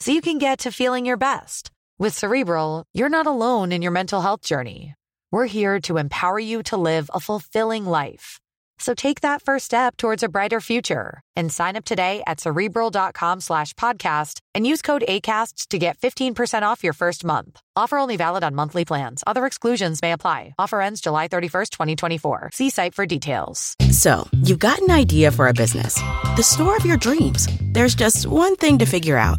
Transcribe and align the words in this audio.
so 0.00 0.12
you 0.12 0.20
can 0.20 0.38
get 0.38 0.60
to 0.60 0.72
feeling 0.72 1.04
your 1.04 1.16
best. 1.16 1.70
With 1.98 2.16
Cerebral, 2.16 2.84
you're 2.94 3.08
not 3.08 3.26
alone 3.26 3.72
in 3.72 3.82
your 3.82 3.92
mental 3.92 4.20
health 4.20 4.42
journey. 4.42 4.94
We're 5.32 5.46
here 5.46 5.80
to 5.82 5.98
empower 5.98 6.38
you 6.38 6.62
to 6.64 6.76
live 6.76 7.10
a 7.12 7.20
fulfilling 7.20 7.84
life. 7.84 8.38
So 8.78 8.94
take 8.94 9.22
that 9.22 9.42
first 9.42 9.64
step 9.64 9.96
towards 9.96 10.22
a 10.22 10.28
brighter 10.28 10.60
future 10.60 11.20
and 11.34 11.52
sign 11.52 11.76
up 11.76 11.84
today 11.84 12.22
at 12.26 12.40
cerebral.com 12.40 13.40
slash 13.40 13.74
podcast 13.74 14.38
and 14.54 14.66
use 14.66 14.82
code 14.82 15.02
ACasts 15.08 15.66
to 15.68 15.78
get 15.78 15.98
15% 15.98 16.62
off 16.62 16.84
your 16.84 16.92
first 16.92 17.24
month. 17.24 17.60
Offer 17.74 17.98
only 17.98 18.16
valid 18.16 18.44
on 18.44 18.54
monthly 18.54 18.84
plans. 18.84 19.24
Other 19.26 19.46
exclusions 19.46 20.00
may 20.00 20.12
apply. 20.12 20.54
Offer 20.58 20.80
ends 20.80 21.00
July 21.00 21.26
31st, 21.26 21.70
2024. 21.70 22.50
See 22.52 22.70
site 22.70 22.94
for 22.94 23.04
details. 23.04 23.74
So 23.90 24.28
you've 24.32 24.60
got 24.60 24.78
an 24.78 24.92
idea 24.92 25.32
for 25.32 25.48
a 25.48 25.54
business, 25.54 25.94
the 26.36 26.42
store 26.42 26.76
of 26.76 26.86
your 26.86 26.96
dreams. 26.96 27.48
There's 27.72 27.96
just 27.96 28.26
one 28.26 28.54
thing 28.56 28.78
to 28.78 28.86
figure 28.86 29.16
out 29.16 29.38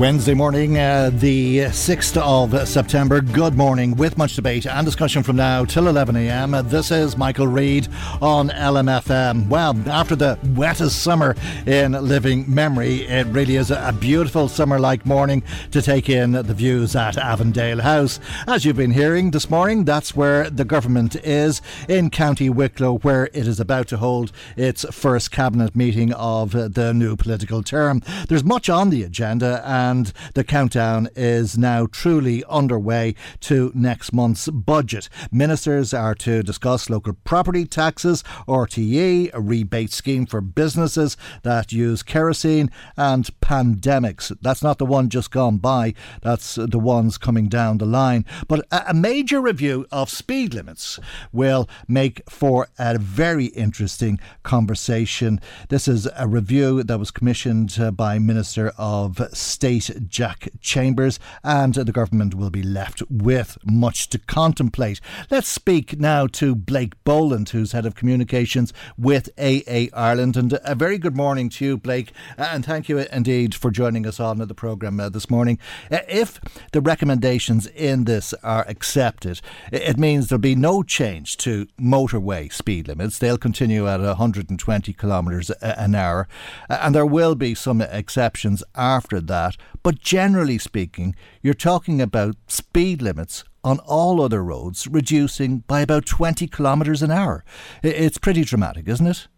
Wednesday 0.00 0.32
morning, 0.32 0.78
uh, 0.78 1.10
the 1.12 1.58
6th 1.58 2.16
of 2.16 2.66
September. 2.66 3.20
Good 3.20 3.54
morning, 3.54 3.94
with 3.96 4.16
much 4.16 4.34
debate 4.34 4.64
and 4.64 4.86
discussion 4.86 5.22
from 5.22 5.36
now 5.36 5.66
till 5.66 5.88
11 5.88 6.16
a.m. 6.16 6.52
This 6.68 6.90
is 6.90 7.18
Michael 7.18 7.46
Reade 7.46 7.86
on 8.22 8.48
LMFM. 8.48 9.48
Well, 9.48 9.76
after 9.90 10.16
the 10.16 10.38
wettest 10.54 11.02
summer 11.02 11.36
in 11.66 11.92
living 11.92 12.46
memory, 12.48 13.06
it 13.08 13.26
really 13.26 13.56
is 13.56 13.70
a 13.70 13.94
beautiful 14.00 14.48
summer 14.48 14.78
like 14.80 15.04
morning 15.04 15.42
to 15.70 15.82
take 15.82 16.08
in 16.08 16.32
the 16.32 16.54
views 16.54 16.96
at 16.96 17.18
Avondale 17.18 17.82
House. 17.82 18.20
As 18.46 18.64
you've 18.64 18.76
been 18.76 18.92
hearing 18.92 19.32
this 19.32 19.50
morning, 19.50 19.84
that's 19.84 20.16
where 20.16 20.48
the 20.48 20.64
government 20.64 21.14
is 21.16 21.60
in 21.90 22.08
County 22.08 22.48
Wicklow, 22.48 23.00
where 23.00 23.26
it 23.34 23.46
is 23.46 23.60
about 23.60 23.88
to 23.88 23.98
hold 23.98 24.32
its 24.56 24.86
first 24.90 25.30
cabinet 25.30 25.76
meeting 25.76 26.10
of 26.14 26.52
the 26.52 26.94
new 26.94 27.16
political 27.16 27.62
term. 27.62 28.02
There's 28.28 28.42
much 28.42 28.70
on 28.70 28.88
the 28.88 29.02
agenda 29.02 29.62
and 29.90 30.12
the 30.34 30.44
countdown 30.44 31.08
is 31.16 31.58
now 31.58 31.84
truly 31.84 32.44
underway 32.48 33.12
to 33.40 33.72
next 33.74 34.12
month's 34.12 34.48
budget. 34.48 35.08
Ministers 35.32 35.92
are 35.92 36.14
to 36.14 36.44
discuss 36.44 36.88
local 36.88 37.14
property 37.24 37.66
taxes, 37.66 38.22
RTE, 38.46 39.30
a 39.34 39.40
rebate 39.40 39.90
scheme 39.90 40.26
for 40.26 40.40
businesses 40.40 41.16
that 41.42 41.72
use 41.72 42.04
kerosene, 42.04 42.70
and 42.96 43.28
pandemics. 43.40 44.32
That's 44.40 44.62
not 44.62 44.78
the 44.78 44.86
one 44.86 45.08
just 45.08 45.32
gone 45.32 45.58
by, 45.58 45.94
that's 46.22 46.54
the 46.54 46.78
ones 46.78 47.18
coming 47.18 47.48
down 47.48 47.78
the 47.78 47.86
line. 47.86 48.24
But 48.46 48.66
a 48.70 48.94
major 48.94 49.40
review 49.40 49.86
of 49.90 50.08
speed 50.08 50.54
limits 50.54 51.00
will 51.32 51.68
make 51.88 52.22
for 52.30 52.68
a 52.78 52.96
very 52.96 53.46
interesting 53.46 54.20
conversation. 54.44 55.40
This 55.68 55.88
is 55.88 56.08
a 56.16 56.28
review 56.28 56.84
that 56.84 56.98
was 56.98 57.10
commissioned 57.10 57.76
uh, 57.80 57.90
by 57.90 58.20
Minister 58.20 58.72
of 58.78 59.20
State 59.32 59.79
Jack 60.08 60.48
Chambers, 60.60 61.18
and 61.42 61.74
the 61.74 61.92
government 61.92 62.34
will 62.34 62.50
be 62.50 62.62
left 62.62 63.02
with 63.10 63.58
much 63.64 64.08
to 64.10 64.18
contemplate. 64.18 65.00
Let's 65.30 65.48
speak 65.48 65.98
now 65.98 66.26
to 66.28 66.54
Blake 66.54 67.02
Boland, 67.04 67.50
who's 67.50 67.72
head 67.72 67.86
of 67.86 67.94
communications 67.94 68.72
with 68.98 69.30
AA 69.38 69.86
Ireland. 69.92 70.36
And 70.36 70.58
a 70.64 70.74
very 70.74 70.98
good 70.98 71.16
morning 71.16 71.48
to 71.50 71.64
you, 71.64 71.76
Blake, 71.76 72.12
and 72.36 72.64
thank 72.64 72.88
you 72.88 72.98
indeed 72.98 73.54
for 73.54 73.70
joining 73.70 74.06
us 74.06 74.20
on 74.20 74.38
the 74.38 74.54
programme 74.54 75.00
uh, 75.00 75.08
this 75.08 75.30
morning. 75.30 75.58
Uh, 75.90 75.98
if 76.08 76.40
the 76.72 76.80
recommendations 76.80 77.66
in 77.68 78.04
this 78.04 78.34
are 78.42 78.66
accepted, 78.68 79.40
it 79.72 79.98
means 79.98 80.28
there'll 80.28 80.40
be 80.40 80.54
no 80.54 80.82
change 80.82 81.36
to 81.38 81.66
motorway 81.80 82.52
speed 82.52 82.88
limits. 82.88 83.18
They'll 83.18 83.38
continue 83.38 83.88
at 83.88 84.00
120 84.00 84.92
kilometres 84.92 85.50
an 85.62 85.94
hour, 85.94 86.28
and 86.68 86.94
there 86.94 87.06
will 87.06 87.34
be 87.34 87.54
some 87.54 87.80
exceptions 87.80 88.62
after 88.74 89.20
that. 89.20 89.56
But 89.82 90.00
generally 90.00 90.58
speaking, 90.58 91.14
you're 91.42 91.54
talking 91.54 92.00
about 92.00 92.36
speed 92.46 93.00
limits 93.00 93.44
on 93.64 93.78
all 93.80 94.22
other 94.22 94.42
roads 94.42 94.86
reducing 94.86 95.58
by 95.60 95.80
about 95.80 96.06
20 96.06 96.46
kilometres 96.46 97.02
an 97.02 97.10
hour. 97.10 97.44
It's 97.82 98.18
pretty 98.18 98.44
dramatic, 98.44 98.88
isn't 98.88 99.06
it? 99.06 99.28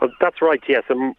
Well, 0.00 0.10
that's 0.20 0.42
right, 0.42 0.60
yes. 0.68 0.82
Um, 0.90 1.14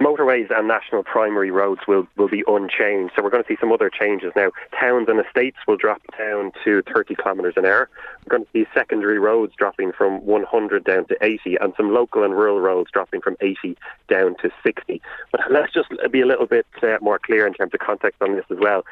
motorways 0.00 0.46
and 0.56 0.68
national 0.68 1.02
primary 1.02 1.50
roads 1.50 1.80
will, 1.88 2.06
will 2.16 2.28
be 2.28 2.44
unchanged. 2.46 3.14
So 3.16 3.22
we're 3.22 3.30
going 3.30 3.42
to 3.42 3.48
see 3.48 3.56
some 3.60 3.72
other 3.72 3.90
changes 3.90 4.32
now. 4.36 4.50
Towns 4.78 5.08
and 5.08 5.24
estates 5.24 5.56
will 5.66 5.76
drop 5.76 6.02
down 6.18 6.52
to 6.64 6.82
30 6.82 7.14
kilometres 7.14 7.54
an 7.56 7.64
hour. 7.64 7.88
We're 8.24 8.38
going 8.38 8.44
to 8.44 8.50
see 8.52 8.66
secondary 8.74 9.18
roads 9.18 9.54
dropping 9.56 9.92
from 9.92 10.24
100 10.24 10.84
down 10.84 11.06
to 11.06 11.16
80 11.22 11.56
and 11.60 11.72
some 11.76 11.92
local 11.94 12.24
and 12.24 12.34
rural 12.34 12.60
roads 12.60 12.90
dropping 12.92 13.22
from 13.22 13.36
80 13.40 13.76
down 14.08 14.36
to 14.42 14.50
60. 14.62 15.00
But 15.32 15.40
let's 15.50 15.72
just 15.72 15.88
be 16.10 16.20
a 16.20 16.26
little 16.26 16.46
bit 16.46 16.66
uh, 16.82 16.98
more 17.00 17.18
clear 17.18 17.46
in 17.46 17.54
terms 17.54 17.72
of 17.72 17.80
context 17.80 18.20
on 18.20 18.36
this 18.36 18.44
as 18.50 18.58
well. 18.60 18.84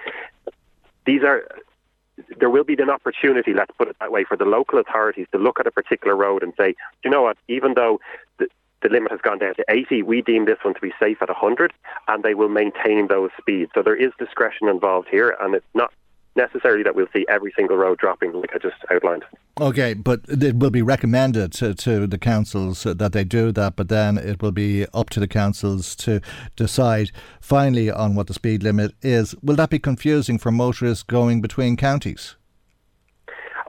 These 1.07 1.23
are 1.23 1.47
there 2.39 2.51
will 2.51 2.65
be 2.65 2.75
an 2.75 2.91
opportunity, 2.91 3.53
let's 3.53 3.73
put 3.77 3.89
it 3.89 3.97
that 4.01 4.13
way, 4.13 4.25
for 4.25 4.37
the 4.37 4.45
local 4.45 4.79
authorities 4.79 5.27
to 5.33 5.39
look 5.39 5.59
at 5.59 5.67
a 5.67 5.71
particular 5.71 6.17
road 6.17 6.43
and 6.43 6.53
say, 6.57 6.75
you 7.05 7.11
know 7.11 7.23
what, 7.23 7.37
even 7.49 7.75
though 7.75 8.01
the, 8.85 8.91
limit 8.91 9.11
has 9.11 9.21
gone 9.21 9.39
down 9.39 9.55
to 9.57 9.65
80. 9.69 10.03
We 10.03 10.23
deem 10.23 10.45
this 10.45 10.59
one 10.63 10.75
to 10.75 10.81
be 10.81 10.93
safe 11.01 11.19
at 11.21 11.29
100, 11.29 11.73
and 12.09 12.23
they 12.23 12.35
will 12.35 12.49
maintain 12.49 13.09
those 13.09 13.31
speeds. 13.39 13.73
So 13.75 13.83
there 13.83 13.97
is 13.97 14.13
discretion 14.19 14.69
involved 14.69 15.09
here, 15.11 15.37
and 15.41 15.55
it's 15.55 15.67
not 15.75 15.93
necessarily 16.37 16.83
that 16.83 16.95
we'll 16.95 17.09
see 17.15 17.25
every 17.29 17.53
single 17.57 17.77
road 17.77 17.99
dropping, 17.99 18.33
like 18.33 18.51
I 18.55 18.59
just 18.59 18.77
outlined. 18.91 19.25
Okay, 19.61 19.95
but 19.95 20.21
it 20.29 20.57
will 20.57 20.71
be 20.71 20.83
recommended 20.83 21.53
to, 21.55 21.75
to 21.75 22.07
the 22.07 22.19
councils 22.19 22.83
that 22.83 23.13
they 23.13 23.25
do 23.25 23.53
that, 23.53 23.77
but 23.77 23.89
then 23.89 24.19
it 24.19 24.43
will 24.43 24.53
be 24.53 24.87
up 24.93 25.11
to 25.11 25.21
the 25.21 25.29
councils 25.29 25.95
to 25.97 26.21
decide 26.57 27.11
finally 27.41 27.91
on 27.91 28.15
what 28.15 28.27
the 28.27 28.35
speed 28.35 28.63
limit 28.63 28.93
is. 29.01 29.35
Will 29.43 29.57
that 29.57 29.71
be 29.71 29.79
confusing 29.79 30.39
for 30.39 30.51
motorists 30.51 31.05
going 31.05 31.41
between 31.41 31.77
counties? 31.77 32.37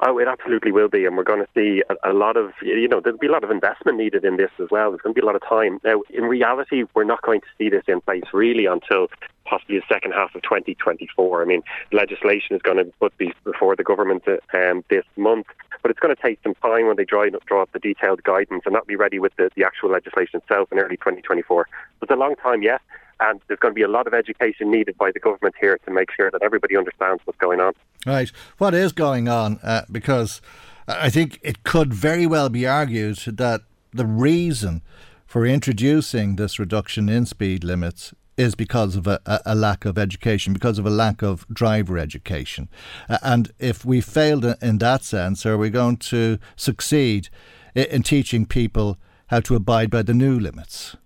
Oh, 0.02 0.18
it 0.18 0.28
absolutely 0.28 0.72
will 0.72 0.90
be, 0.90 1.06
and 1.06 1.16
we're 1.16 1.24
going 1.24 1.40
to 1.40 1.48
see 1.56 1.82
a, 1.90 2.12
a, 2.12 2.14
lot 2.14 2.36
of, 2.36 2.52
you 2.62 2.88
know, 2.88 3.00
there'll 3.00 3.18
be 3.18 3.28
a 3.28 3.32
lot 3.32 3.46
of 3.46 3.52
investment 3.52 3.98
needed 3.98 4.26
in 4.26 4.36
this 4.36 4.52
as 4.60 4.68
well. 4.70 4.92
There's 4.92 5.02
going 5.02 5.16
to 5.16 5.22
be 5.22 5.24
a 5.24 5.26
lot 5.26 5.36
of 5.36 5.48
time. 5.48 5.80
Now, 5.86 6.02
in 6.10 6.26
reality, 6.26 6.84
we're 6.94 7.06
not 7.06 7.22
going 7.22 7.40
to 7.42 7.48
see 7.58 7.70
this 7.70 7.84
in 7.88 8.02
place 8.02 8.24
really 8.34 8.66
until 8.66 9.08
possibly 9.46 9.78
the 9.80 9.86
second 9.88 10.12
half 10.12 10.36
of 10.36 10.42
2024. 10.42 11.42
I 11.42 11.46
mean, 11.46 11.62
legislation 11.94 12.58
is 12.58 12.62
going 12.62 12.78
to 12.78 12.92
put 13.00 13.14
these 13.18 13.34
before 13.46 13.76
the 13.78 13.84
government 13.84 14.24
um, 14.54 14.84
this 14.90 15.06
month, 15.16 15.48
but 15.82 15.92
it's 15.92 16.00
going 16.00 16.14
to 16.14 16.22
take 16.22 16.40
some 16.44 16.56
time 16.56 16.88
when 16.88 16.98
they 16.98 17.06
draw, 17.06 17.26
draw 17.46 17.62
up 17.62 17.72
the 17.72 17.80
detailed 17.80 18.22
guidance 18.24 18.64
and 18.66 18.74
not 18.74 18.88
be 18.88 18.98
ready 18.98 19.20
with 19.20 19.34
the, 19.38 19.50
the 19.56 19.64
actual 19.64 19.92
legislation 19.92 20.42
itself 20.42 20.72
in 20.74 20.80
early 20.80 20.98
2024. 20.98 21.68
It's 22.02 22.12
a 22.12 22.16
long 22.16 22.36
time 22.36 22.64
yet 22.64 22.82
and 23.20 23.40
there's 23.48 23.60
going 23.60 23.74
to 23.74 23.76
be 23.76 23.82
a 23.82 23.88
lot 23.88 24.08
of 24.08 24.14
education 24.14 24.72
needed 24.72 24.98
by 24.98 25.12
the 25.12 25.20
government 25.20 25.56
here 25.60 25.78
to 25.86 25.92
make 25.92 26.12
sure 26.12 26.30
that 26.32 26.42
everybody 26.44 26.76
understands 26.76 27.22
what's 27.26 27.40
going 27.40 27.62
on. 27.62 27.74
Right. 28.06 28.32
What 28.58 28.74
is 28.74 28.92
going 28.92 29.28
on? 29.28 29.60
Uh, 29.64 29.84
because 29.92 30.42
I 30.88 31.10
think 31.10 31.40
it 31.42 31.64
could 31.64 31.94
very 31.94 32.28
well 32.28 32.50
be 32.50 32.68
argued 32.68 33.18
that 33.28 33.62
the 33.92 34.06
reason 34.06 34.82
for 35.26 35.46
introducing 35.46 36.36
this 36.36 36.60
reduction 36.60 37.10
in 37.10 37.26
speed 37.26 37.64
limits 37.64 38.14
is 38.38 38.54
because 38.54 38.96
of 38.96 39.08
a, 39.08 39.20
a, 39.46 39.56
lack 39.56 39.86
of 39.86 39.98
education, 39.98 40.54
because 40.54 40.78
of 40.78 40.86
a 40.86 40.90
lack 40.90 41.24
of 41.24 41.48
driver 41.48 41.98
education. 41.98 42.68
Uh, 43.08 43.18
and 43.22 43.52
if 43.60 43.86
we 43.86 44.02
failed 44.02 44.46
in 44.62 44.78
that 44.80 45.04
sense, 45.04 45.46
are 45.46 45.58
we 45.58 45.70
going 45.70 45.98
to 45.98 46.38
succeed 46.58 47.30
in, 47.74 47.86
in 47.86 48.04
teaching 48.04 48.46
people 48.46 48.98
how 49.28 49.40
to 49.40 49.56
abide 49.56 49.90
by 49.90 50.04
the 50.04 50.14
new 50.14 50.38
limits? 50.38 50.98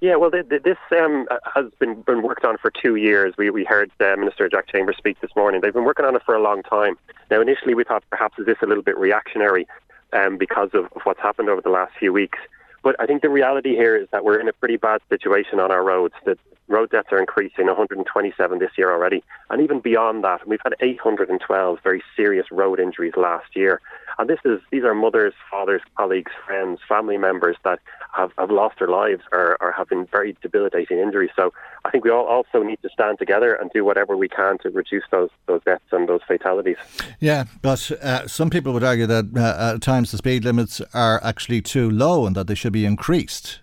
Yeah, 0.00 0.16
well, 0.16 0.30
this 0.30 0.78
um, 0.98 1.26
has 1.54 1.66
been, 1.78 2.00
been 2.00 2.22
worked 2.22 2.46
on 2.46 2.56
for 2.56 2.70
two 2.70 2.96
years. 2.96 3.34
We, 3.36 3.50
we 3.50 3.64
heard 3.64 3.90
uh, 4.00 4.16
Minister 4.16 4.48
Jack 4.48 4.66
Chambers 4.66 4.96
speak 4.96 5.20
this 5.20 5.30
morning. 5.36 5.60
They've 5.60 5.74
been 5.74 5.84
working 5.84 6.06
on 6.06 6.16
it 6.16 6.22
for 6.24 6.34
a 6.34 6.40
long 6.40 6.62
time. 6.62 6.96
Now, 7.30 7.42
initially, 7.42 7.74
we 7.74 7.84
thought 7.84 8.02
perhaps 8.08 8.38
is 8.38 8.46
this 8.46 8.56
a 8.62 8.66
little 8.66 8.82
bit 8.82 8.96
reactionary 8.96 9.66
um, 10.14 10.38
because 10.38 10.70
of, 10.72 10.86
of 10.86 11.02
what's 11.04 11.20
happened 11.20 11.50
over 11.50 11.60
the 11.60 11.68
last 11.68 11.92
few 11.98 12.14
weeks. 12.14 12.38
But 12.82 12.96
I 12.98 13.04
think 13.04 13.20
the 13.20 13.28
reality 13.28 13.76
here 13.76 13.94
is 13.94 14.08
that 14.10 14.24
we're 14.24 14.40
in 14.40 14.48
a 14.48 14.54
pretty 14.54 14.78
bad 14.78 15.02
situation 15.10 15.60
on 15.60 15.70
our 15.70 15.84
roads. 15.84 16.14
The 16.24 16.38
road 16.66 16.90
deaths 16.90 17.08
are 17.12 17.18
increasing, 17.18 17.66
127 17.66 18.58
this 18.58 18.70
year 18.78 18.90
already. 18.90 19.22
And 19.50 19.60
even 19.60 19.80
beyond 19.80 20.24
that, 20.24 20.48
we've 20.48 20.60
had 20.64 20.76
812 20.80 21.78
very 21.82 22.02
serious 22.16 22.46
road 22.50 22.80
injuries 22.80 23.14
last 23.16 23.54
year. 23.54 23.82
And 24.18 24.30
this 24.30 24.38
is 24.46 24.60
these 24.70 24.84
are 24.84 24.94
mothers, 24.94 25.34
fathers, 25.50 25.82
colleagues, 25.96 26.32
friends, 26.46 26.80
family 26.88 27.18
members 27.18 27.56
that 27.64 27.80
have, 28.12 28.32
have 28.38 28.50
lost 28.50 28.78
their 28.78 28.88
lives 28.88 29.22
or, 29.32 29.56
or 29.60 29.72
have 29.72 29.88
been 29.88 30.06
very 30.06 30.36
debilitating 30.42 30.98
injuries. 30.98 31.30
So 31.36 31.52
I 31.84 31.90
think 31.90 32.04
we 32.04 32.10
all 32.10 32.26
also 32.26 32.62
need 32.62 32.80
to 32.82 32.88
stand 32.90 33.18
together 33.18 33.54
and 33.54 33.70
do 33.72 33.84
whatever 33.84 34.16
we 34.16 34.28
can 34.28 34.58
to 34.58 34.70
reduce 34.70 35.04
those 35.10 35.30
those 35.46 35.62
deaths 35.64 35.84
and 35.92 36.08
those 36.08 36.20
fatalities. 36.26 36.76
Yeah, 37.20 37.44
but 37.62 37.90
uh, 38.02 38.26
some 38.26 38.50
people 38.50 38.72
would 38.72 38.84
argue 38.84 39.06
that 39.06 39.26
uh, 39.36 39.74
at 39.74 39.82
times 39.82 40.10
the 40.10 40.18
speed 40.18 40.44
limits 40.44 40.80
are 40.94 41.22
actually 41.22 41.62
too 41.62 41.90
low 41.90 42.26
and 42.26 42.36
that 42.36 42.46
they 42.46 42.54
should 42.54 42.72
be 42.72 42.84
increased. 42.84 43.60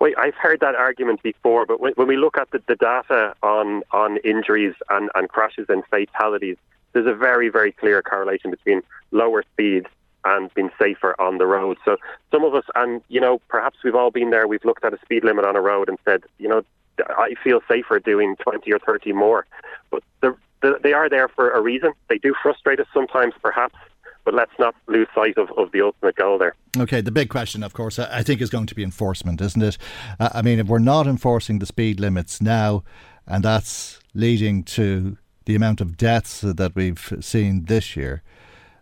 Well, 0.00 0.12
I've 0.16 0.36
heard 0.36 0.60
that 0.60 0.76
argument 0.76 1.22
before, 1.22 1.66
but 1.66 1.80
when, 1.80 1.92
when 1.94 2.06
we 2.06 2.16
look 2.16 2.38
at 2.38 2.50
the, 2.52 2.62
the 2.68 2.76
data 2.76 3.34
on, 3.42 3.82
on 3.90 4.18
injuries 4.18 4.74
and, 4.90 5.10
and 5.16 5.28
crashes 5.28 5.66
and 5.68 5.82
fatalities, 5.90 6.56
there's 6.92 7.06
a 7.06 7.14
very, 7.14 7.48
very 7.48 7.72
clear 7.72 8.00
correlation 8.00 8.50
between 8.50 8.82
lower 9.10 9.42
speed 9.52 9.86
and 10.24 10.52
been 10.54 10.70
safer 10.78 11.14
on 11.20 11.38
the 11.38 11.46
road. 11.46 11.78
So 11.84 11.96
some 12.30 12.44
of 12.44 12.54
us, 12.54 12.64
and 12.74 13.02
you 13.08 13.20
know, 13.20 13.40
perhaps 13.48 13.78
we've 13.84 13.94
all 13.94 14.10
been 14.10 14.30
there. 14.30 14.46
We've 14.46 14.64
looked 14.64 14.84
at 14.84 14.92
a 14.92 14.98
speed 15.00 15.24
limit 15.24 15.44
on 15.44 15.56
a 15.56 15.60
road 15.60 15.88
and 15.88 15.98
said, 16.04 16.24
you 16.38 16.48
know, 16.48 16.62
I 17.08 17.34
feel 17.42 17.60
safer 17.68 18.00
doing 18.00 18.36
20 18.42 18.72
or 18.72 18.78
30 18.78 19.12
more. 19.12 19.46
But 19.90 20.02
the, 20.20 20.36
the, 20.62 20.78
they 20.82 20.92
are 20.92 21.08
there 21.08 21.28
for 21.28 21.50
a 21.50 21.60
reason. 21.60 21.92
They 22.08 22.18
do 22.18 22.34
frustrate 22.42 22.80
us 22.80 22.86
sometimes, 22.92 23.34
perhaps. 23.42 23.76
But 24.24 24.34
let's 24.34 24.52
not 24.58 24.74
lose 24.88 25.06
sight 25.14 25.38
of, 25.38 25.50
of 25.56 25.72
the 25.72 25.80
ultimate 25.80 26.16
goal 26.16 26.36
there. 26.36 26.54
Okay, 26.76 27.00
the 27.00 27.10
big 27.10 27.30
question, 27.30 27.62
of 27.62 27.72
course, 27.72 27.98
I 27.98 28.22
think 28.22 28.42
is 28.42 28.50
going 28.50 28.66
to 28.66 28.74
be 28.74 28.82
enforcement, 28.82 29.40
isn't 29.40 29.62
it? 29.62 29.78
I 30.20 30.42
mean, 30.42 30.58
if 30.58 30.66
we're 30.66 30.80
not 30.80 31.06
enforcing 31.06 31.60
the 31.60 31.66
speed 31.66 31.98
limits 31.98 32.42
now, 32.42 32.84
and 33.26 33.42
that's 33.42 34.00
leading 34.12 34.64
to 34.64 35.16
the 35.46 35.54
amount 35.54 35.80
of 35.80 35.96
deaths 35.96 36.42
that 36.42 36.74
we've 36.74 37.12
seen 37.20 37.64
this 37.64 37.96
year, 37.96 38.22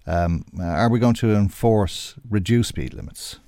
um, 0.06 0.44
are 0.60 0.88
we 0.88 0.98
going 0.98 1.14
to 1.14 1.34
enforce 1.34 2.14
reduced 2.28 2.70
speed 2.70 2.94
limits? 2.94 3.38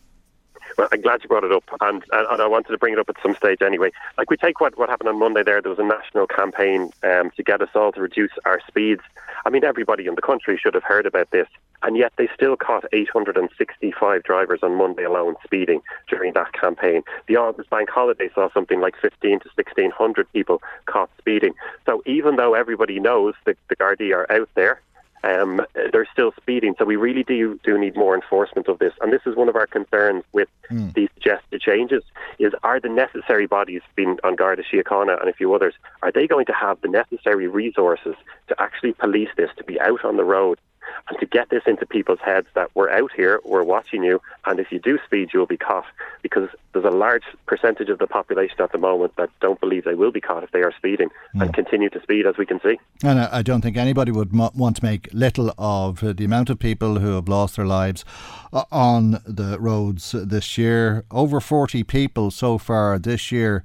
Well, 0.79 0.89
I'm 0.93 1.01
glad 1.01 1.25
you 1.25 1.29
brought 1.29 1.43
it 1.43 1.51
up, 1.51 1.65
and, 1.81 2.05
and 2.13 2.41
I 2.43 2.47
wanted 2.47 2.71
to 2.71 2.79
bring 2.79 2.93
it 2.93 3.01
up 3.01 3.09
at 3.09 3.17
some 3.21 3.35
stage 3.35 3.63
anyway. 3.63 3.91
Like 4.17 4.31
we 4.31 4.37
take 4.37 4.61
what, 4.61 4.79
what 4.79 4.89
happened 4.89 5.09
on 5.09 5.19
Monday 5.19 5.43
there, 5.43 5.61
there 5.61 5.71
was 5.71 5.81
a 5.81 5.85
national 5.85 6.29
campaign 6.29 6.91
um, 7.03 7.33
to 7.37 7.43
get 7.43 7.61
us 7.61 7.71
all 7.75 7.91
to 7.93 8.01
reduce 8.01 8.31
our 8.45 8.61
speeds. 8.69 9.03
I 9.45 9.51
mean, 9.51 9.65
everybody 9.65 10.07
in 10.07 10.15
the 10.15 10.23
country 10.23 10.57
should 10.57 10.75
have 10.75 10.85
heard 10.85 11.05
about 11.05 11.33
this, 11.33 11.49
and 11.83 11.97
yet 11.97 12.13
they 12.17 12.29
still 12.33 12.57
caught 12.57 12.85
865 12.93 14.23
drivers 14.23 14.61
on 14.63 14.77
Monday 14.77 15.03
alone 15.03 15.35
speeding 15.43 15.81
during 16.09 16.33
that 16.35 16.53
campaign. 16.53 17.03
The 17.27 17.37
August 17.37 17.71
Bank 17.71 17.91
holiday 17.91 18.31
saw 18.33 18.49
something 18.53 18.81
like 18.81 18.95
15 19.03 19.41
to 19.41 19.49
1600 19.57 20.33
people 20.33 20.63
caught 20.87 21.11
speeding. 21.19 21.55
So 21.87 22.03
even 22.07 22.37
though 22.37 22.55
everybody 22.55 23.01
knows 23.01 23.35
that 23.47 23.57
the 23.69 23.75
Gardaí 23.75 24.15
are 24.15 24.31
out 24.31 24.49
there, 24.55 24.81
um, 25.25 25.61
they're 25.93 26.09
still 26.13 26.33
speeding. 26.41 26.75
So 26.79 26.85
we 26.85 26.97
really 26.97 27.23
do 27.23 27.59
do 27.63 27.79
need 27.79 27.97
more 27.97 28.15
enforcement 28.15 28.69
of 28.69 28.79
this. 28.79 28.93
And 29.01 29.13
this 29.13 29.23
is 29.27 29.37
one 29.37 29.49
of 29.49 29.57
our 29.57 29.67
concerns 29.67 30.25
with 30.33 30.49
mm. 30.71 30.93
these 30.95 31.09
suggested 31.15 31.61
changes: 31.61 32.03
is 32.39 32.53
are 32.63 32.81
the 32.81 32.89
necessary 32.89 33.47
bodies, 33.47 33.83
being 33.95 34.19
An 34.25 34.37
Garda 34.37 34.63
Síochána 34.63 35.21
and 35.21 35.29
a 35.29 35.33
few 35.33 35.55
others, 35.55 35.75
are 36.03 36.13
they 36.13 36.27
going 36.27 36.47
to 36.47 36.53
have 36.53 36.81
the 36.81 36.89
necessary 36.89 37.49
resources 37.49 38.15
to 38.49 38.57
actually 38.59 38.93
police 38.93 39.29
this, 39.37 39.51
to 39.57 39.65
be 39.65 39.81
out 39.81 40.05
on 40.05 40.17
the 40.17 40.25
road 40.25 40.59
and 41.09 41.19
to 41.19 41.27
get 41.27 41.51
this 41.51 41.63
into 41.67 41.87
people's 41.87 42.21
heads 42.21 42.47
that 42.55 42.71
we're 42.75 42.91
out 42.91 43.11
here, 43.13 43.41
we're 43.45 43.63
watching 43.63 44.03
you, 44.03 44.21
and 44.47 44.61
if 44.61 44.71
you 44.73 44.79
do 44.79 44.99
speed, 45.05 45.31
you'll 45.33 45.47
be 45.47 45.57
caught. 45.57 45.87
Because 46.23 46.49
there's 46.73 46.85
a 46.85 46.91
large 46.91 47.25
percentage 47.47 47.89
of 47.89 47.99
the 47.99 48.07
population 48.07 48.57
at 48.61 48.73
the 48.73 48.79
moment 48.79 49.17
that 49.17 49.31
don't 49.41 49.61
believe 49.61 49.85
they 49.85 49.95
will 49.95 50.11
be 50.11 50.21
caught 50.21 50.43
if 50.43 50.51
they 50.51 50.63
are 50.63 50.73
speeding 50.77 51.09
mm. 51.35 51.43
and 51.43 51.55
continue 51.55 51.89
to 51.91 52.03
speed, 52.03 52.27
as 52.27 52.37
we 52.37 52.47
can 52.47 52.61
see. 52.61 52.79
And 53.03 53.19
I 53.19 53.43
don't 53.43 53.63
think 53.63 53.77
anybody 53.77 54.13
would 54.13 54.33
want 54.35 54.77
to 54.77 54.85
make 54.85 55.09
little 55.13 55.55
of 55.59 56.01
the 56.01 56.25
amount 56.25 56.51
of 56.51 56.59
people 56.59 56.99
who 56.99 57.15
have 57.15 57.29
lost 57.29 57.57
their 57.57 57.67
lives 57.67 58.05
uh, 58.53 58.65
on 58.71 59.23
the 59.27 59.59
roads 59.59 60.13
this 60.13 60.59
year. 60.59 61.05
Over 61.11 61.41
40 61.41 61.85
people 61.85 62.31
so 62.31 62.59
far 62.59 62.99
this 62.99 63.33
year 63.33 63.65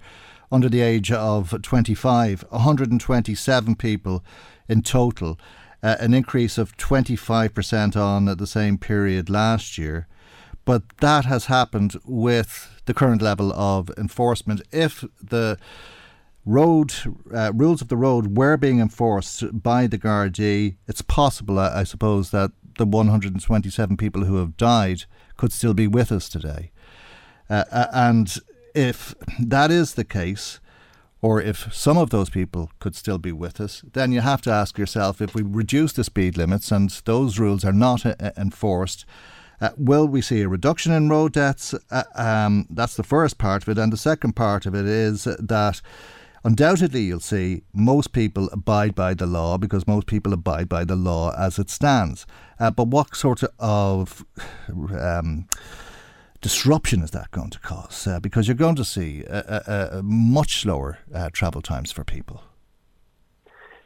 under 0.51 0.69
the 0.69 0.81
age 0.81 1.11
of 1.11 1.59
25, 1.63 2.45
127 2.49 3.75
people 3.75 4.23
in 4.67 4.83
total 4.83 5.39
uh, 5.83 5.97
an 5.99 6.13
increase 6.13 6.57
of 6.57 6.77
25% 6.77 7.95
on 7.95 8.29
at 8.29 8.37
the 8.37 8.47
same 8.47 8.77
period 8.77 9.29
last 9.29 9.77
year. 9.77 10.07
But 10.65 10.83
that 10.99 11.25
has 11.25 11.45
happened 11.45 11.97
with 12.05 12.81
the 12.85 12.93
current 12.93 13.21
level 13.21 13.51
of 13.51 13.91
enforcement. 13.97 14.61
If 14.71 15.03
the 15.21 15.57
road 16.45 16.93
uh, 17.33 17.51
rules 17.53 17.81
of 17.81 17.89
the 17.89 17.97
road 17.97 18.37
were 18.37 18.55
being 18.57 18.79
enforced 18.79 19.61
by 19.61 19.87
the 19.87 19.97
Gardaí, 19.97 20.77
it's 20.87 21.01
possible, 21.01 21.59
I 21.59 21.83
suppose, 21.83 22.31
that 22.31 22.51
the 22.77 22.85
127 22.85 23.97
people 23.97 24.23
who 24.23 24.37
have 24.37 24.57
died 24.57 25.03
could 25.37 25.51
still 25.51 25.73
be 25.73 25.87
with 25.87 26.11
us 26.11 26.29
today. 26.29 26.71
Uh, 27.49 27.65
uh 27.71 27.87
and 27.93 28.37
if 28.73 29.13
that 29.39 29.69
is 29.69 29.93
the 29.93 30.05
case, 30.05 30.59
or 31.23 31.41
if 31.41 31.73
some 31.73 31.97
of 31.97 32.09
those 32.09 32.29
people 32.29 32.69
could 32.79 32.95
still 32.95 33.17
be 33.17 33.31
with 33.31 33.61
us, 33.61 33.81
then 33.93 34.11
you 34.11 34.19
have 34.19 34.41
to 34.41 34.51
ask 34.51 34.77
yourself 34.77 35.21
if 35.21 35.33
we 35.33 35.41
reduce 35.41 35.93
the 35.93 36.03
speed 36.03 36.35
limits 36.35 36.69
and 36.69 36.89
those 37.05 37.39
rules 37.39 37.63
are 37.63 37.71
not 37.71 38.05
uh, 38.05 38.13
enforced, 38.37 39.05
uh, 39.61 39.69
will 39.77 40.05
we 40.05 40.21
see 40.21 40.41
a 40.41 40.49
reduction 40.49 40.91
in 40.91 41.07
road 41.07 41.31
deaths? 41.31 41.73
Uh, 41.89 42.03
um, 42.15 42.67
that's 42.69 42.97
the 42.97 43.03
first 43.03 43.37
part 43.37 43.63
of 43.63 43.69
it. 43.69 43.77
And 43.77 43.93
the 43.93 43.97
second 43.97 44.35
part 44.35 44.65
of 44.65 44.75
it 44.75 44.85
is 44.85 45.23
that 45.23 45.79
undoubtedly 46.43 47.03
you'll 47.03 47.21
see 47.21 47.63
most 47.71 48.11
people 48.11 48.49
abide 48.51 48.93
by 48.93 49.13
the 49.13 49.25
law 49.25 49.57
because 49.57 49.87
most 49.87 50.07
people 50.07 50.33
abide 50.33 50.67
by 50.67 50.83
the 50.83 50.97
law 50.97 51.33
as 51.37 51.57
it 51.57 51.69
stands. 51.69 52.25
Uh, 52.59 52.69
but 52.69 52.89
what 52.89 53.15
sort 53.15 53.43
of. 53.59 54.25
Um, 54.69 55.47
disruption 56.43 57.01
is 57.01 57.11
that 57.11 57.31
going 57.31 57.49
to 57.49 57.59
cause? 57.59 58.05
Uh, 58.05 58.19
because 58.19 58.47
you're 58.47 58.55
going 58.55 58.75
to 58.75 58.85
see 58.85 59.23
a, 59.27 59.63
a, 59.65 59.97
a 59.99 60.03
much 60.03 60.61
slower 60.61 60.99
uh, 61.15 61.29
travel 61.31 61.61
times 61.61 61.91
for 61.91 62.03
people. 62.03 62.43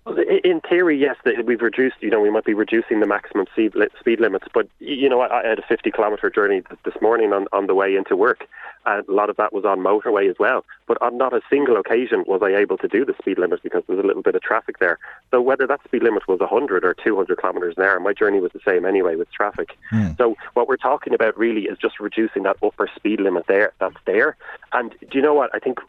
Well, 0.06 0.18
in 0.44 0.62
theory, 0.62 0.98
yes, 0.98 1.18
we've 1.46 1.62
reduced. 1.62 1.98
You 2.00 2.10
know, 2.10 2.20
we 2.20 2.30
might 2.30 2.46
be 2.46 2.54
reducing 2.54 3.02
the 3.02 3.08
maximum 3.08 3.46
speed 3.52 4.20
limits, 4.20 4.48
but 4.54 4.68
you 4.80 5.10
know, 5.10 5.22
I 5.22 5.46
had 5.46 5.60
a 5.60 5.64
50 5.68 5.92
kilometre 5.92 6.30
journey 6.30 6.64
this 6.86 6.94
morning 7.02 7.34
on, 7.34 7.48
on 7.52 7.68
the 7.68 7.76
way 7.76 7.96
into 7.96 8.16
work, 8.16 8.46
a 8.88 9.04
lot 9.08 9.30
of 9.30 9.36
that 9.38 9.54
was 9.54 9.66
on 9.66 9.80
motorway 9.80 10.30
as 10.30 10.38
well. 10.40 10.66
But 10.88 11.02
on 11.02 11.18
not 11.18 11.34
a 11.34 11.42
single 11.50 11.78
occasion 11.78 12.24
was 12.26 12.42
I 12.44 12.56
able 12.56 12.78
to 12.78 12.88
do 12.88 13.06
the 13.06 13.14
speed 13.20 13.38
limit 13.38 13.62
because 13.62 13.84
there 13.86 13.96
was 13.96 14.04
a 14.04 14.08
little 14.08 14.22
bit 14.22 14.36
of 14.36 14.42
traffic 14.42 14.80
there. 14.80 14.98
So 15.32 15.42
whether 15.42 15.68
that 15.68 15.84
speed 15.84 16.04
limit 16.04 16.28
was 16.28 16.40
100 16.40 16.86
or 16.86 16.94
200 16.94 17.40
kilometres 17.40 17.76
an 17.78 17.84
hour, 17.84 18.00
my 18.00 18.14
journey 18.14 18.40
was 18.40 18.52
the 18.54 18.62
same 18.66 18.86
anyway 18.86 19.16
with 19.16 19.32
traffic. 19.32 19.78
Mm. 19.92 20.18
So 20.18 20.36
what 20.54 20.68
we're 20.68 20.78
talking 20.78 21.14
about 21.14 21.38
really 21.38 21.64
is 21.64 21.78
just 21.78 22.00
reducing 22.00 22.44
that 22.44 22.58
upper 22.64 22.90
speed 22.96 23.20
limit 23.20 23.46
there. 23.48 23.74
That's 23.80 23.98
there. 24.06 24.38
And 24.72 24.92
do 25.02 25.18
you 25.18 25.22
know 25.22 25.34
what? 25.34 25.52
I 25.54 25.60
think 25.60 25.80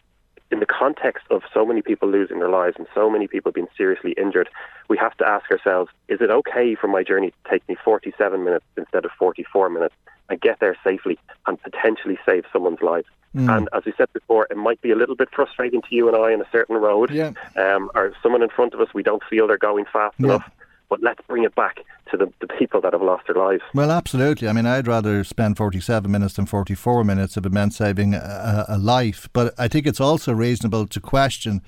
in 0.50 0.60
the 0.60 0.66
context 0.66 1.24
of 1.30 1.42
so 1.52 1.64
many 1.64 1.82
people 1.82 2.08
losing 2.08 2.38
their 2.38 2.48
lives 2.48 2.76
and 2.78 2.86
so 2.94 3.10
many 3.10 3.28
people 3.28 3.52
being 3.52 3.68
seriously 3.76 4.12
injured, 4.16 4.48
we 4.88 4.96
have 4.96 5.16
to 5.18 5.28
ask 5.28 5.50
ourselves, 5.50 5.90
is 6.08 6.20
it 6.20 6.30
okay 6.30 6.74
for 6.74 6.88
my 6.88 7.02
journey 7.02 7.30
to 7.30 7.50
take 7.50 7.68
me 7.68 7.76
47 7.84 8.42
minutes 8.42 8.64
instead 8.76 9.04
of 9.04 9.10
44 9.18 9.68
minutes 9.68 9.94
and 10.28 10.40
get 10.40 10.60
there 10.60 10.76
safely 10.84 11.18
and 11.46 11.60
potentially 11.62 12.18
save 12.26 12.44
someone's 12.52 12.82
life? 12.82 13.06
Mm. 13.34 13.56
And 13.56 13.68
as 13.72 13.84
we 13.84 13.92
said 13.96 14.12
before, 14.12 14.46
it 14.50 14.56
might 14.56 14.80
be 14.80 14.90
a 14.90 14.96
little 14.96 15.14
bit 15.14 15.28
frustrating 15.32 15.82
to 15.82 15.94
you 15.94 16.08
and 16.08 16.16
I 16.16 16.32
on 16.32 16.40
a 16.40 16.48
certain 16.50 16.76
road, 16.76 17.10
yeah. 17.10 17.32
um, 17.56 17.90
or 17.94 18.12
someone 18.22 18.42
in 18.42 18.48
front 18.48 18.74
of 18.74 18.80
us, 18.80 18.88
we 18.94 19.02
don't 19.02 19.22
feel 19.28 19.46
they're 19.46 19.58
going 19.58 19.84
fast 19.92 20.16
yeah. 20.18 20.26
enough 20.26 20.50
but 20.88 21.02
let's 21.02 21.20
bring 21.26 21.44
it 21.44 21.54
back 21.54 21.80
to 22.10 22.16
the, 22.16 22.32
the 22.40 22.46
people 22.46 22.80
that 22.80 22.92
have 22.92 23.02
lost 23.02 23.26
their 23.26 23.36
lives. 23.36 23.62
Well, 23.74 23.90
absolutely. 23.90 24.48
I 24.48 24.52
mean, 24.52 24.66
I'd 24.66 24.86
rather 24.86 25.22
spend 25.24 25.56
47 25.56 26.10
minutes 26.10 26.34
than 26.34 26.46
44 26.46 27.04
minutes 27.04 27.36
if 27.36 27.44
it 27.44 27.52
meant 27.52 27.74
saving 27.74 28.14
a, 28.14 28.64
a 28.68 28.78
life. 28.78 29.28
But 29.32 29.54
I 29.58 29.68
think 29.68 29.86
it's 29.86 30.00
also 30.00 30.32
reasonable 30.32 30.86
to 30.86 31.00
question. 31.00 31.62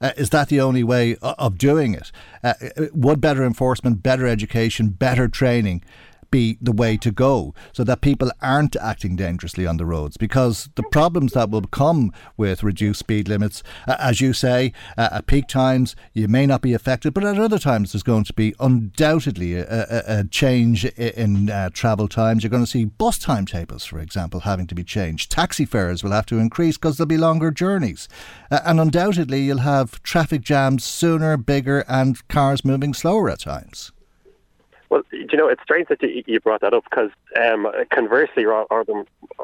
Uh, 0.00 0.12
is 0.16 0.30
that 0.30 0.48
the 0.48 0.60
only 0.60 0.82
way 0.82 1.16
of 1.22 1.58
doing 1.58 1.94
it? 1.94 2.10
Uh, 2.42 2.54
would 2.92 3.20
better 3.20 3.44
enforcement, 3.44 4.02
better 4.02 4.26
education, 4.26 4.88
better 4.88 5.28
training 5.28 5.82
be 6.32 6.58
the 6.60 6.72
way 6.72 6.96
to 6.96 7.12
go 7.12 7.54
so 7.72 7.84
that 7.84 8.00
people 8.00 8.32
aren't 8.40 8.74
acting 8.74 9.14
dangerously 9.14 9.64
on 9.64 9.76
the 9.76 9.86
roads 9.86 10.16
because 10.16 10.68
the 10.74 10.82
problems 10.82 11.34
that 11.34 11.50
will 11.50 11.62
come 11.62 12.12
with 12.36 12.64
reduced 12.64 12.98
speed 12.98 13.28
limits, 13.28 13.62
uh, 13.86 13.94
as 14.00 14.20
you 14.20 14.32
say, 14.32 14.72
uh, 14.98 15.10
at 15.12 15.26
peak 15.26 15.46
times 15.46 15.94
you 16.12 16.26
may 16.26 16.44
not 16.44 16.62
be 16.62 16.72
affected, 16.72 17.14
but 17.14 17.22
at 17.22 17.38
other 17.38 17.58
times 17.58 17.92
there's 17.92 18.02
going 18.02 18.24
to 18.24 18.32
be 18.32 18.52
undoubtedly 18.58 19.54
a, 19.54 19.64
a, 19.68 20.02
a 20.20 20.24
change 20.24 20.84
in 20.84 21.48
uh, 21.48 21.70
travel 21.72 22.08
times. 22.08 22.42
You're 22.42 22.50
going 22.50 22.64
to 22.64 22.70
see 22.70 22.86
bus 22.86 23.18
timetables, 23.18 23.84
for 23.84 24.00
example, 24.00 24.40
having 24.40 24.66
to 24.66 24.74
be 24.74 24.82
changed. 24.82 25.30
Taxi 25.30 25.64
fares 25.64 26.02
will 26.02 26.10
have 26.10 26.26
to 26.26 26.38
increase 26.38 26.76
because 26.76 26.96
there'll 26.96 27.06
be 27.06 27.18
longer 27.18 27.52
journeys. 27.52 28.08
And 28.50 28.80
undoubtedly 28.80 29.42
you'll 29.42 29.58
have 29.58 30.02
traffic 30.02 30.40
jams 30.40 30.84
sooner, 30.84 31.36
bigger, 31.36 31.84
and 31.88 32.26
cars 32.28 32.64
moving 32.64 32.94
slower 32.94 33.30
at 33.30 33.40
times. 33.40 33.92
Well, 34.92 35.04
you 35.10 35.38
know, 35.38 35.48
it's 35.48 35.62
strange 35.62 35.88
that 35.88 36.02
you 36.02 36.38
brought 36.38 36.60
that 36.60 36.74
up 36.74 36.84
because 36.84 37.08
um, 37.42 37.66
conversely, 37.90 38.44
or, 38.44 38.66
or 38.70 38.84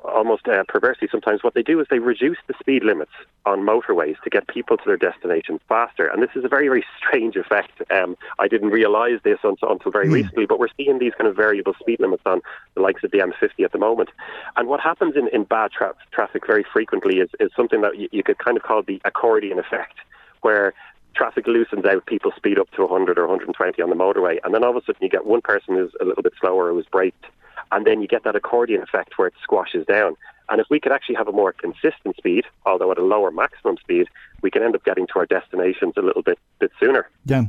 almost 0.05 0.47
uh, 0.47 0.62
perversely, 0.69 1.09
sometimes 1.11 1.43
what 1.43 1.55
they 1.55 1.62
do 1.62 1.81
is 1.81 1.87
they 1.88 2.00
reduce 2.00 2.37
the 2.49 2.55
speed 2.61 2.85
limits 2.85 3.12
on 3.47 3.61
motorways 3.61 4.21
to 4.25 4.28
get 4.28 4.47
people 4.47 4.76
to 4.76 4.83
their 4.85 4.99
destinations 4.99 5.61
faster. 5.67 6.07
And 6.07 6.23
this 6.23 6.28
is 6.37 6.45
a 6.45 6.49
very, 6.49 6.69
very 6.69 6.85
strange 6.99 7.35
effect. 7.35 7.81
Um, 7.90 8.14
I 8.38 8.47
didn't 8.47 8.69
realise 8.69 9.23
this 9.25 9.38
until, 9.43 9.73
until 9.73 9.90
very 9.90 10.09
mm. 10.09 10.12
recently, 10.12 10.45
but 10.45 10.59
we're 10.59 10.69
seeing 10.76 10.99
these 10.99 11.14
kind 11.17 11.26
of 11.26 11.35
variable 11.35 11.73
speed 11.81 12.00
limits 12.00 12.25
on 12.26 12.43
the 12.75 12.83
likes 12.83 13.02
of 13.02 13.11
the 13.11 13.21
M50 13.21 13.64
at 13.64 13.73
the 13.73 13.78
moment. 13.78 14.11
And 14.57 14.69
what 14.69 14.81
happens 14.81 15.17
in, 15.17 15.28
in 15.28 15.45
bad 15.45 15.71
tra- 15.71 15.95
traffic 16.11 16.47
very 16.47 16.67
frequently 16.71 17.21
is, 17.21 17.31
is 17.40 17.50
something 17.57 17.81
that 17.81 17.97
you, 17.97 18.11
you 18.12 18.23
could 18.23 18.37
kind 18.37 18.59
of 18.59 18.64
call 18.64 18.83
the 18.83 19.00
accordion 19.07 19.59
effect, 19.59 19.95
where 20.43 20.75
traffic 21.18 21.48
loosens 21.48 21.84
out, 21.84 22.06
people 22.06 22.30
speed 22.37 22.58
up 22.58 22.70
to 22.70 22.82
100 22.82 23.18
or 23.18 23.26
120 23.26 23.82
on 23.82 23.90
the 23.90 23.96
motorway, 23.96 24.38
and 24.44 24.54
then 24.54 24.62
all 24.62 24.70
of 24.70 24.76
a 24.76 24.87
sudden 24.87 25.02
you 25.02 25.08
get 25.08 25.26
one 25.26 25.40
person 25.40 25.75
who's 25.75 25.92
a 26.00 26.04
little 26.04 26.22
bit 26.22 26.32
slower 26.40 26.72
who's 26.72 26.87
braked, 26.87 27.26
and 27.72 27.84
then 27.84 28.00
you 28.00 28.06
get 28.06 28.22
that 28.22 28.37
accordion 28.37 28.80
effect 28.80 29.18
where 29.18 29.26
it 29.26 29.34
squashes 29.42 29.84
down. 29.87 30.16
And 30.48 30.60
if 30.60 30.68
we 30.70 30.80
could 30.80 30.92
actually 30.92 31.16
have 31.16 31.28
a 31.28 31.32
more 31.32 31.52
consistent 31.52 32.16
speed, 32.16 32.44
although 32.64 32.90
at 32.92 32.98
a 32.98 33.04
lower 33.04 33.30
maximum 33.30 33.76
speed, 33.78 34.06
we 34.42 34.50
can 34.50 34.62
end 34.62 34.75
up 34.76 34.84
getting 34.84 35.06
to 35.08 35.18
our 35.18 35.26
destinations 35.26 35.94
a 35.96 36.00
little 36.00 36.22
bit 36.22 36.38
bit 36.60 36.70
sooner. 36.80 37.10
Yeah. 37.26 37.46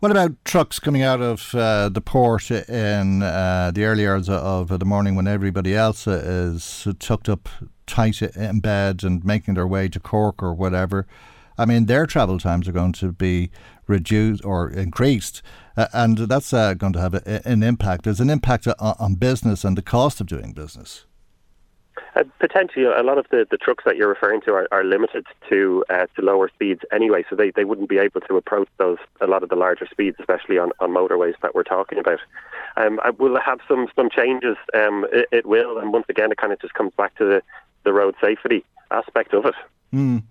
What 0.00 0.10
about 0.10 0.32
trucks 0.44 0.78
coming 0.78 1.02
out 1.02 1.22
of 1.22 1.54
uh, 1.54 1.88
the 1.88 2.02
port 2.02 2.50
in 2.50 3.22
uh, 3.22 3.70
the 3.72 3.84
early 3.84 4.06
hours 4.06 4.28
of 4.28 4.78
the 4.78 4.84
morning 4.84 5.14
when 5.14 5.26
everybody 5.26 5.74
else 5.74 6.06
is 6.06 6.86
tucked 6.98 7.30
up 7.30 7.48
tight 7.86 8.20
in 8.20 8.60
bed 8.60 9.02
and 9.02 9.24
making 9.24 9.54
their 9.54 9.66
way 9.66 9.88
to 9.88 9.98
Cork 9.98 10.42
or 10.42 10.52
whatever? 10.52 11.06
I 11.58 11.64
mean, 11.64 11.86
their 11.86 12.06
travel 12.06 12.38
times 12.38 12.68
are 12.68 12.72
going 12.72 12.92
to 12.94 13.12
be 13.12 13.50
reduced 13.86 14.44
or 14.44 14.68
increased, 14.68 15.42
uh, 15.76 15.86
and 15.92 16.18
that's 16.18 16.52
uh, 16.52 16.74
going 16.74 16.92
to 16.94 17.00
have 17.00 17.14
a, 17.14 17.46
an 17.46 17.62
impact. 17.62 18.04
There's 18.04 18.20
an 18.20 18.30
impact 18.30 18.66
on, 18.66 18.96
on, 18.98 19.14
business 19.14 19.64
and 19.64 19.76
the 19.76 19.82
cost 19.82 20.20
of 20.20 20.26
doing 20.26 20.52
business. 20.52 21.06
Uh, 22.14 22.24
potentially, 22.40 22.84
a 22.84 23.02
lot 23.02 23.18
of 23.18 23.26
the, 23.30 23.46
the 23.50 23.56
trucks 23.56 23.84
that 23.84 23.96
you're 23.96 24.08
referring 24.08 24.40
to 24.42 24.52
are, 24.52 24.68
are 24.70 24.84
limited 24.84 25.26
to 25.48 25.84
uh, 25.90 26.06
to 26.14 26.22
lower 26.22 26.48
speeds 26.48 26.80
anyway, 26.92 27.24
so 27.28 27.36
they, 27.36 27.50
they 27.50 27.64
wouldn't 27.64 27.88
be 27.88 27.98
able 27.98 28.20
to 28.22 28.36
approach 28.36 28.68
those 28.78 28.98
a 29.20 29.26
lot 29.26 29.42
of 29.42 29.48
the 29.48 29.56
larger 29.56 29.86
speeds, 29.90 30.16
especially 30.18 30.58
on, 30.58 30.72
on 30.80 30.90
motorways 30.90 31.34
that 31.42 31.54
we're 31.54 31.62
talking 31.62 31.98
about. 31.98 32.20
Um, 32.76 33.00
I 33.02 33.10
will 33.10 33.38
have 33.40 33.60
some 33.68 33.88
some 33.96 34.10
changes. 34.10 34.56
Um, 34.74 35.06
it, 35.12 35.28
it, 35.32 35.46
will, 35.46 35.78
and 35.78 35.92
once 35.92 36.06
again, 36.08 36.32
it 36.32 36.38
kind 36.38 36.52
of 36.52 36.60
just 36.60 36.74
comes 36.74 36.92
back 36.96 37.16
to 37.16 37.24
the, 37.24 37.42
the 37.84 37.92
road 37.92 38.14
safety 38.20 38.64
aspect 38.90 39.34
of 39.34 39.46
it. 39.46 39.54
Mm. 39.94 40.22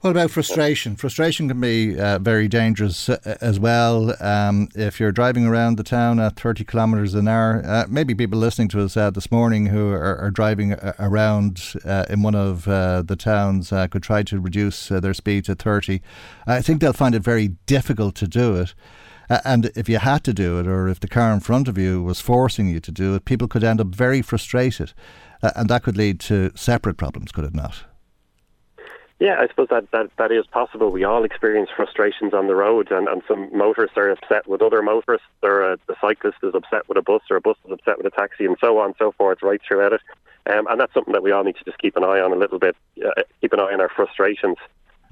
What 0.00 0.10
about 0.10 0.30
frustration? 0.30 0.94
Frustration 0.94 1.48
can 1.48 1.60
be 1.60 1.98
uh, 1.98 2.20
very 2.20 2.46
dangerous 2.46 3.08
uh, 3.08 3.36
as 3.40 3.58
well. 3.58 4.14
Um, 4.22 4.68
if 4.76 5.00
you're 5.00 5.10
driving 5.10 5.44
around 5.44 5.76
the 5.76 5.82
town 5.82 6.20
at 6.20 6.36
30 6.36 6.62
kilometres 6.66 7.14
an 7.14 7.26
hour, 7.26 7.60
uh, 7.66 7.84
maybe 7.88 8.14
people 8.14 8.38
listening 8.38 8.68
to 8.68 8.82
us 8.82 8.96
uh, 8.96 9.10
this 9.10 9.32
morning 9.32 9.66
who 9.66 9.88
are, 9.88 10.16
are 10.18 10.30
driving 10.30 10.74
uh, 10.74 10.92
around 11.00 11.74
uh, 11.84 12.04
in 12.08 12.22
one 12.22 12.36
of 12.36 12.66
the 12.66 13.16
towns 13.18 13.70
could 13.90 14.04
try 14.04 14.22
to 14.22 14.38
reduce 14.38 14.86
their 14.86 15.14
speed 15.14 15.46
to 15.46 15.56
30. 15.56 16.00
I 16.46 16.62
think 16.62 16.80
they'll 16.80 16.92
find 16.92 17.16
it 17.16 17.24
very 17.24 17.48
difficult 17.66 18.14
to 18.16 18.28
do 18.28 18.54
it. 18.54 18.74
and 19.44 19.72
if 19.74 19.88
you 19.88 19.98
had 19.98 20.22
to 20.22 20.32
do 20.32 20.60
it, 20.60 20.68
or 20.68 20.86
if 20.86 21.00
the 21.00 21.08
car 21.08 21.32
in 21.32 21.40
front 21.40 21.66
of 21.66 21.76
you 21.76 22.04
was 22.04 22.20
forcing 22.20 22.68
you 22.68 22.78
to 22.78 22.92
do 22.92 23.16
it, 23.16 23.24
people 23.24 23.48
could 23.48 23.64
end 23.64 23.80
up 23.80 23.88
very 23.88 24.22
frustrated. 24.22 24.92
and 25.42 25.68
that 25.68 25.82
could 25.82 25.96
lead 25.96 26.20
to 26.20 26.52
separate 26.54 26.98
problems, 26.98 27.32
could 27.32 27.44
it 27.44 27.54
not? 27.54 27.82
Yeah, 29.20 29.40
I 29.40 29.48
suppose 29.48 29.66
that, 29.70 29.90
that, 29.90 30.10
that 30.16 30.30
is 30.30 30.46
possible. 30.46 30.90
We 30.92 31.02
all 31.02 31.24
experience 31.24 31.70
frustrations 31.74 32.32
on 32.32 32.46
the 32.46 32.54
road, 32.54 32.92
and, 32.92 33.08
and 33.08 33.22
some 33.26 33.50
motorists 33.56 33.96
are 33.96 34.10
upset 34.10 34.46
with 34.46 34.62
other 34.62 34.80
motorists, 34.80 35.26
or 35.42 35.72
a, 35.72 35.72
a 35.74 35.94
cyclist 36.00 36.38
is 36.44 36.54
upset 36.54 36.88
with 36.88 36.98
a 36.98 37.02
bus, 37.02 37.22
or 37.28 37.36
a 37.36 37.40
bus 37.40 37.56
is 37.64 37.72
upset 37.72 37.98
with 37.98 38.06
a 38.06 38.16
taxi, 38.16 38.44
and 38.44 38.56
so 38.60 38.78
on 38.78 38.86
and 38.86 38.94
so 38.96 39.10
forth, 39.12 39.38
right 39.42 39.60
throughout 39.66 39.92
it. 39.92 40.00
Um, 40.48 40.68
and 40.70 40.80
that's 40.80 40.94
something 40.94 41.12
that 41.12 41.22
we 41.22 41.32
all 41.32 41.42
need 41.42 41.56
to 41.56 41.64
just 41.64 41.78
keep 41.78 41.96
an 41.96 42.04
eye 42.04 42.20
on 42.20 42.32
a 42.32 42.36
little 42.36 42.60
bit, 42.60 42.76
uh, 43.04 43.22
keep 43.40 43.52
an 43.52 43.60
eye 43.60 43.72
on 43.72 43.80
our 43.80 43.88
frustrations. 43.88 44.56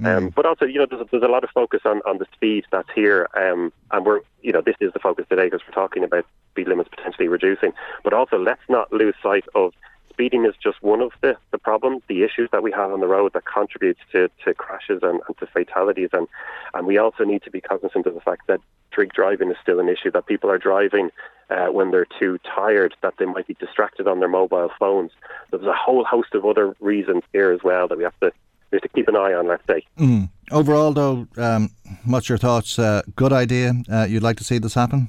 Mm. 0.01 0.17
Um, 0.17 0.29
but 0.29 0.47
also, 0.47 0.67
you 0.67 0.79
know, 0.79 0.87
there's, 0.89 1.05
there's 1.11 1.23
a 1.23 1.29
lot 1.29 1.43
of 1.43 1.51
focus 1.51 1.81
on, 1.85 2.01
on 2.07 2.19
the 2.19 2.27
speed 2.33 2.65
that's 2.71 2.89
here, 2.95 3.29
um, 3.35 3.73
and 3.91 4.07
we're, 4.07 4.21
you 4.41 4.53
know, 4.53 4.61
this 4.61 4.77
is 4.81 4.93
the 4.93 5.01
focus 5.01 5.27
today 5.29 5.47
because 5.47 5.63
we're 5.67 5.75
talking 5.75 6.05
about 6.05 6.25
speed 6.53 6.69
limits 6.69 6.91
potentially 6.95 7.27
reducing. 7.27 7.73
But 8.05 8.13
also, 8.13 8.39
let's 8.39 8.63
not 8.69 8.93
lose 8.93 9.15
sight 9.21 9.45
of 9.55 9.73
speeding 10.17 10.47
is 10.47 10.55
just 10.63 10.83
one 10.83 11.03
of 11.03 11.13
the, 11.21 11.37
the 11.51 11.59
problems, 11.59 12.03
the 12.09 12.23
issues 12.23 12.49
that 12.51 12.63
we 12.63 12.73
have 12.73 12.91
on 12.91 13.01
the 13.01 13.07
road 13.07 13.35
that 13.35 13.45
contributes 13.45 14.01
to, 14.13 14.31
to 14.43 14.55
crashes 14.55 15.01
and, 15.03 15.21
and 15.27 15.37
to 15.39 15.47
fatalities. 15.47 16.09
And, 16.15 16.27
and 16.73 16.87
we 16.87 16.97
also 16.97 17.23
need 17.25 17.43
to 17.43 17.51
be 17.51 17.61
cognizant 17.61 18.07
of 18.07 18.15
the 18.15 18.21
fact 18.23 18.47
that 18.47 18.61
drink 18.91 19.13
driving 19.13 19.51
is 19.51 19.59
still 19.63 19.79
an 19.79 19.91
issue, 19.91 20.11
that 20.13 20.25
people 20.25 20.51
are 20.51 20.57
driving 20.57 21.11
uh, 21.51 21.67
when 21.67 21.91
they're 21.91 22.07
too 22.19 22.39
tired, 22.39 22.95
that 23.03 23.13
they 23.19 23.27
might 23.27 23.47
be 23.47 23.55
distracted 23.61 24.09
on 24.09 24.21
their 24.21 24.29
mobile 24.29 24.71
phones. 24.79 25.11
There's 25.51 25.65
a 25.65 25.75
whole 25.75 26.05
host 26.05 26.35
of 26.35 26.47
other 26.47 26.75
reasons 26.81 27.23
here 27.35 27.51
as 27.51 27.61
well 27.63 27.87
that 27.89 27.99
we 27.99 28.05
have 28.05 28.19
to 28.21 28.33
we 28.73 28.77
have 28.77 28.83
to 28.83 28.89
keep 28.89 29.07
an 29.07 29.15
eye 29.15 29.33
on, 29.33 29.47
let's 29.47 29.63
say. 29.69 29.87
Mm. 29.97 30.29
Overall, 30.51 30.93
though, 30.93 31.29
um, 31.37 31.71
what's 32.05 32.29
your 32.29 32.39
thoughts? 32.39 32.81
Uh, 32.81 33.03
good 33.15 33.33
idea. 33.33 33.75
Uh, 33.89 34.07
you'd 34.09 34.25
like 34.25 34.39
to 34.39 34.45
see 34.45 34.59
this 34.59 34.75
happen? 34.75 35.09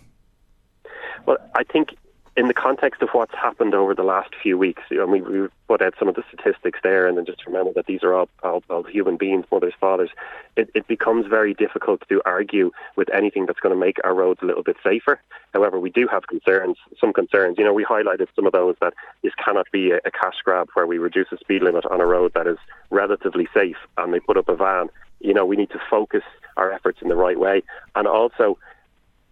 Well, 1.26 1.38
I 1.56 1.64
think 1.64 1.90
in 2.38 2.48
the 2.48 2.54
context 2.54 3.02
of 3.02 3.10
what's 3.14 3.34
happened 3.34 3.74
over 3.74 3.96
the 3.96 4.04
last 4.04 4.30
few 4.44 4.60
weeks, 4.60 4.84
you 4.92 4.98
know, 4.98 5.08
we, 5.08 5.22
we 5.22 5.48
put 5.68 5.82
out 5.82 5.96
some 5.98 6.08
of 6.08 6.14
the 6.14 6.24
statistics 6.32 6.80
there, 6.84 7.08
and 7.08 7.18
then 7.18 7.26
just 7.26 7.44
remember 7.48 7.74
that 7.74 7.88
these 7.88 8.04
are 8.04 8.14
all, 8.14 8.30
all, 8.44 8.64
all 8.70 8.84
human 8.84 9.18
beings, 9.18 9.44
mothers, 9.52 9.74
fathers. 9.80 10.12
It, 10.56 10.70
it, 10.76 10.88
becomes 10.88 11.26
very 11.26 11.56
difficult 11.56 12.04
to 12.08 12.22
argue 12.26 12.72
with 12.96 13.10
anything 13.12 13.48
that's 13.48 13.60
going 13.60 13.74
to 13.74 13.80
make 13.80 13.98
our 14.04 14.14
roads 14.14 14.40
a 14.44 14.46
little 14.46 14.62
bit 14.62 14.78
safer. 14.84 15.20
However, 15.56 15.80
we 15.80 15.90
do 15.90 16.08
have 16.08 16.28
concerns, 16.28 16.78
some 17.02 17.12
concerns. 17.12 17.58
You 17.58 17.66
know, 17.66 17.74
we 17.74 17.84
highlighted 17.84 18.28
some 18.36 18.46
of 18.46 18.54
those 18.54 18.76
that 18.82 18.94
this 19.24 19.34
cannot 19.44 19.66
be 19.72 19.90
a, 19.90 19.98
a 20.06 20.12
cash 20.12 20.36
grab 20.44 20.70
where 20.76 20.86
we 20.86 21.00
reduce 21.00 21.30
the 21.32 21.38
speed 21.38 21.64
limit 21.64 21.86
on 21.88 22.02
a 22.02 22.06
road 22.06 22.34
that 22.36 22.46
is 22.46 22.58
relatively 22.92 23.48
safe, 23.52 23.78
and 23.98 24.14
they 24.14 24.20
put 24.20 24.38
up 24.38 24.48
a 24.48 24.56
van. 24.56 24.90
You 25.20 25.34
know, 25.34 25.46
we 25.46 25.56
need 25.56 25.72
to 25.72 25.82
focus 25.90 26.24
our 26.56 26.72
efforts 26.72 27.00
in 27.02 27.10
the 27.10 27.16
right 27.16 27.40
way, 27.40 27.64
and 27.96 28.08
also 28.08 28.60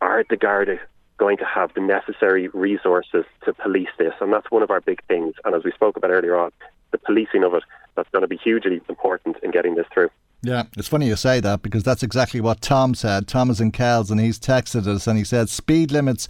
are 0.02 0.26
the 0.28 0.38
Garda 0.38 0.80
going 1.18 1.38
to 1.38 1.46
have 1.46 1.74
the 1.74 1.82
necessary 1.82 2.50
resources 2.50 3.26
to 3.46 3.54
police 3.54 3.90
this. 3.98 4.14
And 4.20 4.34
that's 4.34 4.50
one 4.52 4.64
of 4.64 4.72
our 4.72 4.82
big 4.82 5.04
things. 5.06 5.36
And 5.46 5.56
as 5.56 5.64
we 5.64 5.72
spoke 5.72 5.98
about 5.98 6.12
earlier 6.12 6.38
on, 6.38 6.52
the 6.92 6.98
policing 6.98 7.44
of 7.44 7.54
it, 7.54 7.64
that's 7.96 8.10
going 8.10 8.22
to 8.22 8.28
be 8.28 8.38
hugely 8.38 8.82
important 8.90 9.38
in 9.44 9.52
getting 9.52 9.76
this 9.76 9.88
through. 9.94 10.10
Yeah, 10.46 10.66
it's 10.78 10.88
funny 10.88 11.08
you 11.08 11.16
say 11.16 11.40
that 11.40 11.64
because 11.64 11.82
that's 11.82 12.04
exactly 12.04 12.40
what 12.40 12.62
Tom 12.62 12.94
said. 12.94 13.28
Tom 13.28 13.50
is 13.50 13.60
in 13.60 13.72
Kells 13.72 14.12
and 14.12 14.22
he's 14.22 14.38
texted 14.38 14.86
us 14.86 15.08
and 15.08 15.18
he 15.18 15.24
said 15.24 15.50
speed 15.50 15.92
limits, 15.92 16.28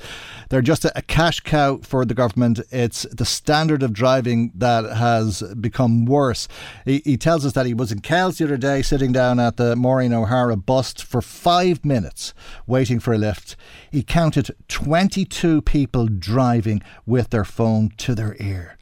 they're 0.49 0.61
just 0.61 0.85
a, 0.85 1.01
cash 1.01 1.41
cow 1.41 1.79
for 1.83 2.05
the 2.05 2.13
government. 2.13 2.61
It's 2.71 3.03
the 3.11 3.25
standard 3.25 3.83
of 3.83 3.91
driving 3.91 4.53
that 4.55 4.85
has 4.95 5.43
become 5.59 6.05
worse. 6.05 6.47
He, 6.85 7.01
he 7.03 7.17
tells 7.17 7.45
us 7.45 7.51
that 7.53 7.65
he 7.65 7.73
was 7.73 7.91
in 7.91 7.99
Kells 7.99 8.37
the 8.37 8.45
other 8.45 8.55
day 8.55 8.81
sitting 8.81 9.11
down 9.11 9.37
at 9.37 9.57
the 9.57 9.75
Maureen 9.75 10.13
O'Hara 10.13 10.55
bus 10.55 10.93
for 10.93 11.21
five 11.21 11.83
minutes 11.83 12.33
waiting 12.65 13.01
for 13.01 13.13
a 13.13 13.17
lift. 13.17 13.57
He 13.91 14.01
counted 14.01 14.55
22 14.69 15.61
people 15.63 16.07
driving 16.07 16.81
with 17.05 17.31
their 17.31 17.45
phone 17.45 17.89
to 17.97 18.15
their 18.15 18.37
ear. 18.39 18.77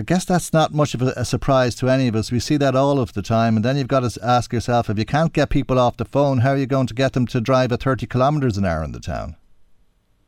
I 0.00 0.02
guess 0.02 0.24
that's 0.24 0.54
not 0.54 0.72
much 0.72 0.94
of 0.94 1.02
a, 1.02 1.12
a, 1.14 1.26
surprise 1.26 1.74
to 1.74 1.90
any 1.90 2.08
of 2.08 2.16
us. 2.16 2.32
We 2.32 2.40
see 2.40 2.56
that 2.56 2.74
all 2.74 2.98
of 2.98 3.12
the 3.12 3.20
time, 3.20 3.56
and 3.56 3.62
then 3.62 3.76
you've 3.76 3.86
got 3.86 4.10
to 4.10 4.18
ask 4.24 4.50
yourself 4.50 4.88
if 4.88 4.98
you 4.98 5.04
can't 5.04 5.30
get 5.30 5.50
people 5.50 5.78
off 5.78 5.98
the 5.98 6.06
phone, 6.06 6.38
how 6.38 6.52
are 6.52 6.56
you 6.56 6.64
going 6.64 6.86
to 6.86 6.94
get 6.94 7.12
them 7.12 7.26
to 7.26 7.38
drive 7.38 7.70
at 7.70 7.82
30 7.82 8.06
kilometres 8.06 8.56
an 8.56 8.64
hour 8.64 8.82
in 8.82 8.92
the 8.92 8.98
town? 8.98 9.36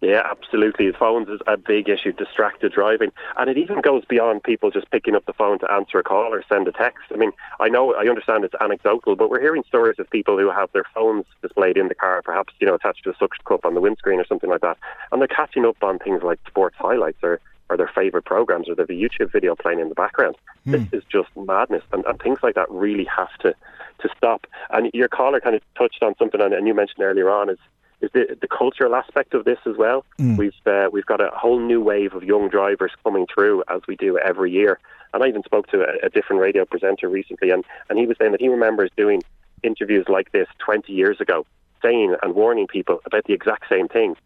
Yeah, 0.02 0.24
absolutely. 0.30 0.90
The 0.90 0.98
Phones 0.98 1.28
is 1.30 1.40
a 1.46 1.56
big 1.56 1.88
issue, 1.88 2.12
distracted 2.12 2.72
driving. 2.72 3.12
And 3.38 3.48
it 3.48 3.56
even 3.56 3.80
goes 3.80 4.04
beyond 4.04 4.42
people 4.42 4.70
just 4.70 4.90
picking 4.90 5.14
up 5.14 5.24
the 5.24 5.32
phone 5.32 5.58
to 5.60 5.72
answer 5.72 5.98
a 5.98 6.02
call 6.02 6.34
or 6.34 6.44
send 6.52 6.68
a 6.68 6.72
text. 6.72 7.04
I 7.10 7.16
mean, 7.16 7.32
I 7.58 7.70
know, 7.70 7.94
I 7.94 8.08
understand 8.08 8.44
it's 8.44 8.54
anecdotal, 8.60 9.16
but 9.16 9.30
we're 9.30 9.40
hearing 9.40 9.62
stories 9.66 9.98
of 9.98 10.10
people 10.10 10.36
who 10.36 10.50
have 10.50 10.70
their 10.74 10.84
phones 10.92 11.24
displayed 11.40 11.78
in 11.78 11.88
the 11.88 11.94
car, 11.94 12.20
perhaps, 12.22 12.52
you 12.60 12.66
know, 12.66 12.74
attached 12.74 13.04
to 13.04 13.10
a 13.10 13.16
suction 13.16 13.42
cup 13.46 13.64
on 13.64 13.72
the 13.72 13.80
windscreen 13.80 14.20
or 14.20 14.26
something 14.26 14.50
like 14.50 14.60
that. 14.60 14.76
And 15.12 15.22
they're 15.22 15.28
catching 15.28 15.64
up 15.64 15.82
on 15.82 15.98
things 15.98 16.22
like 16.22 16.40
sports 16.46 16.76
highlights 16.78 17.20
or 17.22 17.40
or 17.72 17.76
their 17.76 17.90
favorite 17.94 18.24
programs 18.24 18.68
or 18.68 18.74
have 18.76 18.90
a 18.90 18.92
YouTube 18.92 19.32
video 19.32 19.54
playing 19.56 19.80
in 19.80 19.88
the 19.88 19.94
background. 19.94 20.36
Mm. 20.66 20.72
This 20.72 21.00
is 21.00 21.04
just 21.10 21.28
madness, 21.36 21.82
and, 21.92 22.04
and 22.04 22.20
things 22.20 22.38
like 22.42 22.54
that 22.54 22.70
really 22.70 23.04
have 23.04 23.34
to 23.40 23.54
to 24.00 24.08
stop. 24.16 24.46
And 24.70 24.90
your 24.92 25.08
caller 25.08 25.40
kind 25.40 25.56
of 25.56 25.62
touched 25.76 26.02
on 26.02 26.14
something, 26.18 26.40
and, 26.40 26.52
and 26.52 26.66
you 26.66 26.74
mentioned 26.74 27.02
earlier 27.02 27.30
on 27.30 27.48
is 27.48 27.58
is 28.02 28.10
the, 28.12 28.36
the 28.40 28.48
cultural 28.48 28.94
aspect 28.94 29.32
of 29.32 29.44
this 29.44 29.58
as 29.64 29.76
well. 29.76 30.04
Mm. 30.18 30.36
We've 30.36 30.66
uh, 30.66 30.90
we've 30.92 31.06
got 31.06 31.20
a 31.20 31.30
whole 31.32 31.58
new 31.58 31.80
wave 31.80 32.14
of 32.14 32.22
young 32.24 32.48
drivers 32.48 32.92
coming 33.02 33.26
through 33.32 33.64
as 33.68 33.80
we 33.88 33.96
do 33.96 34.18
every 34.18 34.50
year. 34.50 34.78
And 35.14 35.22
I 35.22 35.28
even 35.28 35.42
spoke 35.44 35.68
to 35.68 35.82
a, 35.82 36.06
a 36.06 36.10
different 36.10 36.42
radio 36.42 36.64
presenter 36.64 37.08
recently, 37.08 37.50
and, 37.50 37.64
and 37.88 37.98
he 37.98 38.06
was 38.06 38.16
saying 38.18 38.32
that 38.32 38.40
he 38.40 38.48
remembers 38.48 38.90
doing 38.96 39.22
interviews 39.62 40.06
like 40.08 40.32
this 40.32 40.48
20 40.58 40.92
years 40.92 41.20
ago, 41.20 41.46
saying 41.82 42.16
and 42.22 42.34
warning 42.34 42.66
people 42.66 43.00
about 43.04 43.24
the 43.24 43.32
exact 43.32 43.68
same 43.68 43.88
things. 43.88 44.16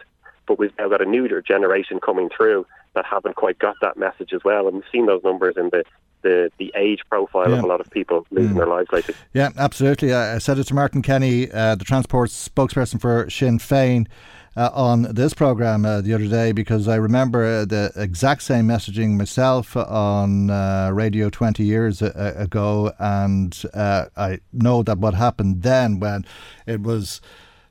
But 0.46 0.58
we've 0.58 0.72
now 0.78 0.88
got 0.88 1.02
a 1.02 1.04
new 1.04 1.28
generation 1.42 1.98
coming 2.00 2.30
through 2.34 2.66
that 2.96 3.04
haven't 3.04 3.36
quite 3.36 3.58
got 3.60 3.76
that 3.80 3.96
message 3.96 4.32
as 4.32 4.42
well. 4.44 4.66
And 4.66 4.76
we've 4.76 4.84
seen 4.90 5.06
those 5.06 5.22
numbers 5.22 5.54
in 5.56 5.70
the 5.70 5.84
the, 6.22 6.50
the 6.58 6.72
age 6.74 7.00
profile 7.08 7.48
yeah. 7.48 7.58
of 7.58 7.64
a 7.64 7.66
lot 7.68 7.80
of 7.80 7.88
people 7.90 8.26
losing 8.32 8.54
mm. 8.54 8.56
their 8.56 8.66
lives 8.66 8.88
lately. 8.90 9.14
Yeah, 9.32 9.50
absolutely. 9.56 10.12
I, 10.12 10.38
said 10.38 10.58
it 10.58 10.64
to 10.64 10.74
Martin 10.74 11.00
Kenny, 11.00 11.48
uh, 11.52 11.76
the 11.76 11.84
transport 11.84 12.30
spokesperson 12.30 13.00
for 13.00 13.30
Sinn 13.30 13.58
Féin. 13.58 14.08
Uh, 14.56 14.70
on 14.72 15.02
this 15.02 15.34
program 15.34 15.84
uh, 15.84 16.00
the 16.00 16.14
other 16.14 16.26
day 16.26 16.50
because 16.50 16.88
I 16.88 16.94
remember 16.94 17.44
uh, 17.44 17.64
the 17.66 17.92
exact 17.94 18.42
same 18.42 18.66
messaging 18.66 19.18
myself 19.18 19.76
on 19.76 20.48
uh, 20.48 20.92
radio 20.94 21.28
20 21.28 21.62
years 21.62 22.00
a- 22.00 22.34
ago, 22.38 22.90
and 22.98 23.62
uh, 23.74 24.06
I 24.16 24.38
know 24.54 24.82
that 24.84 24.96
what 24.96 25.12
happened 25.12 25.60
then 25.60 26.00
when 26.00 26.24
it 26.66 26.80
was 26.80 27.20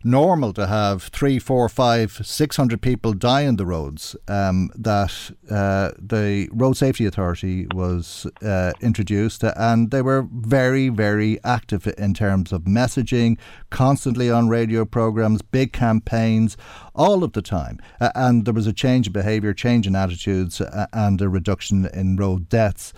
normal 0.06 0.54
to 0.54 0.68
have 0.68 1.04
three, 1.04 1.40
four, 1.40 1.68
five, 1.68 2.22
six 2.24 2.56
hundred 2.56 2.82
people 2.82 3.12
die 3.14 3.48
on 3.48 3.56
the 3.56 3.66
roads. 3.66 4.16
Um, 4.28 4.70
that 4.76 5.32
uh, 5.50 5.92
the 6.00 6.48
Road 6.54 6.78
Safety 6.78 7.06
Authority 7.06 7.68
was 7.74 8.28
uh, 8.42 8.72
introduced, 8.82 9.44
and 9.44 9.92
they 9.92 10.02
were 10.02 10.28
very, 10.32 10.90
very 10.90 11.40
active 11.44 11.88
in 11.98 12.14
terms 12.14 12.54
of 12.54 12.62
messaging, 12.62 13.38
constantly 13.72 14.30
on 14.30 14.48
radio 14.48 14.86
programs, 14.86 15.42
big 15.42 15.74
campaigns, 15.74 16.56
all 16.94 17.24
of 17.24 17.34
the 17.34 17.42
time. 17.42 17.80
Uh, 18.00 18.12
and 18.16 18.46
there 18.46 18.54
was 18.54 18.68
a 18.68 18.74
change 18.74 19.08
in 19.08 19.14
behaviour, 19.14 19.54
change 19.54 19.88
in 19.88 19.96
attitudes, 19.96 20.62
and 20.94 21.22
a 21.22 21.28
reduction 21.28 21.90
in 21.94 22.16
road 22.16 22.48
deaths. 22.48 22.94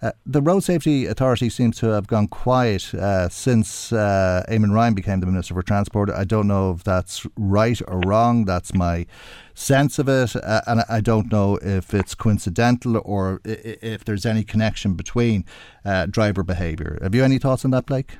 Uh, 0.00 0.12
the 0.24 0.40
Road 0.40 0.60
Safety 0.60 1.06
Authority 1.06 1.48
seems 1.48 1.76
to 1.78 1.88
have 1.88 2.06
gone 2.06 2.28
quiet 2.28 2.94
uh, 2.94 3.28
since 3.28 3.92
uh, 3.92 4.44
Eamon 4.48 4.72
Ryan 4.72 4.94
became 4.94 5.18
the 5.18 5.26
Minister 5.26 5.54
for 5.54 5.62
Transport. 5.62 6.08
I 6.10 6.24
don't 6.24 6.46
know 6.46 6.70
if 6.72 6.84
that's 6.84 7.26
right 7.36 7.80
or 7.88 8.00
wrong. 8.06 8.44
That's 8.44 8.72
my 8.72 9.06
sense 9.54 9.98
of 9.98 10.08
it. 10.08 10.36
Uh, 10.36 10.60
and 10.68 10.84
I 10.88 11.00
don't 11.00 11.32
know 11.32 11.58
if 11.62 11.92
it's 11.92 12.14
coincidental 12.14 13.02
or 13.04 13.40
if 13.44 14.04
there's 14.04 14.24
any 14.24 14.44
connection 14.44 14.94
between 14.94 15.44
uh, 15.84 16.06
driver 16.06 16.44
behaviour. 16.44 16.98
Have 17.02 17.14
you 17.14 17.24
any 17.24 17.38
thoughts 17.38 17.64
on 17.64 17.72
that, 17.72 17.86
Blake? 17.86 18.18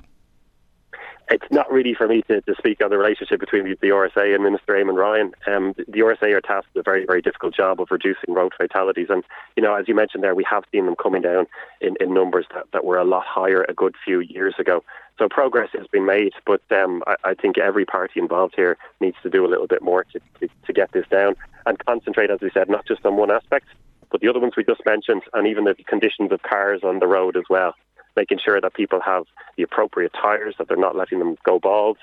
It's 1.31 1.45
not 1.51 1.71
really 1.71 1.95
for 1.95 2.09
me 2.09 2.23
to, 2.23 2.41
to 2.41 2.55
speak 2.57 2.83
on 2.83 2.91
the 2.91 2.99
relationship 2.99 3.41
between 3.41 3.65
the, 3.65 3.77
the 3.81 3.89
RSA 3.89 4.35
and 4.35 4.43
Minister 4.43 4.75
Eamon 4.75 4.97
Ryan. 4.97 5.33
Um, 5.47 5.75
the, 5.77 5.85
the 5.89 6.01
RSA 6.01 6.35
are 6.35 6.41
tasked 6.41 6.69
with 6.75 6.81
a 6.81 6.85
very, 6.85 7.05
very 7.05 7.21
difficult 7.21 7.55
job 7.55 7.81
of 7.81 7.89
reducing 7.91 8.35
road 8.35 8.53
fatalities. 8.57 9.09
And, 9.11 9.23
you 9.57 9.63
know, 9.63 9.75
as 9.75 9.89
you 9.89 9.95
mentioned 9.95 10.23
there, 10.23 10.35
we 10.35 10.45
have 10.51 10.65
seen 10.73 10.87
them 10.87 10.97
coming 10.97 11.23
down 11.23 11.47
in, 11.81 11.97
in 12.01 12.15
numbers 12.15 12.47
that, 12.55 12.65
that 12.73 12.85
were 12.85 12.99
a 12.99 13.05
lot 13.05 13.25
higher 13.27 13.65
a 13.69 13.75
good 13.75 13.95
few 14.05 14.21
years 14.21 14.55
ago. 14.59 14.83
So 15.19 15.29
progress 15.29 15.71
has 15.77 15.87
been 15.89 16.07
made, 16.07 16.33
but 16.47 16.63
um, 16.71 17.03
I, 17.07 17.17
I, 17.25 17.35
think 17.35 17.59
every 17.59 17.85
party 17.85 18.21
involved 18.21 18.55
here 18.57 18.77
needs 19.01 19.17
to 19.25 19.31
do 19.31 19.45
a 19.45 19.49
little 19.49 19.67
bit 19.67 19.83
more 19.83 20.05
to, 20.05 20.21
to, 20.41 20.49
to 20.67 20.73
get 20.73 20.93
this 20.93 21.07
down 21.11 21.35
and 21.67 21.77
concentrate, 21.85 22.31
as 22.31 22.41
we 22.41 22.51
said, 22.55 22.71
not 22.71 22.87
just 22.87 23.05
on 23.05 23.17
one 23.17 23.33
aspect, 23.33 23.67
but 24.11 24.21
the 24.21 24.29
other 24.29 24.39
ones 24.39 24.55
we 24.57 24.63
just 24.63 24.87
mentioned, 24.87 25.23
and 25.35 25.49
even 25.49 25.65
the 25.65 25.75
conditions 25.89 26.31
of 26.31 26.43
cars 26.43 26.83
on 26.85 27.01
the 27.01 27.09
road 27.09 27.37
as 27.37 27.45
well 27.51 27.75
making 28.19 28.39
sure 28.45 28.61
that 28.61 28.75
people 28.75 29.01
have 29.01 29.25
the 29.57 29.63
appropriate 29.63 30.13
tyres, 30.13 30.57
that 30.59 30.67
they're 30.69 30.77
not 30.77 30.97
letting 30.97 31.21
them 31.21 31.37
go 31.45 31.59
bald. 31.61 31.99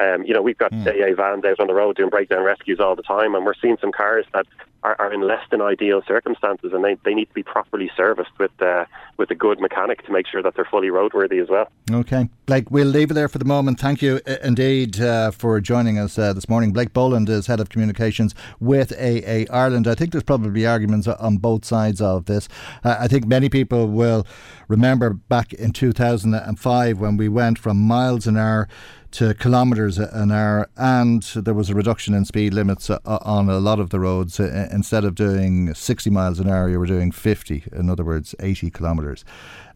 Um, 0.00 0.24
you 0.24 0.32
know, 0.32 0.40
we've 0.40 0.58
got 0.58 0.72
mm. 0.72 0.86
AA 0.86 1.14
vans 1.14 1.44
out 1.44 1.60
on 1.60 1.66
the 1.66 1.74
road 1.74 1.96
doing 1.96 2.08
breakdown 2.08 2.42
rescues 2.42 2.80
all 2.80 2.96
the 2.96 3.02
time, 3.02 3.34
and 3.34 3.44
we're 3.44 3.54
seeing 3.60 3.76
some 3.80 3.92
cars 3.92 4.24
that 4.32 4.46
are, 4.82 4.96
are 4.98 5.12
in 5.12 5.20
less 5.20 5.42
than 5.50 5.60
ideal 5.60 6.02
circumstances, 6.06 6.72
and 6.72 6.84
they, 6.84 6.96
they 7.04 7.14
need 7.14 7.26
to 7.26 7.34
be 7.34 7.42
properly 7.42 7.90
serviced 7.96 8.30
with 8.38 8.50
uh, 8.62 8.84
with 9.18 9.30
a 9.30 9.34
good 9.34 9.60
mechanic 9.60 10.04
to 10.06 10.12
make 10.12 10.26
sure 10.26 10.42
that 10.42 10.54
they're 10.54 10.64
fully 10.64 10.88
roadworthy 10.88 11.42
as 11.42 11.48
well. 11.48 11.70
Okay, 11.90 12.30
Blake, 12.46 12.70
we'll 12.70 12.86
leave 12.86 13.10
it 13.10 13.14
there 13.14 13.28
for 13.28 13.38
the 13.38 13.44
moment. 13.44 13.78
Thank 13.78 14.00
you 14.00 14.20
uh, 14.26 14.36
indeed 14.42 15.00
uh, 15.00 15.30
for 15.30 15.60
joining 15.60 15.98
us 15.98 16.18
uh, 16.18 16.32
this 16.32 16.48
morning. 16.48 16.72
Blake 16.72 16.92
Boland 16.92 17.28
is 17.28 17.46
head 17.46 17.60
of 17.60 17.68
communications 17.68 18.34
with 18.58 18.92
AA 18.92 19.44
Ireland. 19.52 19.86
I 19.86 19.94
think 19.94 20.12
there's 20.12 20.24
probably 20.24 20.66
arguments 20.66 21.06
on 21.06 21.36
both 21.36 21.64
sides 21.64 22.00
of 22.00 22.24
this. 22.24 22.48
Uh, 22.82 22.96
I 22.98 23.08
think 23.08 23.26
many 23.26 23.50
people 23.50 23.86
will 23.86 24.26
remember 24.68 25.10
back 25.10 25.52
in 25.52 25.72
2005 25.72 27.00
when 27.00 27.16
we 27.16 27.28
went 27.28 27.58
from 27.58 27.76
miles 27.76 28.26
an 28.26 28.38
hour 28.38 28.68
to 29.12 29.34
kilometres 29.34 29.98
an 29.98 30.30
hour, 30.30 30.68
and 30.76 31.22
there 31.22 31.54
was 31.54 31.70
a 31.70 31.74
reduction 31.74 32.14
in 32.14 32.24
speed 32.24 32.54
limits 32.54 32.88
uh, 32.90 32.98
on 33.04 33.48
a 33.48 33.58
lot 33.58 33.80
of 33.80 33.90
the 33.90 33.98
roads. 33.98 34.38
Instead 34.38 35.04
of 35.04 35.14
doing 35.14 35.74
60 35.74 36.10
miles 36.10 36.38
an 36.38 36.48
hour, 36.48 36.68
you 36.68 36.78
were 36.78 36.86
doing 36.86 37.10
50, 37.10 37.64
in 37.72 37.90
other 37.90 38.04
words, 38.04 38.34
80 38.40 38.70
kilometres. 38.70 39.24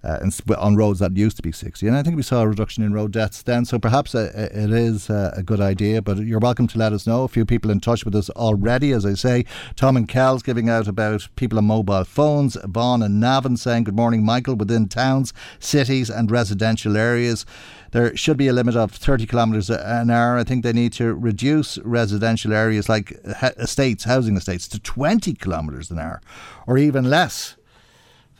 Uh, 0.02 0.18
on 0.58 0.76
roads 0.76 0.98
that 0.98 1.16
used 1.16 1.34
to 1.34 1.42
be 1.42 1.50
60. 1.50 1.86
And 1.86 1.96
I 1.96 2.02
think 2.02 2.14
we 2.14 2.22
saw 2.22 2.42
a 2.42 2.46
reduction 2.46 2.84
in 2.84 2.92
road 2.92 3.10
deaths 3.10 3.40
then. 3.40 3.64
So 3.64 3.78
perhaps 3.78 4.14
uh, 4.14 4.50
it 4.52 4.70
is 4.70 5.08
uh, 5.08 5.32
a 5.34 5.42
good 5.42 5.62
idea. 5.62 6.02
But 6.02 6.18
you're 6.18 6.40
welcome 6.40 6.66
to 6.66 6.78
let 6.78 6.92
us 6.92 7.06
know. 7.06 7.22
A 7.22 7.28
few 7.28 7.46
people 7.46 7.70
in 7.70 7.80
touch 7.80 8.04
with 8.04 8.14
us 8.14 8.28
already, 8.28 8.92
as 8.92 9.06
I 9.06 9.14
say. 9.14 9.46
Tom 9.76 9.96
and 9.96 10.06
Kells 10.06 10.42
giving 10.42 10.68
out 10.68 10.88
about 10.88 11.26
people 11.36 11.56
on 11.56 11.64
mobile 11.64 12.04
phones. 12.04 12.54
Yvonne 12.56 13.02
and 13.02 13.18
Navan 13.18 13.56
saying, 13.56 13.84
Good 13.84 13.96
morning, 13.96 14.26
Michael, 14.26 14.56
within 14.56 14.88
towns, 14.90 15.32
cities, 15.58 16.10
and 16.10 16.30
residential 16.30 16.98
areas 16.98 17.46
there 17.94 18.16
should 18.16 18.36
be 18.36 18.48
a 18.48 18.52
limit 18.52 18.74
of 18.74 18.90
30 18.90 19.24
kilometres 19.24 19.70
an 19.70 20.10
hour. 20.10 20.36
I 20.36 20.42
think 20.42 20.64
they 20.64 20.72
need 20.72 20.92
to 20.94 21.14
reduce 21.14 21.78
residential 21.78 22.52
areas 22.52 22.88
like 22.88 23.12
estates, 23.56 24.02
housing 24.02 24.36
estates, 24.36 24.66
to 24.68 24.80
20 24.80 25.32
kilometres 25.34 25.92
an 25.92 26.00
hour 26.00 26.20
or 26.66 26.76
even 26.76 27.08
less. 27.08 27.54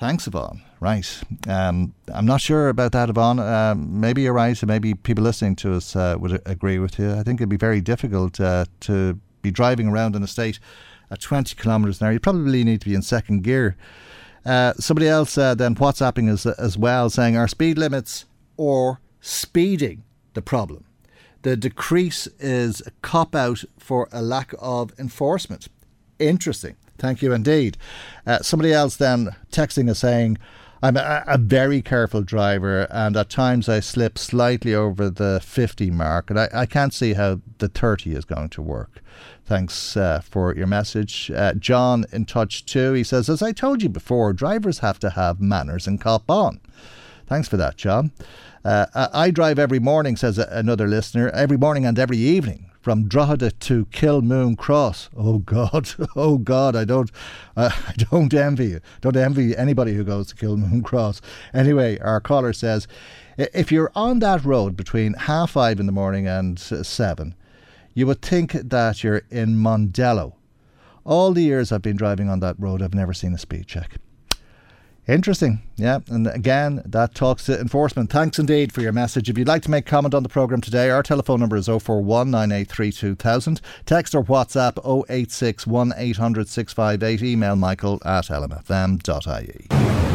Thanks, 0.01 0.27
Yvonne. 0.27 0.61
Right. 0.81 1.09
Um, 1.47 1.95
I'm 2.13 2.27
not 2.27 2.41
sure 2.41 2.69
about 2.69 2.91
that, 2.93 3.09
Yvonne. 3.09 3.39
Um, 3.39 4.01
maybe 4.01 4.23
you're 4.23 4.33
right. 4.33 4.61
Maybe 4.67 4.93
people 4.93 5.23
listening 5.23 5.55
to 5.57 5.75
us 5.75 5.95
uh, 5.95 6.17
would 6.19 6.43
agree 6.47 6.81
with 6.81 6.99
you. 6.99 7.13
I 7.13 7.23
think 7.23 7.41
it'd 7.41 7.49
be 7.49 7.57
very 7.57 7.81
difficult 7.81 8.41
uh, 8.41 8.65
to 8.81 9.21
be 9.41 9.53
driving 9.53 9.87
around 9.87 10.17
an 10.17 10.25
estate 10.25 10.59
at 11.13 11.21
20 11.21 11.55
kilometres 11.55 12.01
an 12.01 12.09
hour. 12.09 12.13
You 12.13 12.19
probably 12.19 12.65
need 12.65 12.81
to 12.81 12.89
be 12.89 12.95
in 12.97 13.03
second 13.03 13.45
gear. 13.45 13.77
Uh, 14.45 14.73
somebody 14.81 15.07
else 15.07 15.39
uh, 15.39 15.55
then 15.55 15.77
WhatsApping 15.77 16.29
us 16.29 16.45
as 16.45 16.77
well 16.77 17.09
saying 17.09 17.37
our 17.37 17.47
speed 17.47 17.79
limits 17.79 18.25
or 18.57 18.99
speeding 19.25 20.05
the 20.35 20.43
problem. 20.43 20.85
The 21.43 21.57
decrease 21.57 22.27
is 22.39 22.83
a 22.87 22.91
cop 23.01 23.35
out 23.35 23.65
for 23.79 24.07
a 24.13 24.21
lack 24.21 24.55
of 24.59 24.93
enforcement. 24.99 25.69
Interesting. 26.19 26.77
Thank 26.99 27.23
you 27.23 27.33
indeed. 27.33 27.79
Uh, 28.27 28.41
somebody 28.41 28.73
else 28.73 28.97
then 28.97 29.35
texting 29.51 29.89
us 29.89 30.01
saying, 30.01 30.39
I'm 30.83 30.99
a, 30.99 31.25
a, 31.27 31.39
very 31.39 31.81
careful 31.81 32.21
driver, 32.21 32.87
and 32.91 33.17
at 33.17 33.31
times 33.31 33.71
I 33.71 33.81
slip 33.81 34.19
slightly 34.19 34.75
over 34.75 35.09
the 35.09 35.41
50 35.43 35.91
mark, 35.91 36.29
and 36.29 36.39
I, 36.39 36.49
I 36.53 36.67
can't 36.67 36.93
see 36.93 37.15
how 37.15 37.41
the 37.59 37.69
30 37.69 38.15
is 38.15 38.27
going 38.27 38.51
to 38.51 38.61
work. 38.61 39.03
Thanks 39.47 39.97
uh, 39.97 40.21
for 40.21 40.55
your 40.55 40.67
message. 40.67 41.31
Uh, 41.35 41.55
John 41.55 42.05
in 42.13 42.27
touch 42.27 42.67
too. 42.67 42.93
He 42.93 43.05
says, 43.05 43.31
As 43.31 43.43
I 43.43 43.53
told 43.53 43.83
you 43.83 43.89
before, 43.89 44.35
drivers 44.35 44.81
have 44.81 44.99
to 44.99 45.11
have 45.11 45.41
manners 45.41 45.87
and 45.87 45.99
cop 45.99 46.31
on. 46.31 46.61
Thanks 47.27 47.49
for 47.49 47.57
that, 47.57 47.77
John. 47.77 48.13
Uh, 48.65 48.87
I 49.13 49.31
drive 49.31 49.59
every 49.59 49.79
morning, 49.79 50.17
says 50.17 50.39
another 50.39 50.87
listener, 50.87 51.31
every 51.31 51.57
morning 51.57 51.85
and 51.85 51.99
every 51.99 52.19
evening 52.19 52.71
from 52.85 53.09
Drogheda 53.09 53.51
to 53.51 53.87
Kilmoon 53.87 54.59
Cross. 54.59 55.09
Oh 55.17 55.39
God, 55.39 55.91
oh 56.17 56.37
God, 56.37 56.77
I 56.77 56.85
don't, 56.85 57.11
uh, 57.57 57.71
I 57.89 57.93
don't 57.93 58.33
envy 58.33 58.67
you. 58.67 58.81
Don't 59.01 59.17
envy 59.17 59.57
anybody 59.57 59.95
who 59.95 60.05
goes 60.05 60.29
to 60.29 60.35
Kilmoon 60.35 60.85
Cross. 60.85 61.23
Anyway, 61.55 61.99
our 62.01 62.21
caller 62.21 62.53
says, 62.53 62.87
if 63.39 63.73
you're 63.73 63.91
on 63.95 64.19
that 64.19 64.45
road 64.45 64.77
between 64.77 65.15
half 65.15 65.53
five 65.53 65.81
in 65.81 65.87
the 65.87 65.93
morning 65.93 66.27
and 66.27 66.59
seven, 66.59 67.35
you 67.95 68.07
would 68.07 68.21
think 68.21 68.53
that 68.53 69.03
you're 69.03 69.23
in 69.31 69.57
Mondello. 69.57 70.35
All 71.05 71.33
the 71.33 71.43
years 71.43 71.73
I've 71.73 71.83
been 71.83 71.97
driving 71.97 72.29
on 72.29 72.41
that 72.41 72.57
road, 72.59 72.83
I've 72.83 72.95
never 72.95 73.15
seen 73.15 73.33
a 73.35 73.39
speed 73.39 73.67
check. 73.67 73.97
Interesting. 75.07 75.61
Yeah. 75.77 76.01
And 76.09 76.27
again, 76.27 76.83
that 76.87 77.15
talks 77.15 77.45
to 77.45 77.61
enforcement. 77.61 78.11
Thanks 78.11 78.39
indeed 78.39 78.73
for 78.73 78.81
your 78.81 78.93
message. 78.93 79.29
If 79.29 79.37
you'd 79.37 79.49
like 79.49 79.63
to 79.63 79.71
make 79.71 79.85
comment 79.87 80.15
on 80.15 80.23
the 80.23 80.29
programme 80.29 80.61
today, 80.61 80.89
our 80.89 81.03
telephone 81.03 81.41
number 81.41 81.57
is 81.57 81.67
041 81.67 82.31
Text 82.31 84.15
or 84.15 84.25
WhatsApp 84.25 85.05
086 85.11 85.67
1800 85.67 86.49
658. 86.49 87.23
Email 87.23 87.57
michael 87.57 88.01
at 88.05 88.27
lmfm.ie. 88.27 89.67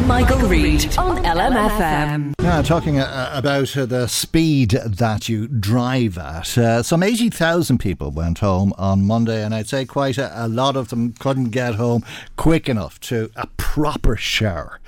Michael, 0.06 0.48
Reade 0.48 0.98
on 0.98 1.22
LMFM. 1.22 2.32
Now, 2.40 2.62
talking 2.62 2.98
uh, 2.98 3.30
about 3.32 3.76
uh, 3.76 3.86
the 3.86 4.08
speed 4.08 4.70
that 4.70 5.28
you 5.28 5.46
drive 5.46 6.18
at. 6.18 6.58
Uh, 6.58 6.82
some 6.82 7.02
80,000 7.02 7.78
people 7.78 8.10
went 8.10 8.40
home 8.40 8.72
on 8.76 9.06
Monday, 9.06 9.44
and 9.44 9.54
I'd 9.54 9.68
say 9.68 9.84
quite 9.84 10.18
a, 10.18 10.46
a 10.46 10.48
lot 10.48 10.74
of 10.74 10.88
them 10.88 11.12
couldn't 11.12 11.50
get 11.50 11.76
home 11.76 12.02
quick 12.36 12.68
enough 12.68 12.98
to 13.00 13.30
a 13.36 13.46
proper 13.56 14.16
shower 14.16 14.79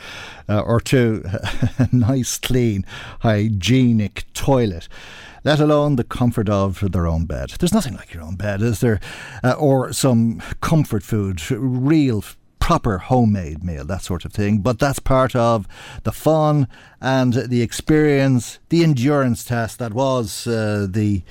uh, 0.49 0.61
or 0.61 0.81
to 0.81 1.23
a 1.79 1.89
nice, 1.93 2.39
clean, 2.39 2.85
hygienic 3.21 4.25
toilet. 4.35 4.89
let 5.45 5.61
alone 5.61 5.97
the 5.97 6.05
comfort 6.05 6.49
of 6.49 6.93
their 6.93 7.07
own 7.07 7.25
bed. 7.25 7.51
There's 7.59 7.75
nothing 7.75 7.95
like 7.97 8.15
your 8.15 8.23
own 8.23 8.37
bed, 8.37 8.63
is 8.63 8.81
there? 8.81 9.01
Uh, 9.43 9.53
or 9.53 9.93
some 9.93 10.41
comfort 10.61 11.03
food, 11.03 11.43
real 11.51 12.23
proper 12.63 12.99
homemade 12.99 13.65
meal, 13.65 13.85
that 13.85 14.03
sort 14.03 14.25
of 14.25 14.33
thing. 14.33 14.59
But 14.59 14.79
that's 14.79 15.01
part 15.01 15.35
of 15.35 15.67
the 16.05 16.13
fun 16.13 16.69
and 17.01 17.33
the 17.33 17.61
experience, 17.61 18.61
the 18.69 18.85
endurance 18.85 19.45
test 19.45 19.81
that 19.81 19.93
was 19.93 20.47
uh, 20.47 20.87
the 20.89 21.23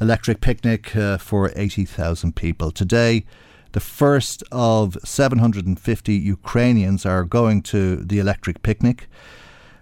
electric 0.00 0.40
picnic 0.40 0.96
uh, 0.96 1.16
for 1.18 1.52
80,000 1.54 2.34
people. 2.34 2.72
Today, 2.72 3.24
the 3.72 3.80
first 3.80 4.42
of 4.50 4.96
750 5.04 6.14
Ukrainians 6.14 7.06
are 7.06 7.24
going 7.24 7.62
to 7.62 7.96
the 7.96 8.18
electric 8.18 8.62
picnic 8.62 9.08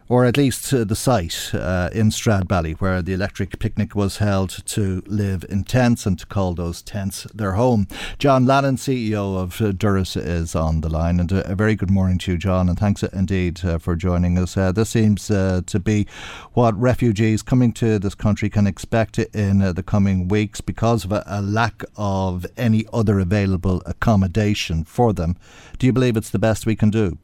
or 0.08 0.24
at 0.24 0.36
least 0.36 0.72
uh, 0.72 0.84
the 0.84 0.96
site 0.96 1.50
uh, 1.54 1.90
in 1.92 2.10
Stradbally 2.10 2.76
where 2.78 3.02
the 3.02 3.12
electric 3.12 3.58
picnic 3.58 3.94
was 3.94 4.18
held 4.18 4.64
to 4.66 5.02
live 5.06 5.44
in 5.48 5.64
tents 5.64 6.06
and 6.06 6.18
to 6.18 6.26
call 6.26 6.54
those 6.54 6.82
tents 6.82 7.24
their 7.34 7.52
home. 7.52 7.86
John 8.18 8.46
Lannon, 8.46 8.76
CEO 8.76 9.36
of 9.36 9.60
uh, 9.60 9.72
Doras, 9.72 10.16
is 10.16 10.54
on 10.54 10.80
the 10.80 10.88
line. 10.88 11.20
And 11.20 11.30
a, 11.32 11.52
a, 11.52 11.54
very 11.54 11.74
good 11.74 11.90
morning 11.90 12.18
to 12.18 12.32
you, 12.32 12.38
John, 12.38 12.68
and 12.68 12.78
thanks 12.78 13.02
indeed 13.02 13.64
uh, 13.64 13.78
for 13.78 13.96
joining 13.96 14.38
us. 14.38 14.56
Uh, 14.56 14.72
this 14.72 14.90
seems 14.90 15.30
uh, 15.30 15.62
to 15.66 15.78
be 15.78 16.06
what 16.54 16.78
refugees 16.78 17.42
coming 17.42 17.72
to 17.74 17.98
this 17.98 18.14
country 18.14 18.48
can 18.48 18.66
expect 18.66 19.18
in 19.18 19.58
the 19.58 19.82
coming 19.82 20.28
weeks 20.28 20.60
because 20.60 21.04
of 21.04 21.12
a, 21.12 21.22
a 21.26 21.42
lack 21.42 21.84
of 21.96 22.46
any 22.56 22.86
other 22.92 23.18
available 23.18 23.82
accommodation 23.84 24.84
for 24.84 25.12
them. 25.12 25.36
Do 25.78 25.86
you 25.86 25.92
believe 25.92 26.16
it's 26.16 26.30
the 26.30 26.38
best 26.38 26.66
we 26.66 26.76
can 26.76 26.90
do? 26.90 27.18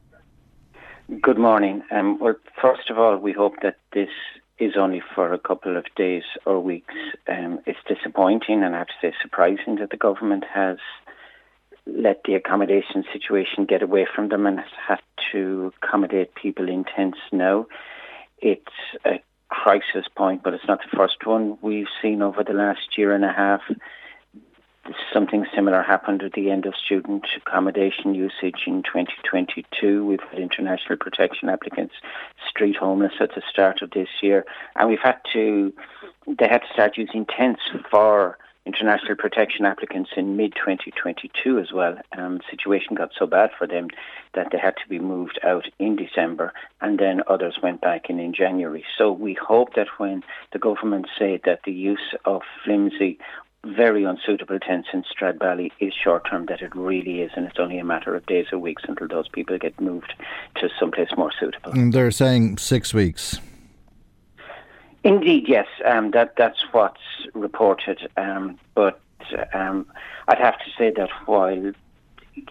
Good 1.21 1.37
morning. 1.37 1.83
Um, 1.91 2.17
well, 2.17 2.33
first 2.59 2.89
of 2.89 2.97
all, 2.97 3.17
we 3.17 3.31
hope 3.31 3.57
that 3.61 3.77
this 3.93 4.09
is 4.57 4.73
only 4.75 5.03
for 5.13 5.33
a 5.33 5.37
couple 5.37 5.77
of 5.77 5.85
days 5.95 6.23
or 6.47 6.59
weeks. 6.59 6.95
Um, 7.27 7.59
it's 7.67 7.77
disappointing 7.87 8.63
and 8.63 8.73
I 8.73 8.79
have 8.79 8.87
to 8.87 8.93
say 8.99 9.13
surprising 9.21 9.75
that 9.75 9.91
the 9.91 9.97
government 9.97 10.45
has 10.51 10.77
let 11.85 12.23
the 12.25 12.33
accommodation 12.33 13.03
situation 13.13 13.65
get 13.65 13.83
away 13.83 14.07
from 14.15 14.29
them 14.29 14.47
and 14.47 14.57
has 14.57 14.71
had 14.87 14.99
to 15.31 15.71
accommodate 15.83 16.33
people 16.33 16.67
in 16.67 16.85
tents 16.85 17.19
now. 17.31 17.67
It's 18.39 18.65
a 19.05 19.21
crisis 19.49 20.07
point, 20.15 20.41
but 20.41 20.55
it's 20.55 20.67
not 20.67 20.79
the 20.79 20.97
first 20.97 21.23
one 21.23 21.59
we've 21.61 21.85
seen 22.01 22.23
over 22.23 22.43
the 22.43 22.53
last 22.53 22.97
year 22.97 23.13
and 23.13 23.23
a 23.23 23.31
half 23.31 23.61
something 25.11 25.45
similar 25.53 25.81
happened 25.81 26.23
at 26.23 26.33
the 26.33 26.51
end 26.51 26.65
of 26.65 26.73
student 26.75 27.25
accommodation 27.37 28.13
usage 28.13 28.63
in 28.67 28.83
2022. 28.83 30.05
We've 30.05 30.19
had 30.31 30.39
international 30.39 30.97
protection 30.97 31.49
applicants 31.49 31.95
street 32.49 32.75
homeless 32.75 33.13
at 33.19 33.33
the 33.35 33.41
start 33.49 33.81
of 33.81 33.91
this 33.91 34.09
year, 34.21 34.45
and 34.75 34.89
we've 34.89 34.99
had 34.99 35.17
to 35.33 35.73
they 36.27 36.47
had 36.47 36.61
to 36.61 36.73
start 36.73 36.97
using 36.97 37.25
tents 37.25 37.61
for 37.89 38.37
international 38.65 39.15
protection 39.15 39.63
applicants 39.65 40.09
in 40.17 40.37
mid 40.37 40.53
2022 40.55 41.59
as 41.59 41.71
well. 41.71 41.97
Um, 42.17 42.37
the 42.37 42.43
situation 42.49 42.95
got 42.95 43.11
so 43.17 43.27
bad 43.27 43.51
for 43.57 43.67
them 43.67 43.89
that 44.33 44.47
they 44.51 44.57
had 44.57 44.75
to 44.77 44.89
be 44.89 44.99
moved 44.99 45.39
out 45.43 45.67
in 45.77 45.95
December, 45.95 46.51
and 46.81 46.99
then 46.99 47.21
others 47.27 47.59
went 47.61 47.81
back 47.81 48.09
in 48.09 48.19
in 48.19 48.33
January. 48.33 48.83
So 48.97 49.11
we 49.11 49.33
hope 49.35 49.75
that 49.75 49.87
when 49.97 50.23
the 50.51 50.59
government 50.59 51.07
say 51.17 51.39
that 51.45 51.61
the 51.63 51.71
use 51.71 52.15
of 52.25 52.41
flimsy 52.63 53.19
very 53.65 54.03
unsuitable 54.03 54.59
tents 54.59 54.89
in 54.93 55.03
Stradbally 55.03 55.71
is 55.79 55.93
short 55.93 56.29
term, 56.29 56.45
that 56.47 56.61
it 56.61 56.75
really 56.75 57.21
is, 57.21 57.31
and 57.35 57.45
it's 57.45 57.59
only 57.59 57.79
a 57.79 57.83
matter 57.83 58.15
of 58.15 58.25
days 58.25 58.47
or 58.51 58.59
weeks 58.59 58.83
until 58.87 59.07
those 59.07 59.27
people 59.27 59.57
get 59.57 59.79
moved 59.81 60.13
to 60.57 60.69
someplace 60.79 61.09
more 61.17 61.31
suitable. 61.39 61.71
And 61.71 61.91
they're 61.91 62.11
saying 62.11 62.59
six 62.59 62.93
weeks. 62.93 63.39
Indeed, 65.03 65.45
yes, 65.47 65.67
um, 65.85 66.11
that 66.11 66.35
that's 66.35 66.63
what's 66.71 67.01
reported. 67.33 68.09
Um, 68.17 68.59
but 68.73 68.99
um, 69.53 69.85
I'd 70.27 70.39
have 70.39 70.57
to 70.59 70.65
say 70.77 70.91
that 70.95 71.09
while 71.25 71.73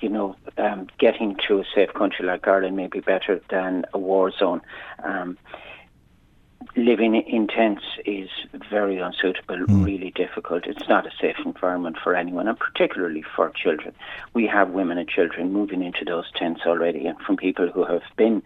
you 0.00 0.08
know 0.08 0.36
um, 0.58 0.88
getting 0.98 1.36
to 1.48 1.60
a 1.60 1.64
safe 1.74 1.92
country 1.94 2.24
like 2.24 2.46
Ireland 2.46 2.76
may 2.76 2.86
be 2.86 3.00
better 3.00 3.40
than 3.50 3.84
a 3.92 3.98
war 3.98 4.30
zone 4.30 4.62
um, 5.02 5.36
living 6.76 7.14
in 7.14 7.46
tents 7.46 7.84
is 8.04 8.28
very 8.70 8.98
unsuitable, 8.98 9.56
mm. 9.56 9.84
really 9.84 10.10
difficult. 10.10 10.66
It's 10.66 10.88
not 10.88 11.06
a 11.06 11.10
safe 11.20 11.36
environment 11.44 11.96
for 12.02 12.14
anyone, 12.14 12.48
and 12.48 12.58
particularly 12.58 13.24
for 13.34 13.50
children. 13.50 13.94
We 14.32 14.46
have 14.46 14.70
women 14.70 14.98
and 14.98 15.08
children 15.08 15.52
moving 15.52 15.82
into 15.82 16.04
those 16.04 16.30
tents 16.36 16.62
already, 16.66 17.06
and 17.06 17.18
from 17.20 17.36
people 17.36 17.70
who 17.70 17.84
have 17.84 18.02
been 18.16 18.42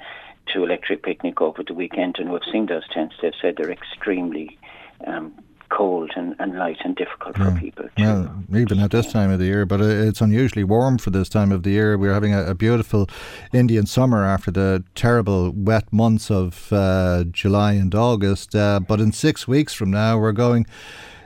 to 0.52 0.64
Electric 0.64 1.02
Picnic 1.02 1.40
over 1.40 1.62
the 1.62 1.74
weekend 1.74 2.16
and 2.18 2.28
who 2.28 2.34
have 2.34 2.50
seen 2.50 2.66
those 2.66 2.88
tents, 2.88 3.16
they've 3.20 3.32
said 3.40 3.56
they're 3.56 3.70
extremely 3.70 4.58
um, 5.06 5.34
cold 5.70 6.10
and, 6.16 6.34
and 6.38 6.58
light 6.58 6.78
and 6.84 6.96
difficult 6.96 7.38
yeah. 7.38 7.54
for 7.54 7.60
people. 7.60 7.84
To, 7.96 8.02
well, 8.02 8.44
even 8.56 8.80
at 8.80 8.90
this 8.90 9.12
time 9.12 9.30
of 9.30 9.38
the 9.38 9.46
year, 9.46 9.66
but 9.66 9.80
it's 9.80 10.20
unusually 10.20 10.64
warm 10.64 10.98
for 10.98 11.10
this 11.10 11.28
time 11.28 11.52
of 11.52 11.62
the 11.62 11.70
year. 11.70 11.96
We're 11.96 12.14
having 12.14 12.34
a, 12.34 12.50
a 12.50 12.54
beautiful 12.54 13.08
Indian 13.52 13.86
summer 13.86 14.24
after 14.24 14.50
the 14.50 14.84
terrible 14.94 15.52
wet 15.52 15.92
months 15.92 16.30
of 16.30 16.72
uh, 16.72 17.24
July 17.30 17.72
and 17.72 17.94
August. 17.94 18.54
Uh, 18.54 18.80
but 18.80 19.00
in 19.00 19.12
six 19.12 19.46
weeks 19.46 19.74
from 19.74 19.90
now, 19.90 20.18
we're 20.18 20.32
going 20.32 20.66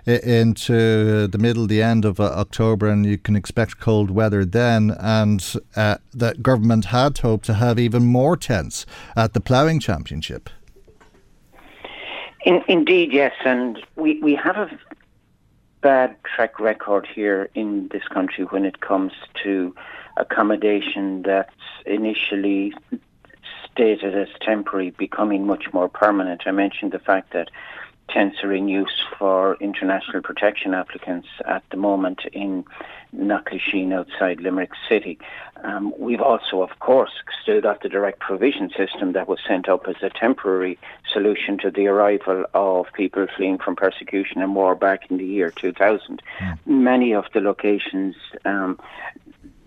into 0.05 1.29
the 1.29 1.39
middle, 1.39 1.67
the 1.67 1.83
end 1.83 2.05
of 2.05 2.19
uh, 2.19 2.25
October, 2.25 2.89
and 2.89 3.07
you 3.07 3.17
can 3.17 3.37
expect 3.37 3.79
cold 3.79 4.11
weather 4.11 4.45
then. 4.45 4.97
And 4.99 5.55
uh, 5.77 5.99
the 6.13 6.35
government 6.35 6.87
had 6.87 7.19
hoped 7.19 7.45
to 7.47 7.55
have 7.55 7.79
even 7.79 8.07
more 8.07 8.37
tents 8.37 8.85
at 9.17 9.33
the 9.33 9.41
ploughing 9.41 9.81
championship. 9.81 10.51
In, 12.45 12.63
indeed, 12.69 13.13
yes, 13.13 13.35
and 13.45 13.79
we, 13.97 14.21
we 14.21 14.35
have 14.35 14.57
a 14.57 14.71
bad 15.81 16.17
track 16.25 16.59
record 16.59 17.07
here 17.13 17.51
in 17.55 17.89
this 17.89 18.05
country 18.09 18.45
when 18.45 18.65
it 18.65 18.81
comes 18.81 19.13
to 19.43 19.75
accommodation 20.17 21.23
that's 21.23 21.51
initially 21.87 22.75
stated 23.71 24.15
as 24.15 24.29
temporary 24.41 24.91
becoming 24.91 25.47
much 25.47 25.73
more 25.73 25.89
permanent. 25.89 26.43
I 26.47 26.51
mentioned 26.51 26.93
the 26.93 26.99
fact 26.99 27.33
that 27.33 27.49
tents 28.09 28.39
are 28.43 28.53
in 28.53 28.69
use 28.69 29.03
for 29.19 29.57
international 29.61 30.23
protection 30.23 30.75
applicants 30.75 31.29
at 31.47 31.63
the 31.71 31.77
moment 31.77 32.21
in 32.33 32.65
Knocklisheen 33.17 33.93
outside 33.93 34.41
Limerick 34.41 34.73
City. 34.89 35.19
Um, 35.65 35.95
we've 35.99 36.21
also, 36.21 36.63
of 36.63 36.79
course, 36.81 37.13
still 37.43 37.61
got 37.61 37.83
the 37.83 37.89
direct 37.89 38.21
provision 38.21 38.71
system 38.77 39.13
that 39.13 39.29
was 39.29 39.39
sent 39.47 39.69
up 39.69 39.87
as 39.87 39.97
a 40.03 40.11
temporary 40.11 40.79
solution 41.13 41.59
to 41.59 41.71
the 41.71 41.87
arrival 41.87 42.45
of 42.55 42.87
people 42.95 43.27
fleeing 43.37 43.59
from 43.59 43.77
persecution 43.77 44.43
and 44.43 44.55
war 44.55 44.75
back 44.75 45.11
in 45.11 45.19
the 45.19 45.27
year 45.27 45.51
2000. 45.51 46.23
Mm. 46.41 46.59
Many 46.67 47.13
of 47.15 47.27
the 47.33 47.41
locations 47.41 48.17
um, 48.45 48.79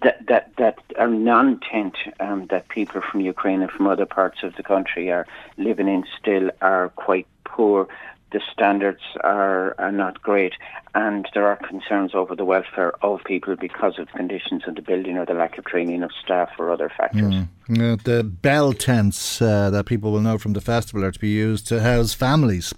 that 0.01 0.25
that 0.27 0.51
that 0.57 0.79
are 0.97 1.07
non-tent 1.07 1.95
um, 2.19 2.47
that 2.47 2.67
people 2.69 3.01
from 3.01 3.21
Ukraine 3.21 3.61
and 3.61 3.71
from 3.71 3.87
other 3.87 4.05
parts 4.05 4.43
of 4.43 4.55
the 4.55 4.63
country 4.63 5.11
are 5.11 5.25
living 5.57 5.87
in 5.87 6.03
still 6.19 6.51
are 6.61 6.89
quite 6.89 7.27
poor 7.43 7.87
the 8.31 8.41
standards 8.51 9.01
are, 9.23 9.75
are 9.77 9.91
not 9.91 10.21
great, 10.21 10.53
and 10.93 11.27
there 11.33 11.47
are 11.47 11.55
concerns 11.55 12.13
over 12.13 12.35
the 12.35 12.45
welfare 12.45 12.93
of 13.03 13.23
people 13.23 13.55
because 13.55 13.99
of 13.99 14.07
conditions 14.09 14.63
of 14.67 14.75
the 14.75 14.81
building 14.81 15.17
or 15.17 15.25
the 15.25 15.33
lack 15.33 15.57
of 15.57 15.65
training 15.65 16.03
of 16.03 16.11
staff 16.23 16.49
or 16.57 16.71
other 16.71 16.91
factors. 16.97 17.33
Mm. 17.33 17.47
Uh, 17.69 17.97
the 18.03 18.23
bell 18.23 18.73
tents 18.73 19.41
uh, 19.41 19.69
that 19.69 19.85
people 19.85 20.11
will 20.11 20.21
know 20.21 20.37
from 20.37 20.53
the 20.53 20.61
festival 20.61 21.03
are 21.03 21.11
to 21.11 21.19
be 21.19 21.29
used 21.29 21.67
to 21.67 21.81
house 21.81 22.13
families. 22.13 22.73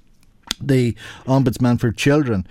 The 0.59 0.95
Ombudsman 1.25 1.79
for 1.79 1.91
Children. 1.91 2.47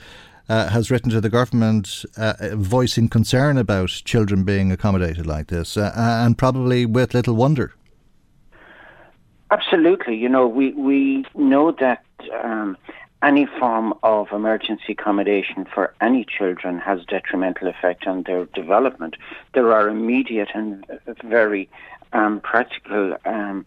Uh, 0.48 0.68
has 0.68 0.92
written 0.92 1.10
to 1.10 1.20
the 1.20 1.28
government 1.28 2.04
uh, 2.16 2.34
voicing 2.52 3.08
concern 3.08 3.58
about 3.58 3.88
children 3.88 4.44
being 4.44 4.70
accommodated 4.70 5.26
like 5.26 5.48
this, 5.48 5.76
uh, 5.76 5.92
and 5.96 6.38
probably 6.38 6.86
with 6.86 7.14
little 7.14 7.34
wonder. 7.34 7.74
Absolutely. 9.50 10.16
You 10.16 10.28
know, 10.28 10.46
we, 10.46 10.72
we 10.72 11.24
know 11.34 11.70
that 11.72 12.04
um, 12.42 12.76
any 13.22 13.46
form 13.46 13.94
of 14.02 14.28
emergency 14.32 14.92
accommodation 14.92 15.66
for 15.72 15.94
any 16.00 16.24
children 16.24 16.78
has 16.78 17.04
detrimental 17.04 17.68
effect 17.68 18.06
on 18.06 18.24
their 18.24 18.46
development. 18.46 19.16
There 19.54 19.72
are 19.72 19.88
immediate 19.88 20.50
and 20.54 20.84
very 21.24 21.68
um, 22.12 22.40
practical 22.40 23.16
um, 23.24 23.64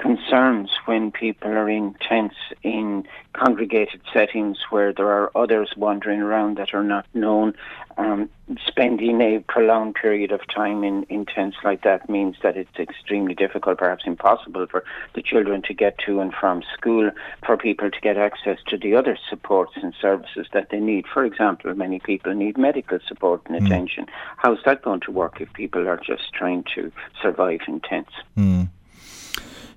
concerns 0.00 0.70
when 0.86 1.12
people 1.12 1.50
are 1.50 1.68
in 1.68 1.94
tents 2.08 2.36
in 2.62 3.06
congregated 3.34 4.00
settings 4.12 4.58
where 4.70 4.92
there 4.92 5.08
are 5.08 5.30
others 5.36 5.70
wandering 5.76 6.20
around 6.20 6.56
that 6.56 6.74
are 6.74 6.82
not 6.82 7.06
known. 7.14 7.54
Um, 7.98 8.30
spending 8.66 9.20
a 9.20 9.40
prolonged 9.40 9.94
period 9.94 10.32
of 10.32 10.40
time 10.52 10.82
in, 10.84 11.02
in 11.04 11.26
tents 11.26 11.58
like 11.62 11.82
that 11.82 12.08
means 12.08 12.36
that 12.42 12.56
it's 12.56 12.78
extremely 12.78 13.34
difficult, 13.34 13.78
perhaps 13.78 14.04
impossible, 14.06 14.66
for 14.68 14.84
the 15.14 15.22
children 15.22 15.60
to 15.62 15.74
get 15.74 15.98
to 16.06 16.20
and 16.20 16.32
from 16.32 16.62
school, 16.74 17.10
for 17.46 17.58
people 17.58 17.90
to 17.90 18.00
get 18.00 18.16
access 18.16 18.58
to 18.68 18.78
the 18.78 18.96
other 18.96 19.18
supports 19.28 19.72
and 19.76 19.94
services 20.00 20.46
that 20.54 20.70
they 20.70 20.80
need. 20.80 21.04
For 21.12 21.24
example, 21.24 21.74
many 21.74 22.00
people 22.00 22.32
need 22.32 22.56
medical 22.56 22.98
support 23.06 23.42
and 23.46 23.60
mm. 23.60 23.66
attention. 23.66 24.06
How's 24.38 24.58
that 24.64 24.82
going 24.82 25.00
to 25.00 25.12
work 25.12 25.40
if 25.40 25.52
people 25.52 25.86
are 25.86 25.98
just 25.98 26.32
trying 26.32 26.64
to 26.74 26.90
survive 27.20 27.60
in 27.68 27.80
tents? 27.80 28.12
Mm. 28.36 28.70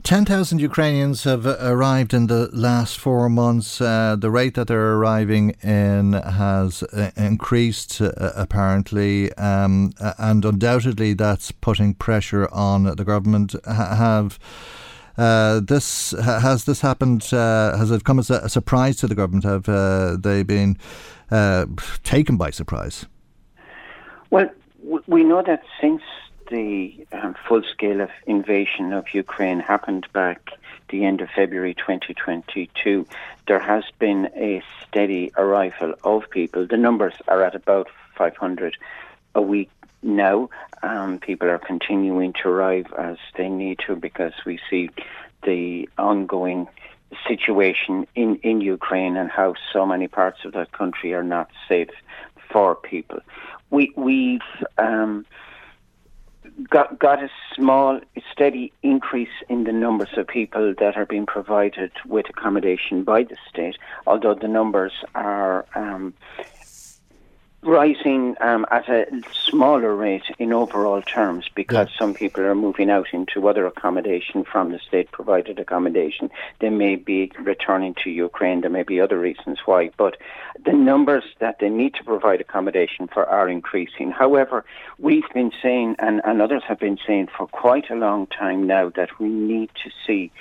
10,000 0.04 0.60
Ukrainians 0.60 1.24
have 1.24 1.46
arrived 1.46 2.14
in 2.14 2.28
the 2.28 2.50
last 2.52 2.98
four 2.98 3.30
months. 3.30 3.80
Uh, 3.80 4.18
the 4.20 4.30
rate 4.30 4.56
that 4.56 4.68
they're 4.68 4.96
arriving 4.96 5.52
in 5.64 6.12
has 6.12 6.84
uh, 6.84 7.12
increased, 7.16 8.02
uh, 8.02 8.12
apparently, 8.36 9.32
um, 9.36 9.94
and 10.18 10.44
undoubtedly 10.44 11.14
that's 11.14 11.54
putting 11.54 11.94
pressure 11.94 12.50
on 12.52 12.84
the 12.84 13.06
government. 13.06 13.56
have 13.66 14.40
uh, 15.18 15.62
this 15.62 16.12
has 16.12 16.66
this 16.66 16.82
happened? 16.82 17.34
Uh, 17.34 17.78
has 17.78 17.92
it 17.92 18.04
come 18.04 18.20
as 18.20 18.30
a, 18.30 18.50
surprise 18.50 18.98
to 18.98 19.08
the 19.08 19.16
government? 19.16 19.46
Have 19.46 19.70
uh, 19.70 20.18
they 20.20 20.44
been 20.44 20.78
taken 22.04 22.36
by 22.36 22.50
surprise? 22.50 23.06
Well, 24.32 24.50
we 25.08 25.24
know 25.24 25.44
that 25.46 25.64
since 25.80 26.02
the 26.54 27.08
um, 27.12 27.36
full 27.48 27.64
scale 27.64 28.00
of 28.00 28.12
invasion 28.28 28.94
of 28.94 29.12
Ukraine 29.12 29.60
happened 29.60 30.06
back 30.14 30.52
the 30.90 31.04
end 31.04 31.20
of 31.22 31.30
February 31.36 31.74
2022, 31.74 33.08
there 33.48 33.60
has 33.60 33.84
been 33.98 34.30
a 34.36 34.62
steady 34.88 35.32
arrival 35.36 35.96
of 36.04 36.30
people. 36.30 36.68
The 36.68 36.78
numbers 36.78 37.16
are 37.28 37.44
at 37.44 37.56
about 37.56 37.88
500 38.16 38.78
a 39.34 39.42
week 39.42 39.72
now. 40.04 40.52
Um, 40.84 41.18
people 41.18 41.50
are 41.50 41.58
continuing 41.58 42.34
to 42.44 42.50
arrive 42.50 42.94
as 42.96 43.18
they 43.36 43.50
need 43.50 43.80
to 43.88 43.96
because 43.96 44.34
we 44.46 44.60
see 44.70 44.92
the 45.42 45.90
ongoing 45.98 46.68
situation 47.28 48.06
in, 48.14 48.36
in 48.44 48.62
Ukraine 48.62 49.18
and 49.18 49.32
how 49.32 49.56
so 49.72 49.88
many 49.88 50.08
parts 50.08 50.46
of 50.46 50.54
that 50.54 50.72
country 50.72 51.16
are 51.16 51.24
not 51.24 51.50
safe 51.68 51.90
for 52.52 52.76
people. 52.76 53.22
We, 53.72 53.92
we've 53.96 54.42
um, 54.78 55.26
got 56.70 57.00
got 57.00 57.24
a 57.24 57.30
small, 57.56 58.00
steady 58.32 58.72
increase 58.84 59.30
in 59.50 59.64
the 59.64 59.72
numbers 59.72 60.10
of 60.18 60.28
people 60.28 60.74
that 60.80 60.98
are 60.98 61.06
being 61.06 61.26
provided 61.26 61.92
with 62.06 62.26
accommodation 62.30 63.04
by 63.04 63.24
the 63.24 63.38
state, 63.50 63.78
although 64.08 64.36
the 64.36 64.48
numbers 64.48 64.94
are 65.16 65.66
um, 65.76 66.14
rising 67.64 68.36
um, 68.42 68.66
at 68.72 68.88
a 68.90 69.06
smaller 69.32 69.96
rate 69.96 70.24
in 70.40 70.54
overall 70.54 71.02
terms 71.02 71.50
because 71.56 71.90
yeah. 71.90 72.00
some 72.00 72.14
people 72.14 72.44
are 72.44 72.56
moving 72.56 72.90
out 72.90 73.08
into 73.14 73.48
other 73.48 73.66
accommodation 73.66 74.44
from 74.44 74.72
the 74.72 74.80
state 74.80 75.12
provided 75.12 75.60
accommodation. 75.60 76.30
They 76.60 76.70
may 76.70 76.96
be 76.96 77.32
returning 77.40 77.96
to 78.04 78.10
Ukraine. 78.10 78.62
There 78.62 78.70
may 78.70 78.84
be 78.84 79.00
other 79.00 79.20
reasons 79.20 79.60
why, 79.66 79.92
but 79.98 80.18
the 80.66 80.74
numbers 80.74 81.24
that 81.40 81.60
they 81.60 81.70
need 81.70 81.94
to 81.96 82.04
provide 82.04 82.42
accommodation 82.42 83.08
for 83.08 83.26
are 83.26 83.50
increasing. 83.50 84.12
However, 84.12 84.66
we've 85.00 85.30
been 85.34 85.52
saying, 85.62 85.96
and, 86.00 86.22
and 86.24 86.42
others 86.42 86.64
have 86.68 86.80
been 86.80 87.00
saying 87.06 87.30
for 87.36 87.48
quite 87.48 87.90
a 87.90 87.96
long 87.96 88.28
time 88.28 88.68
now, 88.68 88.90
that 88.96 89.20
we 89.20 89.28
need 89.28 89.70
to 89.84 89.90
see 90.06 90.32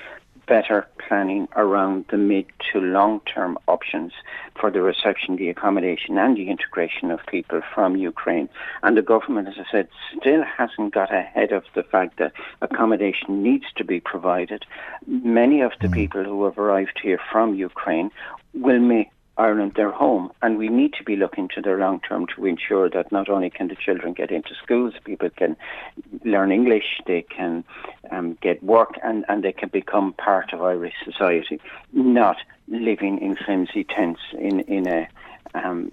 better 0.47 0.87
planning 1.07 1.49
around 1.57 2.05
the 2.11 2.17
mid 2.17 2.47
to 2.73 2.81
long 2.81 3.21
term 3.21 3.59
options 3.69 4.13
for 4.59 4.71
the 4.71 4.83
reception, 4.83 5.37
the 5.37 5.49
accommodation, 5.49 6.19
and 6.19 6.37
the 6.37 6.51
integration 6.51 7.11
of 7.11 7.21
people 7.27 7.61
from 7.75 7.97
Ukraine. 7.97 8.49
And 8.83 8.97
the 8.97 9.03
government, 9.03 9.49
as 9.49 9.55
I 9.59 9.71
said, 9.71 9.89
still 10.19 10.43
hasn't 10.45 10.95
got 10.95 11.15
ahead 11.15 11.53
of 11.53 11.65
the 11.75 11.83
fact 11.83 12.19
that 12.19 12.33
accommodation 12.61 13.43
needs 13.43 13.67
to 13.77 13.85
be 13.85 14.01
provided. 14.01 14.65
Many 15.07 15.61
of 15.61 15.73
the 15.81 15.89
mm. 15.89 15.95
people 15.95 16.25
who 16.25 16.45
have 16.45 16.59
arrived 16.59 17.01
here 17.03 17.21
from 17.31 17.55
Ukraine 17.55 18.11
will 18.55 18.81
make 18.81 19.11
Ireland 19.43 19.73
their 19.75 19.91
home, 19.91 20.31
and 20.43 20.57
we 20.57 20.69
need 20.69 20.93
to 20.99 21.05
be 21.05 21.17
looking 21.17 21.49
to 21.55 21.61
the 21.61 21.75
long 21.85 22.01
term 22.09 22.27
to 22.35 22.47
ensure 22.47 22.89
that 22.91 23.11
not 23.11 23.29
only 23.29 23.51
can 23.51 23.67
the 23.69 23.75
children 23.87 24.13
get 24.13 24.31
into 24.31 24.55
schools, 24.63 24.95
people 25.05 25.31
can 25.31 25.57
learn 26.25 26.53
English, 26.53 26.89
they 27.07 27.23
can 27.23 27.65
um, 28.13 28.39
get 28.41 28.63
work, 28.63 28.93
and, 29.03 29.25
and 29.29 29.43
they 29.43 29.53
can 29.53 29.69
become 29.69 30.13
part 30.13 30.53
of 30.53 30.63
Irish 30.63 30.95
society, 31.05 31.61
not 31.93 32.37
living 32.69 33.19
in 33.21 33.37
flimsy 33.45 33.85
tents 33.85 34.21
in 34.39 34.61
in 34.77 34.87
a 34.87 35.09
um, 35.55 35.91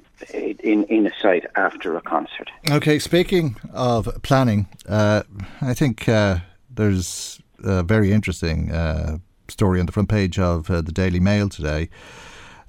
in 0.63 0.83
in 0.95 1.07
a 1.07 1.13
site 1.21 1.45
after 1.55 1.97
a 1.97 2.01
concert. 2.01 2.49
Okay, 2.69 2.99
speaking 2.99 3.55
of 3.73 4.07
planning, 4.21 4.67
uh, 4.87 5.23
I 5.61 5.73
think 5.73 6.07
uh, 6.07 6.37
there's 6.69 7.41
a 7.63 7.83
very 7.83 8.11
interesting 8.11 8.71
uh, 8.71 9.17
story 9.47 9.79
on 9.79 9.85
the 9.87 9.91
front 9.91 10.09
page 10.09 10.37
of 10.37 10.69
uh, 10.69 10.81
the 10.81 10.91
Daily 10.91 11.19
Mail 11.19 11.49
today 11.49 11.89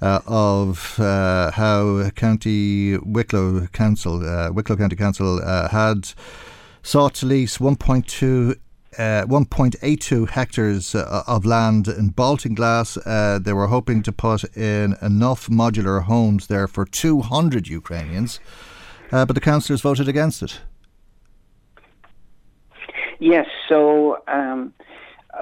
uh, 0.03 0.21
of 0.27 0.99
uh, 0.99 1.51
how 1.53 2.11
County 2.11 2.97
Wicklow 2.99 3.67
Council, 3.69 4.27
uh, 4.27 4.51
Wicklow 4.53 4.77
County 4.77 4.97
Council, 4.97 5.41
uh, 5.45 5.69
had 5.69 6.13
sought 6.83 7.15
to 7.15 7.27
lease 7.27 7.59
1.2 7.59 8.57
uh, 8.99 9.25
1.82 9.27 10.31
hectares 10.31 10.95
uh, 10.95 11.23
of 11.27 11.47
land 11.47 11.87
in 11.87 12.11
Baltinglass. 12.11 12.99
Uh, 13.07 13.39
they 13.39 13.53
were 13.53 13.69
hoping 13.69 14.03
to 14.03 14.13
put 14.13 14.45
in 14.57 14.97
enough 15.01 15.47
modular 15.49 16.03
homes 16.03 16.49
there 16.49 16.67
for 16.67 16.85
200 16.85 17.69
Ukrainians, 17.69 18.41
uh, 19.13 19.25
but 19.25 19.35
the 19.35 19.41
councillors 19.41 19.81
voted 19.81 20.09
against 20.09 20.43
it. 20.43 20.61
Yes, 23.21 23.47
so 23.69 24.19
um, 24.27 24.73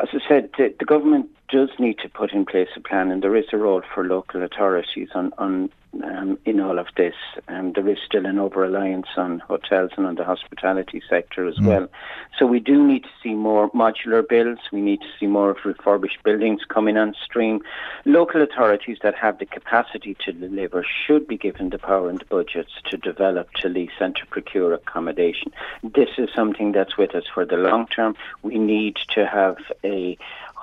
as 0.02 0.08
I 0.12 0.18
said, 0.28 0.50
the, 0.58 0.74
the 0.78 0.84
government 0.84 1.30
does 1.48 1.70
need 1.78 1.98
to 1.98 2.08
put 2.08 2.32
in 2.32 2.44
place 2.44 2.68
a 2.76 2.80
plan, 2.80 3.10
and 3.10 3.22
there 3.22 3.36
is 3.36 3.46
a 3.52 3.56
role 3.56 3.82
for 3.94 4.04
local 4.04 4.42
authorities 4.42 5.08
on, 5.14 5.32
on 5.38 5.70
um, 6.04 6.38
in 6.44 6.60
all 6.60 6.78
of 6.78 6.86
this. 6.96 7.14
Um, 7.48 7.72
there 7.72 7.88
is 7.88 7.98
still 8.04 8.26
an 8.26 8.38
over 8.38 8.60
reliance 8.60 9.06
on 9.16 9.40
hotels 9.40 9.90
and 9.96 10.06
on 10.06 10.16
the 10.16 10.24
hospitality 10.24 11.02
sector 11.08 11.46
as 11.46 11.56
mm. 11.56 11.66
well. 11.66 11.88
So 12.38 12.46
we 12.46 12.60
do 12.60 12.86
need 12.86 13.04
to 13.04 13.08
see 13.22 13.34
more 13.34 13.70
modular 13.70 14.26
builds. 14.26 14.60
We 14.70 14.80
need 14.80 15.00
to 15.00 15.06
see 15.18 15.26
more 15.26 15.50
of 15.50 15.58
refurbished 15.64 16.22
buildings 16.22 16.60
coming 16.68 16.96
on 16.96 17.14
stream. 17.24 17.60
Local 18.04 18.42
authorities 18.42 18.98
that 19.02 19.14
have 19.14 19.38
the 19.38 19.46
capacity 19.46 20.16
to 20.26 20.32
deliver 20.32 20.84
should 21.06 21.26
be 21.26 21.36
given 21.36 21.70
the 21.70 21.78
power 21.78 22.08
and 22.10 22.20
the 22.20 22.26
budgets 22.26 22.72
to 22.90 22.96
develop, 22.96 23.52
to 23.54 23.68
lease, 23.68 23.90
and 24.00 24.14
to 24.16 24.26
procure 24.26 24.74
accommodation. 24.74 25.52
This 25.82 26.10
is 26.18 26.28
something 26.34 26.72
that's 26.72 26.96
with 26.96 27.14
us 27.14 27.24
for 27.32 27.44
the 27.44 27.56
long 27.56 27.86
term. 27.86 28.14
We 28.42 28.58
need 28.58 28.96
to 29.14 29.26
have 29.26 29.56
a 29.84 30.18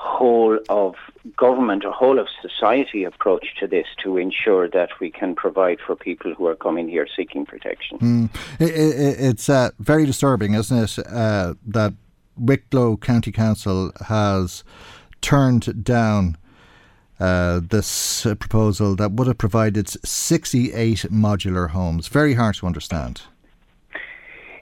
whole 0.05 0.59
of 0.69 0.95
government, 1.35 1.83
a 1.83 1.91
whole 1.91 2.19
of 2.19 2.27
society 2.41 3.03
approach 3.03 3.47
to 3.59 3.67
this 3.67 3.87
to 4.03 4.17
ensure 4.17 4.69
that 4.69 4.89
we 4.99 5.09
can 5.09 5.35
provide 5.35 5.79
for 5.85 5.95
people 5.95 6.33
who 6.33 6.45
are 6.45 6.55
coming 6.55 6.87
here 6.87 7.07
seeking 7.15 7.45
protection. 7.45 7.97
Mm. 7.99 8.29
It, 8.59 8.69
it, 8.69 9.19
it's 9.19 9.49
uh, 9.49 9.71
very 9.79 10.05
disturbing, 10.05 10.53
isn't 10.53 10.77
it, 10.77 11.07
uh, 11.07 11.55
that 11.67 11.93
Wicklow 12.37 12.97
County 12.97 13.31
Council 13.31 13.91
has 14.07 14.63
turned 15.21 15.83
down 15.83 16.37
uh, 17.19 17.61
this 17.63 18.27
proposal 18.39 18.95
that 18.97 19.11
would 19.13 19.27
have 19.27 19.37
provided 19.37 19.89
68 19.89 21.07
modular 21.11 21.69
homes. 21.69 22.07
Very 22.07 22.33
hard 22.33 22.55
to 22.55 22.67
understand. 22.67 23.21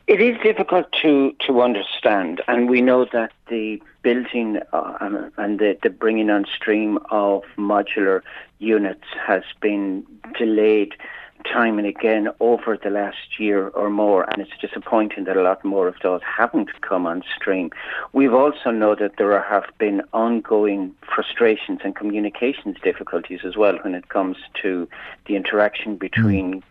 It 0.05 0.19
is 0.19 0.37
difficult 0.43 0.91
to, 1.01 1.33
to 1.47 1.61
understand, 1.61 2.41
and 2.49 2.69
we 2.69 2.81
know 2.81 3.05
that 3.13 3.31
the 3.47 3.81
building 4.01 4.59
uh, 4.73 5.29
and 5.37 5.59
the, 5.59 5.77
the 5.81 5.89
bringing 5.89 6.29
on 6.29 6.45
stream 6.45 6.99
of 7.09 7.43
modular 7.57 8.21
units 8.59 9.05
has 9.25 9.43
been 9.61 10.05
delayed 10.37 10.95
time 11.45 11.77
and 11.77 11.87
again 11.87 12.29
over 12.39 12.77
the 12.77 12.89
last 12.89 13.39
year 13.39 13.69
or 13.69 13.89
more, 13.89 14.23
and 14.29 14.41
it's 14.41 14.57
disappointing 14.59 15.23
that 15.25 15.37
a 15.37 15.41
lot 15.41 15.63
more 15.63 15.87
of 15.87 15.95
those 16.03 16.21
haven't 16.23 16.81
come 16.81 17.05
on 17.05 17.23
stream. 17.35 17.69
We've 18.11 18.33
also 18.33 18.71
know 18.71 18.95
that 18.95 19.17
there 19.17 19.41
have 19.41 19.65
been 19.77 20.01
ongoing 20.13 20.93
frustrations 21.13 21.79
and 21.83 21.95
communications 21.95 22.77
difficulties 22.83 23.41
as 23.45 23.55
well 23.55 23.77
when 23.83 23.95
it 23.95 24.09
comes 24.09 24.37
to 24.61 24.87
the 25.27 25.35
interaction 25.35 25.95
between 25.97 26.63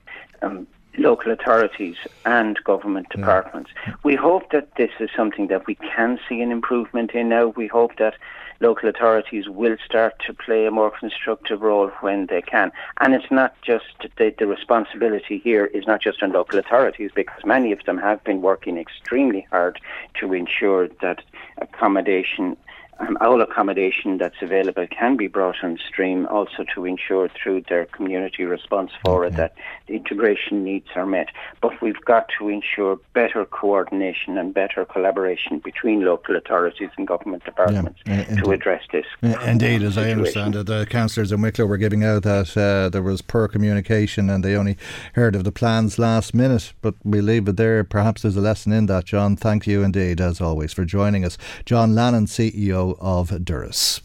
um, 0.42 0.66
local 0.98 1.32
authorities 1.32 1.96
and 2.24 2.62
government 2.64 3.08
departments. 3.08 3.70
Yeah. 3.86 3.94
We 4.02 4.14
hope 4.14 4.50
that 4.50 4.74
this 4.76 4.90
is 5.00 5.10
something 5.16 5.48
that 5.48 5.66
we 5.66 5.74
can 5.76 6.18
see 6.28 6.40
an 6.40 6.50
improvement 6.50 7.12
in 7.12 7.30
now. 7.30 7.48
We 7.48 7.66
hope 7.66 7.96
that 7.96 8.14
local 8.60 8.88
authorities 8.88 9.48
will 9.48 9.76
start 9.84 10.14
to 10.26 10.32
play 10.32 10.66
a 10.66 10.70
more 10.70 10.90
constructive 10.90 11.60
role 11.60 11.88
when 12.00 12.26
they 12.26 12.40
can. 12.40 12.70
And 13.00 13.14
it's 13.14 13.30
not 13.30 13.54
just 13.62 13.86
the, 14.16 14.34
the 14.38 14.46
responsibility 14.46 15.38
here 15.38 15.66
is 15.66 15.86
not 15.86 16.00
just 16.00 16.22
on 16.22 16.32
local 16.32 16.58
authorities 16.58 17.10
because 17.14 17.44
many 17.44 17.72
of 17.72 17.84
them 17.84 17.98
have 17.98 18.22
been 18.24 18.40
working 18.40 18.78
extremely 18.78 19.46
hard 19.50 19.80
to 20.20 20.32
ensure 20.32 20.88
that 21.00 21.22
accommodation 21.58 22.56
um, 22.98 23.16
all 23.20 23.40
accommodation 23.40 24.18
that's 24.18 24.40
available 24.42 24.86
can 24.86 25.16
be 25.16 25.26
brought 25.26 25.56
on 25.62 25.78
stream 25.88 26.26
also 26.26 26.64
to 26.74 26.84
ensure 26.84 27.28
through 27.28 27.62
their 27.68 27.86
community 27.86 28.44
response 28.44 28.90
for 29.04 29.24
it 29.24 29.34
that 29.36 29.54
the 29.86 29.94
integration 29.94 30.62
needs 30.62 30.86
are 30.94 31.06
met. 31.06 31.28
But 31.60 31.80
we've 31.80 32.00
got 32.04 32.26
to 32.38 32.48
ensure 32.48 32.98
better 33.14 33.44
coordination 33.44 34.36
and 34.36 34.52
better 34.52 34.84
collaboration 34.84 35.58
between 35.58 36.04
local 36.04 36.36
authorities 36.36 36.90
and 36.96 37.06
government 37.06 37.44
departments 37.44 38.00
yeah, 38.06 38.24
to 38.36 38.50
address 38.50 38.82
this. 38.92 39.06
Indeed, 39.22 39.82
as 39.82 39.94
situation. 39.94 39.98
I 39.98 40.12
understand 40.12 40.56
it, 40.56 40.66
the 40.66 40.86
councillors 40.88 41.32
in 41.32 41.40
Wicklow 41.40 41.66
were 41.66 41.78
giving 41.78 42.04
out 42.04 42.22
that 42.24 42.56
uh, 42.56 42.88
there 42.90 43.02
was 43.02 43.22
poor 43.22 43.48
communication 43.48 44.28
and 44.28 44.44
they 44.44 44.54
only 44.54 44.76
heard 45.14 45.34
of 45.34 45.44
the 45.44 45.52
plans 45.52 45.98
last 45.98 46.34
minute. 46.34 46.72
But 46.82 46.94
we 47.04 47.20
leave 47.20 47.48
it 47.48 47.56
there. 47.56 47.84
Perhaps 47.84 48.22
there's 48.22 48.36
a 48.36 48.40
lesson 48.40 48.72
in 48.72 48.86
that, 48.86 49.06
John. 49.06 49.36
Thank 49.36 49.66
you 49.66 49.82
indeed, 49.82 50.20
as 50.20 50.40
always, 50.40 50.72
for 50.72 50.84
joining 50.84 51.24
us. 51.24 51.38
John 51.64 51.94
Lannon, 51.94 52.26
CEO 52.26 52.81
CEO 52.82 52.96
of 53.00 53.30
Doras. 53.30 54.00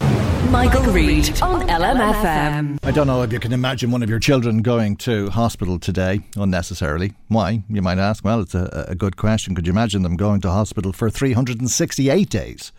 Michael, 0.50 0.82
Reade 0.92 1.42
on 1.42 1.68
LMFM. 1.68 2.78
I 2.82 2.90
don't 2.90 3.06
know 3.06 3.22
if 3.22 3.32
you 3.32 3.40
can 3.40 3.52
imagine 3.52 3.90
one 3.90 4.02
of 4.02 4.08
your 4.08 4.18
children 4.18 4.62
going 4.62 4.96
to 4.98 5.28
hospital 5.30 5.78
today 5.78 6.20
unnecessarily. 6.36 7.12
Why? 7.28 7.62
You 7.68 7.82
might 7.82 7.98
ask. 7.98 8.24
Well, 8.24 8.40
it's 8.40 8.54
a, 8.54 8.86
a 8.88 8.94
good 8.94 9.16
question. 9.16 9.54
Could 9.54 9.66
you 9.66 9.72
imagine 9.72 10.02
them 10.02 10.16
going 10.16 10.40
to 10.42 10.50
hospital 10.50 10.92
for 10.92 11.10
368 11.10 12.30
days? 12.30 12.72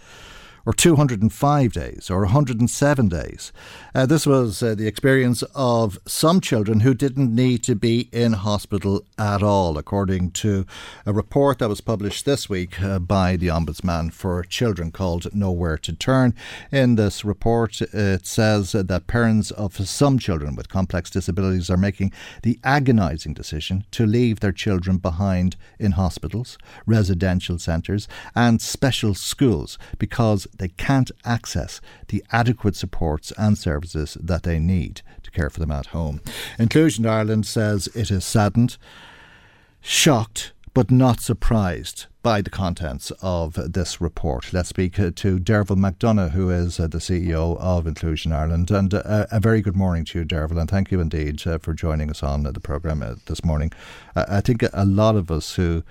Or 0.70 0.74
205 0.74 1.74
days 1.74 2.12
or 2.12 2.20
107 2.20 3.10
days. 3.10 3.52
Uh, 3.96 4.06
this 4.06 4.28
was 4.28 4.62
uh, 4.62 4.76
the 4.76 4.86
experience 4.86 5.42
of 5.56 5.98
some 6.06 6.40
children 6.40 6.82
who 6.82 6.94
didn't 6.94 7.34
need 7.34 7.64
to 7.64 7.74
be 7.74 8.08
in 8.12 8.34
hospital 8.34 9.04
at 9.18 9.42
all, 9.42 9.80
according 9.80 10.30
to 10.30 10.68
a 11.08 11.12
report 11.12 11.58
that 11.58 11.70
was 11.70 11.82
published 11.82 12.24
this 12.24 12.48
week 12.48 12.80
uh, 12.84 13.00
by 13.00 13.36
the 13.36 13.48
Ombudsman 13.48 14.14
for 14.14 14.44
Children 14.44 14.92
called 14.92 15.34
Nowhere 15.34 15.80
to 15.80 15.92
Turn. 15.94 16.36
In 16.72 16.98
this 16.98 17.26
report, 17.26 17.82
it 17.82 18.28
says 18.28 18.74
that 18.74 19.08
parents 19.08 19.50
of 19.50 19.76
some 19.76 20.20
children 20.20 20.56
with 20.56 20.70
complex 20.70 21.10
disabilities 21.10 21.72
are 21.72 21.78
making 21.78 22.14
the 22.44 22.60
agonising 22.64 23.34
decision 23.34 23.86
to 23.90 24.06
leave 24.06 24.40
their 24.40 24.52
children 24.52 24.98
behind 24.98 25.56
in 25.80 25.94
hospitals, 25.94 26.60
residential 26.86 27.58
centres, 27.58 28.08
and 28.36 28.62
special 28.62 29.16
schools 29.16 29.80
because 29.98 30.46
they 30.60 30.70
can't 30.70 31.12
access 31.26 31.82
the 32.10 32.24
adequate 32.32 32.76
supports 32.76 33.34
and 33.38 33.58
services 33.58 34.18
that 34.22 34.44
they 34.44 34.60
need 34.60 35.02
to 35.24 35.32
care 35.32 35.50
for 35.50 35.60
them 35.60 35.72
at 35.72 35.88
home. 35.88 36.22
Inclusion 36.60 37.06
Ireland 37.06 37.46
says 37.46 37.88
it 37.96 38.12
is 38.12 38.24
saddened, 38.24 38.78
shocked, 39.82 40.54
but 40.74 40.92
not 40.92 41.20
surprised 41.20 42.06
by 42.22 42.42
the 42.42 42.50
contents 42.50 43.12
of 43.22 43.54
this 43.74 44.02
report. 44.02 44.54
Let's 44.54 44.70
speak 44.70 45.00
uh, 45.00 45.12
to 45.16 45.40
Derval 45.40 45.78
McDonagh, 45.78 46.32
who 46.32 46.50
is 46.50 46.80
uh, 46.80 46.88
the 46.88 46.98
CEO 47.00 47.58
of 47.60 47.88
Inclusion 47.88 48.32
Ireland. 48.32 48.70
And 48.70 48.94
uh, 48.94 49.26
a 49.32 49.40
very 49.40 49.62
good 49.62 49.76
morning 49.76 50.06
to 50.06 50.20
you, 50.20 50.26
Derval, 50.26 50.60
and 50.60 50.70
thank 50.70 50.92
you 50.92 51.00
indeed 51.00 51.42
for 51.42 51.74
joining 51.74 52.10
us 52.10 52.22
on 52.22 52.44
the 52.44 52.60
programme 52.60 53.20
this 53.26 53.44
morning. 53.44 53.72
I 54.16 54.42
think 54.42 54.64
a 54.74 54.86
lot 54.86 55.16
of 55.16 55.32
us 55.32 55.56
who 55.56 55.84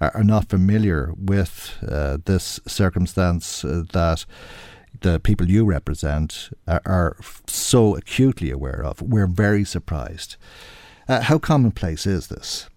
are 0.00 0.24
not 0.24 0.48
familiar 0.48 1.12
with 1.16 1.76
uh, 1.86 2.18
this 2.24 2.60
circumstance 2.66 3.64
uh, 3.64 3.82
that 3.92 4.24
the 5.00 5.20
people 5.20 5.48
you 5.48 5.64
represent 5.64 6.50
are, 6.66 6.82
are, 6.84 7.16
so 7.46 7.96
acutely 7.96 8.50
aware 8.50 8.82
of. 8.84 9.00
We're 9.00 9.26
very 9.26 9.64
surprised. 9.64 10.36
Uh, 11.08 11.20
how 11.20 11.38
commonplace 11.38 12.06
is 12.06 12.28
this? 12.28 12.68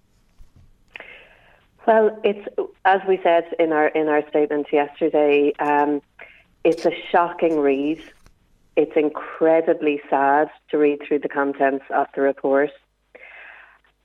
Well, 1.85 2.17
it's 2.23 2.47
as 2.85 3.01
we 3.07 3.19
said 3.23 3.45
in 3.59 3.73
our 3.73 3.87
in 3.87 4.07
our 4.07 4.27
statement 4.29 4.67
yesterday. 4.71 5.53
Um, 5.59 6.01
it's 6.63 6.85
a 6.85 6.91
shocking 7.11 7.59
read. 7.59 8.01
It's 8.75 8.95
incredibly 8.95 10.01
sad 10.09 10.49
to 10.69 10.77
read 10.77 11.01
through 11.05 11.19
the 11.19 11.29
contents 11.29 11.85
of 11.89 12.07
the 12.15 12.21
report. 12.21 12.71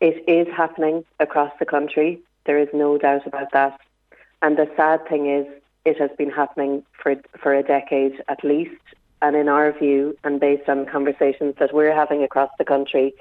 It 0.01 0.25
is 0.29 0.53
happening 0.55 1.05
across 1.21 1.53
the 1.59 1.67
country. 1.67 2.21
There 2.49 2.59
is 2.59 2.69
no 2.73 2.97
doubt 2.97 3.27
about 3.27 3.53
that. 3.53 3.79
And 4.41 4.57
the 4.57 4.71
sad 4.75 5.07
thing 5.07 5.29
is, 5.29 5.47
it 5.85 6.01
has 6.01 6.11
been 6.17 6.31
happening 6.31 6.83
for 7.01 7.15
for 7.43 7.53
a 7.53 7.63
decade 7.63 8.15
at 8.27 8.43
least. 8.43 8.85
And 9.21 9.37
in 9.37 9.51
our 9.51 9.71
view, 9.79 10.17
and 10.25 10.41
based 10.41 10.67
on 10.67 10.87
conversations 10.87 11.57
that 11.59 11.75
we're 11.75 11.95
having 11.95 12.23
across 12.23 12.51
the 12.57 12.65
country, 12.65 13.13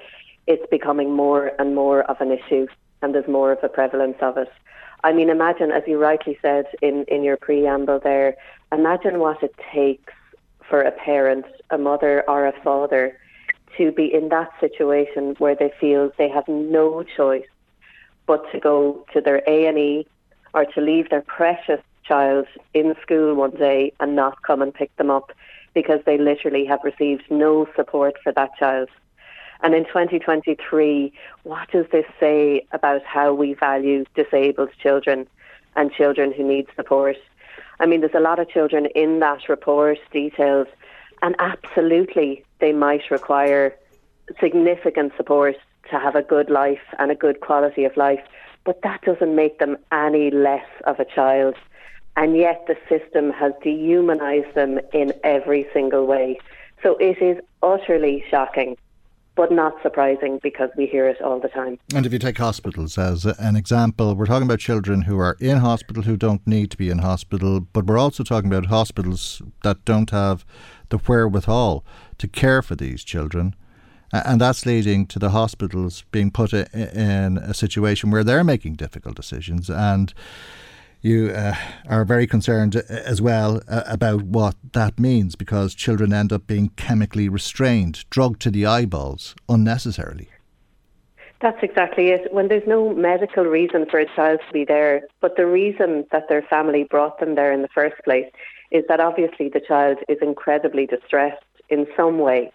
it's 0.46 0.66
becoming 0.70 1.10
more 1.12 1.52
and 1.58 1.74
more 1.74 2.04
of 2.04 2.22
an 2.22 2.30
issue, 2.32 2.68
and 3.02 3.14
there's 3.14 3.28
more 3.28 3.52
of 3.52 3.62
a 3.62 3.68
prevalence 3.68 4.16
of 4.22 4.38
it. 4.38 4.50
I 5.04 5.12
mean, 5.12 5.28
imagine, 5.28 5.72
as 5.72 5.82
you 5.86 5.98
rightly 5.98 6.38
said 6.40 6.64
in, 6.80 7.04
in 7.14 7.22
your 7.22 7.36
preamble 7.36 7.98
there, 7.98 8.34
imagine 8.72 9.18
what 9.18 9.42
it 9.42 9.54
takes 9.74 10.14
for 10.68 10.80
a 10.80 10.92
parent, 10.92 11.44
a 11.68 11.76
mother 11.76 12.24
or 12.26 12.46
a 12.46 12.58
father, 12.62 13.04
to 13.76 13.92
be 13.92 14.06
in 14.18 14.30
that 14.30 14.50
situation 14.58 15.34
where 15.36 15.54
they 15.54 15.70
feel 15.78 16.12
they 16.16 16.30
have 16.30 16.48
no 16.48 17.02
choice 17.02 17.50
but 18.28 18.44
to 18.52 18.60
go 18.60 19.04
to 19.12 19.20
their 19.20 19.42
A&E 19.48 20.06
or 20.54 20.64
to 20.66 20.80
leave 20.80 21.10
their 21.10 21.22
precious 21.22 21.80
child 22.04 22.46
in 22.74 22.94
school 23.02 23.34
one 23.34 23.50
day 23.50 23.92
and 23.98 24.14
not 24.14 24.42
come 24.42 24.62
and 24.62 24.72
pick 24.72 24.94
them 24.96 25.10
up 25.10 25.32
because 25.74 26.00
they 26.06 26.18
literally 26.18 26.64
have 26.64 26.80
received 26.84 27.24
no 27.30 27.66
support 27.74 28.14
for 28.22 28.32
that 28.32 28.50
child. 28.56 28.88
And 29.62 29.74
in 29.74 29.84
2023, 29.86 31.12
what 31.42 31.70
does 31.72 31.86
this 31.90 32.06
say 32.20 32.66
about 32.70 33.02
how 33.04 33.32
we 33.32 33.54
value 33.54 34.04
disabled 34.14 34.70
children 34.80 35.26
and 35.74 35.90
children 35.92 36.32
who 36.32 36.44
need 36.46 36.66
support? 36.76 37.16
I 37.80 37.86
mean, 37.86 38.00
there's 38.00 38.14
a 38.14 38.20
lot 38.20 38.38
of 38.38 38.48
children 38.48 38.86
in 38.94 39.20
that 39.20 39.48
report 39.48 39.98
details, 40.12 40.68
and 41.22 41.34
absolutely 41.38 42.44
they 42.60 42.72
might 42.72 43.10
require 43.10 43.74
significant 44.40 45.12
support 45.16 45.56
to 45.90 45.98
have 45.98 46.14
a 46.14 46.22
good 46.22 46.50
life 46.50 46.94
and 46.98 47.10
a 47.10 47.14
good 47.14 47.40
quality 47.40 47.84
of 47.84 47.96
life. 47.96 48.20
But 48.64 48.82
that 48.82 49.02
doesn't 49.02 49.34
make 49.34 49.58
them 49.58 49.76
any 49.92 50.30
less 50.30 50.66
of 50.84 51.00
a 51.00 51.04
child. 51.04 51.54
And 52.16 52.36
yet 52.36 52.66
the 52.66 52.76
system 52.88 53.30
has 53.30 53.52
dehumanized 53.62 54.54
them 54.54 54.80
in 54.92 55.12
every 55.24 55.66
single 55.72 56.06
way. 56.06 56.38
So 56.82 56.96
it 56.96 57.22
is 57.22 57.38
utterly 57.62 58.24
shocking 58.30 58.76
but 59.38 59.52
not 59.52 59.80
surprising 59.84 60.40
because 60.42 60.68
we 60.76 60.84
hear 60.84 61.08
it 61.08 61.22
all 61.22 61.38
the 61.38 61.46
time. 61.46 61.78
And 61.94 62.04
if 62.04 62.12
you 62.12 62.18
take 62.18 62.38
hospitals 62.38 62.98
as 62.98 63.24
an 63.24 63.54
example, 63.54 64.16
we're 64.16 64.26
talking 64.26 64.48
about 64.48 64.58
children 64.58 65.02
who 65.02 65.16
are 65.20 65.36
in 65.38 65.58
hospital 65.58 66.02
who 66.02 66.16
don't 66.16 66.44
need 66.44 66.72
to 66.72 66.76
be 66.76 66.90
in 66.90 66.98
hospital, 66.98 67.60
but 67.60 67.86
we're 67.86 67.98
also 67.98 68.24
talking 68.24 68.52
about 68.52 68.66
hospitals 68.66 69.40
that 69.62 69.84
don't 69.84 70.10
have 70.10 70.44
the 70.88 70.98
wherewithal 70.98 71.84
to 72.18 72.26
care 72.26 72.62
for 72.62 72.74
these 72.74 73.04
children 73.04 73.54
and 74.12 74.40
that's 74.40 74.64
leading 74.64 75.06
to 75.06 75.18
the 75.18 75.30
hospitals 75.30 76.04
being 76.10 76.30
put 76.30 76.52
in 76.52 77.38
a 77.38 77.54
situation 77.54 78.10
where 78.10 78.24
they're 78.24 78.44
making 78.44 78.74
difficult 78.74 79.16
decisions. 79.16 79.68
And 79.68 80.14
you 81.00 81.30
uh, 81.30 81.54
are 81.88 82.04
very 82.04 82.26
concerned 82.26 82.76
uh, 82.76 82.82
as 82.88 83.22
well 83.22 83.60
uh, 83.68 83.82
about 83.86 84.22
what 84.22 84.56
that 84.72 84.98
means 84.98 85.36
because 85.36 85.74
children 85.74 86.12
end 86.12 86.32
up 86.32 86.46
being 86.46 86.70
chemically 86.70 87.28
restrained, 87.28 88.04
drugged 88.10 88.40
to 88.42 88.50
the 88.50 88.66
eyeballs 88.66 89.34
unnecessarily. 89.48 90.28
That's 91.40 91.62
exactly 91.62 92.08
it. 92.08 92.32
When 92.32 92.48
there's 92.48 92.66
no 92.66 92.92
medical 92.94 93.44
reason 93.44 93.86
for 93.88 94.00
a 94.00 94.16
child 94.16 94.40
to 94.44 94.52
be 94.52 94.64
there, 94.64 95.02
but 95.20 95.36
the 95.36 95.46
reason 95.46 96.04
that 96.10 96.28
their 96.28 96.42
family 96.42 96.82
brought 96.82 97.20
them 97.20 97.36
there 97.36 97.52
in 97.52 97.62
the 97.62 97.68
first 97.68 97.94
place 98.04 98.26
is 98.72 98.84
that 98.88 98.98
obviously 98.98 99.48
the 99.48 99.60
child 99.60 99.98
is 100.08 100.18
incredibly 100.20 100.86
distressed 100.86 101.44
in 101.68 101.86
some 101.96 102.18
way 102.18 102.50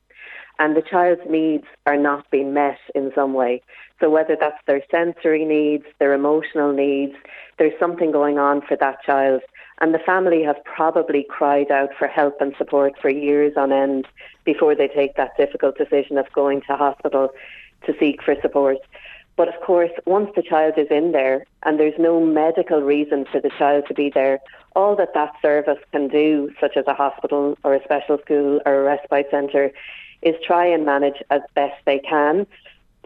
and 0.60 0.76
the 0.76 0.82
child's 0.82 1.22
needs 1.30 1.66
are 1.86 1.98
not 1.98 2.30
being 2.30 2.54
met 2.54 2.78
in 2.94 3.12
some 3.16 3.34
way. 3.34 3.62
So 4.00 4.10
whether 4.10 4.36
that's 4.40 4.62
their 4.68 4.82
sensory 4.92 5.46
needs, 5.46 5.86
their 6.00 6.14
emotional 6.14 6.74
needs, 6.74 7.16
there's 7.58 7.78
something 7.80 8.12
going 8.12 8.38
on 8.38 8.62
for 8.62 8.78
that 8.78 9.02
child. 9.04 9.42
And 9.80 9.94
the 9.94 10.00
family 10.00 10.44
have 10.44 10.64
probably 10.64 11.26
cried 11.28 11.72
out 11.72 11.90
for 11.98 12.08
help 12.08 12.40
and 12.40 12.54
support 12.58 12.94
for 13.02 13.10
years 13.10 13.54
on 13.58 13.72
end 13.72 14.08
before 14.46 14.76
they 14.76 14.88
take 14.88 15.16
that 15.16 15.36
difficult 15.38 15.78
decision 15.78 16.18
of 16.18 16.32
going 16.34 16.62
to 16.68 16.76
hospital 16.76 17.30
to 17.86 17.94
seek 18.00 18.22
for 18.22 18.36
support. 18.42 18.78
But 19.36 19.48
of 19.48 19.60
course, 19.62 19.92
once 20.06 20.30
the 20.36 20.44
child 20.44 20.76
is 20.78 20.88
in 20.92 21.12
there 21.12 21.46
and 21.64 21.80
there's 21.80 21.98
no 21.98 22.20
medical 22.20 22.82
reason 22.82 23.26
for 23.32 23.42
the 23.42 23.50
child 23.50 23.86
to 23.88 23.94
be 23.94 24.12
there, 24.14 24.40
all 24.76 24.96
that 24.96 25.14
that 25.16 25.34
service 25.42 25.80
can 25.92 26.08
do, 26.08 26.52
such 26.62 26.78
as 26.78 26.86
a 26.88 26.94
hospital 26.94 27.58
or 27.64 27.74
a 27.74 27.84
special 27.84 28.20
school 28.20 28.62
or 28.66 28.82
a 28.82 28.84
respite 28.84 29.28
centre, 29.32 29.72
is 30.26 30.36
try 30.46 30.66
and 30.66 30.86
manage 30.86 31.22
as 31.30 31.42
best 31.56 31.76
they 31.86 32.00
can, 32.00 32.48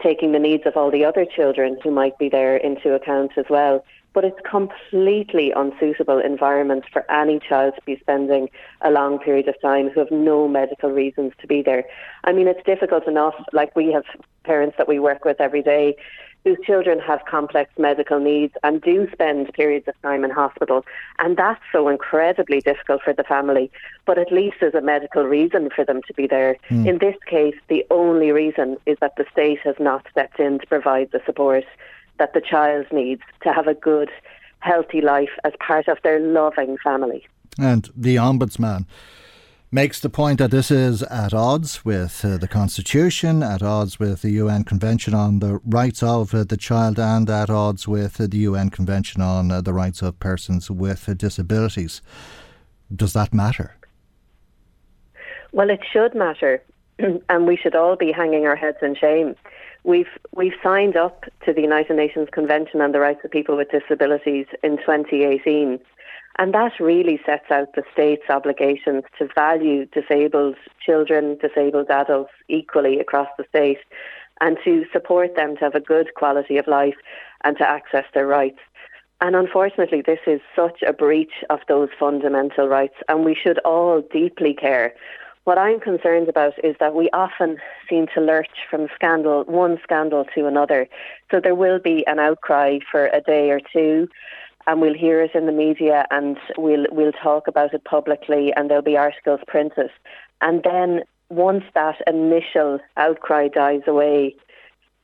taking 0.02 0.32
the 0.32 0.38
needs 0.38 0.64
of 0.66 0.76
all 0.76 0.90
the 0.90 1.04
other 1.04 1.24
children 1.24 1.78
who 1.82 1.90
might 1.90 2.18
be 2.18 2.28
there 2.28 2.56
into 2.56 2.94
account 2.94 3.32
as 3.36 3.46
well. 3.50 3.84
But 4.14 4.24
it's 4.24 4.40
completely 4.48 5.52
unsuitable 5.52 6.18
environment 6.18 6.84
for 6.92 7.08
any 7.10 7.38
child 7.40 7.74
to 7.76 7.82
be 7.84 7.98
spending 8.00 8.48
a 8.80 8.90
long 8.90 9.18
period 9.18 9.48
of 9.48 9.60
time 9.60 9.90
who 9.90 10.00
have 10.00 10.10
no 10.10 10.48
medical 10.48 10.90
reasons 10.90 11.32
to 11.40 11.46
be 11.46 11.62
there. 11.62 11.84
I 12.24 12.32
mean, 12.32 12.48
it's 12.48 12.64
difficult 12.64 13.06
enough. 13.06 13.34
Like 13.52 13.76
we 13.76 13.92
have 13.92 14.04
parents 14.44 14.76
that 14.78 14.88
we 14.88 14.98
work 14.98 15.24
with 15.24 15.40
every 15.40 15.62
day 15.62 15.96
whose 16.48 16.66
children 16.66 16.98
have 16.98 17.20
complex 17.26 17.70
medical 17.78 18.18
needs 18.18 18.54
and 18.62 18.80
do 18.80 19.06
spend 19.12 19.52
periods 19.52 19.86
of 19.86 20.00
time 20.02 20.24
in 20.24 20.30
hospital. 20.30 20.84
And 21.18 21.36
that's 21.36 21.60
so 21.70 21.88
incredibly 21.88 22.60
difficult 22.60 23.02
for 23.02 23.12
the 23.12 23.24
family. 23.24 23.70
But 24.06 24.18
at 24.18 24.32
least 24.32 24.56
there's 24.60 24.74
a 24.74 24.80
medical 24.80 25.24
reason 25.24 25.68
for 25.74 25.84
them 25.84 26.00
to 26.06 26.14
be 26.14 26.26
there. 26.26 26.56
Mm. 26.70 26.86
In 26.86 26.98
this 26.98 27.16
case, 27.26 27.56
the 27.68 27.84
only 27.90 28.32
reason 28.32 28.78
is 28.86 28.96
that 29.00 29.16
the 29.16 29.26
state 29.30 29.60
has 29.64 29.76
not 29.78 30.06
stepped 30.10 30.40
in 30.40 30.58
to 30.58 30.66
provide 30.66 31.10
the 31.12 31.20
support 31.26 31.64
that 32.18 32.32
the 32.32 32.40
child 32.40 32.86
needs 32.90 33.22
to 33.42 33.52
have 33.52 33.66
a 33.66 33.74
good, 33.74 34.10
healthy 34.60 35.00
life 35.00 35.30
as 35.44 35.52
part 35.60 35.86
of 35.86 35.98
their 36.02 36.18
loving 36.18 36.78
family. 36.82 37.26
And 37.58 37.90
the 37.94 38.16
Ombudsman 38.16 38.86
makes 39.70 40.00
the 40.00 40.08
point 40.08 40.38
that 40.38 40.50
this 40.50 40.70
is 40.70 41.02
at 41.04 41.34
odds 41.34 41.84
with 41.84 42.24
uh, 42.24 42.38
the 42.38 42.48
Constitution, 42.48 43.42
at 43.42 43.62
odds 43.62 43.98
with 43.98 44.22
the 44.22 44.30
UN 44.30 44.64
Convention 44.64 45.14
on 45.14 45.40
the 45.40 45.60
Rights 45.64 46.02
of 46.02 46.34
uh, 46.34 46.44
the 46.44 46.56
Child, 46.56 46.98
and 46.98 47.28
at 47.28 47.50
odds 47.50 47.86
with 47.86 48.20
uh, 48.20 48.26
the 48.26 48.38
UN 48.38 48.70
Convention 48.70 49.20
on 49.20 49.50
uh, 49.50 49.60
the 49.60 49.74
Rights 49.74 50.00
of 50.00 50.18
Persons 50.20 50.70
with 50.70 51.08
Disabilities. 51.18 52.00
Does 52.94 53.12
that 53.12 53.34
matter? 53.34 53.76
Well, 55.52 55.68
it 55.68 55.80
should 55.92 56.14
matter, 56.14 56.62
and 56.98 57.46
we 57.46 57.56
should 57.56 57.74
all 57.74 57.96
be 57.96 58.12
hanging 58.12 58.46
our 58.46 58.56
heads 58.56 58.78
in 58.80 58.94
shame. 58.94 59.34
We've 59.84 60.08
we've 60.34 60.54
signed 60.62 60.96
up 60.96 61.24
to 61.44 61.52
the 61.52 61.60
United 61.62 61.96
Nations 61.96 62.28
Convention 62.32 62.80
on 62.80 62.92
the 62.92 63.00
Rights 63.00 63.20
of 63.24 63.30
People 63.30 63.56
with 63.56 63.70
Disabilities 63.70 64.46
in 64.62 64.78
2018, 64.78 65.78
and 66.38 66.54
that 66.54 66.72
really 66.78 67.20
sets 67.26 67.50
out 67.50 67.74
the 67.74 67.82
state's 67.92 68.30
obligations 68.30 69.02
to 69.18 69.28
value 69.34 69.86
disabled 69.86 70.56
children, 70.84 71.36
disabled 71.42 71.90
adults 71.90 72.32
equally 72.48 73.00
across 73.00 73.28
the 73.36 73.44
state, 73.48 73.78
and 74.40 74.56
to 74.64 74.84
support 74.92 75.34
them 75.34 75.56
to 75.56 75.64
have 75.64 75.74
a 75.74 75.80
good 75.80 76.14
quality 76.14 76.56
of 76.56 76.68
life 76.68 76.94
and 77.42 77.56
to 77.58 77.68
access 77.68 78.04
their 78.14 78.26
rights. 78.26 78.60
And 79.20 79.34
unfortunately, 79.34 80.00
this 80.00 80.20
is 80.28 80.40
such 80.54 80.80
a 80.86 80.92
breach 80.92 81.42
of 81.50 81.58
those 81.66 81.88
fundamental 81.98 82.68
rights, 82.68 82.94
and 83.08 83.24
we 83.24 83.34
should 83.34 83.58
all 83.60 84.00
deeply 84.12 84.54
care. 84.54 84.94
What 85.42 85.58
I'm 85.58 85.80
concerned 85.80 86.28
about 86.28 86.52
is 86.62 86.76
that 86.78 86.94
we 86.94 87.10
often 87.12 87.56
seem 87.88 88.06
to 88.14 88.20
lurch 88.20 88.50
from 88.70 88.86
scandal, 88.94 89.44
one 89.44 89.78
scandal 89.82 90.24
to 90.36 90.46
another. 90.46 90.86
So 91.32 91.40
there 91.40 91.54
will 91.54 91.80
be 91.80 92.06
an 92.06 92.20
outcry 92.20 92.78
for 92.88 93.06
a 93.06 93.20
day 93.22 93.50
or 93.50 93.60
two, 93.72 94.08
and 94.68 94.82
we'll 94.82 94.94
hear 94.94 95.22
it 95.22 95.34
in 95.34 95.46
the 95.46 95.52
media, 95.52 96.06
and 96.10 96.36
we'll 96.58 96.86
we'll 96.92 97.12
talk 97.12 97.48
about 97.48 97.74
it 97.74 97.82
publicly, 97.84 98.52
and 98.54 98.70
there'll 98.70 98.82
be 98.82 98.98
articles 98.98 99.40
printed, 99.48 99.90
and 100.42 100.62
then 100.62 101.02
once 101.30 101.64
that 101.74 101.96
initial 102.06 102.78
outcry 102.96 103.48
dies 103.48 103.82
away, 103.86 104.36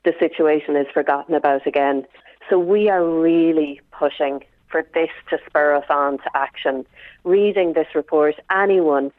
the 0.04 0.14
situation 0.20 0.76
is 0.76 0.86
forgotten 0.92 1.34
about 1.34 1.66
again. 1.66 2.06
So 2.48 2.58
we 2.58 2.88
are 2.90 3.04
really 3.04 3.80
pushing 3.90 4.44
for 4.68 4.86
this 4.94 5.10
to 5.30 5.38
spur 5.46 5.74
us 5.74 5.84
on 5.88 6.18
to 6.18 6.30
action. 6.34 6.86
Reading 7.24 7.72
this 7.72 7.88
report, 7.94 8.34
anyone, 8.50 9.12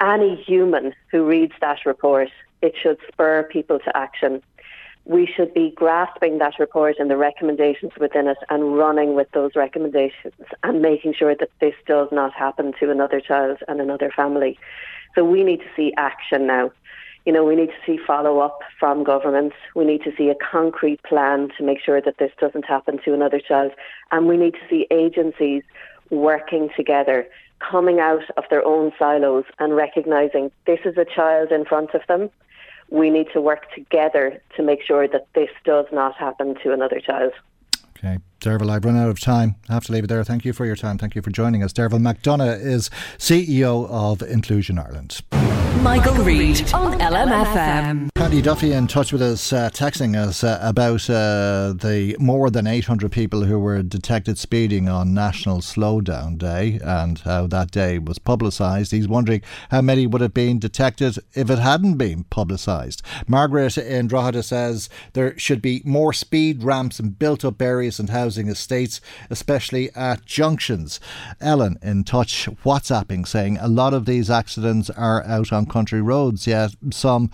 any 0.00 0.34
human 0.34 0.92
who 1.10 1.24
reads 1.24 1.54
that 1.60 1.86
report, 1.86 2.30
it 2.62 2.74
should 2.80 2.98
spur 3.08 3.44
people 3.44 3.78
to 3.80 3.96
action. 3.96 4.42
We 5.08 5.26
should 5.26 5.54
be 5.54 5.70
grasping 5.70 6.38
that 6.38 6.54
report 6.58 6.96
and 6.98 7.08
the 7.08 7.16
recommendations 7.16 7.92
within 7.98 8.26
it 8.26 8.38
and 8.50 8.76
running 8.76 9.14
with 9.14 9.30
those 9.30 9.52
recommendations 9.54 10.34
and 10.64 10.82
making 10.82 11.14
sure 11.14 11.34
that 11.36 11.50
this 11.60 11.74
does 11.86 12.08
not 12.10 12.32
happen 12.32 12.72
to 12.80 12.90
another 12.90 13.20
child 13.20 13.58
and 13.68 13.80
another 13.80 14.10
family. 14.14 14.58
So 15.14 15.24
we 15.24 15.44
need 15.44 15.60
to 15.60 15.68
see 15.76 15.94
action 15.96 16.46
now. 16.48 16.72
You 17.24 17.32
know, 17.32 17.44
we 17.44 17.54
need 17.54 17.68
to 17.68 17.86
see 17.86 17.98
follow 18.04 18.40
up 18.40 18.60
from 18.78 19.04
governments. 19.04 19.56
We 19.76 19.84
need 19.84 20.02
to 20.02 20.12
see 20.16 20.28
a 20.28 20.34
concrete 20.34 21.02
plan 21.04 21.50
to 21.56 21.64
make 21.64 21.80
sure 21.80 22.00
that 22.00 22.18
this 22.18 22.32
doesn't 22.40 22.64
happen 22.64 22.98
to 23.04 23.14
another 23.14 23.40
child. 23.40 23.72
And 24.10 24.26
we 24.26 24.36
need 24.36 24.54
to 24.54 24.68
see 24.68 24.86
agencies 24.90 25.62
working 26.10 26.68
together, 26.76 27.26
coming 27.58 28.00
out 28.00 28.22
of 28.36 28.44
their 28.50 28.64
own 28.64 28.92
silos 28.98 29.44
and 29.58 29.74
recognising 29.74 30.50
this 30.66 30.80
is 30.84 30.96
a 30.96 31.04
child 31.04 31.50
in 31.52 31.64
front 31.64 31.94
of 31.94 32.02
them. 32.06 32.30
We 32.90 33.10
need 33.10 33.28
to 33.32 33.40
work 33.40 33.70
together 33.74 34.40
to 34.56 34.62
make 34.62 34.82
sure 34.82 35.08
that 35.08 35.26
this 35.34 35.50
does 35.64 35.86
not 35.92 36.14
happen 36.14 36.54
to 36.62 36.72
another 36.72 37.00
child. 37.00 37.32
Okay. 37.98 38.18
Derval, 38.40 38.70
I've 38.70 38.84
run 38.84 38.96
out 38.96 39.08
of 39.08 39.18
time. 39.18 39.56
I 39.68 39.74
have 39.74 39.84
to 39.86 39.92
leave 39.92 40.04
it 40.04 40.08
there. 40.08 40.22
Thank 40.22 40.44
you 40.44 40.52
for 40.52 40.66
your 40.66 40.76
time. 40.76 40.98
Thank 40.98 41.14
you 41.14 41.22
for 41.22 41.30
joining 41.30 41.62
us. 41.62 41.72
Derval 41.72 42.00
McDonagh 42.00 42.60
is 42.60 42.90
CEO 43.18 43.88
of 43.88 44.22
Inclusion 44.22 44.78
Ireland. 44.78 45.22
Michael, 45.82 46.14
Reade 46.14 46.72
on 46.72 46.98
LMFM. 46.98 48.08
Candy 48.16 48.42
Duffy 48.42 48.72
in 48.72 48.86
touch 48.86 49.12
with 49.12 49.22
us, 49.22 49.52
uh, 49.52 49.70
texting 49.70 50.16
us 50.16 50.42
uh, 50.42 50.58
about 50.62 51.08
uh, 51.08 51.74
the 51.74 52.16
more 52.18 52.50
than 52.50 52.66
800 52.66 53.12
people 53.12 53.44
who 53.44 53.58
were 53.58 53.82
detected 53.82 54.38
speeding 54.38 54.88
on 54.88 55.14
National 55.14 55.58
Slowdown 55.58 56.38
Day 56.38 56.80
and 56.82 57.18
how 57.20 57.46
that 57.48 57.70
day 57.70 57.98
was 57.98 58.18
publicised. 58.18 58.90
He's 58.90 59.06
wondering 59.06 59.42
how 59.70 59.80
many 59.82 60.06
would 60.06 60.22
have 60.22 60.34
been 60.34 60.58
detected 60.58 61.18
if 61.34 61.50
it 61.50 61.58
hadn't 61.58 61.98
been 61.98 62.24
publicised. 62.24 63.02
Margaret 63.28 63.78
in 63.78 64.08
Drogheda 64.08 64.42
says 64.42 64.88
there 65.12 65.38
should 65.38 65.60
be 65.60 65.82
more 65.84 66.12
speed 66.12 66.62
ramps 66.62 66.98
in 66.98 67.10
built 67.10 67.44
up 67.44 67.60
areas 67.60 68.00
and 68.00 68.10
housing 68.10 68.48
estates, 68.48 69.00
especially 69.30 69.90
at 69.94 70.24
junctions. 70.24 70.98
Ellen 71.40 71.78
in 71.82 72.02
touch, 72.02 72.46
WhatsApping, 72.64 73.28
saying 73.28 73.58
a 73.58 73.68
lot 73.68 73.94
of 73.94 74.06
these 74.06 74.30
accidents 74.30 74.90
are 74.90 75.22
out 75.24 75.52
on 75.52 75.65
country 75.66 76.00
roads, 76.00 76.46
yet 76.46 76.72
some 76.90 77.30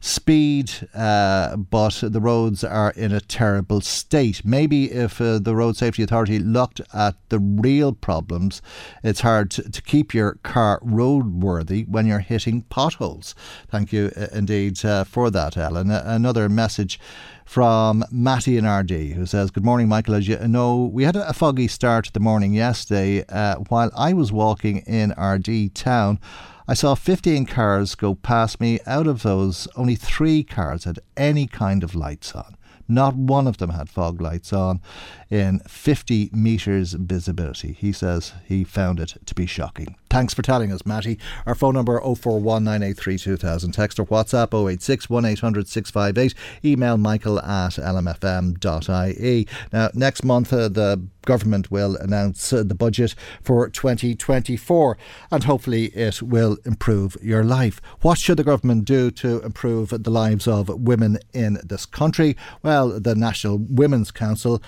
speed, 0.00 0.72
uh, 0.94 1.56
but 1.56 2.00
the 2.02 2.20
roads 2.20 2.64
are 2.64 2.90
in 2.92 3.12
a 3.12 3.20
terrible 3.20 3.82
state. 3.82 4.42
Maybe 4.44 4.90
if 4.90 5.20
uh, 5.20 5.38
the 5.38 5.54
Road 5.54 5.76
Safety 5.76 6.02
Authority 6.02 6.38
looked 6.38 6.80
at 6.94 7.16
the 7.28 7.38
real 7.38 7.92
problems, 7.92 8.62
it's 9.04 9.20
hard 9.20 9.50
to, 9.52 9.70
to 9.70 9.82
keep 9.82 10.14
your 10.14 10.34
car 10.42 10.80
roadworthy 10.80 11.86
when 11.86 12.06
you're 12.06 12.20
hitting 12.20 12.62
potholes. 12.62 13.34
Thank 13.68 13.92
you 13.92 14.10
uh, 14.16 14.28
indeed 14.32 14.82
uh, 14.84 15.04
for 15.04 15.30
that, 15.30 15.56
Ellen. 15.56 15.90
another 15.90 16.48
message 16.48 16.98
from 17.44 18.04
Matty 18.10 18.56
in 18.56 18.64
Ardee 18.64 19.12
who 19.12 19.26
says, 19.26 19.50
Good 19.50 19.64
morning, 19.64 19.88
Michael. 19.88 20.14
As 20.14 20.28
you 20.28 20.38
know, 20.38 20.84
we 20.84 21.04
had 21.04 21.16
a 21.16 21.32
foggy 21.32 21.68
start 21.68 22.06
to 22.06 22.12
the 22.12 22.20
morning 22.20 22.54
yesterday. 22.54 23.24
Uh, 23.28 23.56
while 23.68 23.90
I 23.96 24.12
was 24.12 24.32
walking 24.32 24.78
in 24.86 25.12
Ardee 25.18 25.68
town, 25.74 26.20
I 26.70 26.74
saw 26.74 26.94
15 26.94 27.46
cars 27.46 27.96
go 27.96 28.14
past 28.14 28.60
me. 28.60 28.78
Out 28.86 29.08
of 29.08 29.24
those, 29.24 29.66
only 29.74 29.96
three 29.96 30.44
cars 30.44 30.84
had 30.84 31.00
any 31.16 31.48
kind 31.48 31.82
of 31.82 31.96
lights 31.96 32.32
on. 32.32 32.56
Not 32.86 33.16
one 33.16 33.48
of 33.48 33.56
them 33.56 33.70
had 33.70 33.88
fog 33.88 34.20
lights 34.20 34.52
on 34.52 34.80
in 35.30 35.60
50 35.60 36.30
metres 36.32 36.92
visibility. 36.94 37.72
He 37.72 37.92
says 37.92 38.32
he 38.44 38.64
found 38.64 39.00
it 39.00 39.16
to 39.26 39.34
be 39.34 39.46
shocking. 39.46 39.96
Thanks 40.10 40.34
for 40.34 40.42
telling 40.42 40.72
us, 40.72 40.84
Matty. 40.84 41.18
Our 41.46 41.54
phone 41.54 41.74
number 41.74 42.00
0419832000. 42.00 43.72
Text 43.72 44.00
or 44.00 44.06
WhatsApp 44.06 44.52
086 44.52 45.08
1800 45.08 45.68
658. 45.68 46.34
Email 46.64 46.96
michael 46.96 47.38
at 47.38 47.74
lmfm.ie. 47.74 49.46
Now, 49.72 49.90
next 49.94 50.24
month, 50.24 50.52
uh, 50.52 50.68
the 50.68 51.00
government 51.24 51.70
will 51.70 51.96
announce 51.96 52.52
uh, 52.52 52.62
the 52.64 52.74
budget 52.74 53.14
for 53.42 53.68
2024 53.68 54.98
and 55.30 55.44
hopefully 55.44 55.86
it 55.86 56.22
will 56.22 56.56
improve 56.64 57.16
your 57.22 57.44
life. 57.44 57.80
What 58.00 58.18
should 58.18 58.38
the 58.38 58.44
government 58.44 58.84
do 58.84 59.10
to 59.12 59.40
improve 59.42 59.90
the 59.90 60.10
lives 60.10 60.48
of 60.48 60.68
women 60.68 61.18
in 61.32 61.58
this 61.62 61.86
country? 61.86 62.36
Well, 62.62 62.98
the 62.98 63.14
National 63.14 63.58
Women's 63.58 64.10
Council 64.10 64.62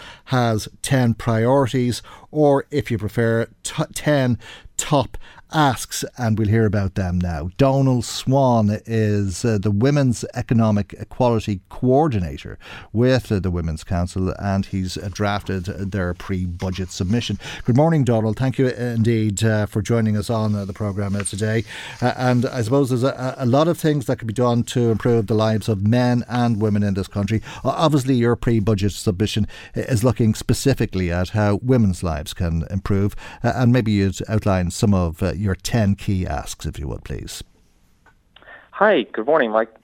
has 0.53 0.69
10 0.83 1.15
priorities, 1.15 2.03
or 2.31 2.67
if 2.71 2.91
you 2.91 2.99
prefer, 2.99 3.47
t- 3.63 3.83
10 3.95 4.39
top 4.77 5.17
asks, 5.53 6.05
and 6.17 6.39
we'll 6.39 6.49
hear 6.49 6.67
about 6.67 6.95
them 6.95 7.19
now. 7.19 7.51
Donald 7.57 8.05
Swan 8.05 8.81
is 8.87 9.45
uh, 9.45 9.59
the 9.59 9.71
Women's 9.71 10.25
Economic 10.35 10.95
Equality 10.99 11.61
Coordinator 11.69 12.59
with 12.93 13.31
uh, 13.31 13.39
the 13.39 13.51
Women's 13.51 13.85
Council, 13.85 14.35
and 14.39 14.67
he's 14.67 14.97
uh, 14.97 15.09
drafted 15.13 15.65
their 15.65 16.15
pre 16.15 16.47
budget 16.47 16.91
submission. 16.91 17.39
Good 17.65 17.77
morning, 17.77 18.05
Donald. 18.05 18.39
Thank 18.39 18.59
you 18.59 18.67
uh, 18.67 18.71
indeed 18.71 19.45
uh, 19.45 19.67
for 19.67 19.83
joining 19.83 20.17
us 20.17 20.31
on 20.31 20.55
uh, 20.55 20.65
the 20.65 20.73
programme 20.73 21.13
today. 21.25 21.65
and 22.01 22.47
I 22.47 22.63
suppose 22.63 22.89
there's 22.89 23.05
a, 23.05 23.35
a, 23.39 23.47
lot 23.47 23.69
of 23.69 23.79
things 23.79 24.07
that 24.07 24.19
could 24.19 24.29
be 24.29 24.35
done 24.35 24.63
to 24.65 24.91
improve 24.91 25.27
the 25.27 25.35
lives 25.35 25.69
of 25.69 25.87
men 25.87 26.25
and 26.29 26.61
women 26.61 26.83
in 26.83 26.95
this 26.95 27.09
country. 27.09 27.43
Obviously, 27.65 28.15
your 28.15 28.37
pre 28.37 28.61
budget 28.61 28.93
submission 28.93 29.47
is 29.75 30.03
looking 30.03 30.35
specifically 30.35 31.11
at 31.11 31.31
how 31.31 31.61
women's 31.63 32.03
lives 32.03 32.33
can 32.33 32.65
improve, 32.71 33.15
and 33.43 33.73
maybe 33.73 33.93
you'd 33.93 34.19
outline 34.29 34.71
some 34.71 34.95
of 34.95 35.19
your 35.43 35.55
10 35.55 35.97
key 35.97 36.26
asks, 36.26 36.64
if 36.66 36.78
you 36.78 36.88
would, 36.88 37.05
please. 37.05 37.43
Hi, 38.70 39.03
good 39.03 39.26
morning, 39.26 39.51
Mike. 39.51 39.74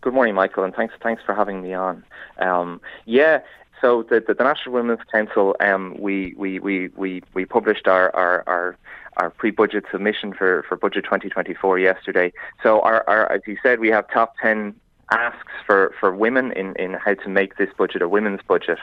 Good 0.00 0.14
morning, 0.14 0.34
Michael, 0.34 0.64
and 0.64 0.74
thanks 0.74 0.94
thanks 1.02 1.22
for 1.24 1.34
having 1.34 1.62
me 1.62 1.74
on. 1.74 2.04
Um, 2.38 2.80
yeah, 3.04 3.40
so 3.80 4.02
the, 4.02 4.22
the, 4.26 4.34
the, 4.34 4.44
National 4.44 4.74
Women's 4.74 5.00
Council, 5.12 5.54
um, 5.60 5.94
we, 5.98 6.34
we, 6.36 6.58
we, 6.58 6.88
we, 6.96 7.22
we 7.34 7.44
published 7.44 7.86
our, 7.86 8.14
our, 8.16 8.42
our, 8.46 8.76
our 9.18 9.30
pre-budget 9.30 9.84
submission 9.90 10.32
for, 10.32 10.64
for 10.68 10.76
budget 10.76 11.04
2024 11.04 11.78
yesterday. 11.78 12.32
So 12.62 12.80
our, 12.80 13.04
our, 13.08 13.30
as 13.30 13.42
you 13.46 13.58
said, 13.62 13.80
we 13.80 13.88
have 13.88 14.08
top 14.08 14.34
10 14.40 14.74
asks 15.12 15.52
for, 15.66 15.94
for 16.00 16.14
women 16.14 16.52
in, 16.52 16.74
in 16.76 16.94
how 16.94 17.14
to 17.14 17.28
make 17.28 17.56
this 17.56 17.68
budget 17.76 18.00
a 18.00 18.08
women's 18.08 18.40
budget. 18.46 18.78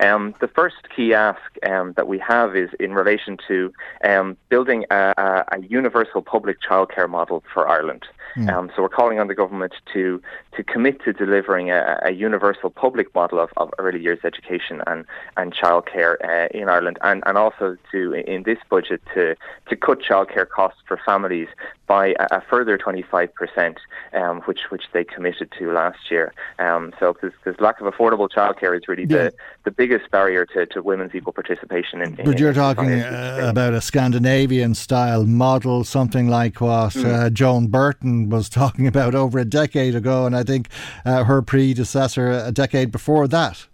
Um, 0.00 0.34
the 0.40 0.48
first 0.48 0.76
key 0.94 1.14
ask 1.14 1.40
um, 1.68 1.92
that 1.94 2.08
we 2.08 2.18
have 2.18 2.56
is 2.56 2.70
in 2.80 2.92
relation 2.92 3.36
to 3.48 3.72
um, 4.04 4.36
building 4.48 4.84
a, 4.90 5.12
a, 5.16 5.44
a, 5.52 5.60
universal 5.60 6.22
public 6.22 6.58
childcare 6.60 7.08
model 7.08 7.42
for 7.52 7.68
Ireland. 7.68 8.04
Mm. 8.36 8.52
Um, 8.52 8.70
so 8.74 8.82
we're 8.82 8.88
calling 8.88 9.18
on 9.18 9.28
the 9.28 9.34
government 9.34 9.74
to 9.92 10.22
to 10.56 10.62
commit 10.62 11.02
to 11.04 11.12
delivering 11.12 11.70
a, 11.70 11.98
a 12.04 12.10
universal 12.12 12.70
public 12.70 13.14
model 13.14 13.40
of, 13.40 13.50
of, 13.56 13.70
early 13.78 14.00
years 14.00 14.18
education 14.24 14.82
and 14.86 15.04
and 15.36 15.54
childcare 15.54 16.16
uh, 16.24 16.48
in 16.56 16.68
Ireland, 16.68 16.98
and, 17.02 17.22
and 17.26 17.38
also 17.38 17.76
to 17.90 18.12
in 18.14 18.42
this 18.44 18.58
budget 18.68 19.02
to 19.14 19.36
to 19.68 19.76
cut 19.76 20.00
childcare 20.00 20.48
costs 20.48 20.80
for 20.86 20.98
families 21.04 21.48
by 21.86 22.14
a, 22.18 22.38
a 22.38 22.40
further 22.48 22.78
25%, 22.78 23.76
um, 24.14 24.40
which 24.42 24.60
which 24.70 24.84
they 24.92 25.04
committed 25.04 25.52
to 25.58 25.72
last 25.72 26.10
year. 26.10 26.32
Um, 26.58 26.94
so 26.98 27.12
because 27.12 27.60
lack 27.60 27.80
of 27.80 27.92
affordable 27.92 28.28
childcare 28.30 28.74
is 28.74 28.88
really 28.88 29.04
yeah. 29.04 29.24
the, 29.24 29.34
the 29.64 29.70
biggest 29.70 30.10
barrier 30.10 30.46
to, 30.46 30.64
to 30.66 30.82
women's 30.82 31.14
equal 31.14 31.34
participation 31.34 32.00
in. 32.00 32.18
in 32.18 32.24
but 32.24 32.38
you're 32.38 32.54
talking 32.54 32.90
uh, 32.92 33.40
about 33.42 33.74
a 33.74 33.80
Scandinavian 33.80 34.74
style 34.74 35.26
model, 35.26 35.84
something 35.84 36.28
like 36.28 36.60
what 36.60 36.94
mm. 36.94 37.04
uh, 37.04 37.30
Joan 37.30 37.66
Burton 37.66 38.21
was 38.30 38.48
talking 38.48 38.86
about 38.92 39.14
over 39.14 39.38
a 39.38 39.44
decade 39.44 39.94
ago, 39.94 40.26
and 40.26 40.36
I 40.36 40.42
think 40.42 40.68
uh, 41.04 41.24
her 41.24 41.42
predecessor 41.42 42.30
a 42.30 42.52
decade 42.52 42.90
before 42.90 43.28
that. 43.28 43.66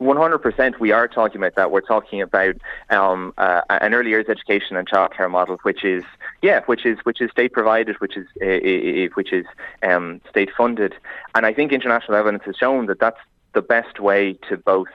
100% 0.00 0.78
we 0.78 0.92
are 0.92 1.08
talking 1.08 1.40
about 1.40 1.56
that. 1.56 1.70
We're 1.72 1.80
talking 1.80 2.22
about 2.22 2.54
um, 2.90 3.34
uh, 3.36 3.62
an 3.68 3.94
early 3.94 4.10
years 4.10 4.26
education 4.28 4.76
and 4.76 4.88
childcare 4.88 5.30
model, 5.30 5.58
which 5.62 5.84
is 5.84 6.04
yeah, 6.40 6.60
which 6.66 6.86
is 6.86 6.98
which 7.02 7.20
is 7.20 7.32
state 7.32 7.52
provided, 7.52 7.96
which 8.00 8.16
is 8.16 8.26
uh, 8.40 9.08
which 9.14 9.32
is 9.32 9.44
um, 9.82 10.20
state 10.30 10.50
funded, 10.56 10.94
and 11.34 11.44
I 11.44 11.52
think 11.52 11.72
international 11.72 12.16
evidence 12.16 12.44
has 12.44 12.56
shown 12.56 12.86
that 12.86 13.00
that's 13.00 13.18
the 13.54 13.62
best 13.62 13.98
way 13.98 14.34
to 14.48 14.56
both 14.56 14.88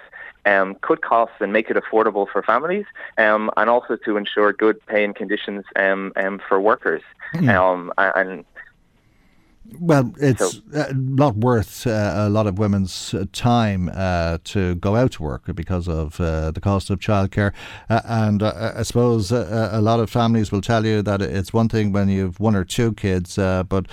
um, 0.45 0.75
cut 0.75 1.01
costs 1.01 1.35
and 1.39 1.53
make 1.53 1.69
it 1.69 1.77
affordable 1.77 2.27
for 2.31 2.41
families, 2.43 2.85
um, 3.17 3.49
and 3.57 3.69
also 3.69 3.95
to 3.97 4.17
ensure 4.17 4.53
good 4.53 4.83
pay 4.85 5.03
and 5.03 5.15
conditions 5.15 5.65
um, 5.75 6.11
um 6.15 6.39
for 6.47 6.59
workers. 6.59 7.01
Mm. 7.33 7.91
and 7.97 8.45
well, 9.79 10.11
it's 10.19 10.53
so, 10.53 10.61
uh, 10.75 10.93
not 10.93 11.37
worth 11.37 11.87
uh, 11.87 12.13
a 12.15 12.29
lot 12.29 12.47
of 12.47 12.59
women's 12.59 13.13
uh, 13.13 13.25
time 13.31 13.89
uh, 13.93 14.37
to 14.45 14.75
go 14.75 14.95
out 14.95 15.13
to 15.13 15.23
work 15.23 15.43
because 15.55 15.87
of 15.87 16.19
uh, 16.19 16.51
the 16.51 16.59
cost 16.59 16.89
of 16.89 16.99
childcare. 16.99 17.53
Uh, 17.89 18.01
and 18.05 18.43
I 18.43 18.83
suppose 18.83 19.31
a 19.31 19.79
lot 19.81 19.99
of 19.99 20.09
families 20.09 20.51
will 20.51 20.61
tell 20.61 20.85
you 20.85 21.01
that 21.03 21.21
it's 21.21 21.53
one 21.53 21.69
thing 21.69 21.91
when 21.91 22.09
you've 22.09 22.39
one 22.39 22.55
or 22.55 22.65
two 22.65 22.93
kids, 22.93 23.35
but 23.35 23.85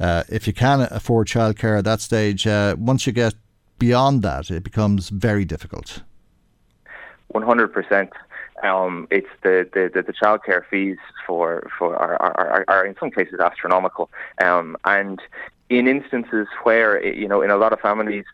if 0.00 0.46
you 0.46 0.52
can 0.52 0.80
afford 0.90 1.28
childcare 1.28 1.78
at 1.78 1.84
that 1.84 2.00
stage, 2.00 2.46
once 2.46 3.06
you 3.06 3.12
get 3.12 3.34
beyond 3.78 4.22
that, 4.22 4.50
it 4.50 4.62
becomes 4.62 5.08
very 5.08 5.44
difficult. 5.44 6.02
100%. 7.34 8.10
Um, 8.62 9.06
it's 9.10 9.28
the, 9.42 9.68
the, 9.72 9.90
the, 9.92 10.02
the 10.02 10.12
childcare 10.12 10.64
fees 10.68 10.96
for, 11.26 11.68
for 11.78 11.94
are, 11.96 12.20
are, 12.20 12.64
are, 12.66 12.84
in 12.84 12.96
some 12.98 13.10
cases 13.10 13.38
astronomical. 13.38 14.10
Um, 14.42 14.76
and 14.84 15.20
in 15.68 15.86
instances 15.86 16.48
where, 16.64 17.04
you 17.04 17.28
know, 17.28 17.42
in 17.42 17.50
a 17.50 17.56
lot 17.56 17.72
of 17.72 17.80
families, 17.80 18.24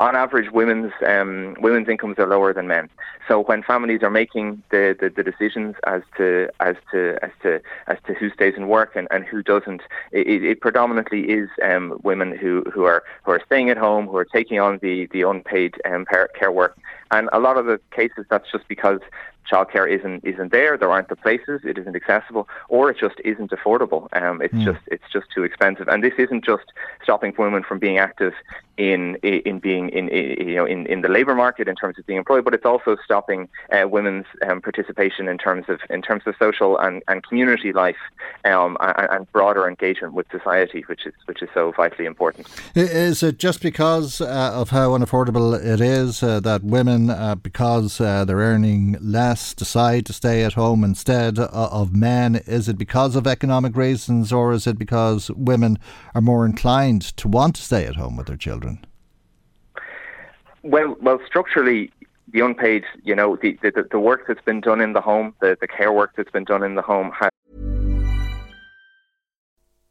on 0.00 0.14
average, 0.14 0.50
women's 0.52 0.92
um, 1.06 1.56
women's 1.60 1.88
incomes 1.88 2.18
are 2.18 2.26
lower 2.26 2.52
than 2.52 2.68
men. 2.68 2.88
So 3.26 3.40
when 3.40 3.62
families 3.62 4.02
are 4.02 4.10
making 4.10 4.62
the, 4.70 4.96
the, 4.98 5.10
the, 5.10 5.22
decisions 5.22 5.74
as 5.86 6.02
to 6.16 6.48
as 6.60 6.76
to 6.92 7.18
as 7.22 7.30
to 7.42 7.60
as 7.88 7.98
to 8.06 8.14
who 8.14 8.30
stays 8.30 8.54
in 8.56 8.68
work 8.68 8.94
and, 8.94 9.08
and 9.10 9.24
who 9.24 9.42
doesn't, 9.42 9.82
it, 10.12 10.44
it 10.44 10.60
predominantly 10.60 11.22
is 11.22 11.48
um, 11.62 11.98
women 12.04 12.36
who, 12.36 12.62
who 12.72 12.84
are 12.84 13.02
who 13.24 13.32
are 13.32 13.42
staying 13.44 13.70
at 13.70 13.76
home, 13.76 14.06
who 14.06 14.16
are 14.16 14.24
taking 14.24 14.60
on 14.60 14.78
the 14.82 15.06
the 15.06 15.22
unpaid 15.22 15.74
um, 15.84 16.06
care 16.06 16.52
work. 16.52 16.78
And 17.10 17.28
a 17.32 17.40
lot 17.40 17.56
of 17.56 17.66
the 17.66 17.80
cases, 17.90 18.26
that's 18.28 18.50
just 18.52 18.68
because 18.68 19.00
childcare 19.50 19.88
isn't 19.88 20.24
isn't 20.24 20.52
there. 20.52 20.76
There 20.76 20.90
aren't 20.90 21.08
the 21.08 21.16
places. 21.16 21.60
It 21.64 21.78
isn't 21.78 21.96
accessible, 21.96 22.48
or 22.68 22.90
it 22.90 22.98
just 22.98 23.16
isn't 23.24 23.50
affordable. 23.50 24.08
Um, 24.20 24.42
it's 24.42 24.54
mm. 24.54 24.64
just 24.64 24.80
it's 24.86 25.04
just 25.12 25.26
too 25.34 25.44
expensive. 25.44 25.88
And 25.88 26.02
this 26.02 26.14
isn't 26.18 26.44
just 26.44 26.66
stopping 27.02 27.34
women 27.38 27.62
from 27.62 27.78
being 27.78 27.98
active 27.98 28.34
in 28.78 29.16
in 29.16 29.58
being 29.58 29.88
in, 29.90 30.08
you 30.08 30.54
know 30.54 30.64
in, 30.64 30.86
in 30.86 31.00
the 31.00 31.08
labour 31.08 31.34
market 31.34 31.66
in 31.68 31.74
terms 31.74 31.98
of 31.98 32.06
being 32.06 32.18
employed, 32.18 32.44
but 32.44 32.54
it's 32.54 32.64
also 32.64 32.96
stopping 33.04 33.48
uh, 33.72 33.88
women's 33.88 34.26
um, 34.48 34.60
participation 34.60 35.28
in 35.28 35.36
terms 35.36 35.64
of 35.68 35.80
in 35.90 36.00
terms 36.00 36.22
of 36.26 36.34
social 36.38 36.78
and, 36.78 37.02
and 37.08 37.24
community 37.24 37.72
life 37.72 38.02
um, 38.44 38.76
and, 38.80 39.08
and, 39.10 39.32
broader 39.32 39.68
engagement 39.68 40.14
with 40.14 40.26
society, 40.30 40.82
which 40.86 41.06
is 41.06 41.14
which 41.26 41.42
is 41.42 41.48
so 41.52 41.72
vitally 41.72 42.06
important. 42.06 42.46
Is 42.74 43.22
it 43.22 43.38
just 43.38 43.60
because 43.60 44.20
uh, 44.20 44.52
of 44.54 44.70
how 44.70 44.90
unaffordable 44.96 45.48
it 45.58 45.80
is 45.80 46.22
uh, 46.22 46.40
that 46.40 46.62
women, 46.62 47.10
uh, 47.10 47.34
because 47.34 48.00
uh, 48.00 48.24
they're 48.24 48.36
earning 48.36 48.96
less? 49.00 49.37
Decide 49.54 50.06
to 50.06 50.12
stay 50.12 50.44
at 50.44 50.54
home 50.54 50.84
instead 50.84 51.38
uh, 51.38 51.48
of 51.52 51.94
men? 51.94 52.36
Is 52.46 52.68
it 52.68 52.78
because 52.78 53.16
of 53.16 53.26
economic 53.26 53.76
reasons 53.76 54.32
or 54.32 54.52
is 54.52 54.66
it 54.66 54.78
because 54.78 55.30
women 55.30 55.78
are 56.14 56.20
more 56.20 56.44
inclined 56.44 57.02
to 57.18 57.28
want 57.28 57.56
to 57.56 57.62
stay 57.62 57.84
at 57.86 57.96
home 57.96 58.16
with 58.16 58.26
their 58.26 58.36
children? 58.36 58.84
Well, 60.62 60.96
well, 61.00 61.20
structurally, 61.26 61.90
the 62.32 62.40
unpaid, 62.40 62.84
you 63.02 63.14
know, 63.14 63.36
the, 63.36 63.58
the, 63.62 63.86
the 63.90 63.98
work 63.98 64.26
that's 64.26 64.44
been 64.44 64.60
done 64.60 64.80
in 64.80 64.92
the 64.92 65.00
home, 65.00 65.34
the, 65.40 65.56
the 65.60 65.68
care 65.68 65.92
work 65.92 66.12
that's 66.16 66.30
been 66.30 66.44
done 66.44 66.62
in 66.62 66.74
the 66.74 66.82
home 66.82 67.10
has. 67.18 67.30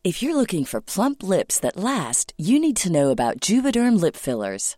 If 0.04 0.24
you're 0.24 0.38
looking 0.38 0.64
for 0.64 0.80
plump 0.80 1.22
lips 1.22 1.60
that 1.60 1.76
last, 1.76 2.34
you 2.38 2.60
need 2.60 2.78
to 2.78 2.92
know 2.92 3.10
about 3.10 3.42
Juvederm 3.42 4.00
lip 4.00 4.16
fillers. 4.16 4.78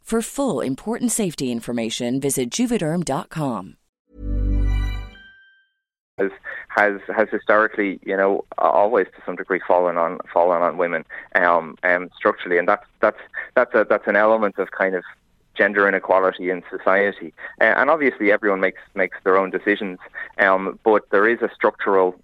For 0.11 0.21
full 0.21 0.59
important 0.59 1.13
safety 1.13 1.53
information, 1.53 2.19
visit 2.19 2.49
juvederm.com. 2.49 3.77
Has, 6.17 6.31
has 6.67 6.99
has 7.15 7.29
historically, 7.31 7.97
you 8.03 8.17
know, 8.17 8.43
always 8.57 9.07
to 9.15 9.21
some 9.25 9.37
degree 9.37 9.61
fallen 9.65 9.95
on 9.95 10.19
fallen 10.33 10.61
on 10.63 10.75
women 10.75 11.05
um, 11.35 11.77
um, 11.83 12.09
structurally, 12.13 12.57
and 12.57 12.67
that's 12.67 12.85
that's 12.99 13.21
that's 13.55 13.73
a 13.73 13.85
that's 13.89 14.05
an 14.05 14.17
element 14.17 14.57
of 14.57 14.71
kind 14.71 14.95
of 14.95 15.05
gender 15.55 15.87
inequality 15.87 16.49
in 16.49 16.61
society. 16.69 17.33
Uh, 17.61 17.75
and 17.77 17.89
obviously, 17.89 18.33
everyone 18.33 18.59
makes 18.59 18.81
makes 18.93 19.17
their 19.23 19.37
own 19.37 19.49
decisions, 19.49 19.97
um, 20.39 20.77
but 20.83 21.09
there 21.11 21.25
is 21.25 21.41
a 21.41 21.49
structural 21.55 22.19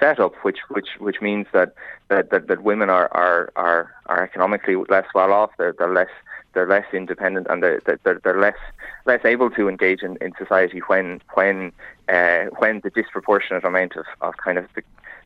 setup 0.00 0.34
which 0.42 0.58
which 0.70 0.88
which 0.98 1.20
means 1.20 1.46
that 1.52 1.72
that, 2.08 2.30
that, 2.30 2.48
that 2.48 2.64
women 2.64 2.90
are, 2.90 3.08
are 3.12 3.52
are 3.54 3.94
are 4.06 4.24
economically 4.24 4.74
less 4.88 5.06
well 5.14 5.32
off. 5.32 5.50
They're, 5.56 5.74
they're 5.78 5.94
less 5.94 6.10
they're 6.52 6.66
less 6.66 6.86
independent 6.92 7.46
and 7.50 7.62
they're, 7.62 7.80
they're, 8.04 8.20
they're 8.22 8.40
less 8.40 8.56
less 9.04 9.24
able 9.24 9.50
to 9.50 9.68
engage 9.68 10.02
in, 10.02 10.16
in 10.20 10.32
society 10.38 10.80
when 10.86 11.20
when 11.34 11.72
uh, 12.08 12.46
when 12.58 12.80
the 12.80 12.90
disproportionate 12.90 13.64
amount 13.64 13.96
of, 13.96 14.06
of 14.20 14.36
kind 14.38 14.58
of 14.58 14.66
the, 14.74 14.82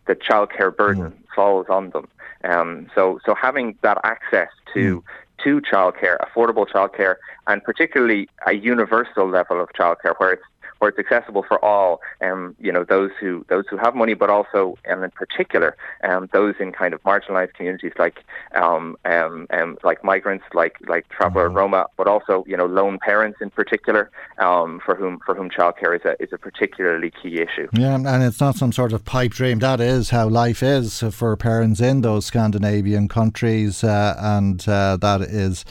the 0.07 0.15
childcare 0.15 0.75
burden 0.75 1.11
mm. 1.11 1.35
falls 1.35 1.67
on 1.69 1.91
them. 1.91 2.09
Um, 2.45 2.89
so 2.95 3.21
so 3.25 3.35
having 3.35 3.77
that 3.83 3.99
access 4.05 4.49
to 4.75 5.01
mm. 5.01 5.45
to 5.45 5.61
childcare, 5.61 6.17
affordable 6.19 6.67
childcare, 6.69 7.17
and 7.47 7.63
particularly 7.63 8.29
a 8.47 8.53
universal 8.53 9.29
level 9.29 9.61
of 9.61 9.69
childcare 9.79 10.15
where 10.19 10.33
it's 10.33 10.43
where 10.83 10.89
it's 10.89 10.99
accessible 10.99 11.45
for 11.47 11.65
all, 11.65 12.01
um, 12.21 12.57
you 12.59 12.73
know, 12.73 12.83
those 12.83 13.13
who 13.21 13.47
those 13.49 13.65
who 13.71 13.77
have 13.77 13.95
money, 13.95 14.15
but 14.15 14.29
also, 14.29 14.77
and 14.85 15.05
in 15.05 15.13
particular, 15.13 15.77
um, 16.03 16.29
those 16.33 16.57
in 16.59 16.73
kind 16.73 16.93
of 16.93 17.01
marginalised 17.05 17.55
communities 17.55 17.93
like 18.01 18.25
um, 18.57 18.97
um, 19.05 19.47
um, 19.51 19.79
like 19.85 20.03
migrants, 20.03 20.45
like 20.55 20.77
like 20.89 21.09
traveller 21.09 21.47
mm-hmm. 21.47 21.59
Roma, 21.59 21.87
but 21.97 22.09
also, 22.09 22.45
you 22.49 22.57
know, 22.57 22.67
lone 22.67 22.99
parents 22.99 23.39
in 23.41 23.51
particular, 23.51 24.11
um, 24.39 24.81
for 24.85 24.97
whom 24.97 25.21
for 25.25 25.37
whom 25.37 25.49
childcare 25.49 25.95
is 25.95 26.05
a 26.05 26.21
is 26.21 26.31
a 26.33 26.39
particularly 26.39 27.13
key 27.23 27.41
issue. 27.41 27.69
Yeah, 27.73 27.95
and 27.95 28.25
it's 28.25 28.41
not 28.41 28.57
some 28.57 28.73
sort 28.73 28.93
of 28.93 29.05
pipe 29.05 29.31
dream. 29.31 29.61
That 29.61 29.81
is 29.81 30.11
how 30.11 30.29
life 30.29 30.65
is 30.65 31.05
for 31.13 31.37
parents 31.37 31.81
in 31.81 32.01
those 32.01 32.27
Scandinavian 32.27 33.07
countries, 33.07 33.85
uh, 33.85 34.17
and 34.19 34.69
uh, 34.69 34.97
that 34.97 35.21
is 35.21 35.65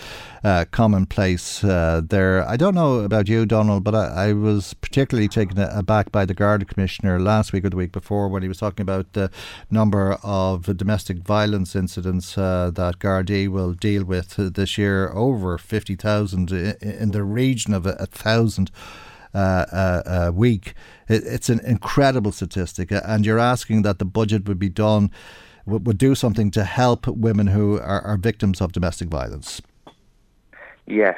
uh, 0.43 0.65
commonplace 0.71 1.63
uh, 1.63 2.01
there. 2.03 2.47
I 2.47 2.57
don't 2.57 2.73
know 2.73 2.99
about 2.99 3.27
you, 3.27 3.45
Donald, 3.45 3.83
but 3.83 3.93
I, 3.93 4.29
I, 4.29 4.33
was 4.33 4.73
particularly 4.73 5.27
taken 5.27 5.59
aback 5.59 6.11
by 6.11 6.25
the 6.25 6.33
Garda 6.33 6.65
Commissioner 6.65 7.19
last 7.19 7.53
week 7.53 7.63
or 7.63 7.69
the 7.69 7.77
week 7.77 7.91
before 7.91 8.27
when 8.27 8.41
he 8.41 8.47
was 8.47 8.57
talking 8.57 8.81
about 8.81 9.13
the 9.13 9.29
number 9.69 10.17
of 10.23 10.75
domestic 10.77 11.17
violence 11.19 11.75
incidents 11.75 12.37
uh, 12.37 12.71
that 12.73 12.97
Gardaí 12.97 13.47
will 13.47 13.73
deal 13.73 14.03
with 14.03 14.35
this 14.55 14.77
year, 14.77 15.11
over 15.13 15.57
50,000 15.57 16.51
in 16.51 17.11
the 17.11 17.23
region 17.23 17.73
of 17.73 17.85
a, 17.85 17.91
a 17.99 18.05
thousand. 18.05 18.71
Uh, 19.33 19.65
uh, 19.71 20.01
a 20.25 20.31
week. 20.33 20.73
It, 21.07 21.23
it's 21.25 21.47
an 21.47 21.61
incredible 21.65 22.33
statistic, 22.33 22.91
and 22.91 23.25
you're 23.25 23.39
asking 23.39 23.83
that 23.83 23.97
the 23.97 24.03
budget 24.03 24.45
would 24.45 24.59
be 24.59 24.67
done, 24.67 25.09
would, 25.65 25.87
would 25.87 25.97
do 25.97 26.15
something 26.15 26.51
to 26.51 26.65
help 26.65 27.07
women 27.07 27.47
who 27.47 27.79
are, 27.79 28.01
are 28.01 28.17
victims 28.17 28.59
of 28.59 28.73
domestic 28.73 29.07
violence. 29.07 29.61
Yes, 30.85 31.17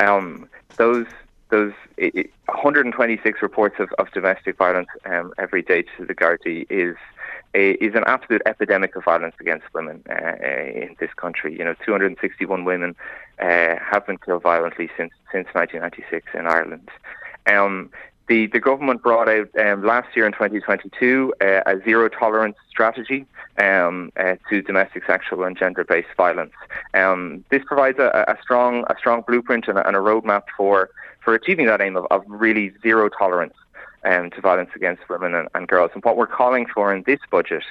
um, 0.00 0.48
those 0.76 1.06
those 1.50 1.72
it, 1.96 2.30
126 2.46 3.40
reports 3.42 3.76
of, 3.78 3.90
of 3.98 4.10
domestic 4.12 4.56
violence 4.56 4.88
um, 5.06 5.32
every 5.38 5.62
day 5.62 5.82
to 5.96 6.04
the 6.04 6.14
Gardaí 6.14 6.66
is 6.68 6.96
is 7.54 7.94
an 7.94 8.04
absolute 8.06 8.42
epidemic 8.44 8.94
of 8.94 9.04
violence 9.04 9.34
against 9.40 9.64
women 9.74 10.02
uh, 10.10 10.12
uh 10.12 10.64
in 10.82 10.96
this 11.00 11.12
country. 11.14 11.56
You 11.56 11.64
know, 11.64 11.74
261 11.84 12.64
women 12.64 12.94
uh, 13.40 13.76
have 13.80 14.06
been 14.06 14.18
killed 14.18 14.42
violently 14.42 14.90
since 14.96 15.12
since 15.32 15.48
1996 15.52 16.26
in 16.34 16.46
Ireland. 16.46 16.90
Um, 17.50 17.90
the, 18.28 18.46
the 18.46 18.60
government 18.60 19.02
brought 19.02 19.28
out 19.28 19.48
um, 19.58 19.84
last 19.84 20.14
year 20.14 20.26
in 20.26 20.32
2022 20.32 21.34
uh, 21.40 21.44
a 21.66 21.80
zero 21.82 22.08
tolerance 22.08 22.56
strategy 22.70 23.26
um, 23.58 24.12
uh, 24.16 24.36
to 24.48 24.62
domestic 24.62 25.04
sexual 25.06 25.44
and 25.44 25.58
gender 25.58 25.84
based 25.84 26.08
violence. 26.16 26.52
Um, 26.94 27.44
this 27.50 27.62
provides 27.66 27.98
a, 27.98 28.24
a, 28.28 28.36
strong 28.42 28.84
a 28.88 28.96
strong 28.98 29.24
blueprint 29.26 29.66
and 29.68 29.78
a, 29.78 29.86
and 29.86 29.96
a 29.96 30.00
roadmap 30.00 30.44
for, 30.56 30.90
for 31.24 31.34
achieving 31.34 31.66
that 31.66 31.80
aim 31.80 31.96
of, 31.96 32.06
of 32.10 32.22
really 32.28 32.72
zero 32.82 33.08
tolerance 33.08 33.54
um, 34.04 34.30
to 34.30 34.40
violence 34.40 34.70
against 34.76 35.08
women 35.08 35.34
and, 35.34 35.48
and 35.54 35.66
girls. 35.66 35.90
And 35.94 36.04
what 36.04 36.16
we're 36.16 36.26
calling 36.26 36.66
for 36.66 36.94
in 36.94 37.02
this 37.04 37.20
budget 37.30 37.64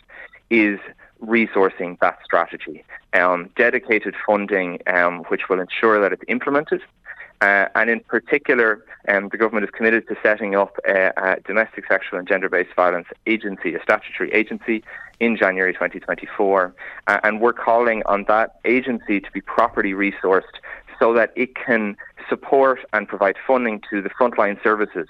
is 0.50 0.80
resourcing 1.24 2.00
that 2.00 2.20
strategy, 2.24 2.84
um, 3.14 3.50
dedicated 3.56 4.16
funding 4.26 4.80
um, 4.88 5.24
which 5.26 5.50
will 5.50 5.60
ensure 5.60 6.02
that 6.02 6.14
it's 6.14 6.24
implemented 6.28 6.82
uh, 7.42 7.68
and 7.76 7.90
in 7.90 8.00
particular, 8.00 8.84
um, 9.08 9.30
the 9.30 9.38
government 9.38 9.64
is 9.64 9.70
committed 9.72 10.08
to 10.08 10.16
setting 10.24 10.56
up 10.56 10.78
a, 10.88 11.12
a 11.18 11.40
domestic 11.42 11.86
sexual 11.88 12.18
and 12.20 12.28
gender-based 12.28 12.74
violence 12.76 13.08
agency, 13.26 13.76
a 13.76 13.82
statutory 13.82 14.32
agency, 14.34 14.84
in 15.20 15.36
January 15.38 15.74
2024. 15.74 16.74
Uh, 17.08 17.20
and 17.24 17.42
we're 17.42 17.54
calling 17.54 18.04
on 18.06 18.26
that 18.28 18.60
agency 18.66 19.20
to 19.20 19.32
be 19.32 19.42
properly 19.42 19.94
resourced 19.94 20.44
so 21.00 21.14
that 21.14 21.32
it 21.36 21.56
can 21.56 21.96
support 22.30 22.80
and 22.94 23.08
provide 23.08 23.36
funding 23.46 23.82
to 23.90 24.02
the 24.02 24.10
frontline 24.10 24.62
services 24.64 25.08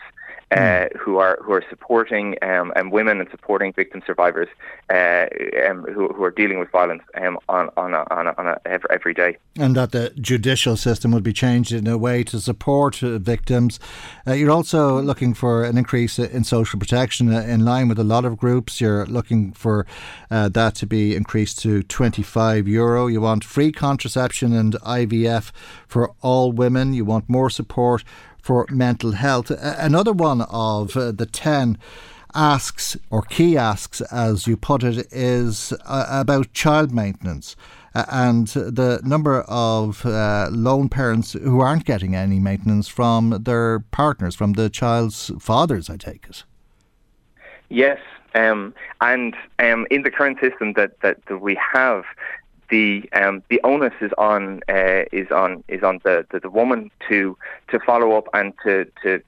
uh, 0.51 0.87
hmm. 0.91 0.97
who 0.97 1.17
are 1.17 1.37
who 1.43 1.51
are 1.51 1.63
supporting 1.69 2.35
um, 2.41 2.71
and 2.75 2.91
women 2.91 3.19
and 3.19 3.29
supporting 3.29 3.73
victim 3.73 4.01
survivors 4.05 4.47
uh, 4.89 5.27
um, 5.67 5.83
who, 5.83 6.07
who 6.09 6.23
are 6.23 6.31
dealing 6.31 6.59
with 6.59 6.69
violence 6.71 7.03
um, 7.15 7.37
on 7.49 7.69
on 7.75 7.93
a, 7.93 8.05
on, 8.11 8.27
a, 8.27 8.35
on 8.37 8.47
a 8.47 8.57
every, 8.65 8.89
every 8.89 9.13
day. 9.13 9.37
And 9.57 9.75
that 9.75 9.91
the 9.91 10.11
judicial 10.21 10.77
system 10.77 11.11
would 11.11 11.23
be 11.23 11.33
changed 11.33 11.71
in 11.71 11.87
a 11.87 11.97
way 11.97 12.23
to 12.25 12.39
support 12.39 13.03
uh, 13.03 13.17
victims. 13.19 13.79
Uh, 14.25 14.33
you're 14.33 14.51
also 14.51 15.01
looking 15.01 15.33
for 15.33 15.63
an 15.63 15.77
increase 15.77 16.17
in 16.19 16.43
social 16.43 16.79
protection 16.79 17.33
uh, 17.33 17.41
in 17.41 17.65
line 17.65 17.87
with 17.87 17.99
a 17.99 18.03
lot 18.03 18.25
of 18.25 18.37
groups. 18.37 18.79
You're 18.79 19.05
looking 19.05 19.51
for 19.51 19.85
uh, 20.31 20.49
that 20.49 20.75
to 20.75 20.87
be 20.87 21.15
increased 21.15 21.59
to 21.59 21.83
25 21.83 22.67
euro. 22.67 23.07
You 23.07 23.21
want 23.21 23.43
free 23.43 23.71
contraception 23.71 24.53
and 24.53 24.73
IVF 24.73 25.51
for 25.87 26.11
all 26.21 26.51
women. 26.51 26.93
You 26.93 27.05
want 27.05 27.29
more 27.29 27.49
support 27.49 28.03
for 28.47 28.65
mental 28.69 29.11
health. 29.11 29.51
Another 29.51 30.13
one 30.13 30.41
of 30.43 30.95
uh, 30.95 31.11
the 31.11 31.25
10 31.25 31.77
asks, 32.33 32.95
or 33.09 33.21
key 33.23 33.57
asks, 33.57 33.99
as 33.99 34.47
you 34.47 34.55
put 34.55 34.83
it, 34.83 35.05
is 35.11 35.73
uh, 35.85 36.05
about 36.09 36.53
child 36.53 36.93
maintenance. 36.93 37.57
And 37.93 38.47
the 38.47 39.01
number 39.03 39.41
of 39.41 40.05
uh, 40.05 40.47
lone 40.49 40.87
parents 40.87 41.33
who 41.33 41.59
aren't 41.59 41.83
getting 41.83 42.15
any 42.15 42.39
maintenance 42.39 42.87
from 42.87 43.43
their 43.43 43.79
partners, 43.91 44.33
from 44.33 44.53
the 44.53 44.69
child's 44.69 45.29
fathers, 45.41 45.89
I 45.89 45.97
take 45.97 46.25
it. 46.29 46.45
Yes, 47.67 47.99
um, 48.33 48.73
and 49.01 49.35
um, 49.59 49.85
in 49.91 50.03
the 50.03 50.11
current 50.11 50.39
system 50.39 50.71
that, 50.73 51.01
that, 51.01 51.17
that 51.25 51.39
we 51.39 51.59
have, 51.73 52.05
the 52.69 53.09
um, 53.13 53.43
the 53.49 53.61
onus 53.63 53.93
is 54.01 54.11
on 54.17 54.61
uh, 54.69 55.03
is 55.11 55.31
on 55.31 55.63
is 55.67 55.83
on 55.83 55.99
the, 56.03 56.25
the, 56.31 56.39
the 56.39 56.49
woman 56.49 56.91
to 57.09 57.37
to 57.69 57.79
follow 57.79 58.17
up 58.17 58.27
and 58.33 58.53
to 58.63 58.85
to 59.03 59.21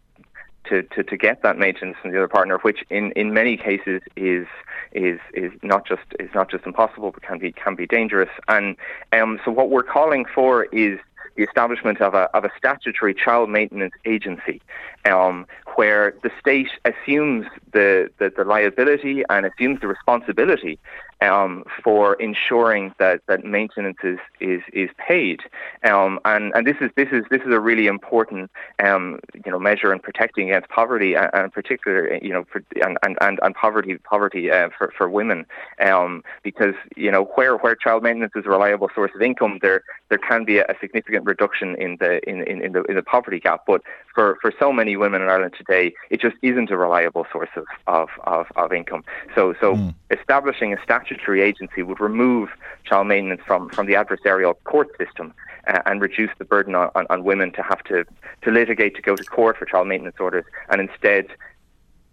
to, 0.65 0.83
to, 0.83 1.03
to 1.03 1.17
get 1.17 1.41
that 1.41 1.57
maintenance 1.57 1.97
from 1.99 2.11
the 2.11 2.17
other 2.17 2.27
partner, 2.27 2.59
which 2.59 2.83
in, 2.91 3.11
in 3.13 3.33
many 3.33 3.57
cases 3.57 4.01
is 4.15 4.45
is 4.91 5.19
is 5.33 5.51
not 5.63 5.85
just 5.85 6.03
is 6.19 6.29
not 6.35 6.49
just 6.49 6.65
impossible, 6.65 7.11
but 7.11 7.23
can 7.23 7.39
be 7.39 7.51
can 7.51 7.75
be 7.75 7.87
dangerous. 7.87 8.29
And 8.47 8.75
um, 9.11 9.39
so 9.43 9.51
what 9.51 9.69
we're 9.69 9.83
calling 9.83 10.25
for 10.25 10.65
is 10.65 10.99
the 11.35 11.43
establishment 11.43 12.01
of 12.01 12.13
a, 12.13 12.29
of 12.35 12.43
a 12.43 12.51
statutory 12.57 13.13
child 13.13 13.49
maintenance 13.49 13.93
agency 14.05 14.61
um, 15.05 15.45
where 15.75 16.13
the 16.21 16.31
state 16.39 16.69
assumes 16.83 17.45
the, 17.71 18.09
the, 18.17 18.31
the, 18.35 18.43
liability 18.43 19.23
and 19.29 19.45
assumes 19.45 19.79
the 19.79 19.87
responsibility 19.87 20.77
um, 21.21 21.63
for 21.83 22.15
ensuring 22.15 22.93
that, 22.99 23.21
that 23.27 23.43
maintenance 23.43 23.97
is, 24.03 24.19
is, 24.39 24.61
is 24.73 24.89
paid. 24.97 25.41
Um, 25.83 26.19
and, 26.25 26.53
and 26.55 26.65
this 26.65 26.77
is 26.81 26.89
this 26.95 27.09
is 27.11 27.23
this 27.29 27.41
is 27.41 27.53
a 27.53 27.59
really 27.59 27.87
important 27.87 28.51
um, 28.83 29.19
you 29.45 29.51
know 29.51 29.59
measure 29.59 29.93
in 29.93 29.99
protecting 29.99 30.49
against 30.49 30.69
poverty 30.69 31.15
and, 31.15 31.29
and 31.33 31.53
particular 31.53 32.15
you 32.21 32.33
know 32.33 32.45
for, 32.51 32.63
and, 32.83 32.97
and, 33.03 33.39
and 33.41 33.55
poverty 33.55 33.97
poverty 33.97 34.51
uh, 34.51 34.69
for, 34.77 34.93
for 34.97 35.09
women 35.09 35.45
um, 35.81 36.23
because 36.43 36.75
you 36.95 37.11
know 37.11 37.25
where 37.35 37.57
where 37.57 37.75
child 37.75 38.03
maintenance 38.03 38.33
is 38.35 38.45
a 38.45 38.49
reliable 38.49 38.89
source 38.93 39.11
of 39.15 39.21
income 39.21 39.59
there 39.61 39.83
there 40.09 40.17
can 40.17 40.45
be 40.45 40.57
a, 40.57 40.65
a 40.65 40.75
significant 40.79 41.25
reduction 41.25 41.75
in 41.75 41.97
the 41.99 42.19
in, 42.29 42.43
in, 42.43 42.61
in 42.63 42.71
the 42.73 42.83
in 42.83 42.95
the 42.95 43.03
poverty 43.03 43.39
gap 43.39 43.63
but 43.65 43.81
for, 44.13 44.37
for 44.41 44.53
so 44.59 44.71
many 44.71 44.95
women 44.97 45.21
in 45.21 45.29
Ireland 45.29 45.53
today, 45.57 45.93
it 46.09 46.21
just 46.21 46.35
isn't 46.41 46.71
a 46.71 46.77
reliable 46.77 47.25
source 47.31 47.49
of, 47.55 47.65
of, 47.87 48.09
of, 48.23 48.47
of 48.55 48.73
income. 48.73 49.03
So, 49.35 49.53
so 49.59 49.75
mm. 49.75 49.93
establishing 50.11 50.73
a 50.73 50.81
statutory 50.83 51.41
agency 51.41 51.83
would 51.83 51.99
remove 51.99 52.49
child 52.83 53.07
maintenance 53.07 53.41
from, 53.45 53.69
from 53.69 53.87
the 53.87 53.93
adversarial 53.93 54.55
court 54.63 54.89
system 54.97 55.33
uh, 55.67 55.81
and 55.85 56.01
reduce 56.01 56.31
the 56.37 56.45
burden 56.45 56.75
on, 56.75 56.89
on, 56.95 57.05
on 57.09 57.23
women 57.23 57.51
to 57.53 57.63
have 57.63 57.83
to, 57.83 58.05
to 58.41 58.51
litigate 58.51 58.95
to 58.95 59.01
go 59.01 59.15
to 59.15 59.23
court 59.23 59.57
for 59.57 59.65
child 59.65 59.87
maintenance 59.87 60.17
orders 60.19 60.45
and 60.69 60.81
instead 60.81 61.27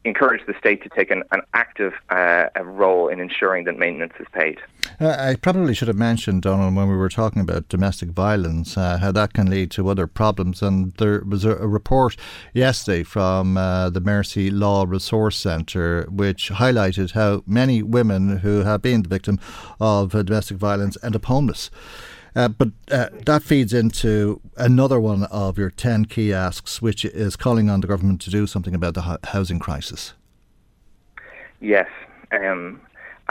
encourage 0.06 0.44
the 0.46 0.54
state 0.58 0.82
to 0.82 0.88
take 0.88 1.10
an, 1.10 1.22
an 1.32 1.42
active 1.54 1.92
uh, 2.10 2.46
role 2.62 3.08
in 3.08 3.20
ensuring 3.20 3.64
that 3.64 3.78
maintenance 3.78 4.14
is 4.18 4.26
paid. 4.32 4.58
Uh, 5.00 5.16
I 5.18 5.34
probably 5.34 5.74
should 5.74 5.88
have 5.88 5.96
mentioned, 5.96 6.42
Donald, 6.42 6.74
when 6.74 6.88
we 6.88 6.96
were 6.96 7.08
talking 7.08 7.42
about 7.42 7.68
domestic 7.68 8.10
violence, 8.10 8.78
uh, 8.78 8.98
how 8.98 9.12
that 9.12 9.32
can 9.32 9.50
lead 9.50 9.70
to 9.72 9.88
other 9.88 10.06
problems. 10.06 10.62
And 10.62 10.92
there 10.94 11.22
was 11.26 11.44
a, 11.44 11.56
a 11.56 11.66
report 11.66 12.16
yesterday 12.54 13.02
from 13.02 13.56
uh, 13.56 13.90
the 13.90 14.00
Mercy 14.00 14.50
Law 14.50 14.84
Resource 14.86 15.36
Centre 15.36 16.06
which 16.10 16.50
highlighted 16.50 17.12
how 17.12 17.42
many 17.46 17.82
women 17.82 18.38
who 18.38 18.62
have 18.62 18.82
been 18.82 19.02
the 19.02 19.08
victim 19.08 19.38
of 19.80 20.14
uh, 20.14 20.22
domestic 20.22 20.56
violence 20.56 20.96
end 21.02 21.16
up 21.16 21.24
homeless. 21.24 21.70
Uh, 22.36 22.48
but 22.48 22.68
uh, 22.90 23.08
that 23.24 23.42
feeds 23.42 23.72
into 23.72 24.42
another 24.58 25.00
one 25.00 25.24
of 25.24 25.56
your 25.56 25.70
10 25.70 26.04
key 26.04 26.34
asks, 26.34 26.82
which 26.82 27.02
is 27.06 27.34
calling 27.34 27.70
on 27.70 27.80
the 27.80 27.86
government 27.86 28.20
to 28.20 28.30
do 28.30 28.46
something 28.46 28.74
about 28.74 28.92
the 28.92 29.18
housing 29.24 29.58
crisis. 29.58 30.12
Yes, 31.60 31.88
um, 32.32 32.78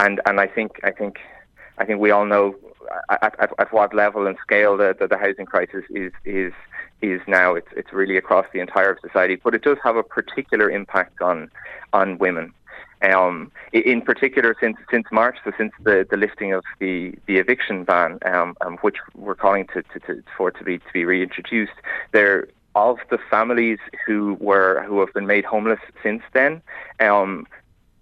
and 0.00 0.20
and 0.26 0.40
I 0.40 0.48
think 0.48 0.80
I 0.82 0.90
think 0.90 1.20
I 1.78 1.84
think 1.84 2.00
we 2.00 2.10
all 2.10 2.26
know 2.26 2.56
at, 3.08 3.36
at, 3.38 3.52
at 3.58 3.72
what 3.72 3.94
level 3.94 4.26
and 4.26 4.36
scale 4.42 4.76
the, 4.76 4.96
the, 4.98 5.06
the, 5.06 5.16
housing 5.16 5.46
crisis 5.46 5.84
is 5.90 6.12
is 6.24 6.52
is 7.00 7.20
now. 7.28 7.54
It's 7.54 7.68
it's 7.76 7.92
really 7.92 8.16
across 8.16 8.46
the 8.52 8.58
entire 8.58 8.90
of 8.90 8.98
society, 9.00 9.36
but 9.36 9.54
it 9.54 9.62
does 9.62 9.78
have 9.84 9.94
a 9.94 10.02
particular 10.02 10.68
impact 10.68 11.22
on 11.22 11.48
on 11.92 12.18
women. 12.18 12.52
Um, 13.02 13.52
in 13.72 14.00
particular, 14.00 14.56
since 14.60 14.78
since 14.90 15.06
March, 15.12 15.36
so 15.44 15.52
since 15.58 15.72
the, 15.82 16.06
the 16.10 16.16
lifting 16.16 16.52
of 16.52 16.64
the, 16.78 17.14
the 17.26 17.36
eviction 17.36 17.84
ban, 17.84 18.18
um, 18.24 18.56
um, 18.62 18.78
which 18.78 18.96
we're 19.14 19.34
calling 19.34 19.66
to, 19.74 19.82
to, 19.82 20.00
to, 20.00 20.22
for 20.36 20.50
to 20.50 20.64
be 20.64 20.78
to 20.78 20.92
be 20.92 21.04
reintroduced, 21.04 21.74
there 22.12 22.48
of 22.74 22.98
the 23.10 23.18
families 23.30 23.78
who 24.06 24.36
were 24.40 24.82
who 24.86 25.00
have 25.00 25.12
been 25.12 25.26
made 25.26 25.44
homeless 25.44 25.80
since 26.02 26.22
then, 26.32 26.62
um, 27.00 27.46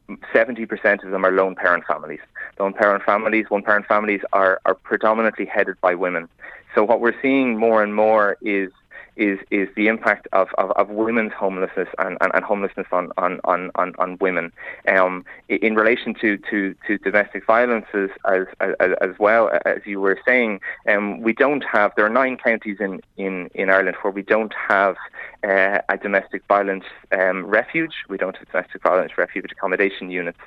70% 0.08 1.04
of 1.04 1.10
them 1.10 1.24
are 1.24 1.32
lone 1.32 1.54
parent 1.54 1.84
families. 1.86 2.20
Lone 2.58 2.74
parent 2.74 3.02
families, 3.04 3.46
one 3.48 3.62
parent 3.62 3.86
families 3.86 4.20
are, 4.32 4.60
are 4.66 4.74
predominantly 4.74 5.46
headed 5.46 5.80
by 5.80 5.94
women. 5.94 6.28
So 6.74 6.84
what 6.84 7.00
we're 7.00 7.20
seeing 7.22 7.56
more 7.58 7.82
and 7.82 7.94
more 7.94 8.36
is 8.42 8.70
is 9.16 9.38
is 9.50 9.68
the 9.76 9.86
impact 9.88 10.26
of, 10.32 10.48
of, 10.58 10.70
of 10.72 10.88
women's 10.88 11.32
homelessness 11.32 11.88
and, 11.98 12.16
and, 12.20 12.32
and 12.34 12.44
homelessness 12.44 12.86
on, 12.92 13.12
on, 13.18 13.40
on, 13.44 13.70
on 13.74 14.18
women. 14.20 14.52
Um, 14.88 15.24
in 15.48 15.74
relation 15.74 16.14
to, 16.20 16.36
to, 16.50 16.74
to 16.86 16.98
domestic 16.98 17.46
violences 17.46 18.10
as, 18.28 18.46
as, 18.60 18.74
as 19.00 19.18
well, 19.18 19.50
as 19.64 19.80
you 19.84 20.00
were 20.00 20.18
saying, 20.26 20.60
um, 20.88 21.20
we 21.20 21.32
don't 21.32 21.64
have, 21.64 21.92
there 21.96 22.06
are 22.06 22.10
nine 22.10 22.36
counties 22.36 22.78
in, 22.80 23.00
in, 23.16 23.50
in 23.54 23.70
Ireland 23.70 23.96
where 24.02 24.12
we 24.12 24.22
don't 24.22 24.54
have 24.68 24.96
uh, 25.44 25.78
a 25.88 25.96
domestic 25.96 26.42
violence 26.48 26.84
um, 27.12 27.44
refuge. 27.46 27.94
We 28.08 28.16
don't 28.16 28.36
have 28.36 28.50
domestic 28.50 28.82
violence 28.82 29.16
refuge 29.16 29.52
accommodation 29.52 30.10
units. 30.10 30.38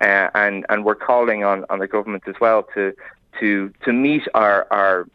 Uh, 0.00 0.28
and, 0.34 0.64
and 0.68 0.84
we're 0.84 0.94
calling 0.94 1.44
on, 1.44 1.64
on 1.70 1.78
the 1.78 1.88
government 1.88 2.24
as 2.26 2.36
well 2.40 2.66
to, 2.74 2.94
to, 3.40 3.72
to 3.84 3.92
meet 3.92 4.22
our, 4.34 4.66
our 4.70 5.06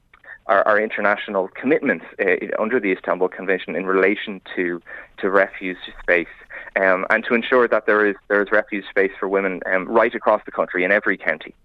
our, 0.50 0.68
our 0.68 0.82
international 0.82 1.48
commitments 1.50 2.06
uh, 2.20 2.62
under 2.62 2.80
the 2.80 2.92
Istanbul 2.92 3.30
Convention 3.30 3.76
in 3.76 3.86
relation 3.86 4.42
to 4.56 4.82
to 5.20 5.30
refuge 5.30 5.78
space. 6.02 6.28
Um, 6.76 7.06
and 7.10 7.24
to 7.26 7.34
ensure 7.34 7.68
that 7.68 7.86
there 7.86 8.06
is 8.06 8.16
there 8.28 8.42
is 8.42 8.52
refuge 8.52 8.86
space 8.90 9.12
for 9.20 9.28
women 9.28 9.62
um, 9.72 9.88
right 9.88 10.14
across 10.14 10.42
the 10.46 10.52
country 10.52 10.84
in 10.84 10.92
every 10.92 11.18
county 11.18 11.56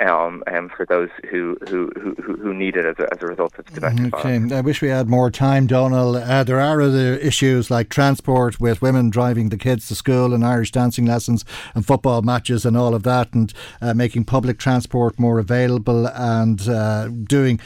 um, 0.00 0.42
um, 0.46 0.68
for 0.68 0.86
those 0.86 1.08
who, 1.30 1.56
who, 1.68 1.90
who, 2.00 2.14
who 2.14 2.54
need 2.54 2.76
it 2.76 2.84
as 2.84 2.96
a, 2.98 3.12
as 3.12 3.22
a 3.22 3.26
result 3.26 3.58
of 3.58 3.66
domestic 3.66 4.14
okay. 4.14 4.22
violence. 4.22 4.52
I 4.52 4.60
wish 4.60 4.80
we 4.80 4.88
had 4.88 5.08
more 5.08 5.30
time, 5.30 5.66
Donal. 5.66 6.16
Uh, 6.16 6.44
there 6.44 6.60
are 6.60 6.80
other 6.80 7.14
issues 7.14 7.70
like 7.70 7.88
transport 7.88 8.60
with 8.60 8.80
women 8.80 9.10
driving 9.10 9.48
the 9.48 9.56
kids 9.56 9.88
to 9.88 9.94
school 9.94 10.34
and 10.34 10.44
Irish 10.44 10.72
dancing 10.72 11.06
lessons 11.06 11.44
and 11.74 11.84
football 11.84 12.22
matches 12.22 12.64
and 12.64 12.76
all 12.76 12.94
of 12.94 13.02
that, 13.02 13.32
and 13.34 13.52
uh, 13.80 13.94
making 13.94 14.24
public 14.24 14.58
transport 14.58 15.18
more 15.18 15.38
available 15.38 16.06
and 16.08 16.68
uh, 16.68 17.08
doing 17.08 17.60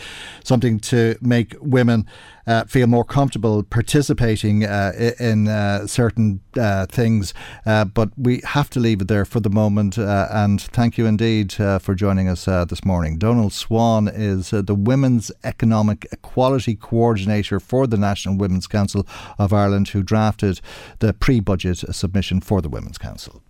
something 0.45 0.79
to 0.81 1.17
make 1.21 1.55
women 1.61 2.07
uh, 2.47 2.65
feel 2.65 2.87
more 2.87 3.05
comfortable 3.05 3.63
participating 3.63 4.65
uh, 4.65 4.93
in 5.19 5.49
uh, 5.49 5.87
certain 5.87 6.41
uh, 6.59 6.87
things. 6.87 7.35
Uh, 7.67 7.85
but 7.85 8.11
we 8.17 8.41
have 8.45 8.71
to 8.71 8.81
leave 8.81 9.01
it 9.01 9.09
there 9.09 9.25
for 9.25 9.41
the 9.41 9.51
moment. 9.51 9.99
Uh, 9.99 10.29
and 10.31 10.61
thank 10.61 10.99
you 10.99 11.07
indeed 11.07 11.53
for 11.53 11.95
joining 11.95 12.29
us 12.29 12.45
this 12.45 12.85
morning. 12.85 13.19
Donald 13.19 13.53
Swan 13.53 14.09
is 14.09 14.51
the 14.51 14.75
Women's 14.75 15.31
Economic 15.45 16.07
Equality 16.13 16.75
Coordinator 16.75 17.61
for 17.61 17.87
the 17.87 17.97
National 17.97 18.37
Women's 18.37 18.67
Council 18.67 19.07
of 19.39 19.53
Ireland, 19.53 19.89
who 19.89 20.03
drafted 20.03 20.61
the 20.99 21.13
pre 21.13 21.41
budget 21.41 21.79
submission 21.95 22.41
for 22.41 22.61
the 22.61 22.69
Women's 22.69 22.99
Council. 22.99 23.43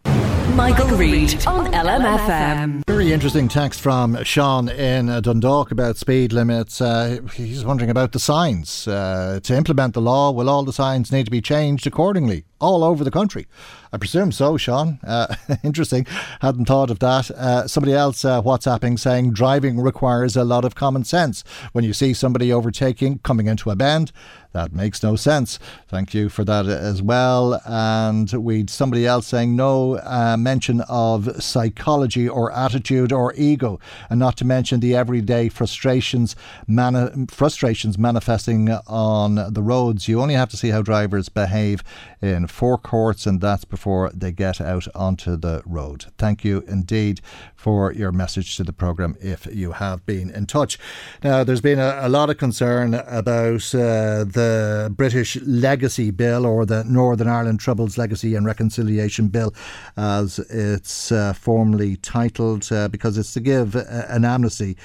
Michael, 0.55 0.89
Reade 0.99 1.47
on 1.47 1.73
LMFM. 1.73 2.85
Very 2.87 3.11
interesting 3.11 3.49
text 3.49 3.81
from 3.81 4.23
Sean 4.23 4.69
in 4.69 5.07
Dundalk 5.23 5.71
about 5.71 5.97
speed 5.97 6.33
limits. 6.33 6.79
Uh, 6.79 7.21
he's 7.35 7.65
wondering 7.65 7.89
about 7.89 8.13
the 8.13 8.19
signs. 8.19 8.82
Uh, 8.87 9.41
to 9.43 9.57
implement 9.57 9.95
the 9.95 10.01
law, 10.01 10.31
will 10.31 10.49
all 10.49 10.65
the 10.65 10.73
signs 10.73 11.13
need 11.13 11.25
to 11.25 11.31
be 11.31 11.41
changed 11.41 11.87
accordingly? 11.87 12.45
all 12.63 12.85
over 12.85 13.03
the 13.05 13.11
country. 13.11 13.47
I 13.95 13.99
presume 13.99 14.33
so, 14.33 14.57
Sean. 14.57 14.99
Uh, 15.05 15.35
interesting. 15.63 16.07
Hadn't 16.41 16.65
thought 16.65 16.91
of 16.91 16.99
that. 17.01 17.31
Uh, 17.31 17.69
somebody 17.69 17.93
else 17.93 18.25
uh, 18.25 18.41
WhatsApping 18.41 18.99
saying 18.99 19.33
driving 19.33 19.79
requires 19.81 20.35
a 20.35 20.45
lot 20.45 20.65
of 20.65 20.75
common 20.75 21.05
sense. 21.05 21.45
When 21.73 21.85
you 21.85 21.93
see 21.93 22.15
somebody 22.15 22.51
overtaking, 22.51 23.19
coming 23.19 23.49
into 23.49 23.71
a 23.71 23.77
bend, 23.77 24.11
that 24.53 24.73
makes 24.73 25.03
no 25.03 25.17
sense. 25.17 25.59
Thank 25.89 26.13
you 26.13 26.29
for 26.29 26.45
that 26.45 26.67
as 26.67 27.03
well. 27.03 27.61
And 27.65 28.31
we 28.33 28.67
somebody 28.69 29.07
else 29.07 29.27
saying 29.27 29.57
no 29.57 29.97
uh, 29.99 30.37
mention 30.39 30.83
of 30.83 31.43
psychology 31.43 32.29
or 32.29 32.53
attitude 32.53 33.13
or 33.13 33.33
ego, 33.35 33.81
and 34.11 34.21
not 34.21 34.37
to 34.39 34.45
mention 34.45 34.81
the 34.81 34.95
everyday 34.95 35.49
frustrations 35.49 36.37
mani- 36.67 37.27
frustrations 37.29 37.97
manifesting 37.97 38.71
on 38.87 39.53
the 39.53 39.63
roads. 39.63 40.07
You 40.07 40.21
only 40.21 40.35
have 40.35 40.51
to 40.51 40.57
see 40.57 40.69
how 40.69 40.83
drivers 40.83 41.29
behave 41.31 41.83
in 42.21 42.47
forecourts, 42.47 43.27
and 43.27 43.41
that's 43.41 43.65
before 43.65 43.82
they 44.15 44.33
get 44.33 44.61
out 44.61 44.87
onto 44.95 45.37
the 45.37 45.63
road. 45.67 46.07
Thank 46.19 46.45
you 46.45 46.65
indeed 46.69 47.21
for 47.57 47.93
your 47.93 48.13
message 48.13 48.57
to 48.57 48.65
the 48.65 48.73
programme 48.73 49.17
if 49.21 49.47
you 49.47 49.73
have 49.73 50.07
been 50.07 50.31
in 50.31 50.47
touch. 50.47 50.79
Now, 51.23 51.45
there's 51.45 51.61
been 51.61 51.79
a, 51.79 51.99
a 52.03 52.09
lot 52.09 52.31
of 52.31 52.39
concern 52.39 52.95
about 52.95 53.75
uh, 53.75 54.25
the 54.25 54.93
British 54.97 55.37
Legacy 55.43 56.11
Bill 56.11 56.47
or 56.47 56.65
the 56.65 56.85
Northern 56.85 57.29
Ireland 57.29 57.61
Troubles 57.61 57.99
Legacy 57.99 58.35
and 58.35 58.47
Reconciliation 58.47 59.29
Bill, 59.29 59.53
as 59.97 60.39
it's 60.39 61.11
uh, 61.11 61.33
formally 61.33 61.97
titled, 61.97 62.71
uh, 62.73 62.89
because 62.89 63.19
it's 63.19 63.33
to 63.35 63.41
give 63.41 63.75
an 63.75 64.25
amnesty 64.25 64.77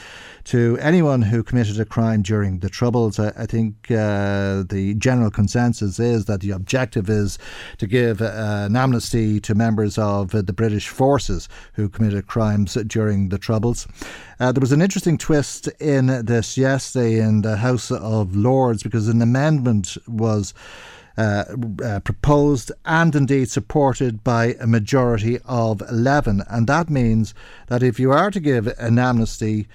to 0.45 0.77
anyone 0.79 1.21
who 1.21 1.43
committed 1.43 1.77
a 1.79 1.85
crime 1.85 2.21
during 2.21 2.59
the 2.59 2.69
Troubles. 2.69 3.19
I, 3.19 3.33
I 3.37 3.45
think 3.45 3.91
uh, 3.91 4.63
the 4.69 4.95
general 4.97 5.29
consensus 5.29 5.99
is 5.99 6.25
that 6.25 6.39
the 6.39 6.51
objective 6.51 7.09
is 7.09 7.37
to 7.79 7.87
give 7.87 8.21
uh, 8.21 8.31
an 8.65 8.75
amnesty 8.75 8.86
to 8.91 9.55
members 9.55 9.97
of 9.97 10.33
uh, 10.33 10.41
the 10.41 10.53
British 10.53 10.87
forces 10.87 11.49
who 11.73 11.89
committed 11.89 12.27
crimes 12.27 12.75
during 12.87 13.29
the 13.29 13.37
Troubles. 13.37 13.87
Uh, 14.39 14.51
there 14.51 14.61
was 14.61 14.71
an 14.71 14.81
interesting 14.81 15.17
twist 15.17 15.67
in 15.79 16.25
this 16.25 16.57
yesterday 16.57 17.19
in 17.19 17.41
the 17.41 17.57
House 17.57 17.91
of 17.91 18.35
Lords 18.35 18.83
because 18.83 19.07
an 19.07 19.21
amendment 19.21 19.97
was. 20.07 20.53
Uh, 21.19 21.45
uh, 21.83 21.99
proposed 22.01 22.71
and 22.85 23.15
indeed 23.15 23.49
supported 23.49 24.23
by 24.23 24.55
a 24.59 24.67
majority 24.67 25.39
of 25.45 25.81
11. 25.89 26.43
And 26.47 26.67
that 26.67 26.91
means 26.91 27.33
that 27.69 27.81
if 27.81 27.99
you 27.99 28.11
are 28.11 28.29
to 28.29 28.39
give 28.39 28.67
an 28.77 28.99
amnesty 28.99 29.67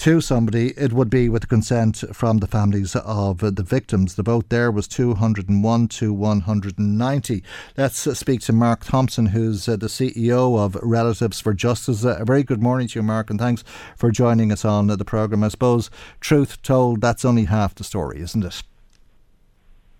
to 0.00 0.18
somebody, 0.22 0.68
it 0.78 0.94
would 0.94 1.10
be 1.10 1.28
with 1.28 1.42
the 1.42 1.46
consent 1.46 2.02
from 2.14 2.38
the 2.38 2.46
families 2.46 2.96
of 2.96 3.40
the 3.40 3.62
victims. 3.62 4.14
The 4.14 4.22
vote 4.22 4.48
there 4.48 4.70
was 4.70 4.88
201 4.88 5.88
to 5.88 6.12
190. 6.14 7.42
Let's 7.76 8.18
speak 8.18 8.40
to 8.40 8.54
Mark 8.54 8.82
Thompson, 8.82 9.26
who's 9.26 9.68
uh, 9.68 9.76
the 9.76 9.88
CEO 9.88 10.58
of 10.58 10.74
Relatives 10.76 11.38
for 11.38 11.52
Justice. 11.52 12.02
A 12.02 12.24
very 12.24 12.42
good 12.42 12.62
morning 12.62 12.88
to 12.88 13.00
you, 13.00 13.02
Mark, 13.02 13.28
and 13.28 13.38
thanks 13.38 13.62
for 13.94 14.10
joining 14.10 14.50
us 14.50 14.64
on 14.64 14.86
the 14.86 15.04
programme. 15.04 15.44
I 15.44 15.48
suppose, 15.48 15.90
truth 16.18 16.62
told, 16.62 17.02
that's 17.02 17.26
only 17.26 17.44
half 17.44 17.74
the 17.74 17.84
story, 17.84 18.22
isn't 18.22 18.42
it? 18.42 18.62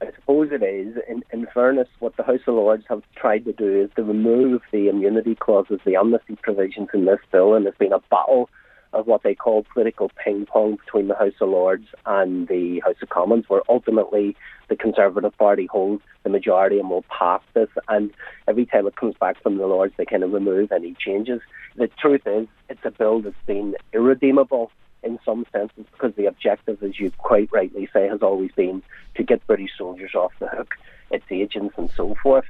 I 0.00 0.12
suppose 0.14 0.48
it 0.50 0.62
is. 0.62 0.96
In, 1.10 1.22
in 1.30 1.46
fairness, 1.52 1.88
what 1.98 2.16
the 2.16 2.22
House 2.22 2.40
of 2.46 2.54
Lords 2.54 2.84
have 2.88 3.02
tried 3.16 3.44
to 3.44 3.52
do 3.52 3.82
is 3.82 3.90
to 3.96 4.02
remove 4.02 4.62
the 4.72 4.88
immunity 4.88 5.34
clauses, 5.34 5.80
the 5.84 5.96
amnesty 5.96 6.36
provisions 6.42 6.88
in 6.94 7.04
this 7.04 7.20
bill, 7.30 7.52
and 7.52 7.66
there's 7.66 7.76
been 7.76 7.92
a 7.92 8.00
battle 8.10 8.48
of 8.92 9.06
what 9.06 9.22
they 9.22 9.34
call 9.34 9.64
political 9.72 10.10
ping 10.22 10.46
pong 10.46 10.76
between 10.76 11.08
the 11.08 11.14
House 11.14 11.34
of 11.40 11.48
Lords 11.48 11.86
and 12.06 12.48
the 12.48 12.80
House 12.80 12.96
of 13.02 13.08
Commons, 13.08 13.44
where 13.48 13.62
ultimately 13.68 14.36
the 14.68 14.76
Conservative 14.76 15.36
Party 15.38 15.66
holds 15.66 16.02
the 16.22 16.30
majority 16.30 16.78
and 16.78 16.90
will 16.90 17.04
pass 17.04 17.42
this. 17.54 17.68
And 17.88 18.10
every 18.48 18.66
time 18.66 18.86
it 18.86 18.96
comes 18.96 19.14
back 19.20 19.40
from 19.42 19.58
the 19.58 19.66
Lords, 19.66 19.94
they 19.96 20.04
kind 20.04 20.24
of 20.24 20.32
remove 20.32 20.72
any 20.72 20.94
changes. 20.94 21.40
The 21.76 21.88
truth 21.88 22.22
is, 22.26 22.48
it's 22.68 22.84
a 22.84 22.90
bill 22.90 23.20
that's 23.20 23.36
been 23.46 23.76
irredeemable 23.92 24.70
in 25.02 25.18
some 25.24 25.46
senses 25.52 25.86
because 25.92 26.14
the 26.16 26.26
objective, 26.26 26.82
as 26.82 26.98
you 26.98 27.10
quite 27.18 27.48
rightly 27.52 27.88
say, 27.92 28.08
has 28.08 28.22
always 28.22 28.52
been 28.52 28.82
to 29.14 29.22
get 29.22 29.46
British 29.46 29.70
soldiers 29.78 30.14
off 30.14 30.32
the 30.40 30.48
hook, 30.48 30.74
its 31.10 31.24
agents 31.30 31.74
and 31.78 31.90
so 31.96 32.14
forth. 32.22 32.44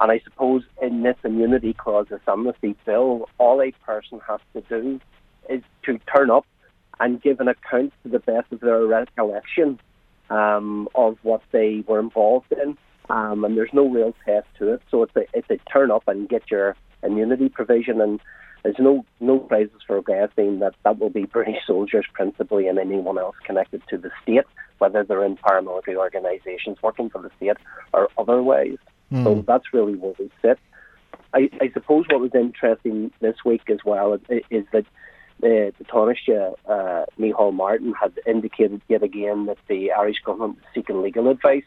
And 0.00 0.10
I 0.10 0.18
suppose 0.20 0.64
in 0.82 1.02
this 1.02 1.16
immunity 1.24 1.72
clause, 1.72 2.06
this 2.10 2.20
amnesty 2.26 2.74
bill, 2.84 3.28
all 3.38 3.62
a 3.62 3.70
person 3.86 4.20
has 4.26 4.40
to 4.52 4.60
do 4.62 5.00
is 5.48 5.62
to 5.84 5.98
turn 6.14 6.30
up 6.30 6.46
and 7.00 7.20
give 7.20 7.40
an 7.40 7.48
account 7.48 7.92
to 8.02 8.08
the 8.08 8.18
best 8.18 8.52
of 8.52 8.60
their 8.60 8.84
recollection 8.86 9.80
um, 10.30 10.88
of 10.94 11.18
what 11.22 11.42
they 11.52 11.84
were 11.86 12.00
involved 12.00 12.52
in. 12.52 12.76
Um, 13.10 13.44
and 13.44 13.56
there's 13.56 13.72
no 13.72 13.88
real 13.88 14.14
test 14.24 14.46
to 14.58 14.72
it, 14.72 14.82
so 14.90 15.02
it's 15.02 15.14
a, 15.14 15.24
it's 15.34 15.50
a 15.50 15.58
turn 15.70 15.90
up 15.90 16.04
and 16.06 16.28
get 16.28 16.50
your 16.50 16.74
immunity 17.02 17.50
provision. 17.50 18.00
And 18.00 18.18
there's 18.62 18.78
no 18.78 19.04
no 19.20 19.38
prizes 19.38 19.82
for 19.86 20.00
guessing 20.02 20.60
that 20.60 20.74
that 20.84 20.98
will 20.98 21.10
be 21.10 21.24
British 21.24 21.58
soldiers 21.66 22.06
principally 22.14 22.66
and 22.66 22.78
anyone 22.78 23.18
else 23.18 23.36
connected 23.44 23.82
to 23.90 23.98
the 23.98 24.10
state, 24.22 24.44
whether 24.78 25.04
they're 25.04 25.24
in 25.24 25.36
paramilitary 25.36 25.96
organisations 25.96 26.78
working 26.82 27.10
for 27.10 27.20
the 27.20 27.30
state 27.36 27.58
or 27.92 28.08
otherwise. 28.16 28.78
Mm. 29.12 29.24
So 29.24 29.44
that's 29.46 29.74
really 29.74 29.96
where 29.96 30.14
we 30.18 30.30
sit. 30.40 30.58
I, 31.34 31.50
I 31.60 31.70
suppose 31.74 32.06
what 32.08 32.20
was 32.20 32.34
interesting 32.34 33.10
this 33.20 33.36
week 33.44 33.68
as 33.68 33.80
well 33.84 34.14
is, 34.14 34.42
is 34.50 34.64
that 34.72 34.86
the, 35.40 35.72
the 35.78 35.84
Taoiseach, 35.84 36.54
uh, 36.68 37.06
Micheál 37.18 37.52
Martin, 37.52 37.94
had 38.00 38.18
indicated 38.26 38.80
yet 38.88 39.02
again 39.02 39.46
that 39.46 39.58
the 39.68 39.92
Irish 39.92 40.18
government 40.24 40.58
is 40.58 40.64
seeking 40.74 41.02
legal 41.02 41.28
advice. 41.28 41.64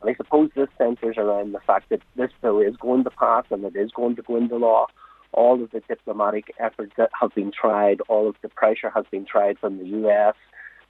And 0.00 0.10
I 0.10 0.14
suppose 0.14 0.50
this 0.54 0.68
centres 0.78 1.16
around 1.18 1.52
the 1.52 1.60
fact 1.60 1.90
that 1.90 2.00
this 2.16 2.30
bill 2.40 2.60
is 2.60 2.76
going 2.76 3.04
to 3.04 3.10
pass 3.10 3.44
and 3.50 3.64
it 3.64 3.76
is 3.76 3.90
going 3.90 4.16
to 4.16 4.22
go 4.22 4.36
into 4.36 4.56
law. 4.56 4.86
All 5.32 5.62
of 5.62 5.70
the 5.70 5.80
diplomatic 5.80 6.52
efforts 6.58 6.92
that 6.96 7.10
have 7.20 7.34
been 7.34 7.52
tried, 7.52 8.00
all 8.08 8.28
of 8.28 8.36
the 8.42 8.48
pressure 8.48 8.90
has 8.90 9.04
been 9.10 9.26
tried 9.26 9.58
from 9.58 9.78
the 9.78 9.86
US, 10.08 10.34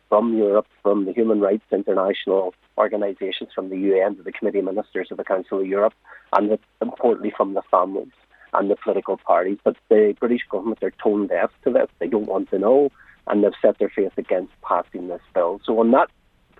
from 0.09 0.37
Europe, 0.37 0.67
from 0.83 1.05
the 1.05 1.13
Human 1.13 1.41
Rights 1.41 1.65
International 1.73 2.55
organisations, 2.79 3.51
from 3.55 3.69
the 3.69 3.77
UN 3.77 4.17
to 4.17 4.23
the 4.23 4.33
Committee 4.33 4.61
of 4.61 4.65
Ministers 4.65 5.09
of 5.11 5.17
the 5.17 5.25
Council 5.25 5.61
of 5.61 5.67
Europe, 5.67 5.95
and 6.33 6.59
importantly 6.81 7.33
from 7.37 7.55
the 7.55 7.63
families 7.71 8.13
and 8.53 8.71
the 8.71 8.77
political 8.77 9.17
parties. 9.17 9.59
But 9.63 9.77
the 9.89 10.15
British 10.19 10.43
government 10.51 10.83
are 10.83 10.93
tone 11.03 11.27
deaf 11.27 11.51
to 11.65 11.73
this. 11.73 11.89
They 11.99 12.09
don't 12.09 12.27
want 12.27 12.51
to 12.51 12.59
know, 12.59 12.91
and 13.27 13.43
they've 13.43 13.53
set 13.63 13.79
their 13.79 13.91
face 13.91 14.13
against 14.17 14.53
passing 14.63 15.09
this 15.09 15.23
bill. 15.35 15.61
So, 15.65 15.81
in 15.83 15.91
that 15.93 16.09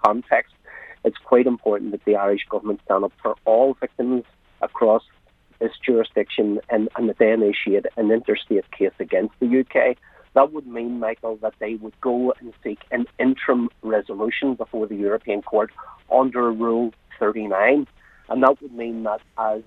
context, 0.05 0.55
it's 1.05 1.19
quite 1.19 1.47
important 1.47 1.93
that 1.93 2.05
the 2.05 2.17
Irish 2.17 2.47
government 2.49 2.81
stand 2.85 3.05
up 3.05 3.13
for 3.23 3.35
all 3.45 3.75
victims 3.75 4.25
across 4.61 5.03
this 5.61 5.73
jurisdiction 5.85 6.61
and, 6.71 6.89
and 6.97 7.09
that 7.09 7.19
they 7.19 7.33
initiate 7.33 7.87
an 7.97 8.11
interstate 8.11 8.71
case 8.73 8.93
against 8.99 9.35
the 9.41 9.61
UK. 9.61 9.97
That 10.35 10.53
would 10.53 10.67
mean, 10.67 11.01
Michael, 11.01 11.37
that 11.37 11.55
they 11.59 11.75
would 11.75 11.99
go 12.01 12.33
and 12.41 12.53
seek 12.63 12.79
an 12.91 13.07
interim 13.19 13.69
resolution 13.83 14.55
before 14.55 14.87
the 14.87 14.97
European 14.97 15.43
Court 15.43 15.71
under 16.11 16.53
Rule 16.53 16.93
39. 17.19 17.87
And 18.29 18.43
that 18.43 18.63
would 18.63 18.73
mean 18.73 19.03
that 19.03 19.21
as 19.39 19.63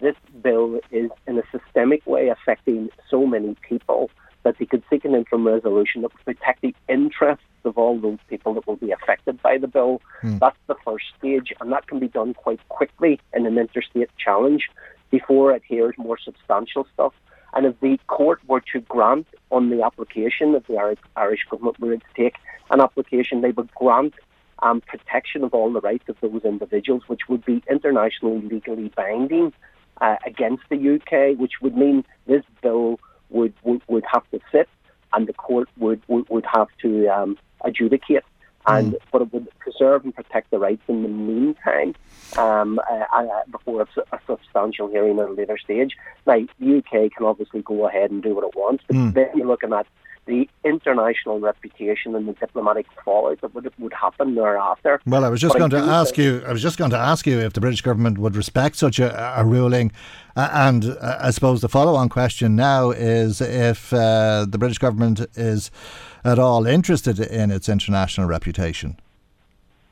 this 0.00 0.16
bill 0.42 0.80
is 0.90 1.10
in 1.26 1.38
a 1.38 1.42
systemic 1.50 2.06
way 2.06 2.28
affecting 2.28 2.90
so 3.08 3.26
many 3.26 3.56
people, 3.68 4.10
that 4.42 4.56
they 4.58 4.64
could 4.64 4.82
seek 4.88 5.04
an 5.04 5.14
interim 5.14 5.46
resolution 5.46 6.02
that 6.02 6.12
would 6.12 6.24
protect 6.24 6.62
the 6.62 6.74
interests 6.88 7.44
of 7.64 7.76
all 7.76 7.98
those 7.98 8.18
people 8.28 8.54
that 8.54 8.66
will 8.66 8.76
be 8.76 8.90
affected 8.90 9.40
by 9.42 9.58
the 9.58 9.68
bill. 9.68 10.00
Mm. 10.22 10.38
That's 10.38 10.56
the 10.66 10.76
first 10.84 11.04
stage, 11.18 11.52
and 11.60 11.70
that 11.72 11.86
can 11.86 11.98
be 11.98 12.08
done 12.08 12.34
quite 12.34 12.66
quickly 12.68 13.20
in 13.34 13.46
an 13.46 13.58
interstate 13.58 14.10
challenge 14.16 14.68
before 15.10 15.52
it 15.52 15.62
hears 15.66 15.94
more 15.98 16.18
substantial 16.18 16.86
stuff. 16.94 17.12
And 17.52 17.66
if 17.66 17.78
the 17.80 17.98
court 18.06 18.40
were 18.46 18.62
to 18.72 18.80
grant 18.80 19.26
on 19.50 19.70
the 19.70 19.82
application, 19.82 20.54
if 20.54 20.66
the 20.66 20.98
Irish 21.16 21.40
government 21.50 21.80
were 21.80 21.96
to 21.96 22.02
take 22.16 22.36
an 22.70 22.80
application, 22.80 23.40
they 23.40 23.50
would 23.50 23.74
grant 23.74 24.14
um, 24.62 24.80
protection 24.82 25.42
of 25.42 25.52
all 25.52 25.72
the 25.72 25.80
rights 25.80 26.08
of 26.08 26.16
those 26.20 26.42
individuals, 26.44 27.02
which 27.08 27.28
would 27.28 27.44
be 27.44 27.62
internationally 27.68 28.40
legally 28.46 28.90
binding 28.94 29.52
uh, 30.00 30.16
against 30.26 30.62
the 30.68 30.76
UK, 30.76 31.38
which 31.38 31.60
would 31.60 31.76
mean 31.76 32.04
this 32.26 32.44
bill 32.62 32.98
would, 33.30 33.54
would, 33.62 33.82
would 33.88 34.04
have 34.12 34.28
to 34.30 34.40
sit 34.50 34.68
and 35.12 35.26
the 35.26 35.32
court 35.32 35.68
would, 35.76 36.02
would, 36.08 36.28
would 36.28 36.46
have 36.46 36.68
to 36.82 37.08
um, 37.08 37.38
adjudicate 37.64 38.24
and 38.66 38.92
mm. 38.92 38.98
but 39.10 39.22
it 39.22 39.32
would 39.32 39.48
preserve 39.58 40.04
and 40.04 40.14
protect 40.14 40.50
the 40.50 40.58
rights 40.58 40.82
in 40.88 41.02
the 41.02 41.08
meantime 41.08 41.94
um, 42.36 42.78
uh, 42.90 43.04
uh, 43.12 43.42
before 43.50 43.82
a, 43.82 44.00
a, 44.14 44.20
substantial 44.26 44.88
hearing 44.88 45.18
at 45.18 45.28
a 45.28 45.32
later 45.32 45.56
stage. 45.56 45.96
Now, 46.26 46.40
the 46.58 46.78
UK 46.78 47.12
can 47.12 47.26
obviously 47.26 47.62
go 47.62 47.88
ahead 47.88 48.10
and 48.10 48.22
do 48.22 48.34
what 48.34 48.44
it 48.44 48.54
wants, 48.54 48.84
but 48.86 48.96
mm. 48.96 49.14
then 49.14 49.28
you're 49.34 49.46
looking 49.46 49.72
at 49.72 49.86
the 50.26 50.48
international 50.64 51.40
reputation 51.40 52.14
and 52.14 52.28
the 52.28 52.34
diplomatic 52.34 52.86
fallout 53.04 53.40
that 53.40 53.54
would, 53.54 53.70
would 53.78 53.92
happen 53.92 54.34
thereafter. 54.34 55.00
Well, 55.06 55.24
I 55.24 55.28
was 55.28 55.40
just 55.40 55.54
but 55.54 55.58
going 55.58 55.70
to 55.70 55.78
ask 55.78 56.16
you. 56.16 56.42
I 56.46 56.52
was 56.52 56.62
just 56.62 56.78
going 56.78 56.90
to 56.90 56.98
ask 56.98 57.26
you 57.26 57.38
if 57.38 57.52
the 57.52 57.60
British 57.60 57.80
government 57.80 58.18
would 58.18 58.36
respect 58.36 58.76
such 58.76 58.98
a, 58.98 59.40
a 59.40 59.44
ruling, 59.44 59.92
uh, 60.36 60.48
and 60.52 60.84
uh, 60.84 61.18
I 61.20 61.30
suppose 61.30 61.60
the 61.60 61.68
follow-on 61.68 62.08
question 62.08 62.54
now 62.54 62.90
is 62.90 63.40
if 63.40 63.92
uh, 63.92 64.46
the 64.48 64.58
British 64.58 64.78
government 64.78 65.20
is 65.34 65.70
at 66.24 66.38
all 66.38 66.66
interested 66.66 67.18
in 67.18 67.50
its 67.50 67.68
international 67.68 68.26
reputation? 68.26 68.98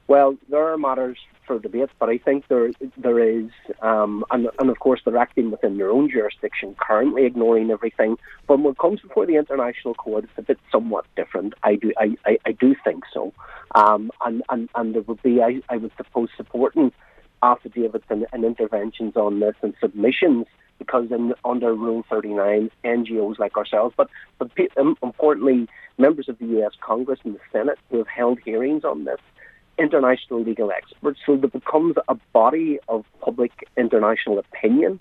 Well, 0.07 0.37
there 0.49 0.67
are 0.73 0.79
matters 0.79 1.19
for 1.49 1.59
debate, 1.59 1.91
but 1.99 2.09
I 2.09 2.19
think 2.19 2.47
there 2.47 2.71
there 2.97 3.19
is, 3.19 3.51
um, 3.83 4.25
and, 4.31 4.49
and 4.61 4.71
of 4.71 4.79
course 4.79 5.01
they're 5.05 5.17
acting 5.17 5.51
within 5.51 5.79
their 5.79 5.91
own 5.91 6.09
jurisdiction, 6.09 6.77
currently 6.79 7.25
ignoring 7.25 7.73
everything. 7.73 8.17
But 8.47 8.61
when 8.61 8.73
it 8.73 8.79
comes 8.79 9.01
before 9.01 9.27
the 9.27 9.35
international 9.35 9.95
court, 9.95 10.25
it's 10.25 10.33
a 10.37 10.43
bit 10.43 10.61
somewhat 10.71 11.07
different. 11.17 11.55
I 11.65 11.75
do 11.75 11.93
I, 11.99 12.17
I, 12.25 12.39
I 12.47 12.53
do 12.53 12.77
think 12.85 13.03
so, 13.13 13.33
um, 13.75 14.13
and, 14.25 14.45
and 14.51 14.69
and 14.77 14.95
there 14.95 15.03
would 15.03 15.23
be 15.23 15.43
I, 15.43 15.61
I 15.69 15.79
would 15.79 15.93
suppose 15.97 16.29
supporting 16.37 16.93
affidavits 17.43 18.07
and, 18.11 18.27
and 18.33 18.45
interventions 18.45 19.17
on 19.17 19.41
this 19.41 19.55
and 19.63 19.75
submissions 19.81 20.47
because 20.79 21.11
in, 21.11 21.35
under 21.45 21.75
Rule 21.75 22.05
39, 22.09 22.71
NGOs 22.85 23.39
like 23.39 23.57
ourselves, 23.57 23.95
but, 23.97 24.09
but 24.39 24.51
um, 24.77 24.97
importantly, 25.03 25.69
members 25.99 26.29
of 26.29 26.39
the 26.39 26.47
US 26.63 26.73
Congress 26.81 27.19
and 27.25 27.35
the 27.35 27.41
Senate 27.53 27.79
who 27.91 27.99
have 27.99 28.09
held 28.09 28.39
hearings 28.45 28.85
on 28.85 29.05
this, 29.05 29.19
international 29.79 30.43
legal 30.43 30.71
experts. 30.71 31.21
So 31.25 31.37
there 31.37 31.49
becomes 31.49 31.97
a 32.09 32.15
body 32.33 32.79
of 32.89 33.05
public 33.21 33.53
international 33.77 34.39
opinion, 34.39 35.01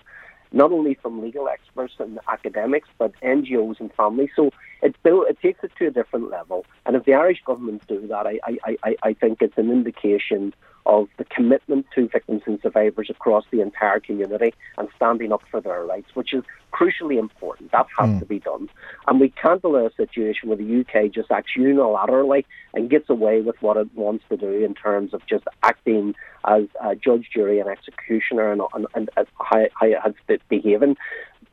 not 0.52 0.72
only 0.72 0.94
from 0.94 1.22
legal 1.22 1.48
experts 1.48 1.94
and 1.98 2.18
academics, 2.28 2.88
but 2.98 3.12
NGOs 3.22 3.80
and 3.80 3.92
families. 3.94 4.30
So 4.34 4.50
it, 4.82 4.94
it 5.04 5.40
takes 5.40 5.62
it 5.62 5.72
to 5.78 5.86
a 5.86 5.90
different 5.90 6.30
level. 6.30 6.64
And 6.86 6.96
if 6.96 7.04
the 7.04 7.14
Irish 7.14 7.42
government 7.44 7.82
do 7.88 8.06
that, 8.08 8.26
I, 8.26 8.38
I, 8.44 8.76
I, 8.82 8.96
I 9.02 9.12
think 9.12 9.42
it's 9.42 9.58
an 9.58 9.70
indication 9.70 10.54
of 10.86 11.08
the 11.18 11.24
commitment 11.24 11.86
to 11.94 12.08
victims 12.08 12.42
and 12.46 12.58
survivors 12.62 13.08
across 13.10 13.44
the 13.50 13.60
entire 13.60 14.00
community 14.00 14.54
and 14.78 14.88
standing 14.96 15.32
up 15.32 15.42
for 15.50 15.60
their 15.60 15.84
rights, 15.84 16.08
which 16.14 16.32
is 16.32 16.42
crucially 16.72 17.18
important. 17.18 17.72
That 17.72 17.86
has 17.98 18.08
mm. 18.08 18.18
to 18.20 18.26
be 18.26 18.38
done. 18.38 18.68
And 19.06 19.20
we 19.20 19.30
can't 19.30 19.62
allow 19.64 19.86
a 19.86 19.94
situation 19.94 20.48
where 20.48 20.58
the 20.58 20.80
UK 20.80 21.12
just 21.12 21.30
acts 21.30 21.52
unilaterally 21.56 22.44
and 22.74 22.90
gets 22.90 23.10
away 23.10 23.40
with 23.40 23.60
what 23.60 23.76
it 23.76 23.88
wants 23.94 24.24
to 24.30 24.36
do 24.36 24.50
in 24.64 24.74
terms 24.74 25.12
of 25.14 25.26
just 25.26 25.44
acting 25.62 26.14
as 26.44 26.64
a 26.82 26.94
judge, 26.94 27.28
jury, 27.32 27.60
and 27.60 27.68
executioner 27.68 28.52
and, 28.52 28.62
and, 28.74 28.86
and 28.94 29.10
how, 29.38 29.66
how 29.74 29.86
it 29.86 29.98
has 30.02 30.14
been 30.26 30.38
behaving. 30.48 30.96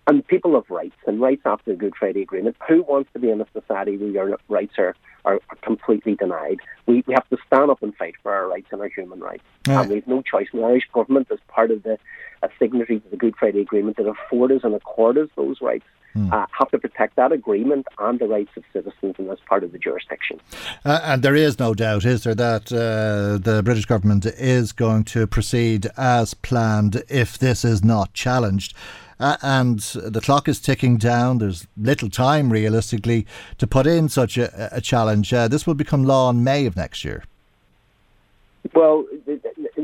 And 0.08 0.26
people 0.28 0.54
have 0.54 0.70
rights, 0.70 0.96
and 1.08 1.20
rights 1.20 1.42
after 1.46 1.72
the 1.72 1.78
Good 1.78 1.96
Friday 1.96 2.22
Agreement. 2.22 2.56
Who 2.68 2.84
wants 2.84 3.10
to 3.14 3.20
be 3.20 3.32
in 3.32 3.42
a 3.42 3.48
society 3.54 3.98
where 3.98 4.10
your 4.10 4.38
rights 4.50 4.74
are, 4.78 4.96
are, 5.26 5.40
are 5.50 5.58
completely 5.62 6.16
denied? 6.16 6.60
We, 6.86 7.04
we 7.08 7.14
have 7.14 7.28
to 7.30 7.38
stand 7.48 7.70
up 7.72 7.84
and 7.84 7.96
fight 7.96 8.16
for 8.22 8.34
our 8.34 8.48
rights 8.48 8.68
and 8.72 8.80
our 8.82 8.90
human 8.90 9.20
rights. 9.20 9.44
Right. 9.68 9.82
And 9.82 9.90
we 9.90 9.96
have 9.96 10.08
no 10.08 10.22
choice. 10.22 10.48
The 10.54 10.64
Irish 10.64 10.88
government, 10.94 11.28
as 11.32 11.40
part 11.48 11.72
of 11.72 11.84
the 11.84 11.98
uh, 12.44 12.48
signatory 12.60 13.00
to 13.00 13.10
the 13.10 13.18
Good 13.18 13.36
Friday 13.36 13.62
Agreement, 13.62 13.98
that 13.98 14.08
afford 14.08 14.52
us 14.52 14.62
and 14.64 14.74
accord 14.74 15.18
us 15.18 15.30
those 15.36 15.60
rights. 15.62 15.86
Hmm. 16.14 16.32
Uh, 16.32 16.46
have 16.58 16.72
to 16.72 16.80
protect 16.80 17.18
that 17.18 17.34
agreement 17.34 17.86
and 18.00 18.20
the 18.20 18.26
rights 18.26 18.52
of 18.56 18.64
citizens 18.72 19.16
in 19.20 19.28
this 19.28 19.40
part 19.50 19.66
of 19.66 19.74
the 19.74 19.78
jurisdiction. 19.78 20.40
Uh, 20.86 21.02
and 21.04 21.22
there 21.22 21.36
is 21.36 21.60
no 21.60 21.74
doubt, 21.74 22.06
is 22.06 22.24
there, 22.24 22.34
that 22.34 22.72
uh, 22.72 23.38
the 23.38 23.62
British 23.62 23.86
government 23.86 24.26
is 24.26 24.72
going 24.72 25.04
to 25.04 25.28
proceed 25.28 25.88
as 25.98 26.34
planned 26.34 27.04
if 27.10 27.38
this 27.38 27.66
is 27.66 27.84
not 27.84 28.14
challenged. 28.14 28.74
Uh, 29.20 29.38
and 29.42 29.80
the 29.80 30.22
clock 30.22 30.48
is 30.48 30.60
ticking 30.60 30.98
down. 30.98 31.38
There's 31.38 31.68
little 31.78 32.10
time, 32.10 32.52
realistically, 32.52 33.26
to 33.58 33.68
put 33.68 33.88
in 33.88 34.10
such 34.10 34.38
a, 34.38 34.70
a 34.76 34.82
challenge. 34.82 35.34
Uh, 35.34 35.48
this 35.48 35.66
will 35.66 35.74
become 35.74 36.04
law 36.04 36.30
in 36.30 36.44
May 36.44 36.66
of 36.66 36.76
next 36.76 37.06
year. 37.06 37.24
Well, 38.74 39.06
it, 39.26 39.42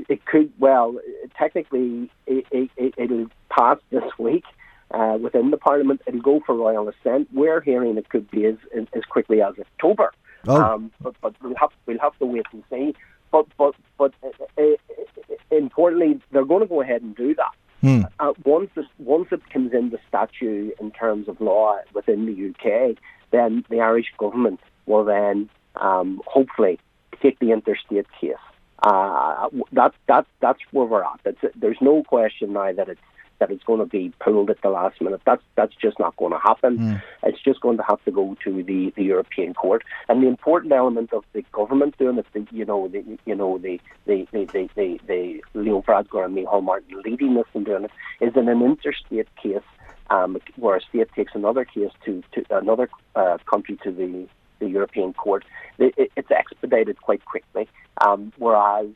it 0.09 0.25
could. 0.25 0.51
Well, 0.59 0.99
technically, 1.38 2.09
it, 2.27 2.45
it, 2.51 2.93
it'll 2.97 3.27
pass 3.49 3.77
this 3.89 4.03
week. 4.17 4.43
Uh, 4.91 5.17
within 5.21 5.51
the 5.51 5.57
Parliament, 5.57 6.01
it'll 6.05 6.21
go 6.21 6.41
for 6.45 6.53
royal 6.53 6.89
assent. 6.89 7.29
We're 7.32 7.61
hearing 7.61 7.97
it 7.97 8.09
could 8.09 8.29
be 8.29 8.45
as 8.45 8.57
as 8.93 9.03
quickly 9.05 9.41
as 9.41 9.53
October. 9.57 10.11
Oh. 10.47 10.61
Um, 10.61 10.91
but 10.99 11.15
but 11.21 11.34
we'll 11.41 11.55
have 11.55 11.71
we'll 11.86 11.99
have 11.99 12.17
to 12.19 12.25
wait 12.25 12.45
and 12.51 12.63
see. 12.69 12.95
But 13.32 13.45
but 13.57 13.75
but 13.97 14.13
uh, 14.21 14.61
uh, 14.61 15.55
importantly, 15.55 16.19
they're 16.32 16.43
going 16.43 16.61
to 16.61 16.67
go 16.67 16.82
ahead 16.82 17.01
and 17.01 17.15
do 17.15 17.34
that. 17.36 17.51
Hmm. 17.82 18.03
Uh, 18.19 18.34
once 18.45 18.69
it, 18.75 18.86
once 18.99 19.27
it 19.32 19.41
comes 19.49 19.73
into 19.73 19.97
statute 20.07 20.75
in 20.79 20.91
terms 20.91 21.27
of 21.27 21.41
law 21.41 21.77
within 21.93 22.25
the 22.25 22.49
UK, 22.49 22.95
then 23.32 23.65
the 23.69 23.82
Irish 23.82 24.13
government 24.17 24.59
will 24.86 25.03
then 25.03 25.49
um, 25.75 26.21
hopefully 26.25 26.79
take 27.21 27.39
the 27.39 27.51
interstate 27.51 28.05
case. 28.19 28.36
Uh, 28.84 29.49
that 29.71 29.93
that 30.07 30.25
that's 30.39 30.59
where 30.71 30.86
we're 30.86 31.03
at. 31.03 31.19
It's, 31.25 31.55
there's 31.55 31.77
no 31.82 32.03
question 32.03 32.53
now 32.53 32.71
that 32.71 32.89
it's 32.89 33.01
that 33.41 33.51
it's 33.51 33.63
going 33.63 33.79
to 33.79 33.85
be 33.85 34.13
pulled 34.19 34.49
at 34.49 34.61
the 34.61 34.69
last 34.69 35.01
minute. 35.01 35.19
That's 35.25 35.43
that's 35.55 35.75
just 35.75 35.99
not 35.99 36.15
going 36.15 36.31
to 36.31 36.39
happen. 36.39 36.77
Mm. 36.77 37.01
It's 37.23 37.41
just 37.41 37.59
going 37.59 37.77
to 37.77 37.83
have 37.83 38.01
to 38.05 38.11
go 38.11 38.37
to 38.45 38.63
the, 38.63 38.93
the 38.95 39.03
European 39.03 39.53
Court. 39.53 39.83
And 40.07 40.23
the 40.23 40.27
important 40.27 40.71
element 40.71 41.11
of 41.11 41.25
the 41.33 41.43
government 41.51 41.97
doing 41.97 42.19
it, 42.19 42.27
the, 42.33 42.47
you 42.51 42.63
know, 42.63 42.87
the 42.87 43.03
you 43.25 43.35
know 43.35 43.57
the 43.57 43.81
the 44.05 44.27
the 44.31 44.45
the, 44.45 44.69
the, 44.75 44.99
the 45.07 45.41
Leo 45.59 45.81
Varadkar 45.81 46.25
and 46.25 46.37
Micheál 46.37 46.63
Martin 46.63 47.01
leading 47.03 47.33
this 47.33 47.47
and 47.53 47.65
doing 47.65 47.85
it, 47.85 47.91
is 48.21 48.33
in 48.37 48.47
an 48.47 48.61
interstate 48.61 49.27
case 49.35 49.69
um, 50.11 50.37
where 50.55 50.77
a 50.77 50.81
state 50.81 51.11
takes 51.15 51.33
another 51.33 51.65
case 51.65 51.91
to 52.05 52.23
to 52.33 52.45
another 52.51 52.89
uh, 53.15 53.37
country 53.49 53.77
to 53.83 53.91
the 53.91 54.27
the 54.59 54.69
European 54.69 55.13
Court. 55.13 55.43
It, 55.79 55.95
it, 55.97 56.11
it's 56.15 56.29
expedited 56.29 57.01
quite 57.01 57.25
quickly, 57.25 57.67
um, 58.05 58.31
whereas 58.37 58.89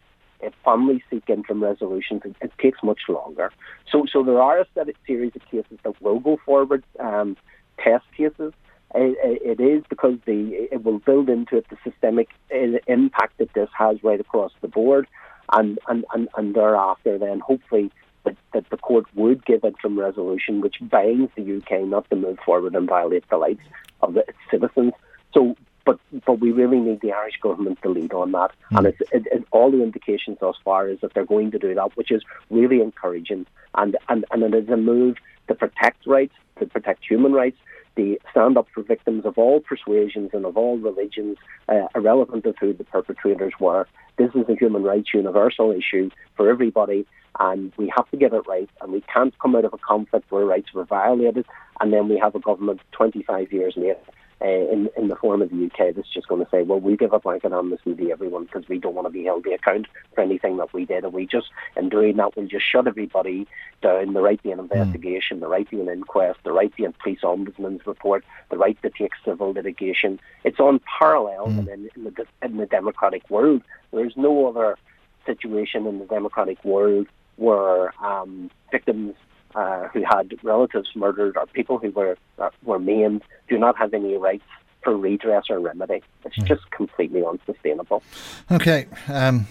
families 0.63 1.01
seek 1.09 1.29
interim 1.29 1.63
resolutions, 1.63 2.21
it, 2.25 2.35
it, 2.41 2.51
takes 2.59 2.79
much 2.83 3.01
longer. 3.09 3.51
So, 3.91 4.05
so 4.11 4.23
there 4.23 4.41
are 4.41 4.59
a 4.59 4.67
series 5.07 5.31
of 5.35 5.45
cases 5.49 5.79
that 5.83 6.01
will 6.01 6.19
go 6.19 6.37
forward, 6.45 6.83
um, 6.99 7.37
test 7.79 8.05
cases. 8.15 8.53
It, 8.93 9.59
it 9.59 9.59
is 9.61 9.83
because 9.89 10.17
the 10.25 10.67
it 10.71 10.83
will 10.83 10.99
build 10.99 11.29
into 11.29 11.57
it 11.57 11.65
the 11.69 11.77
systemic 11.83 12.29
uh, 12.53 12.79
impact 12.87 13.39
that 13.39 13.53
this 13.53 13.69
has 13.77 14.01
right 14.03 14.19
across 14.19 14.51
the 14.61 14.67
board, 14.67 15.07
and 15.51 15.79
and, 15.87 16.05
and, 16.13 16.29
and 16.37 16.55
thereafter 16.55 17.17
then 17.17 17.39
hopefully 17.39 17.91
that, 18.23 18.35
that 18.53 18.69
the 18.69 18.77
court 18.77 19.05
would 19.15 19.45
give 19.45 19.63
interim 19.63 19.99
resolution 19.99 20.61
which 20.61 20.77
binds 20.81 21.31
the 21.35 21.57
UK 21.57 21.85
not 21.85 22.09
to 22.09 22.15
move 22.15 22.37
forward 22.45 22.75
and 22.75 22.87
violate 22.87 23.27
the 23.29 23.37
rights 23.37 23.61
of 24.01 24.17
its 24.17 24.37
citizens. 24.51 24.93
So 25.33 25.55
but 25.85 25.99
but 26.25 26.39
we 26.39 26.51
really 26.51 26.79
need 26.79 27.01
the 27.01 27.13
Irish 27.13 27.39
government 27.41 27.81
to 27.83 27.89
lead 27.89 28.13
on 28.13 28.31
that. 28.33 28.51
Mm. 28.71 28.77
And 28.77 28.87
it's, 28.87 29.01
it, 29.11 29.27
it, 29.31 29.45
all 29.51 29.71
the 29.71 29.83
indications 29.83 30.39
thus 30.41 30.55
far 30.63 30.89
is 30.89 30.99
that 31.01 31.13
they're 31.13 31.25
going 31.25 31.51
to 31.51 31.59
do 31.59 31.73
that, 31.75 31.95
which 31.95 32.11
is 32.11 32.23
really 32.49 32.81
encouraging. 32.81 33.45
And 33.75 33.95
and 34.09 34.25
and 34.31 34.43
it 34.43 34.53
is 34.53 34.69
a 34.69 34.77
move 34.77 35.17
to 35.47 35.55
protect 35.55 36.05
rights, 36.07 36.33
to 36.59 36.65
protect 36.65 37.05
human 37.05 37.33
rights, 37.33 37.57
to 37.95 38.17
stand 38.31 38.57
up 38.57 38.67
for 38.73 38.81
victims 38.81 39.25
of 39.25 39.37
all 39.37 39.59
persuasions 39.59 40.31
and 40.33 40.45
of 40.45 40.57
all 40.57 40.77
religions, 40.77 41.37
uh, 41.69 41.87
irrelevant 41.93 42.45
of 42.45 42.55
who 42.59 42.73
the 42.73 42.83
perpetrators 42.83 43.53
were. 43.59 43.87
This 44.17 44.31
is 44.33 44.49
a 44.49 44.55
human 44.55 44.83
rights 44.83 45.13
universal 45.13 45.71
issue 45.71 46.09
for 46.35 46.49
everybody, 46.49 47.05
and 47.39 47.71
we 47.77 47.91
have 47.95 48.09
to 48.09 48.17
get 48.17 48.33
it 48.33 48.47
right. 48.47 48.69
And 48.81 48.91
we 48.91 49.01
can't 49.01 49.37
come 49.39 49.55
out 49.55 49.65
of 49.65 49.73
a 49.73 49.77
conflict 49.77 50.31
where 50.31 50.45
rights 50.45 50.73
were 50.73 50.85
violated, 50.85 51.45
and 51.79 51.93
then 51.93 52.07
we 52.07 52.17
have 52.17 52.33
a 52.33 52.39
government 52.39 52.81
25 52.93 53.51
years 53.51 53.75
later 53.77 53.99
uh, 54.41 54.45
in, 54.45 54.89
in 54.97 55.07
the 55.07 55.15
form 55.15 55.41
of 55.41 55.49
the 55.49 55.65
UK 55.65 55.95
that's 55.95 56.13
just 56.13 56.27
going 56.27 56.43
to 56.43 56.51
say, 56.51 56.61
well, 56.61 56.79
we 56.79 56.97
give 56.97 57.13
a 57.13 57.19
blanket 57.19 57.53
amnesty 57.53 57.95
to 57.95 58.11
everyone 58.11 58.43
because 58.43 58.67
we 58.67 58.77
don't 58.77 58.93
want 58.93 59.07
to 59.07 59.11
be 59.11 59.23
held 59.23 59.43
to 59.45 59.51
account 59.51 59.87
for 60.13 60.21
anything 60.21 60.57
that 60.57 60.73
we 60.73 60.85
did. 60.85 61.03
And 61.03 61.13
we 61.13 61.25
just, 61.25 61.47
in 61.77 61.89
doing 61.89 62.17
that, 62.17 62.35
we'll 62.35 62.47
just 62.47 62.65
shut 62.69 62.87
everybody 62.87 63.47
down. 63.81 64.13
The 64.13 64.21
right 64.21 64.41
to 64.43 64.51
an 64.51 64.59
investigation, 64.59 65.37
mm. 65.37 65.41
the 65.41 65.47
right 65.47 65.69
to 65.69 65.81
an 65.81 65.89
inquest, 65.89 66.39
the 66.43 66.51
right 66.51 66.75
to 66.75 66.85
a 66.85 66.91
police 66.91 67.21
ombudsman's 67.23 67.87
report, 67.87 68.25
the 68.51 68.57
right 68.57 68.79
to 68.81 68.89
take 68.89 69.11
civil 69.23 69.53
litigation. 69.53 70.19
It's 70.43 70.59
unparalleled 70.59 71.51
mm. 71.51 71.73
in, 71.73 71.89
in, 71.95 72.03
the, 72.03 72.25
in 72.41 72.57
the 72.57 72.65
democratic 72.65 73.29
world. 73.29 73.61
There's 73.91 74.17
no 74.17 74.47
other 74.47 74.77
situation 75.25 75.87
in 75.87 75.99
the 75.99 76.05
democratic 76.05 76.63
world 76.65 77.07
where 77.37 77.93
um, 78.03 78.51
victims 78.71 79.15
uh, 79.55 79.87
who 79.87 80.03
had 80.03 80.37
relatives 80.43 80.89
murdered 80.95 81.37
or 81.37 81.45
people 81.47 81.77
who 81.77 81.89
were 81.91 82.17
uh, 82.39 82.49
were 82.63 82.79
maimed 82.79 83.23
do 83.47 83.57
not 83.57 83.77
have 83.77 83.93
any 83.93 84.15
rights 84.17 84.43
for 84.83 84.95
redress 84.95 85.45
or 85.49 85.59
remedy. 85.59 86.03
It's 86.23 86.37
mm. 86.37 86.45
just 86.45 86.69
completely 86.71 87.23
unsustainable. 87.25 88.03
Okay. 88.51 88.85
Um, 89.07 89.47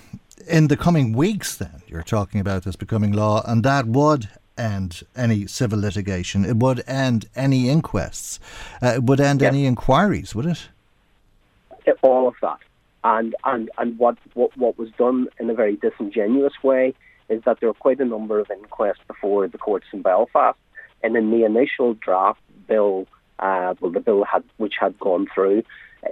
in 0.47 0.69
the 0.69 0.77
coming 0.77 1.13
weeks, 1.13 1.57
then, 1.57 1.83
you're 1.89 2.03
talking 2.03 2.41
about 2.41 2.65
this 2.65 2.77
becoming 2.77 3.13
law, 3.13 3.43
and 3.47 3.65
that 3.65 3.87
would 3.87 4.29
end 4.57 5.03
any 5.17 5.47
civil 5.47 5.81
litigation. 5.81 6.45
It 6.45 6.57
would 6.57 6.85
end 6.87 7.27
any 7.35 7.69
inquests. 7.69 8.39
Uh, 8.83 8.95
it 8.97 9.03
would 9.05 9.21
end 9.21 9.41
yes. 9.41 9.53
any 9.53 9.67
inquiries, 9.67 10.35
would 10.35 10.47
it? 10.47 10.69
it? 11.87 11.99
All 12.03 12.29
of 12.29 12.35
that. 12.43 12.59
And, 13.03 13.35
and, 13.45 13.71
and 13.79 13.99
what, 13.99 14.17
what, 14.35 14.57
what 14.57 14.79
was 14.79 14.91
done 14.93 15.29
in 15.39 15.51
a 15.51 15.55
very 15.55 15.77
disingenuous 15.77 16.55
way 16.63 16.95
is 17.35 17.43
that 17.45 17.61
there 17.61 17.69
were 17.69 17.75
quite 17.75 18.01
a 18.01 18.05
number 18.05 18.39
of 18.39 18.51
inquests 18.51 19.05
before 19.07 19.47
the 19.49 19.59
courts 19.59 19.87
in 19.93 20.03
Belfast. 20.03 20.59
And 21.03 21.17
in 21.17 21.31
the 21.31 21.45
initial 21.45 21.95
draft 21.95 22.41
bill, 22.67 23.07
uh, 23.39 23.75
well, 23.81 23.91
the 23.91 24.01
bill 24.01 24.25
had 24.25 24.45
which 24.57 24.75
had 24.81 24.99
gone 24.99 25.27
through, 25.35 25.63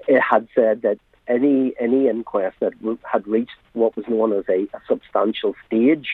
it 0.08 0.20
had 0.20 0.48
said 0.54 0.82
that 0.82 0.98
any 1.26 1.72
any 1.80 2.08
inquest 2.08 2.56
that 2.60 2.72
had 3.10 3.26
reached 3.26 3.52
what 3.72 3.96
was 3.96 4.06
known 4.08 4.32
as 4.32 4.44
a, 4.48 4.62
a 4.76 4.80
substantial 4.86 5.54
stage 5.66 6.08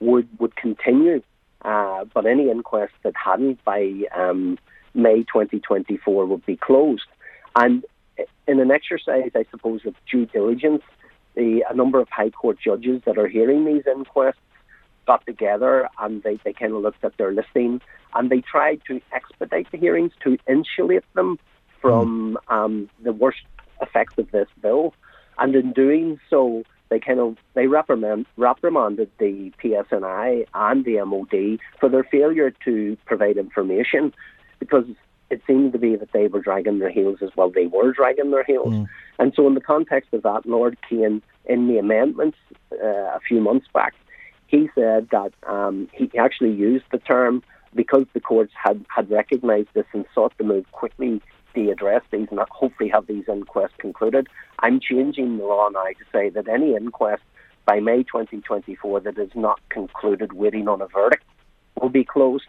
would 0.00 0.28
would 0.38 0.56
continue, 0.56 1.22
uh, 1.64 2.04
but 2.12 2.26
any 2.26 2.50
inquest 2.50 2.92
that 3.02 3.14
hadn't 3.16 3.64
by 3.64 4.02
um, 4.14 4.58
May 4.94 5.22
2024 5.22 6.26
would 6.26 6.44
be 6.44 6.56
closed. 6.56 7.06
And 7.56 7.84
in 8.46 8.60
an 8.60 8.70
exercise, 8.70 9.30
I 9.34 9.44
suppose, 9.50 9.86
of 9.86 9.94
due 10.10 10.26
diligence, 10.26 10.82
the, 11.34 11.64
a 11.68 11.74
number 11.74 12.00
of 12.00 12.08
High 12.08 12.30
Court 12.30 12.58
judges 12.62 13.02
that 13.06 13.18
are 13.18 13.28
hearing 13.28 13.64
these 13.64 13.84
inquests 13.86 14.36
got 15.06 15.24
together 15.26 15.88
and 15.98 16.22
they, 16.22 16.38
they 16.44 16.52
kind 16.52 16.72
of 16.72 16.82
looked 16.82 17.04
at 17.04 17.16
their 17.16 17.32
listing 17.32 17.80
and 18.14 18.30
they 18.30 18.40
tried 18.40 18.80
to 18.86 19.00
expedite 19.12 19.70
the 19.72 19.78
hearings 19.78 20.12
to 20.22 20.38
insulate 20.48 21.04
them 21.14 21.38
from 21.80 22.38
mm. 22.48 22.54
um, 22.54 22.88
the 23.02 23.12
worst 23.12 23.42
effects 23.80 24.14
of 24.18 24.30
this 24.30 24.48
bill. 24.60 24.94
And 25.38 25.54
in 25.56 25.72
doing 25.72 26.20
so, 26.30 26.62
they 26.88 27.00
kind 27.00 27.18
of 27.18 27.36
they 27.54 27.66
reprimand, 27.66 28.26
reprimanded 28.36 29.10
the 29.18 29.52
PSNI 29.62 30.46
and 30.54 30.84
the 30.84 31.02
MOD 31.04 31.58
for 31.80 31.88
their 31.88 32.04
failure 32.04 32.52
to 32.64 32.96
provide 33.06 33.38
information 33.38 34.12
because 34.58 34.84
it 35.32 35.40
seemed 35.46 35.72
to 35.72 35.78
be 35.78 35.96
that 35.96 36.12
they 36.12 36.26
were 36.28 36.40
dragging 36.40 36.78
their 36.78 36.90
heels 36.90 37.18
as 37.22 37.30
well. 37.36 37.50
They 37.50 37.66
were 37.66 37.92
dragging 37.92 38.30
their 38.30 38.44
heels. 38.44 38.74
Mm. 38.74 38.88
And 39.18 39.32
so, 39.34 39.46
in 39.46 39.54
the 39.54 39.60
context 39.60 40.12
of 40.12 40.22
that, 40.22 40.44
Lord 40.44 40.76
Caine, 40.88 41.22
in 41.46 41.68
the 41.68 41.78
amendments 41.78 42.38
uh, 42.72 43.16
a 43.16 43.20
few 43.26 43.40
months 43.40 43.66
back, 43.72 43.94
he 44.46 44.68
said 44.74 45.08
that 45.10 45.32
um, 45.46 45.88
he 45.92 46.10
actually 46.18 46.52
used 46.52 46.84
the 46.92 46.98
term 46.98 47.42
because 47.74 48.04
the 48.12 48.20
courts 48.20 48.52
had, 48.62 48.84
had 48.94 49.10
recognised 49.10 49.70
this 49.72 49.86
and 49.94 50.04
sought 50.14 50.36
to 50.36 50.44
move 50.44 50.70
quickly 50.72 51.22
to 51.54 51.70
address 51.70 52.02
these 52.10 52.28
and 52.30 52.38
hopefully 52.50 52.90
have 52.90 53.06
these 53.06 53.24
inquests 53.28 53.76
concluded. 53.78 54.28
I'm 54.58 54.78
changing 54.80 55.38
the 55.38 55.44
law 55.44 55.68
now 55.70 55.84
to 55.84 56.04
say 56.12 56.28
that 56.30 56.48
any 56.48 56.74
inquest 56.74 57.22
by 57.64 57.80
May 57.80 58.02
2024 58.02 59.00
that 59.00 59.18
is 59.18 59.30
not 59.34 59.60
concluded 59.70 60.34
waiting 60.34 60.68
on 60.68 60.82
a 60.82 60.86
verdict 60.86 61.24
will 61.80 61.88
be 61.88 62.04
closed. 62.04 62.44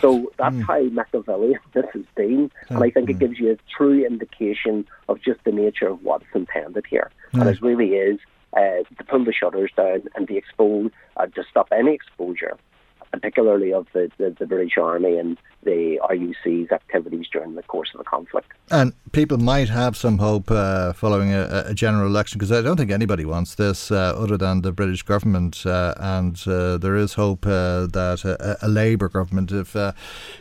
So 0.00 0.32
that's 0.38 0.54
mm. 0.54 0.64
how 0.64 0.82
Machiavellian 0.84 1.60
this 1.74 1.86
has 1.92 2.04
been, 2.14 2.50
and 2.68 2.82
I 2.82 2.90
think 2.90 3.08
mm. 3.08 3.10
it 3.10 3.18
gives 3.18 3.38
you 3.38 3.52
a 3.52 3.56
true 3.76 4.04
indication 4.04 4.86
of 5.08 5.20
just 5.20 5.44
the 5.44 5.52
nature 5.52 5.88
of 5.88 6.02
what's 6.02 6.24
intended 6.34 6.84
here. 6.88 7.10
Mm. 7.32 7.40
And 7.40 7.50
it 7.50 7.62
really 7.62 7.94
is 7.94 8.18
uh, 8.54 8.82
to 8.96 9.04
pull 9.08 9.24
the 9.24 9.32
shutters 9.32 9.70
down 9.76 10.02
and 10.14 10.26
to 10.28 10.36
expose, 10.36 10.90
uh, 11.16 11.26
to 11.26 11.44
stop 11.50 11.68
any 11.72 11.92
exposure 11.92 12.56
particularly 13.20 13.72
of 13.72 13.86
the, 13.92 14.10
the, 14.18 14.36
the, 14.38 14.46
British 14.46 14.76
Army 14.76 15.16
and 15.16 15.38
the 15.62 15.98
RUC's 16.08 16.70
activities 16.70 17.26
during 17.32 17.54
the 17.54 17.62
course 17.62 17.90
of 17.94 17.98
the 17.98 18.04
conflict. 18.04 18.52
And 18.70 18.92
people 19.12 19.38
might 19.38 19.68
have 19.70 19.96
some 19.96 20.18
hope 20.18 20.50
uh, 20.50 20.92
following 20.92 21.32
a, 21.32 21.64
a, 21.66 21.74
general 21.74 22.06
election 22.06 22.38
because 22.38 22.52
I 22.52 22.60
don't 22.60 22.76
think 22.76 22.90
anybody 22.90 23.24
wants 23.24 23.54
this 23.54 23.90
uh, 23.90 24.14
other 24.16 24.36
than 24.36 24.62
the 24.62 24.72
British 24.72 25.02
government. 25.02 25.64
Uh, 25.64 25.94
and 25.96 26.40
uh, 26.46 26.76
there 26.76 26.96
is 26.96 27.14
hope 27.14 27.46
uh, 27.46 27.86
that 27.86 28.24
a, 28.24 28.64
a, 28.64 28.68
Labour 28.68 29.08
government, 29.08 29.50
if 29.50 29.74
uh, 29.74 29.92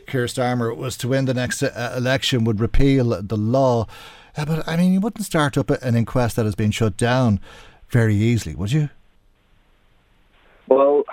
Keir 0.07 0.25
Starmer 0.25 0.75
was 0.75 0.97
to 0.97 1.07
win 1.07 1.25
the 1.25 1.33
next 1.33 1.63
election, 1.63 2.43
would 2.43 2.59
repeal 2.59 3.21
the 3.21 3.37
law. 3.37 3.87
but 4.35 4.67
I 4.67 4.75
mean, 4.75 4.93
you 4.93 4.99
wouldn't 4.99 5.25
start 5.25 5.57
up 5.57 5.69
an 5.69 5.95
inquest 5.95 6.35
that 6.35 6.45
has 6.45 6.55
been 6.55 6.71
shut 6.71 6.97
down 6.97 7.39
very 7.89 8.15
easily, 8.15 8.55
would 8.55 8.71
you? 8.71 8.89
Well, 10.67 11.03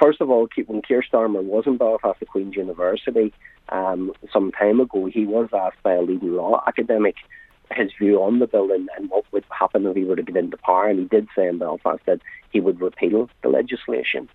first 0.00 0.20
of 0.20 0.30
all, 0.30 0.48
when 0.66 0.82
Keir 0.82 1.02
Starmer 1.02 1.42
was 1.42 1.64
in 1.66 1.76
Belfast 1.76 2.18
at 2.20 2.28
Queen's 2.28 2.56
University 2.56 3.32
um, 3.68 4.12
some 4.32 4.50
time 4.52 4.80
ago, 4.80 5.06
he 5.06 5.26
was 5.26 5.48
asked 5.52 5.82
by 5.82 5.94
a 5.94 6.02
leading 6.02 6.34
law 6.34 6.62
academic 6.66 7.16
his 7.72 7.92
view 7.98 8.20
on 8.22 8.38
the 8.40 8.46
bill 8.46 8.72
and, 8.72 8.88
and 8.96 9.10
what 9.10 9.24
would 9.32 9.44
happen 9.50 9.86
if 9.86 9.96
he 9.96 10.04
were 10.04 10.16
to 10.16 10.22
get 10.22 10.36
into 10.36 10.56
power. 10.56 10.88
And 10.88 10.98
he 10.98 11.04
did 11.04 11.28
say 11.36 11.46
in 11.46 11.58
Belfast 11.58 12.02
that 12.06 12.20
he 12.50 12.60
would 12.60 12.80
repeal 12.80 13.30
the 13.42 13.48
legislation. 13.48 14.28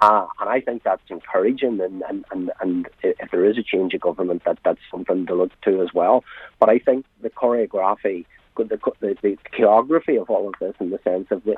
Uh, 0.00 0.26
and 0.40 0.48
I 0.48 0.60
think 0.60 0.82
that's 0.82 1.02
encouraging. 1.08 1.80
And, 1.80 2.02
and, 2.08 2.24
and, 2.30 2.50
and 2.60 2.88
if 3.02 3.30
there 3.30 3.44
is 3.44 3.58
a 3.58 3.62
change 3.62 3.94
of 3.94 4.00
government, 4.00 4.42
that, 4.44 4.58
that's 4.64 4.80
something 4.90 5.26
to 5.26 5.34
look 5.34 5.52
to 5.62 5.82
as 5.82 5.94
well. 5.94 6.24
But 6.58 6.68
I 6.68 6.78
think 6.78 7.06
the 7.22 7.30
choreography 7.30 8.26
the, 8.56 8.78
the, 9.00 9.16
the 9.22 9.38
geography 9.56 10.16
of 10.16 10.28
all 10.30 10.48
of 10.48 10.54
this 10.60 10.74
in 10.80 10.90
the 10.90 10.98
sense 11.04 11.28
of 11.30 11.42
the, 11.44 11.56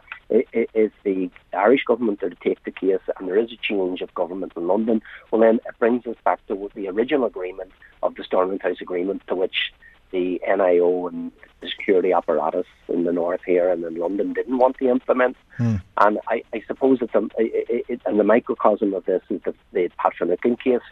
is 0.74 0.90
the 1.04 1.30
Irish 1.52 1.84
government 1.84 2.20
to 2.20 2.30
take 2.42 2.62
the 2.64 2.70
case 2.70 3.00
and 3.18 3.28
there 3.28 3.38
is 3.38 3.52
a 3.52 3.56
change 3.56 4.00
of 4.00 4.14
government 4.14 4.52
in 4.56 4.66
London, 4.66 5.02
well 5.30 5.40
then 5.40 5.56
it 5.66 5.78
brings 5.78 6.06
us 6.06 6.16
back 6.24 6.44
to 6.46 6.70
the 6.74 6.88
original 6.88 7.26
agreement 7.26 7.72
of 8.02 8.14
the 8.14 8.24
Stormont 8.24 8.62
House 8.62 8.80
Agreement 8.80 9.22
to 9.28 9.34
which 9.34 9.72
the 10.12 10.40
NIO 10.46 11.08
and 11.08 11.32
the 11.60 11.68
security 11.68 12.12
apparatus 12.12 12.66
in 12.88 13.04
the 13.04 13.12
north 13.12 13.40
here 13.44 13.70
and 13.70 13.82
in 13.82 13.96
London 13.96 14.32
didn't 14.34 14.58
want 14.58 14.76
to 14.78 14.88
implement. 14.88 15.36
Hmm. 15.56 15.76
And 15.96 16.18
I, 16.28 16.42
I, 16.52 16.62
suppose 16.66 16.98
it's 17.00 17.14
a, 17.14 17.28
it, 17.38 17.86
it, 17.88 18.00
and 18.04 18.20
the 18.20 18.24
microcosm 18.24 18.94
of 18.94 19.04
this 19.06 19.22
is 19.30 19.40
the, 19.44 19.54
the 19.72 19.90
Pat 19.98 20.12
Finucane 20.18 20.56
case, 20.56 20.82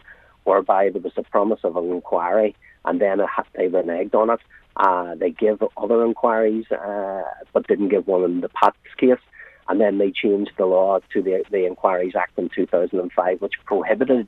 whereby 0.45 0.89
there 0.89 1.03
was 1.03 1.13
a 1.17 1.23
promise 1.23 1.61
of 1.65 1.77
an 1.77 1.91
inquiry 1.91 2.57
and 2.85 3.01
then 3.01 3.21
it, 3.21 3.29
they 3.55 3.69
reneged 3.69 4.15
on 4.15 4.31
it. 4.31 4.41
Uh, 4.77 5.15
they 5.15 5.31
give 5.31 5.63
other 5.77 6.05
inquiries, 6.05 6.71
uh, 6.71 7.23
but 7.53 7.67
didn't 7.67 7.89
give 7.89 8.07
one 8.07 8.25
in 8.25 8.41
the 8.41 8.49
Pat's 8.49 8.77
case. 8.97 9.19
And 9.69 9.81
then 9.81 9.99
they 9.99 10.11
changed 10.11 10.53
the 10.57 10.67
law 10.67 10.99
to 11.13 11.23
the, 11.23 11.45
the 11.51 11.67
Inquiries 11.67 12.17
Act 12.17 12.39
in 12.39 12.49
2005, 12.49 13.41
which 13.41 13.55
prohibited 13.65 14.27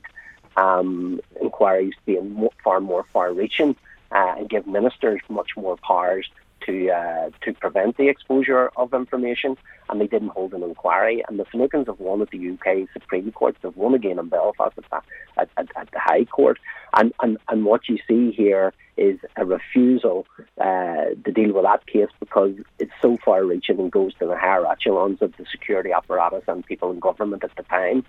um, 0.55 1.19
inquiries 1.41 1.93
being 2.05 2.47
far 2.63 2.79
more 2.79 3.05
far-reaching 3.11 3.75
uh, 4.11 4.35
and 4.37 4.49
give 4.49 4.67
ministers 4.67 5.21
much 5.29 5.51
more 5.57 5.77
powers 5.77 6.29
to 6.65 6.89
uh, 6.89 7.29
to 7.41 7.53
prevent 7.53 7.97
the 7.97 8.07
exposure 8.09 8.69
of 8.77 8.93
information, 8.93 9.57
and 9.89 9.99
they 9.99 10.07
didn't 10.07 10.29
hold 10.29 10.53
an 10.53 10.63
inquiry. 10.63 11.23
And 11.27 11.39
the 11.39 11.45
Finucanes 11.45 11.87
have 11.87 11.99
won 11.99 12.21
at 12.21 12.29
the 12.31 12.51
UK 12.51 12.87
Supreme 12.93 13.31
Court. 13.31 13.55
They've 13.61 13.75
won 13.75 13.93
again 13.93 14.19
in 14.19 14.29
Belfast 14.29 14.77
at, 14.77 15.03
at, 15.37 15.49
at, 15.57 15.67
at 15.75 15.91
the 15.91 15.99
High 15.99 16.25
Court. 16.25 16.59
And, 16.93 17.13
and 17.21 17.37
and 17.49 17.65
what 17.65 17.89
you 17.89 17.97
see 18.07 18.31
here 18.31 18.73
is 18.97 19.19
a 19.37 19.45
refusal 19.45 20.27
uh, 20.59 21.05
to 21.25 21.31
deal 21.33 21.53
with 21.53 21.63
that 21.63 21.85
case 21.87 22.09
because 22.19 22.53
it's 22.77 22.91
so 23.01 23.17
far-reaching 23.25 23.79
and 23.79 23.91
goes 23.91 24.13
to 24.15 24.27
the 24.27 24.37
higher 24.37 24.65
echelons 24.67 25.19
of 25.21 25.35
the 25.37 25.45
security 25.51 25.91
apparatus 25.91 26.43
and 26.47 26.65
people 26.65 26.91
in 26.91 26.99
government 26.99 27.43
at 27.43 27.55
the 27.55 27.63
time. 27.63 28.05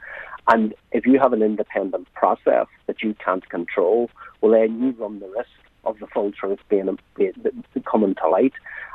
And 0.49 0.75
if 0.93 1.07
you 1.07 1.19
have 1.19 1.33
an 1.33 1.43
independent 1.43 2.13
process 2.13 2.67
that 2.87 3.03
you 3.03 3.15
can't 3.15 3.49
control, 3.49 4.11
well, 4.41 4.53
then 4.53 4.79
you 4.83 4.91
run 5.03 5.21
the 5.21 5.29
risk 5.29 5.49
of 5.87 5.99
the 5.99 6.07
full 6.07 6.33
truth 6.33 6.61
being, 6.69 6.99
being 7.17 7.33
coming 7.85 8.15
to 8.17 8.29
light. 8.29 8.53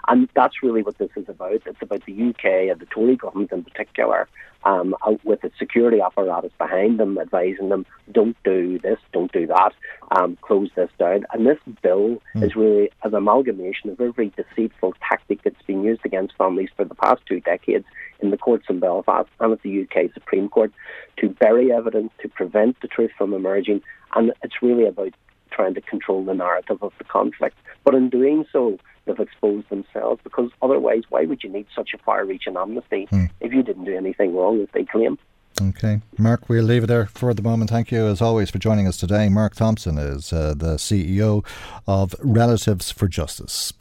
And 0.07 0.27
that's 0.33 0.63
really 0.63 0.81
what 0.81 0.97
this 0.97 1.11
is 1.15 1.29
about. 1.29 1.61
It's 1.65 1.81
about 1.81 2.03
the 2.05 2.29
UK 2.29 2.71
and 2.71 2.79
the 2.79 2.87
Tory 2.87 3.15
government 3.15 3.51
in 3.51 3.63
particular, 3.63 4.27
um, 4.63 4.95
with 5.23 5.41
the 5.41 5.51
security 5.59 6.01
apparatus 6.01 6.51
behind 6.57 6.99
them, 6.99 7.17
advising 7.19 7.69
them, 7.69 7.85
don't 8.11 8.35
do 8.43 8.79
this, 8.79 8.97
don't 9.13 9.31
do 9.31 9.45
that, 9.47 9.71
um, 10.11 10.37
close 10.41 10.69
this 10.75 10.89
down. 10.97 11.25
And 11.31 11.45
this 11.45 11.59
bill 11.83 12.21
mm. 12.35 12.43
is 12.43 12.55
really 12.55 12.89
an 13.03 13.13
amalgamation 13.13 13.91
of 13.91 14.01
every 14.01 14.33
deceitful 14.35 14.95
tactic 15.07 15.43
that's 15.43 15.61
been 15.67 15.83
used 15.83 16.01
against 16.05 16.35
families 16.37 16.69
for 16.75 16.85
the 16.85 16.95
past 16.95 17.21
two 17.27 17.39
decades 17.41 17.85
in 18.19 18.31
the 18.31 18.37
courts 18.37 18.65
in 18.69 18.79
Belfast 18.79 19.29
and 19.39 19.53
at 19.53 19.61
the 19.61 19.81
UK 19.81 20.11
Supreme 20.13 20.49
Court 20.49 20.73
to 21.17 21.29
bury 21.29 21.71
evidence, 21.71 22.11
to 22.21 22.29
prevent 22.29 22.79
the 22.81 22.87
truth 22.87 23.11
from 23.17 23.33
emerging. 23.33 23.81
And 24.15 24.33
it's 24.43 24.61
really 24.61 24.85
about 24.85 25.13
trying 25.51 25.73
to 25.73 25.81
control 25.81 26.23
the 26.23 26.33
narrative 26.33 26.81
of 26.81 26.93
the 26.97 27.03
conflict. 27.03 27.57
But 27.83 27.95
in 27.95 28.09
doing 28.09 28.45
so, 28.51 28.77
they've 29.05 29.19
exposed 29.19 29.69
themselves 29.69 30.21
because 30.23 30.51
otherwise, 30.61 31.03
why 31.09 31.25
would 31.25 31.43
you 31.43 31.49
need 31.49 31.67
such 31.75 31.91
a 31.93 31.97
far 31.97 32.25
reaching 32.25 32.55
amnesty 32.57 33.07
mm. 33.11 33.29
if 33.39 33.53
you 33.53 33.63
didn't 33.63 33.85
do 33.85 33.95
anything 33.95 34.35
wrong, 34.35 34.61
as 34.61 34.67
they 34.73 34.83
claim? 34.83 35.17
Okay. 35.61 36.01
Mark, 36.17 36.47
we'll 36.47 36.63
leave 36.63 36.83
it 36.85 36.87
there 36.87 37.07
for 37.07 37.33
the 37.33 37.41
moment. 37.41 37.69
Thank 37.69 37.91
you, 37.91 38.05
as 38.07 38.21
always, 38.21 38.49
for 38.49 38.59
joining 38.59 38.87
us 38.87 38.97
today. 38.97 39.29
Mark 39.29 39.55
Thompson 39.55 39.97
is 39.97 40.31
uh, 40.31 40.53
the 40.55 40.75
CEO 40.75 41.45
of 41.87 42.15
Relatives 42.19 42.91
for 42.91 43.07
Justice. 43.07 43.73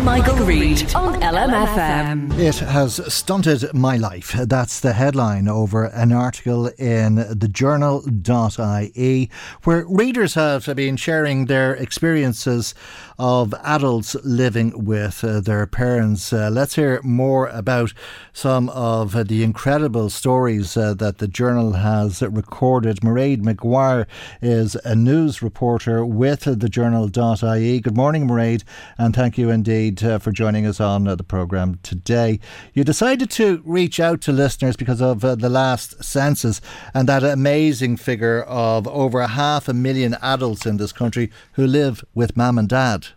Michael, 0.00 0.44
Reade 0.44 0.94
on 0.96 1.20
LMFM. 1.20 2.36
It 2.36 2.56
has 2.56 3.00
stunted 3.12 3.72
my 3.72 3.96
life. 3.96 4.32
That's 4.32 4.80
the 4.80 4.94
headline 4.94 5.46
over 5.46 5.84
an 5.84 6.12
article 6.12 6.66
in 6.78 7.14
the 7.14 7.48
journal.ie 7.48 9.30
where 9.62 9.86
readers 9.86 10.34
have 10.34 10.66
been 10.74 10.96
sharing 10.96 11.46
their 11.46 11.74
experiences 11.74 12.74
of 13.18 13.54
adults 13.62 14.16
living 14.24 14.84
with 14.84 15.22
uh, 15.22 15.40
their 15.40 15.66
parents. 15.66 16.32
Uh, 16.32 16.50
let's 16.50 16.74
hear 16.74 17.00
more 17.02 17.46
about 17.48 17.92
some 18.32 18.68
of 18.70 19.14
uh, 19.14 19.22
the 19.22 19.44
incredible 19.44 20.10
stories 20.10 20.76
uh, 20.76 20.94
that 20.94 21.18
the 21.18 21.28
journal 21.28 21.74
has 21.74 22.22
recorded. 22.22 23.00
Mairead 23.02 23.42
McGuire 23.42 24.06
is 24.40 24.74
a 24.84 24.96
news 24.96 25.42
reporter 25.42 26.04
with 26.04 26.40
the 26.44 26.68
journal.ie. 26.68 27.80
Good 27.80 27.96
morning, 27.96 28.26
Mairead, 28.26 28.64
and 28.98 29.14
thank 29.14 29.38
you 29.38 29.50
indeed 29.50 29.81
uh, 29.90 30.18
for 30.18 30.30
joining 30.30 30.66
us 30.66 30.80
on 30.80 31.08
uh, 31.08 31.16
the 31.16 31.24
programme 31.24 31.78
today. 31.82 32.38
You 32.72 32.84
decided 32.84 33.30
to 33.32 33.62
reach 33.64 33.98
out 33.98 34.20
to 34.22 34.32
listeners 34.32 34.76
because 34.76 35.02
of 35.02 35.20
the 35.20 35.48
last 35.48 36.02
census 36.02 36.60
and 36.94 37.08
that 37.08 37.24
amazing 37.24 37.96
figure 37.96 38.42
of 38.42 38.86
over 38.86 39.26
half 39.26 39.68
a 39.68 39.74
million 39.74 40.16
adults 40.22 40.66
in 40.66 40.76
this 40.76 40.92
country 40.92 41.30
who 41.54 41.66
live 41.66 42.04
with 42.14 42.36
mum 42.36 42.58
and 42.58 42.68
dad. 42.68 43.08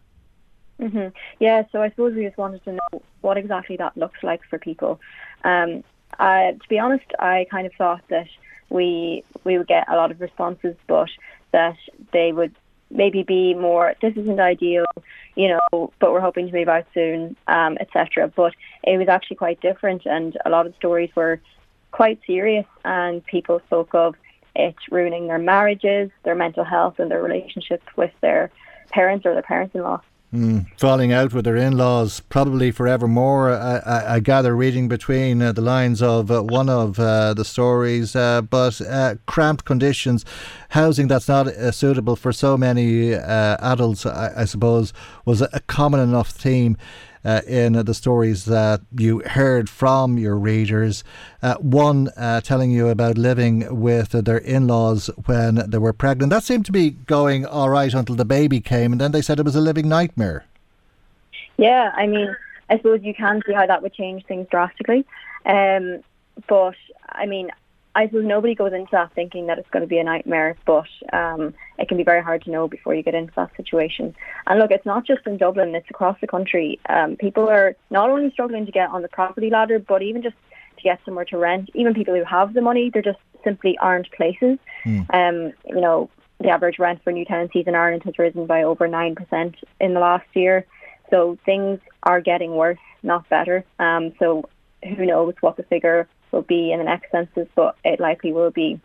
Mm-hmm. 0.80 1.10
Yeah, 1.40 1.64
so 1.72 1.82
I 1.82 1.90
suppose 1.90 2.16
we 2.16 2.26
just 2.26 2.38
wanted 2.38 2.64
to 2.64 2.74
know 2.74 3.02
what 3.22 3.38
exactly 3.38 3.78
that 3.78 3.96
looks 3.96 4.24
like 4.24 4.42
for 4.50 4.58
people. 4.58 5.00
Um, 5.44 5.84
uh, 6.20 6.52
to 6.52 6.68
be 6.70 6.80
honest, 6.80 7.06
I 7.20 7.46
kind 7.52 7.68
of 7.68 7.74
thought 7.74 8.02
that 8.10 8.28
we 8.70 9.24
we 9.44 9.58
would 9.58 9.68
get 9.68 9.88
a 9.90 9.96
lot 9.96 10.12
of 10.12 10.20
responses, 10.20 10.76
but 10.88 11.10
that 11.52 11.78
they 12.12 12.32
would 12.32 12.56
maybe 12.96 13.24
be 13.24 13.54
more. 13.54 13.96
This 14.02 14.16
isn't 14.16 14.40
ideal, 14.40 14.86
you 15.36 15.50
know, 15.50 15.92
but 16.00 16.12
we're 16.12 16.22
hoping 16.22 16.48
to 16.48 16.54
move 16.54 16.70
out 16.70 16.86
soon, 16.94 17.36
um, 17.48 17.78
etc. 17.80 18.32
But 18.36 18.54
it 18.84 18.98
was 18.98 19.08
actually 19.08 19.38
quite 19.38 19.62
different, 19.62 20.06
and 20.06 20.38
a 20.46 20.50
lot 20.50 20.66
of 20.66 20.76
stories 20.76 21.10
were 21.16 21.40
quite 21.92 22.20
serious, 22.26 22.66
and 22.84 23.26
people 23.26 23.62
spoke 23.68 23.94
of 23.94 24.16
it 24.56 24.76
ruining 24.90 25.28
their 25.28 25.40
marriages, 25.40 26.10
their 26.24 26.36
mental 26.36 26.64
health, 26.64 27.00
and 27.00 27.12
their 27.12 27.22
relationships 27.22 27.86
with 27.96 28.12
their 28.22 28.52
parents 28.90 29.26
or 29.26 29.34
their 29.34 29.44
parents-in-law. 29.44 30.02
Mm, 30.36 30.66
falling 30.78 31.14
out 31.14 31.34
with 31.34 31.46
their 31.46 31.56
in-laws, 31.56 32.20
probably 32.20 32.70
forevermore. 32.70 33.54
I, 33.54 33.78
I, 33.78 34.16
I 34.16 34.20
gather, 34.20 34.54
reading 34.54 34.90
between 34.90 35.42
uh, 35.42 35.54
the 35.54 35.62
lines 35.62 36.02
of 36.02 36.30
uh, 36.30 36.42
one 36.44 36.68
of 36.68 37.00
uh, 37.00 37.34
the 37.34 37.46
stories, 37.46 38.18
uh, 38.18 38.42
but 38.42 38.82
uh, 38.82 39.16
cramped 39.28 39.64
conditions, 39.64 40.26
housing 40.70 41.08
that's 41.08 41.30
not 41.30 41.48
uh, 41.48 41.72
suitable 41.72 42.18
for 42.18 42.34
so 42.34 42.58
many 42.58 43.14
adults, 43.14 44.06
I, 44.06 44.34
I, 44.42 44.44
suppose, 44.44 44.92
was 45.24 45.40
a 45.42 45.62
common 45.68 46.02
enough 46.02 46.32
theme 46.32 46.76
uh, 47.26 47.42
in 47.48 47.74
the 47.74 47.94
stories 47.94 48.46
that 48.46 48.82
you 48.96 49.20
heard 49.26 49.70
from 49.70 50.18
your 50.18 50.38
readers. 50.38 51.04
Uh, 51.42 51.56
one 51.56 52.10
uh, 52.16 52.40
telling 52.42 52.72
you 52.72 52.88
about 52.88 53.18
living 53.18 53.82
with 53.82 54.12
their 54.12 54.38
in 54.38 54.68
laws 54.68 55.10
when 55.26 55.56
they 55.70 55.78
were 55.78 55.94
pregnant. 55.94 56.30
That 56.30 56.44
seemed 56.44 56.66
to 56.68 56.72
be 56.72 56.92
going 56.92 57.46
all 57.46 57.70
right 57.70 57.94
until 57.94 58.16
the 58.16 58.26
baby 58.26 58.62
came, 58.62 58.92
and 58.92 59.02
then 59.02 59.12
they 59.12 59.22
said 59.22 59.40
it 59.40 59.46
was 59.46 59.56
a 59.56 59.62
living 59.62 59.90
nightmare. 59.90 60.46
Yeah, 61.58 61.92
I 61.96 62.06
mean, 62.08 62.36
I 62.70 62.78
suppose 62.78 63.02
you 63.04 63.14
can 63.14 63.42
see 63.46 63.54
how 63.54 63.66
that 63.66 63.82
would 63.82 63.94
change 63.94 64.26
things 64.26 64.48
drastically. 64.50 65.06
Um, 65.46 66.04
but 66.48 66.76
I 67.10 67.26
mean, 67.26 67.50
I 67.96 68.08
suppose 68.08 68.26
nobody 68.26 68.56
goes 68.56 68.74
into 68.74 68.90
that 68.92 69.14
thinking 69.14 69.48
that 69.48 69.58
it's 69.58 69.70
going 69.70 69.82
to 69.82 69.88
be 69.88 69.98
a 69.98 70.04
nightmare, 70.04 70.58
but 70.66 70.88
um, 71.14 71.54
it 71.80 71.88
can 71.88 71.98
be 71.98 72.04
very 72.04 72.22
hard 72.22 72.44
to 72.44 72.52
know 72.52 72.68
before 72.68 72.94
you 72.94 73.02
get 73.02 73.16
into 73.16 73.32
that 73.38 73.56
situation. 73.56 74.14
And 74.48 74.60
look, 74.60 74.72
it's 74.72 74.86
not 74.86 75.08
just 75.08 75.26
in 75.26 75.38
Dublin; 75.38 75.74
it's 75.74 75.90
across 75.90 76.18
the 76.20 76.28
country. 76.28 76.80
Um, 76.90 77.16
people 77.16 77.48
are 77.50 77.76
not 77.90 78.10
only 78.10 78.32
struggling 78.32 78.66
to 78.66 78.72
get 78.72 78.90
on 78.90 79.02
the 79.02 79.08
property 79.08 79.50
ladder, 79.50 79.80
but 79.80 80.02
even 80.02 80.22
just 80.22 80.36
to 80.76 80.84
get 80.84 81.00
somewhere 81.06 81.26
to 81.26 81.38
rent. 81.38 81.70
Even 81.74 81.94
people 81.94 82.14
who 82.14 82.26
have 82.26 82.54
the 82.54 82.62
money, 82.62 82.90
there 82.92 83.02
just 83.02 83.20
simply 83.44 83.78
aren't 83.78 84.12
places. 84.12 84.60
Mm. 84.86 85.06
Um, 85.14 85.54
you 85.66 85.80
know, 85.80 86.10
the 86.42 86.50
average 86.50 86.80
rent 86.80 87.02
for 87.02 87.14
new 87.14 87.24
tenancies 87.24 87.66
in 87.66 87.76
Ireland 87.76 88.04
has 88.04 88.20
risen 88.20 88.46
by 88.46 88.64
over 88.64 88.90
nine 88.90 89.16
percent 89.16 89.56
in 89.80 89.94
the 89.94 90.02
last 90.02 90.28
year. 90.34 90.66
So 91.10 91.38
things 91.46 91.80
are 92.04 92.20
getting 92.20 92.56
worse, 92.56 92.78
not 93.04 93.30
better. 93.30 93.64
Um, 93.80 94.12
so 94.20 94.50
who 94.84 95.06
knows 95.06 95.34
what 95.40 95.56
the 95.56 95.64
figure 95.64 96.08
will 96.32 96.42
be 96.42 96.72
in 96.72 96.80
the 96.80 96.86
next 96.86 97.12
census, 97.12 97.48
but 97.56 97.76
it 97.84 98.00
likely 98.00 98.34
will 98.34 98.52
be 98.52 98.80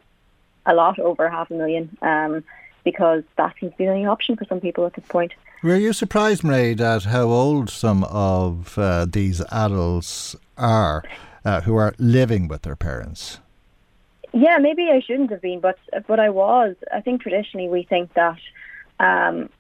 a 0.67 0.75
lot 0.75 0.99
over 0.99 1.29
half 1.29 1.51
a 1.51 1.55
million 1.55 1.97
um, 2.03 2.45
because 2.85 3.23
that 3.37 3.55
seems 3.59 3.73
to 3.73 3.79
be 3.79 3.85
the 3.85 3.91
only 3.91 4.07
option 4.07 4.37
for 4.37 4.45
some 4.45 4.61
people 4.61 4.87
at 4.87 4.95
this 4.95 5.05
point. 5.09 5.33
Were 5.63 5.77
you 5.77 5.93
surprised, 5.93 6.43
Mairead, 6.43 6.81
at 6.81 7.05
how 7.05 7.25
old 7.25 7.69
some 7.69 8.05
of 8.05 8.79
uh, 8.79 9.05
these 9.05 9.43
adults 9.53 10.35
are 10.57 11.03
uh, 11.45 11.61
who 11.63 11.77
are 11.77 11.95
living 11.99 12.49
with 12.49 12.63
their 12.63 12.77
parents? 12.77 13.41
Yeah, 14.33 14.59
maybe 14.59 14.89
I 14.89 15.01
shouldn't 15.01 15.31
have 15.31 15.43
been, 15.43 15.61
but 15.61 15.79
but 16.07 16.21
I 16.21 16.31
was. 16.31 16.77
I 16.93 17.01
think 17.01 17.21
traditionally 17.21 17.69
we 17.69 17.83
think 17.83 18.15
that 18.15 18.39
um, 19.01 19.51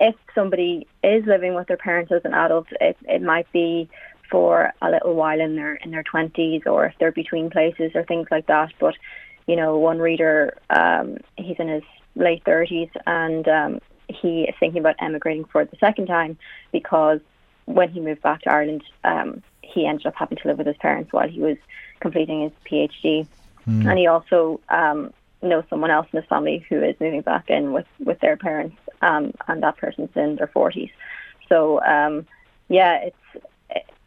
if 0.00 0.14
somebody 0.34 0.86
is 1.02 1.24
living 1.26 1.54
with 1.54 1.68
their 1.68 1.76
parents 1.76 2.10
as 2.12 2.24
an 2.24 2.34
adult, 2.34 2.66
it, 2.80 2.96
it 3.02 3.22
might 3.22 3.50
be 3.52 3.88
for 4.30 4.72
a 4.82 4.90
little 4.90 5.14
while 5.14 5.40
in 5.40 5.56
their 5.56 5.74
in 5.74 5.90
their 5.90 6.02
twenties 6.02 6.62
or 6.66 6.86
if 6.86 6.94
they're 6.98 7.12
between 7.12 7.50
places 7.50 7.92
or 7.94 8.04
things 8.04 8.28
like 8.30 8.46
that. 8.46 8.72
But 8.78 8.94
you 9.46 9.56
know, 9.56 9.78
one 9.78 9.98
reader, 9.98 10.58
um, 10.70 11.18
he's 11.36 11.56
in 11.58 11.68
his 11.68 11.84
late 12.14 12.44
thirties 12.44 12.88
and 13.06 13.46
um, 13.48 13.80
he 14.08 14.42
is 14.42 14.54
thinking 14.58 14.80
about 14.80 14.96
emigrating 14.98 15.44
for 15.44 15.64
the 15.64 15.76
second 15.78 16.06
time 16.06 16.38
because 16.72 17.20
when 17.66 17.90
he 17.90 18.00
moved 18.00 18.22
back 18.22 18.42
to 18.42 18.52
Ireland, 18.52 18.84
um, 19.04 19.42
he 19.62 19.86
ended 19.86 20.06
up 20.06 20.14
having 20.16 20.38
to 20.38 20.48
live 20.48 20.58
with 20.58 20.66
his 20.66 20.76
parents 20.76 21.12
while 21.12 21.28
he 21.28 21.40
was 21.40 21.56
completing 22.00 22.42
his 22.42 22.52
PhD, 22.64 23.26
mm. 23.68 23.88
and 23.88 23.98
he 23.98 24.06
also 24.06 24.60
um, 24.68 25.12
knows 25.42 25.64
someone 25.68 25.90
else 25.90 26.06
in 26.12 26.20
his 26.20 26.28
family 26.28 26.64
who 26.68 26.82
is 26.82 26.94
moving 27.00 27.22
back 27.22 27.50
in 27.50 27.72
with 27.72 27.86
with 27.98 28.20
their 28.20 28.36
parents, 28.36 28.76
um, 29.02 29.32
and 29.48 29.62
that 29.62 29.76
person's 29.76 30.10
in 30.14 30.36
their 30.36 30.46
forties. 30.46 30.90
So 31.48 31.82
um, 31.82 32.26
yeah, 32.68 32.98
it's 33.06 33.44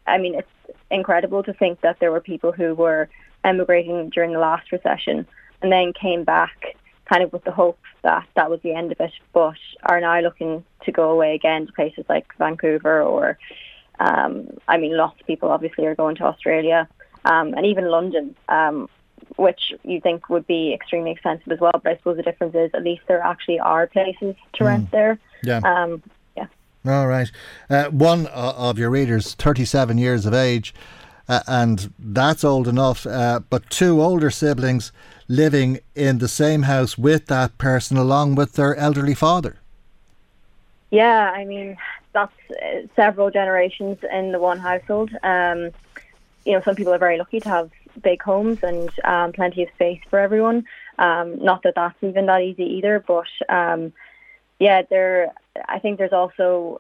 I 0.10 0.18
mean, 0.18 0.36
it's 0.36 0.78
incredible 0.92 1.44
to 1.44 1.54
think 1.54 1.82
that 1.82 2.00
there 2.00 2.12
were 2.12 2.22
people 2.22 2.52
who 2.52 2.76
were 2.76 3.10
emigrating 3.44 4.10
during 4.10 4.34
the 4.34 4.40
last 4.40 4.72
recession 4.72 5.26
and 5.62 5.72
then 5.72 5.94
came 5.94 6.24
back 6.24 6.76
kind 7.06 7.24
of 7.24 7.34
with 7.34 7.44
the 7.44 7.52
hope 7.52 7.80
that 8.04 8.26
that 8.36 8.50
was 8.50 8.60
the 8.62 8.74
end 8.74 8.92
of 8.92 9.00
it, 9.00 9.12
but 9.34 9.56
are 9.84 10.00
now 10.00 10.20
looking 10.20 10.64
to 10.86 10.92
go 10.92 11.10
away 11.10 11.34
again 11.34 11.66
to 11.66 11.74
places 11.74 12.06
like 12.08 12.26
Vancouver 12.38 13.02
or, 13.02 13.38
um, 14.00 14.48
I 14.68 14.78
mean, 14.78 14.96
lots 14.96 15.20
of 15.20 15.28
people 15.28 15.50
obviously 15.50 15.86
are 15.86 15.96
going 15.96 16.16
to 16.18 16.26
Australia 16.26 16.88
um, 17.26 17.54
and 17.56 17.66
even 17.66 17.90
London, 17.90 18.36
um, 18.48 18.90
which 19.38 19.74
you 19.84 20.00
think 20.00 20.30
would 20.30 20.48
be 20.48 20.74
extremely 20.74 21.12
expensive 21.12 21.52
as 21.52 21.60
well. 21.60 21.72
But 21.74 21.88
I 21.88 21.98
suppose 21.98 22.18
the 22.18 22.24
difference 22.24 22.56
is 22.56 22.72
at 22.74 22.84
least 22.84 23.02
there 23.08 23.22
actually 23.22 23.60
are 23.60 23.88
places 23.88 24.36
to 24.54 24.64
mm. 24.64 24.68
rent 24.68 24.92
there. 24.92 25.20
Yeah. 25.44 25.62
Um, 25.64 26.04
all 26.86 27.08
right. 27.08 27.32
Uh, 27.70 27.86
one 27.90 28.28
of 28.28 28.78
your 28.80 28.90
readers, 28.90 29.34
37 29.36 29.98
years 29.98 30.26
of 30.26 30.34
age, 30.34 30.74
uh, 31.28 31.42
and 31.48 31.94
that's 32.00 32.44
old 32.44 32.68
enough, 32.68 33.06
uh, 33.06 33.40
but 33.50 33.70
two 33.70 34.02
older 34.02 34.32
siblings 34.32 34.92
living 35.28 35.80
in 35.94 36.18
the 36.18 36.28
same 36.28 36.64
house 36.64 36.98
with 36.98 37.28
that 37.28 37.58
person 37.58 37.98
along 37.98 38.36
with 38.36 38.54
their 38.54 38.76
elderly 38.76 39.14
father. 39.14 39.58
Yeah, 40.90 41.32
I 41.32 41.46
mean, 41.46 41.78
that's 42.14 42.34
uh, 42.50 42.88
several 42.96 43.30
generations 43.30 44.00
in 44.12 44.32
the 44.32 44.40
one 44.40 44.58
household. 44.58 45.12
Um, 45.22 45.72
you 46.46 46.54
know, 46.54 46.62
some 46.62 46.76
people 46.76 46.94
are 46.94 46.98
very 46.98 47.18
lucky 47.20 47.40
to 47.42 47.50
have 47.50 47.70
big 48.02 48.24
homes 48.24 48.60
and 48.64 48.90
um, 49.04 49.32
plenty 49.32 49.64
of 49.64 49.70
space 49.76 50.02
for 50.10 50.18
everyone. 50.18 50.66
Um, 50.98 51.44
not 51.44 51.62
that 51.64 51.76
that's 51.76 51.96
even 52.02 52.26
that 52.26 52.42
easy 52.42 52.64
either, 52.64 53.04
but 53.06 53.28
um, 53.50 53.94
yeah, 54.60 54.82
there. 54.90 55.34
I 55.68 55.80
think 55.80 55.98
there's 55.98 56.14
also 56.14 56.80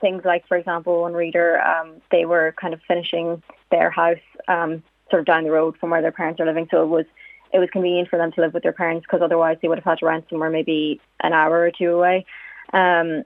things 0.00 0.24
like, 0.24 0.46
for 0.48 0.56
example, 0.56 1.02
one 1.02 1.12
reader, 1.12 1.60
um, 1.60 2.00
they 2.10 2.24
were 2.24 2.54
kind 2.60 2.74
of 2.74 2.80
finishing 2.88 3.42
their 3.70 3.90
house 3.90 4.18
um, 4.48 4.82
sort 5.10 5.20
of 5.20 5.26
down 5.26 5.44
the 5.44 5.50
road 5.50 5.76
from 5.78 5.90
where 5.90 6.02
their 6.02 6.12
parents 6.12 6.40
are 6.40 6.46
living, 6.46 6.68
so 6.70 6.82
it 6.82 6.86
was 6.86 7.06
it 7.52 7.58
was 7.58 7.68
convenient 7.70 8.08
for 8.08 8.18
them 8.18 8.32
to 8.32 8.40
live 8.40 8.54
with 8.54 8.62
their 8.62 8.72
parents 8.72 9.06
because 9.06 9.22
otherwise 9.22 9.56
they 9.62 9.68
would 9.68 9.78
have 9.78 9.84
had 9.84 9.98
to 9.98 10.06
rent 10.06 10.26
somewhere 10.28 10.50
maybe 10.50 11.00
an 11.20 11.32
hour 11.32 11.60
or 11.60 11.70
two 11.70 11.92
away. 11.92 12.26
Um, 12.72 13.22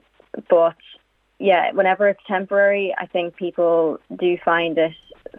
but 0.49 0.77
yeah, 1.39 1.71
whenever 1.71 2.07
it's 2.07 2.21
temporary, 2.27 2.93
I 2.97 3.07
think 3.07 3.35
people 3.35 3.99
do 4.19 4.37
find 4.45 4.77
it 4.77 4.93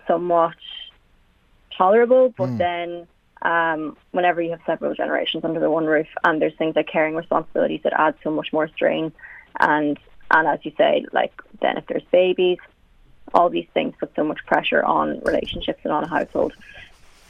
somewhat 0.07 0.57
tolerable. 1.77 2.35
But 2.37 2.51
mm. 2.51 2.59
then, 2.59 3.07
um, 3.43 3.97
whenever 4.13 4.41
you 4.41 4.51
have 4.51 4.61
several 4.67 4.95
generations 4.95 5.45
under 5.45 5.61
the 5.61 5.71
one 5.71 5.87
roof, 5.87 6.07
and 6.25 6.41
there's 6.41 6.55
things 6.55 6.77
like 6.77 6.87
caring 6.87 7.15
responsibilities 7.15 7.81
that 7.85 7.93
add 7.99 8.15
so 8.23 8.31
much 8.31 8.53
more 8.53 8.69
strain, 8.69 9.13
and 9.61 9.99
and 10.31 10.49
as 10.49 10.61
you 10.63 10.73
say, 10.79 11.05
like 11.13 11.33
then 11.61 11.77
if 11.77 11.87
there's 11.87 12.05
babies, 12.11 12.59
all 13.35 13.51
these 13.51 13.67
things 13.75 13.95
put 13.99 14.13
so 14.15 14.25
much 14.25 14.39
pressure 14.47 14.83
on 14.85 15.21
relationships 15.21 15.81
and 15.85 15.93
on 15.93 16.05
a 16.05 16.09
household. 16.09 16.53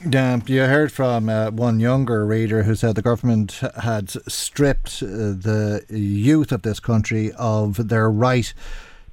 Yeah, 0.09 0.40
you 0.47 0.62
heard 0.62 0.90
from 0.90 1.28
uh, 1.28 1.51
one 1.52 1.78
younger 1.78 2.26
reader 2.26 2.64
who 2.64 2.74
said 2.74 2.97
the 2.97 3.02
government 3.02 3.60
had 3.82 4.10
stripped 4.30 5.01
uh, 5.01 5.06
the 5.06 5.84
youth 5.89 6.51
of 6.51 6.62
this 6.62 6.80
country 6.80 7.30
of 7.39 7.89
their 7.89 8.10
right 8.10 8.52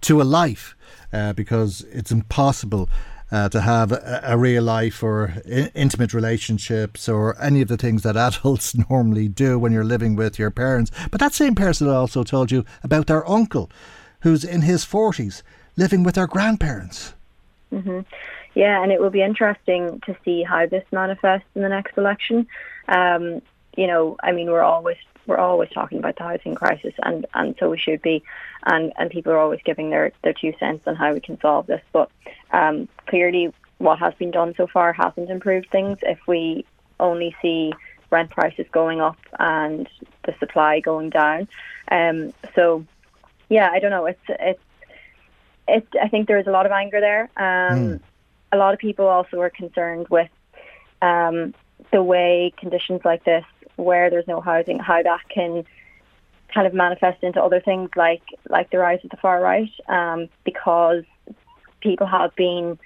to 0.02 0.20
a 0.20 0.24
life 0.24 0.76
uh, 1.14 1.34
because 1.34 1.82
it's 1.92 2.12
impossible 2.12 2.90
uh, 3.32 3.50
to 3.50 3.62
have 3.62 3.92
a, 3.92 4.22
a, 4.24 4.38
real 4.38 4.64
life 4.64 5.04
or 5.04 5.34
I- 5.46 5.72
intimate 5.76 6.14
relationships 6.14 7.08
or 7.08 7.40
any 7.42 7.62
of 7.62 7.68
the 7.68 7.78
things 7.78 8.04
that 8.04 8.18
adults 8.28 8.76
normally 8.90 9.28
do 9.28 9.60
when 9.60 9.72
you're 9.72 9.84
living 9.84 10.16
with 10.16 10.40
your 10.40 10.52
parents. 10.52 10.92
But 11.12 11.20
that 11.20 11.34
same 11.34 11.56
person 11.56 11.88
also 11.88 12.24
told 12.24 12.52
you 12.52 12.66
about 12.84 13.08
their 13.08 13.30
uncle 13.30 13.70
who's 14.22 14.44
in 14.44 14.62
his 14.62 14.86
40s 14.86 15.42
living 15.78 16.04
with 16.04 16.16
their 16.16 16.28
grandparents. 16.28 17.14
Mm-hmm. 17.72 18.02
Yeah, 18.56 18.82
and 18.82 18.92
it 18.92 19.00
will 19.00 19.12
be 19.12 19.22
interesting 19.22 20.02
to 20.06 20.16
see 20.26 20.44
how 20.44 20.66
this 20.66 20.84
manifests 20.92 21.48
in 21.56 21.62
the 21.62 21.70
next 21.70 21.98
election. 21.98 22.48
Um, 22.88 23.42
you 23.78 23.88
know, 23.88 24.18
I 24.22 24.32
mean, 24.32 24.50
we're 24.50 24.64
always 24.64 24.98
we're 25.28 25.38
always 25.38 25.70
talking 25.70 26.00
about 26.00 26.18
the 26.18 26.24
housing 26.24 26.56
crisis, 26.56 26.94
and, 27.04 27.26
and 27.36 27.56
so 27.60 27.70
we 27.70 27.78
should 27.78 28.02
be, 28.02 28.24
and, 28.66 28.92
and 28.98 29.10
people 29.10 29.32
are 29.32 29.38
always 29.38 29.62
giving 29.64 29.90
their, 29.90 30.12
their 30.24 30.34
two 30.34 30.54
cents 30.60 30.84
on 30.88 30.96
how 30.96 31.14
we 31.14 31.20
can 31.20 31.40
solve 31.40 31.68
this. 31.68 31.82
But 31.92 32.10
um, 32.52 32.88
clearly, 33.08 33.54
what 33.78 34.00
has 34.00 34.14
been 34.16 34.32
done 34.32 34.54
so 34.58 34.68
far 34.68 34.94
hasn't 34.94 35.30
improved 35.30 35.70
things. 35.72 35.98
If 36.02 36.20
we 36.28 36.66
only 37.00 37.36
see 37.42 37.74
rent 38.10 38.32
prices 38.32 38.66
going 38.72 39.02
up 39.02 39.18
and 39.38 39.88
the 40.26 40.36
supply 40.40 40.80
going 40.80 41.10
down, 41.10 41.48
um, 41.92 42.34
so 42.56 42.86
yeah, 43.50 43.70
I 43.72 43.80
don't 43.80 43.92
know. 43.92 44.06
It's 44.06 44.20
it's 44.28 44.62
it. 45.68 45.88
I 46.02 46.08
think 46.10 46.28
there 46.28 46.40
is 46.40 46.48
a 46.48 46.52
lot 46.52 46.66
of 46.66 46.72
anger 46.72 47.00
there. 47.00 47.30
Um, 47.38 47.80
mm 47.80 48.00
a 48.52 48.58
lot 48.58 48.74
of 48.74 48.80
people 48.80 49.08
also 49.08 49.40
are 49.40 49.50
concerned 49.50 50.08
with 50.10 50.30
um, 51.02 51.54
the 51.92 52.04
way 52.04 52.54
conditions 52.58 53.02
like 53.06 53.24
this, 53.24 53.46
where 53.76 54.10
there's 54.10 54.28
no 54.28 54.42
housing, 54.42 54.80
how 54.80 55.02
that 55.02 55.22
can 55.30 55.66
kind 56.54 56.68
of 56.68 56.74
manifest 56.74 57.24
into 57.24 57.42
other 57.42 57.60
things 57.60 57.90
like 57.96 58.24
like 58.50 58.70
the 58.72 58.78
rise 58.78 59.00
of 59.04 59.10
the 59.10 59.18
far 59.18 59.42
right, 59.42 59.70
um, 59.88 60.30
because 60.44 61.04
people 61.82 62.08
have 62.08 62.36
been 62.36 62.78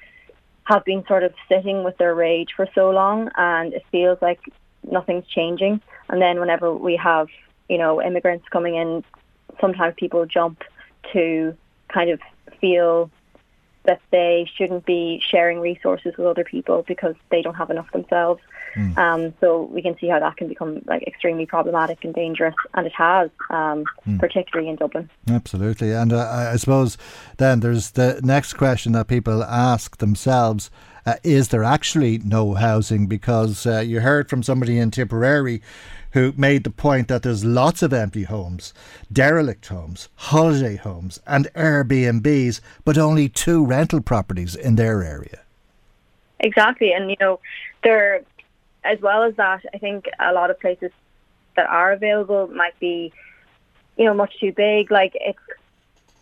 have 0.65 0.85
been 0.85 1.03
sort 1.07 1.23
of 1.23 1.33
sitting 1.49 1.83
with 1.83 1.97
their 1.97 2.15
rage 2.15 2.49
for 2.55 2.67
so 2.73 2.89
long, 2.89 3.29
and 3.35 3.73
it 3.73 3.83
feels 3.91 4.17
like 4.21 4.39
nothing's 4.89 5.27
changing. 5.27 5.81
And 6.09 6.21
then 6.21 6.39
whenever 6.39 6.73
we 6.73 6.95
have 6.97 7.27
you 7.69 7.77
know 7.77 8.01
immigrants 8.01 8.47
coming 8.49 8.75
in, 8.75 9.03
sometimes 9.59 9.95
people 9.97 10.25
jump 10.25 10.63
to 11.13 11.55
kind 11.89 12.09
of 12.09 12.19
feel 12.59 13.09
that 13.85 14.01
they 14.11 14.49
shouldn't 14.55 14.85
be 14.85 15.21
sharing 15.25 15.59
resources 15.59 16.15
with 16.17 16.25
other 16.25 16.43
people 16.43 16.83
because 16.87 17.15
they 17.29 17.41
don't 17.41 17.55
have 17.55 17.69
enough 17.69 17.91
themselves. 17.91 18.41
Mm. 18.75 18.97
Um, 18.97 19.33
so 19.39 19.63
we 19.63 19.81
can 19.81 19.97
see 19.99 20.07
how 20.07 20.19
that 20.19 20.37
can 20.37 20.47
become 20.47 20.81
like 20.85 21.03
extremely 21.03 21.45
problematic 21.45 22.03
and 22.03 22.13
dangerous, 22.13 22.55
and 22.73 22.87
it 22.87 22.93
has, 22.93 23.29
um, 23.49 23.85
mm. 24.07 24.19
particularly 24.19 24.69
in 24.69 24.77
Dublin. 24.77 25.09
Absolutely, 25.29 25.91
and 25.91 26.11
uh, 26.11 26.49
I 26.51 26.55
suppose 26.55 26.97
then 27.37 27.59
there's 27.59 27.91
the 27.91 28.19
next 28.23 28.53
question 28.53 28.93
that 28.93 29.07
people 29.07 29.43
ask 29.43 29.97
themselves. 29.97 30.71
Uh, 31.05 31.15
is 31.23 31.49
there 31.49 31.63
actually 31.63 32.17
no 32.19 32.53
housing? 32.53 33.07
Because 33.07 33.67
uh, 33.67 33.79
you 33.79 33.99
heard 33.99 34.29
from 34.29 34.41
somebody 34.41 34.79
in 34.79 34.89
Tipperary 34.89 35.61
who 36.13 36.33
made 36.37 36.63
the 36.63 36.69
point 36.69 37.07
that 37.07 37.23
there's 37.23 37.43
lots 37.43 37.81
of 37.81 37.91
empty 37.91 38.23
homes, 38.23 38.73
derelict 39.11 39.67
homes, 39.67 40.09
holiday 40.15 40.75
homes, 40.75 41.19
and 41.25 41.51
Airbnbs, 41.55 42.61
but 42.85 42.97
only 42.97 43.27
two 43.27 43.65
rental 43.65 43.99
properties 43.99 44.55
in 44.55 44.75
their 44.75 45.03
area. 45.03 45.39
Exactly, 46.39 46.93
and 46.93 47.09
you 47.09 47.17
know, 47.19 47.39
there, 47.83 48.21
as 48.83 49.01
well 49.01 49.23
as 49.23 49.35
that, 49.35 49.61
I 49.73 49.77
think 49.79 50.05
a 50.19 50.33
lot 50.33 50.51
of 50.51 50.59
places 50.59 50.91
that 51.55 51.67
are 51.67 51.91
available 51.91 52.47
might 52.47 52.79
be, 52.79 53.11
you 53.97 54.05
know, 54.05 54.13
much 54.13 54.39
too 54.39 54.51
big. 54.51 54.91
Like 54.91 55.13
it's, 55.15 55.39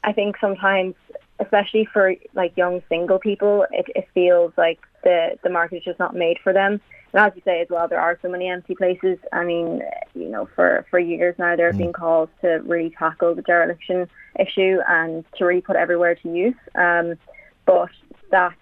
I 0.03 0.13
think 0.13 0.38
sometimes, 0.39 0.95
especially 1.39 1.85
for 1.85 2.15
like 2.34 2.55
young 2.55 2.81
single 2.88 3.19
people, 3.19 3.65
it, 3.72 3.88
it 3.95 4.07
feels 4.13 4.53
like 4.57 4.80
the 5.03 5.38
the 5.43 5.49
market 5.49 5.77
is 5.77 5.84
just 5.84 5.99
not 5.99 6.15
made 6.15 6.38
for 6.39 6.53
them. 6.53 6.80
And 7.13 7.25
as 7.25 7.33
you 7.35 7.41
say 7.43 7.61
as 7.61 7.67
well, 7.69 7.88
there 7.88 7.99
are 7.99 8.17
so 8.21 8.29
many 8.29 8.49
empty 8.49 8.75
places. 8.75 9.17
I 9.33 9.43
mean, 9.43 9.81
you 10.15 10.29
know, 10.29 10.47
for, 10.55 10.85
for 10.89 10.99
years 10.99 11.35
now, 11.38 11.55
there 11.55 11.67
have 11.67 11.75
mm. 11.75 11.79
been 11.79 11.93
calls 11.93 12.29
to 12.41 12.61
really 12.65 12.91
tackle 12.97 13.35
the 13.35 13.41
dereliction 13.41 14.09
issue 14.39 14.79
and 14.88 15.25
to 15.38 15.45
really 15.45 15.61
put 15.61 15.75
everywhere 15.75 16.15
to 16.15 16.33
use. 16.33 16.55
Um, 16.75 17.15
but 17.65 17.89
that, 18.31 18.55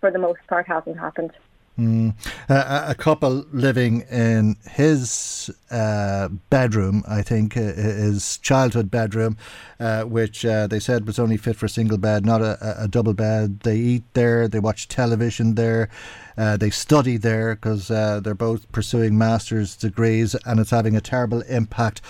for 0.00 0.10
the 0.10 0.18
most 0.18 0.40
part, 0.48 0.66
hasn't 0.66 0.98
happened. 0.98 1.32
Mm. 1.78 2.14
Uh, 2.50 2.84
a 2.86 2.94
couple 2.94 3.46
living 3.50 4.02
in 4.10 4.56
his 4.70 5.50
uh, 5.70 6.28
bedroom, 6.50 7.02
I 7.08 7.22
think, 7.22 7.56
uh, 7.56 7.60
his 7.60 8.36
childhood 8.38 8.90
bedroom, 8.90 9.38
uh, 9.80 10.02
which 10.02 10.44
uh, 10.44 10.66
they 10.66 10.80
said 10.80 11.06
was 11.06 11.18
only 11.18 11.38
fit 11.38 11.56
for 11.56 11.66
a 11.66 11.70
single 11.70 11.96
bed, 11.96 12.26
not 12.26 12.42
a, 12.42 12.82
a 12.84 12.88
double 12.88 13.14
bed. 13.14 13.60
They 13.60 13.76
eat 13.76 14.04
there, 14.12 14.48
they 14.48 14.60
watch 14.60 14.86
television 14.86 15.54
there, 15.54 15.88
uh, 16.36 16.56
they 16.56 16.70
study 16.70 17.16
there 17.16 17.54
because 17.54 17.88
they're 17.88 18.34
both 18.34 18.70
pursuing 18.72 19.16
master's 19.18 19.76
degrees, 19.76 20.34
and 20.46 20.60
it's 20.60 20.70
having 20.70 20.96
a 20.96 21.00
terrible 21.00 21.42
impact 21.42 22.00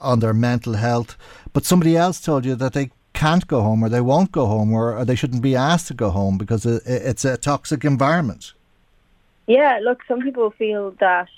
on 0.00 0.20
their 0.20 0.34
mental 0.34 0.74
health. 0.74 1.16
But 1.52 1.64
somebody 1.64 1.96
else 1.96 2.20
told 2.20 2.44
you 2.44 2.54
that 2.56 2.72
they 2.72 2.90
can't 3.12 3.46
go 3.46 3.62
home, 3.62 3.84
or 3.84 3.88
they 3.88 4.00
won't 4.00 4.32
go 4.32 4.46
home, 4.46 4.72
or, 4.72 4.96
or 4.96 5.04
they 5.04 5.16
shouldn't 5.16 5.42
be 5.42 5.56
asked 5.56 5.88
to 5.88 5.94
go 5.94 6.10
home 6.10 6.38
because 6.38 6.64
it's 6.64 7.24
a 7.24 7.36
toxic 7.36 7.84
environment. 7.84 8.52
Yeah, 9.46 9.80
look, 9.82 10.02
some 10.06 10.22
people 10.22 10.50
feel 10.50 10.92
that 11.00 11.28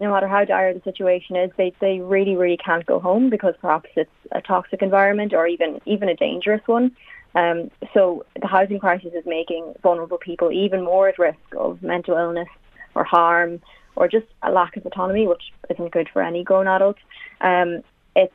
no 0.00 0.10
matter 0.10 0.26
how 0.26 0.44
dire 0.44 0.74
the 0.74 0.80
situation 0.82 1.36
is, 1.36 1.50
they, 1.56 1.72
they 1.78 2.00
really, 2.00 2.34
really 2.34 2.56
can't 2.56 2.84
go 2.86 2.98
home 2.98 3.30
because 3.30 3.54
perhaps 3.60 3.90
it's 3.96 4.10
a 4.32 4.40
toxic 4.40 4.82
environment 4.82 5.34
or 5.34 5.46
even 5.46 5.80
even 5.84 6.08
a 6.08 6.16
dangerous 6.16 6.62
one. 6.66 6.96
Um, 7.34 7.70
so 7.94 8.26
the 8.40 8.46
housing 8.46 8.80
crisis 8.80 9.12
is 9.14 9.24
making 9.24 9.74
vulnerable 9.82 10.18
people 10.18 10.50
even 10.50 10.84
more 10.84 11.08
at 11.08 11.18
risk 11.18 11.38
of 11.56 11.82
mental 11.82 12.16
illness 12.16 12.48
or 12.94 13.04
harm 13.04 13.60
or 13.96 14.08
just 14.08 14.26
a 14.42 14.50
lack 14.50 14.76
of 14.76 14.84
autonomy, 14.86 15.26
which 15.26 15.52
isn't 15.68 15.92
good 15.92 16.08
for 16.12 16.22
any 16.22 16.42
grown 16.42 16.66
adult. 16.66 16.96
Um, 17.40 17.82
it's 18.16 18.34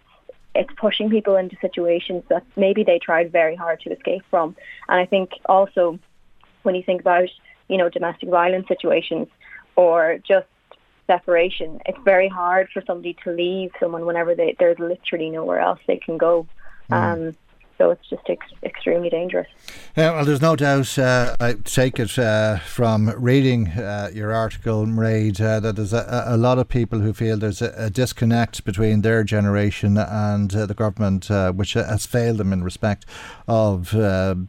it's 0.54 0.72
pushing 0.78 1.10
people 1.10 1.36
into 1.36 1.58
situations 1.60 2.24
that 2.30 2.44
maybe 2.56 2.84
they 2.84 3.00
tried 3.00 3.32
very 3.32 3.56
hard 3.56 3.82
to 3.82 3.92
escape 3.92 4.24
from. 4.30 4.56
And 4.88 5.00
I 5.00 5.06
think 5.06 5.32
also 5.46 6.00
when 6.64 6.76
you 6.76 6.84
think 6.84 7.02
about 7.02 7.30
you 7.68 7.78
know, 7.78 7.90
domestic 7.90 8.30
violence 8.30 8.68
situations 8.68 9.28
or 9.76 10.20
just 10.28 10.48
separation, 11.08 11.82
it's 11.86 11.98
very 12.04 12.28
hard 12.28 12.70
for 12.74 12.84
somebody 12.86 13.16
to 13.24 13.32
leave 13.32 13.72
someone 13.80 14.06
whenever 14.06 14.36
they, 14.36 14.56
there's 14.60 14.80
literally 14.80 15.30
nowhere 15.30 15.60
else 15.60 15.80
they 15.88 15.98
can 15.98 16.18
go. 16.18 16.48
Mm. 16.90 17.28
Um, 17.28 17.38
so 17.78 17.92
it's 17.92 18.08
just 18.10 18.24
ex- 18.30 18.46
extremely 18.64 19.10
dangerous. 19.10 19.48
Yeah, 19.98 20.12
well, 20.12 20.26
there's 20.26 20.42
no 20.42 20.56
doubt. 20.56 20.98
Uh, 20.98 21.36
I 21.40 21.54
take 21.64 22.00
it 22.00 22.18
uh, 22.18 22.60
from 22.60 23.10
reading 23.18 23.68
uh, 23.70 24.12
your 24.14 24.34
article, 24.34 24.86
Mairead, 24.86 25.42
uh, 25.42 25.60
that 25.60 25.76
there's 25.76 25.94
a, 25.94 26.24
a, 26.28 26.38
lot 26.38 26.58
of 26.58 26.70
people 26.70 27.00
who 27.00 27.14
feel 27.14 27.38
there's 27.38 27.62
a, 27.62 27.74
a 27.78 27.90
disconnect 27.90 28.64
between 28.64 29.02
their 29.02 29.24
generation 29.24 29.98
and 29.98 30.56
uh, 30.56 30.66
the 30.66 30.74
government, 30.74 31.30
uh, 31.30 31.52
which 31.52 31.74
has 31.74 32.06
failed 32.06 32.38
them 32.38 32.54
in 32.54 32.64
respect 32.64 33.06
of 33.48 33.92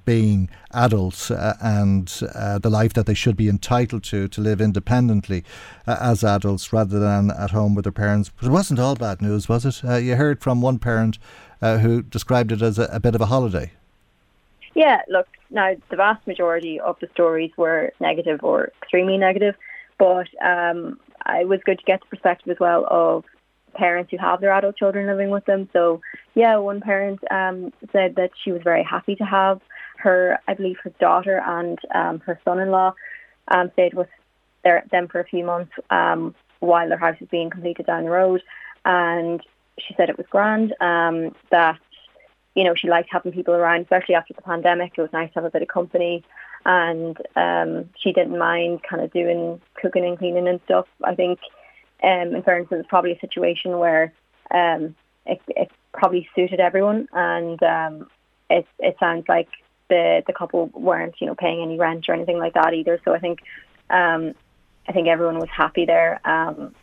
being 0.04 0.48
adults 0.72 1.30
and 1.30 2.08
the 2.08 2.70
life 2.70 2.92
that 2.92 3.06
they 3.06 3.14
should 3.14 3.36
be 3.36 3.48
entitled 3.48 4.02
to 4.02 4.28
to 4.28 4.40
live 4.40 4.60
independently 4.60 5.44
as 5.86 6.22
adults 6.22 6.72
rather 6.72 6.98
than 6.98 7.30
at 7.30 7.50
home 7.50 7.74
with 7.74 7.84
their 7.84 7.92
parents. 7.92 8.30
But 8.36 8.48
it 8.48 8.52
wasn't 8.52 8.80
all 8.80 8.94
bad 8.94 9.20
news, 9.20 9.48
was 9.48 9.64
it? 9.64 10.02
you 10.02 10.16
heard 10.16 10.42
from 10.42 10.60
one 10.60 10.78
parent 10.78 11.18
uh, 11.62 11.78
who 11.78 12.02
described 12.02 12.52
it 12.52 12.62
as 12.62 12.78
a, 12.78 12.84
a, 12.92 13.00
bit 13.00 13.14
of 13.14 13.20
a 13.20 13.26
holiday. 13.26 13.72
Yeah, 14.74 15.02
look, 15.08 15.26
now 15.50 15.74
the 15.90 15.96
vast 15.96 16.26
majority 16.26 16.80
of 16.80 16.96
the 17.00 17.08
stories 17.14 17.50
were 17.56 17.92
negative 18.00 18.40
or 18.42 18.72
extremely 18.82 19.16
negative, 19.16 19.54
but 19.98 20.28
um, 20.44 21.00
it 21.28 21.48
was 21.48 21.60
good 21.64 21.78
to 21.78 21.84
get 21.84 22.00
the 22.00 22.06
perspective 22.06 22.50
as 22.50 22.60
well 22.60 22.86
of 22.90 23.24
parents 23.74 24.10
who 24.10 24.18
have 24.18 24.40
their 24.40 24.52
adult 24.52 24.76
children 24.76 25.06
living 25.06 25.30
with 25.30 25.44
them. 25.44 25.68
So 25.72 26.00
yeah, 26.34 26.56
one 26.58 26.80
parent 26.80 27.20
um, 27.30 27.72
said 27.92 28.16
that 28.16 28.30
she 28.42 28.52
was 28.52 28.62
very 28.62 28.82
happy 28.82 29.16
to 29.16 29.24
have 29.24 29.60
her, 29.98 30.38
I 30.46 30.54
believe, 30.54 30.76
her 30.82 30.92
daughter 31.00 31.42
and 31.44 31.78
um, 31.94 32.20
her 32.20 32.40
son-in-law 32.44 32.94
um, 33.48 33.70
stayed 33.72 33.94
with 33.94 34.08
their, 34.64 34.84
them 34.90 35.08
for 35.08 35.20
a 35.20 35.24
few 35.24 35.44
months 35.44 35.72
um, 35.90 36.34
while 36.60 36.88
their 36.88 36.98
house 36.98 37.18
was 37.20 37.28
being 37.28 37.50
completed 37.50 37.86
down 37.86 38.04
the 38.04 38.10
road. 38.10 38.42
And 38.84 39.40
she 39.78 39.94
said 39.94 40.08
it 40.08 40.18
was 40.18 40.26
grand. 40.28 40.74
Um, 40.80 41.34
that 41.50 41.78
you 42.54 42.64
know 42.64 42.74
she 42.74 42.88
liked 42.88 43.08
having 43.10 43.32
people 43.32 43.54
around, 43.54 43.82
especially 43.82 44.14
after 44.14 44.34
the 44.34 44.42
pandemic. 44.42 44.92
It 44.96 45.02
was 45.02 45.12
nice 45.12 45.28
to 45.30 45.34
have 45.36 45.44
a 45.44 45.50
bit 45.50 45.62
of 45.62 45.68
company, 45.68 46.24
and 46.64 47.16
um, 47.36 47.90
she 47.98 48.12
didn't 48.12 48.38
mind 48.38 48.82
kind 48.82 49.02
of 49.02 49.12
doing 49.12 49.60
cooking 49.80 50.04
and 50.04 50.18
cleaning 50.18 50.48
and 50.48 50.60
stuff. 50.64 50.86
I 51.04 51.14
think, 51.14 51.38
um, 52.02 52.34
in 52.34 52.42
fairness, 52.42 52.68
it 52.70 52.76
was 52.76 52.86
probably 52.88 53.12
a 53.12 53.20
situation 53.20 53.78
where 53.78 54.12
um, 54.50 54.94
it, 55.26 55.40
it 55.48 55.70
probably 55.92 56.28
suited 56.34 56.60
everyone, 56.60 57.08
and 57.12 57.62
um, 57.62 58.10
it 58.50 58.66
it 58.78 58.96
sounds 58.98 59.28
like 59.28 59.48
the 59.88 60.22
the 60.26 60.32
couple 60.32 60.66
weren't 60.74 61.14
you 61.20 61.26
know 61.26 61.34
paying 61.34 61.62
any 61.62 61.78
rent 61.78 62.08
or 62.08 62.14
anything 62.14 62.38
like 62.38 62.54
that 62.54 62.74
either. 62.74 63.00
So 63.04 63.14
I 63.14 63.18
think 63.18 63.40
um, 63.90 64.34
I 64.88 64.92
think 64.92 65.08
everyone 65.08 65.38
was 65.38 65.48
happy 65.50 65.84
there. 65.84 66.20
Um, 66.24 66.74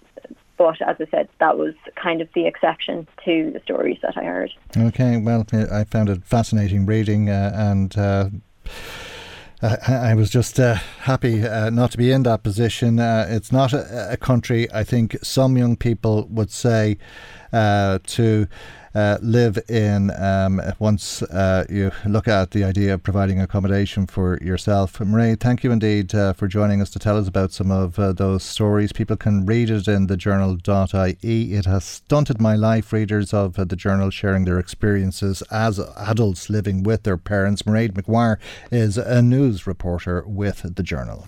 but 0.58 0.82
as 0.82 0.98
I 1.00 1.06
said, 1.10 1.30
that 1.40 1.58
was 1.58 1.74
kind 1.96 2.22
of 2.22 2.30
the 2.34 2.46
exception 2.46 3.08
to 3.26 3.52
the 3.52 3.60
stories 3.64 3.98
that 4.02 4.18
I 4.18 4.24
heard. 4.24 4.52
Okay, 4.78 5.18
well, 5.18 5.46
I 5.72 5.84
found 5.84 6.10
it 6.10 6.24
fascinating 6.24 6.86
reading 6.86 7.30
uh, 7.30 7.52
and. 7.56 7.98
Uh, 7.98 8.30
I 9.88 10.14
was 10.14 10.30
just 10.30 10.60
uh, 10.60 10.74
happy 10.74 11.42
uh, 11.42 11.70
not 11.70 11.92
to 11.92 11.98
be 11.98 12.12
in 12.12 12.24
that 12.24 12.44
position. 12.44 13.00
Uh, 13.00 13.26
it's 13.30 13.50
not 13.50 13.72
a, 13.72 14.12
a, 14.12 14.18
country 14.18 14.70
I 14.74 14.84
think 14.84 15.16
some 15.24 15.56
young 15.56 15.78
people 15.78 16.28
would 16.30 16.52
say 16.52 16.98
uh, 17.54 18.00
to 18.08 18.48
uh, 18.96 19.18
live 19.22 19.58
in 19.70 20.12
um, 20.22 20.62
once 20.80 21.22
uh, 21.24 21.66
you 21.70 21.92
look 22.06 22.28
at 22.28 22.52
the 22.52 22.64
idea 22.64 22.94
of 22.94 23.04
providing 23.04 23.42
accommodation 23.42 24.06
for 24.06 24.38
yourself. 24.42 25.00
Marie, 25.00 25.36
thank 25.36 25.64
you 25.64 25.72
indeed 25.72 26.14
uh, 26.14 26.34
for 26.34 26.48
joining 26.48 26.82
us 26.82 26.90
to 26.92 27.00
tell 27.00 27.18
us 27.18 27.28
about 27.28 27.52
some 27.52 27.72
of 27.72 27.98
uh, 27.98 28.14
those 28.14 28.44
stories. 28.44 28.92
People 28.92 29.18
can 29.18 29.46
read 29.46 29.70
it 29.70 29.88
in 29.88 30.08
the 30.08 30.18
journal.ie. 30.18 31.54
It 31.54 31.66
has 31.66 31.84
stunted 31.84 32.40
my 32.40 32.56
life. 32.56 32.94
Readers 32.94 33.34
of 33.34 33.58
uh, 33.58 33.64
the 33.64 33.76
journal 33.76 34.10
sharing 34.10 34.46
their 34.46 34.60
experiences 34.60 35.42
as 35.50 35.80
adults 35.98 36.50
living 36.50 36.84
with 36.84 37.04
their 37.04 37.18
parents. 37.18 37.66
Marie 37.66 37.90
McGuire 37.90 38.38
is 38.72 38.98
a 38.98 39.22
news 39.22 39.66
reporter 39.66 40.24
with 40.28 40.76
the 40.76 40.84
journal. 40.84 41.26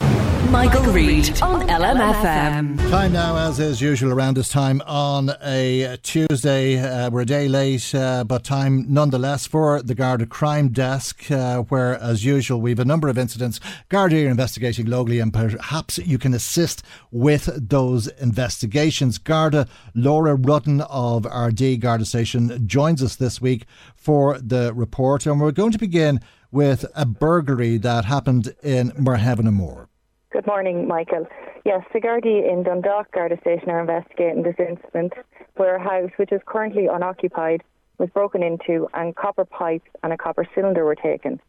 Michael, 0.50 0.84
Reade 0.94 1.42
on 1.42 1.68
LMFM. 1.68 2.78
Time 2.92 3.14
now, 3.14 3.36
as 3.36 3.60
is 3.60 3.82
usual 3.82 4.14
around 4.14 4.38
this 4.38 4.50
time 4.50 4.82
on 4.86 5.32
a 5.44 5.98
Tuesday. 6.04 7.10
We're 7.10 7.22
a 7.22 7.26
day 7.26 7.48
late, 7.56 7.96
uh, 7.96 8.26
but 8.26 8.44
time 8.44 8.86
nonetheless 8.94 9.48
for 9.48 9.82
the 9.82 9.96
Garda 9.96 10.26
Crime 10.26 10.74
Desk, 10.74 11.32
uh, 11.32 11.62
where, 11.62 11.98
as 12.00 12.26
usual, 12.26 12.60
we 12.60 12.72
have 12.72 12.80
a 12.80 12.86
number 12.86 13.08
of 13.08 13.18
incidents. 13.18 13.62
Garda 13.88 14.26
are 14.26 14.30
investigating 14.30 14.88
locally, 14.88 15.22
and 15.22 15.34
perhaps 15.34 15.98
you 16.00 16.18
can 16.18 16.34
assist 16.34 16.84
with 17.12 17.46
those 17.70 18.08
investigations. 18.20 19.18
Garda 19.18 19.70
Laura 19.94 20.36
Rudden 20.36 20.82
of 20.82 21.24
Ardee 21.24 21.80
Garda 21.80 22.04
Station 22.04 22.68
joins 22.68 23.02
us 23.02 23.16
this 23.16 23.40
week 23.40 23.66
for 23.96 24.38
the 24.38 24.74
report, 24.74 25.26
and 25.26 25.40
we're 25.40 25.52
going 25.52 25.72
to 25.72 25.80
begin 25.80 26.20
with 26.52 26.86
a 26.94 27.06
burglary 27.06 27.78
that 27.78 28.04
happened 28.04 28.54
in 28.64 28.92
Merhevenamore. 28.92 29.88
Good 30.36 30.48
morning, 30.48 30.86
Michael. 30.86 31.26
Yes, 31.64 31.86
the 31.94 32.02
Gardaí 32.02 32.52
in 32.52 32.64
Dundalk 32.64 33.10
Garda 33.14 33.40
Station 33.40 33.70
are 33.70 33.80
investigating 33.80 34.44
this 34.44 34.58
incident 34.60 35.14
where 35.56 35.78
a 35.78 35.82
house, 35.82 36.12
which 36.18 36.34
is 36.34 36.42
currently 36.46 36.88
unoccupied, 36.88 37.64
was 38.00 38.10
broken 38.10 38.44
into 38.44 38.90
and 38.94 39.16
copper 39.16 39.46
pipes 39.46 39.88
and 40.04 40.12
a 40.12 40.18
copper 40.18 40.46
cylinder 40.54 40.84
were 40.84 40.94
taken. 40.94 41.40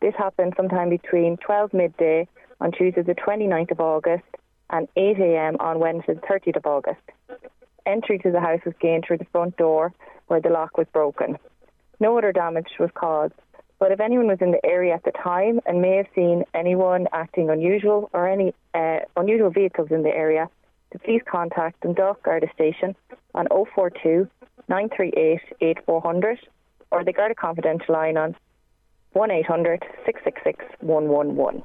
This 0.00 0.14
happened 0.16 0.54
sometime 0.56 0.88
between 0.88 1.36
12 1.44 1.74
midday 1.74 2.26
on 2.58 2.72
Tuesday 2.72 3.02
the 3.02 3.14
29th 3.14 3.72
of 3.72 3.80
August 3.80 4.24
and 4.70 4.88
8 4.96 5.18
a.m. 5.18 5.56
on 5.60 5.78
Wednesday 5.78 6.14
the 6.14 6.20
30th 6.22 6.56
of 6.56 6.64
August. 6.64 7.02
Entry 7.84 8.18
to 8.20 8.30
the 8.30 8.40
house 8.40 8.60
was 8.64 8.74
gained 8.80 9.04
through 9.06 9.18
the 9.18 9.26
front 9.26 9.58
door 9.58 9.92
where 10.28 10.40
the 10.40 10.48
lock 10.48 10.78
was 10.78 10.86
broken. 10.94 11.36
No 12.00 12.16
other 12.16 12.32
damage 12.32 12.70
was 12.80 12.88
caused 12.94 13.34
but 13.82 13.90
if 13.90 13.98
anyone 13.98 14.28
was 14.28 14.38
in 14.40 14.52
the 14.52 14.64
area 14.64 14.94
at 14.94 15.02
the 15.02 15.10
time 15.10 15.60
and 15.66 15.82
may 15.82 15.96
have 15.96 16.06
seen 16.14 16.44
anyone 16.54 17.08
acting 17.12 17.50
unusual 17.50 18.08
or 18.12 18.28
any 18.28 18.54
uh, 18.74 18.98
unusual 19.16 19.50
vehicles 19.50 19.88
in 19.90 20.04
the 20.04 20.08
area, 20.08 20.48
to 20.92 21.00
please 21.00 21.20
contact 21.28 21.80
Dundalk 21.80 22.22
Garda 22.22 22.46
Station 22.54 22.94
on 23.34 23.48
042 23.74 24.28
938 24.68 25.40
8400 25.60 26.38
or 26.92 27.02
the 27.02 27.12
Garda 27.12 27.34
Confidential 27.34 27.92
line 27.92 28.16
on 28.16 28.36
1800 29.14 29.82
666 30.06 30.64
111. 30.78 31.64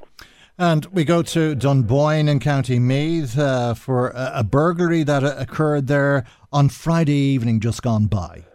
And 0.58 0.88
we 0.88 1.06
go 1.06 1.22
to 1.22 1.54
Dunboyne 1.54 2.28
in 2.28 2.40
County 2.40 2.80
Meath 2.80 3.38
uh, 3.38 3.76
for 3.76 4.10
a, 4.10 4.32
a 4.38 4.44
burglary 4.44 5.04
that 5.04 5.24
occurred 5.24 5.86
there 5.86 6.26
on 6.52 6.70
Friday 6.70 7.14
evening 7.14 7.60
just 7.60 7.84
gone 7.84 8.08
by. 8.08 8.47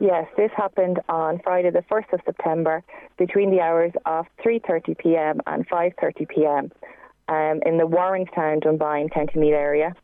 Yes, 0.00 0.26
this 0.36 0.50
happened 0.56 1.00
on 1.08 1.40
Friday, 1.44 1.70
the 1.70 1.84
1st 1.90 2.12
of 2.14 2.20
September, 2.24 2.82
between 3.16 3.50
the 3.50 3.60
hours 3.60 3.92
of 4.06 4.26
3:30 4.44 4.98
p.m. 4.98 5.40
and 5.46 5.68
5:30 5.68 6.28
p.m. 6.28 6.72
Um, 7.28 7.62
in 7.64 7.78
the 7.78 7.86
Warrenstown, 7.86 8.60
Dunboyne, 8.60 9.08
County 9.08 9.38
Meath 9.38 9.54
area. 9.54 9.94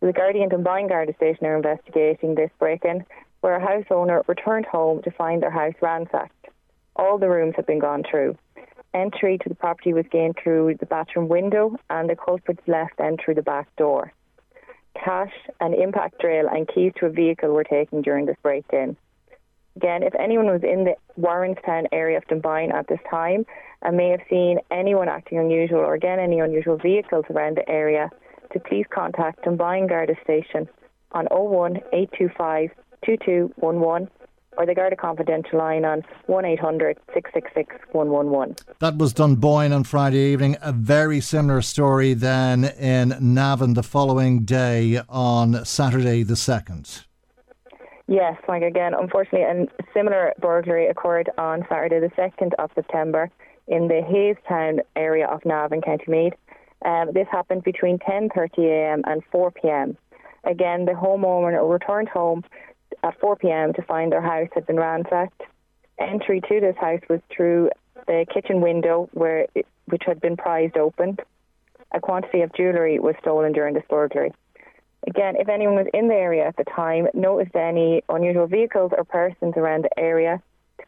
The 0.00 0.12
Guardian 0.12 0.48
Dunboyne 0.50 0.88
Garda 0.88 1.14
Station 1.14 1.46
are 1.46 1.56
investigating 1.56 2.34
this 2.34 2.50
break-in, 2.58 3.04
where 3.40 3.56
a 3.56 3.60
house 3.60 3.86
owner 3.90 4.22
returned 4.28 4.66
home 4.66 5.02
to 5.02 5.10
find 5.10 5.42
their 5.42 5.50
house 5.50 5.74
ransacked. 5.82 6.48
All 6.96 7.18
the 7.18 7.28
rooms 7.28 7.54
had 7.56 7.66
been 7.66 7.80
gone 7.80 8.04
through. 8.08 8.36
Entry 8.94 9.38
to 9.38 9.48
the 9.48 9.54
property 9.56 9.92
was 9.92 10.06
gained 10.10 10.36
through 10.42 10.76
the 10.78 10.86
bathroom 10.86 11.28
window, 11.28 11.76
and 11.90 12.08
the 12.08 12.16
culprits 12.16 12.62
left 12.68 12.96
then 12.98 13.16
through 13.16 13.34
the 13.34 13.42
back 13.42 13.74
door. 13.76 14.12
Cash, 14.94 15.34
an 15.60 15.74
impact 15.74 16.20
drill, 16.20 16.48
and 16.48 16.68
keys 16.68 16.92
to 16.96 17.06
a 17.06 17.10
vehicle 17.10 17.50
were 17.50 17.64
taken 17.64 18.00
during 18.00 18.26
this 18.26 18.36
break-in. 18.42 18.96
Again, 19.76 20.02
if 20.02 20.14
anyone 20.14 20.46
was 20.46 20.62
in 20.62 20.84
the 20.84 20.94
Warrenstown 21.20 21.86
area 21.90 22.18
of 22.18 22.26
Dunboyne 22.28 22.72
at 22.72 22.86
this 22.88 23.00
time 23.10 23.44
and 23.82 23.96
may 23.96 24.10
have 24.10 24.20
seen 24.30 24.58
anyone 24.70 25.08
acting 25.08 25.38
unusual 25.38 25.80
or 25.80 25.94
again 25.94 26.20
any 26.20 26.38
unusual 26.38 26.76
vehicles 26.76 27.24
around 27.30 27.56
the 27.56 27.68
area, 27.68 28.08
to 28.52 28.60
please 28.60 28.86
contact 28.94 29.44
Dunboyne 29.44 29.88
Garda 29.88 30.14
Station 30.22 30.68
on 31.12 31.26
01 31.26 31.76
825 31.92 32.70
2211 33.04 34.08
or 34.56 34.66
the 34.66 34.74
Garda 34.74 34.96
Confidential 34.96 35.58
line 35.58 35.84
on 35.84 36.02
1800 36.26 36.96
666 37.12 37.74
111. 37.92 38.56
That 38.78 38.96
was 38.96 39.12
Dunboyne 39.12 39.72
on 39.72 39.82
Friday 39.82 40.32
evening. 40.32 40.56
A 40.62 40.72
very 40.72 41.20
similar 41.20 41.62
story 41.62 42.14
then 42.14 42.64
in 42.64 43.16
Navan 43.20 43.74
the 43.74 43.82
following 43.82 44.44
day 44.44 45.00
on 45.08 45.64
Saturday 45.64 46.22
the 46.22 46.34
2nd. 46.34 47.04
Yes, 48.06 48.36
like 48.48 48.62
again, 48.62 48.92
unfortunately, 48.94 49.42
a 49.42 49.66
similar 49.94 50.34
burglary 50.38 50.88
occurred 50.88 51.30
on 51.38 51.64
Saturday, 51.68 52.00
the 52.00 52.12
2nd 52.20 52.52
of 52.58 52.70
September, 52.74 53.30
in 53.66 53.88
the 53.88 54.02
Haystown 54.02 54.80
area 54.94 55.26
of 55.26 55.44
Navan, 55.44 55.80
County 55.80 56.04
Meath. 56.08 56.34
Um, 56.84 57.12
this 57.14 57.26
happened 57.30 57.64
between 57.64 57.98
10.30am 57.98 59.02
and 59.06 59.22
4pm. 59.32 59.96
Again, 60.44 60.84
the 60.84 60.92
homeowner 60.92 61.66
returned 61.70 62.10
home 62.10 62.44
at 63.02 63.18
4pm 63.20 63.74
to 63.76 63.82
find 63.82 64.12
their 64.12 64.20
house 64.20 64.48
had 64.54 64.66
been 64.66 64.76
ransacked. 64.76 65.42
Entry 65.98 66.42
to 66.42 66.60
this 66.60 66.76
house 66.76 67.00
was 67.08 67.20
through 67.34 67.70
the 68.06 68.26
kitchen 68.32 68.60
window, 68.60 69.08
where 69.12 69.46
it, 69.54 69.66
which 69.86 70.02
had 70.04 70.20
been 70.20 70.36
prized 70.36 70.76
open. 70.76 71.16
A 71.92 72.00
quantity 72.00 72.42
of 72.42 72.52
jewellery 72.52 72.98
was 72.98 73.14
stolen 73.20 73.52
during 73.52 73.74
this 73.74 73.84
burglary. 73.88 74.32
Again, 75.06 75.36
if 75.36 75.48
anyone 75.48 75.76
was 75.76 75.86
in 75.92 76.08
the 76.08 76.14
area 76.14 76.46
at 76.46 76.56
the 76.56 76.64
time, 76.64 77.08
noticed 77.12 77.54
any 77.54 78.02
unusual 78.08 78.46
vehicles 78.46 78.92
or 78.96 79.04
persons 79.04 79.54
around 79.56 79.84
the 79.84 79.98
area, 79.98 80.42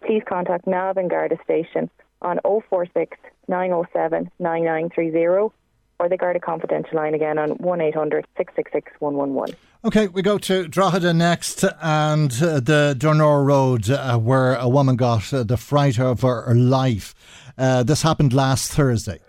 please 0.06 0.22
contact 0.26 0.66
Navan 0.66 1.08
Garda 1.08 1.36
Station 1.44 1.90
on 2.22 2.38
046 2.44 3.16
907 3.48 4.30
9930 4.38 5.54
or 5.98 6.08
the 6.08 6.16
Garda 6.16 6.40
Confidential 6.40 6.96
line 6.96 7.14
again 7.14 7.38
on 7.38 7.50
1800 7.58 8.26
666 8.36 8.92
111. 9.00 9.56
Okay, 9.84 10.08
we 10.08 10.22
go 10.22 10.38
to 10.38 10.66
Drogheda 10.66 11.12
next 11.12 11.64
and 11.80 12.32
uh, 12.42 12.60
the 12.60 12.96
Donore 12.98 13.44
Road 13.44 13.88
uh, 13.88 14.18
where 14.18 14.54
a 14.56 14.68
woman 14.68 14.96
got 14.96 15.32
uh, 15.32 15.42
the 15.42 15.56
fright 15.56 15.98
of 15.98 16.22
her 16.22 16.54
life. 16.54 17.14
Uh, 17.56 17.82
this 17.82 18.02
happened 18.02 18.32
last 18.32 18.72
Thursday. 18.72 19.20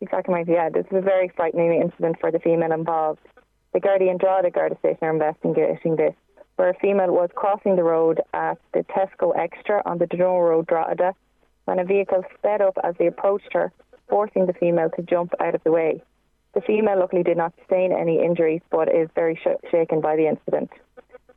Exactly. 0.00 0.44
Yeah, 0.46 0.70
this 0.70 0.86
is 0.90 0.98
a 0.98 1.02
very 1.02 1.30
frightening 1.36 1.80
incident 1.80 2.16
for 2.20 2.30
the 2.30 2.38
female 2.38 2.72
involved. 2.72 3.20
The 3.72 3.80
Guardian 3.80 4.18
Drogheda 4.18 4.50
Garda 4.50 4.76
Station 4.78 4.98
are 5.02 5.12
investigating 5.12 5.96
this, 5.96 6.14
where 6.56 6.70
a 6.70 6.74
female 6.74 7.12
was 7.12 7.30
crossing 7.34 7.76
the 7.76 7.84
road 7.84 8.20
at 8.34 8.58
the 8.74 8.80
Tesco 8.80 9.32
Extra 9.36 9.80
on 9.86 9.98
the 9.98 10.06
Donore 10.06 10.50
Road, 10.50 10.66
Drogheda, 10.66 11.14
when 11.66 11.78
a 11.78 11.84
vehicle 11.84 12.24
sped 12.36 12.60
up 12.60 12.76
as 12.82 12.96
they 12.98 13.06
approached 13.06 13.52
her, 13.52 13.72
forcing 14.08 14.46
the 14.46 14.52
female 14.54 14.90
to 14.90 15.02
jump 15.02 15.32
out 15.38 15.54
of 15.54 15.62
the 15.62 15.70
way. 15.70 16.02
The 16.54 16.60
female 16.62 16.98
luckily 16.98 17.22
did 17.22 17.36
not 17.36 17.54
sustain 17.58 17.92
any 17.92 18.20
injuries, 18.20 18.60
but 18.70 18.92
is 18.92 19.08
very 19.14 19.36
sh- 19.36 19.70
shaken 19.70 20.00
by 20.00 20.16
the 20.16 20.26
incident. 20.26 20.70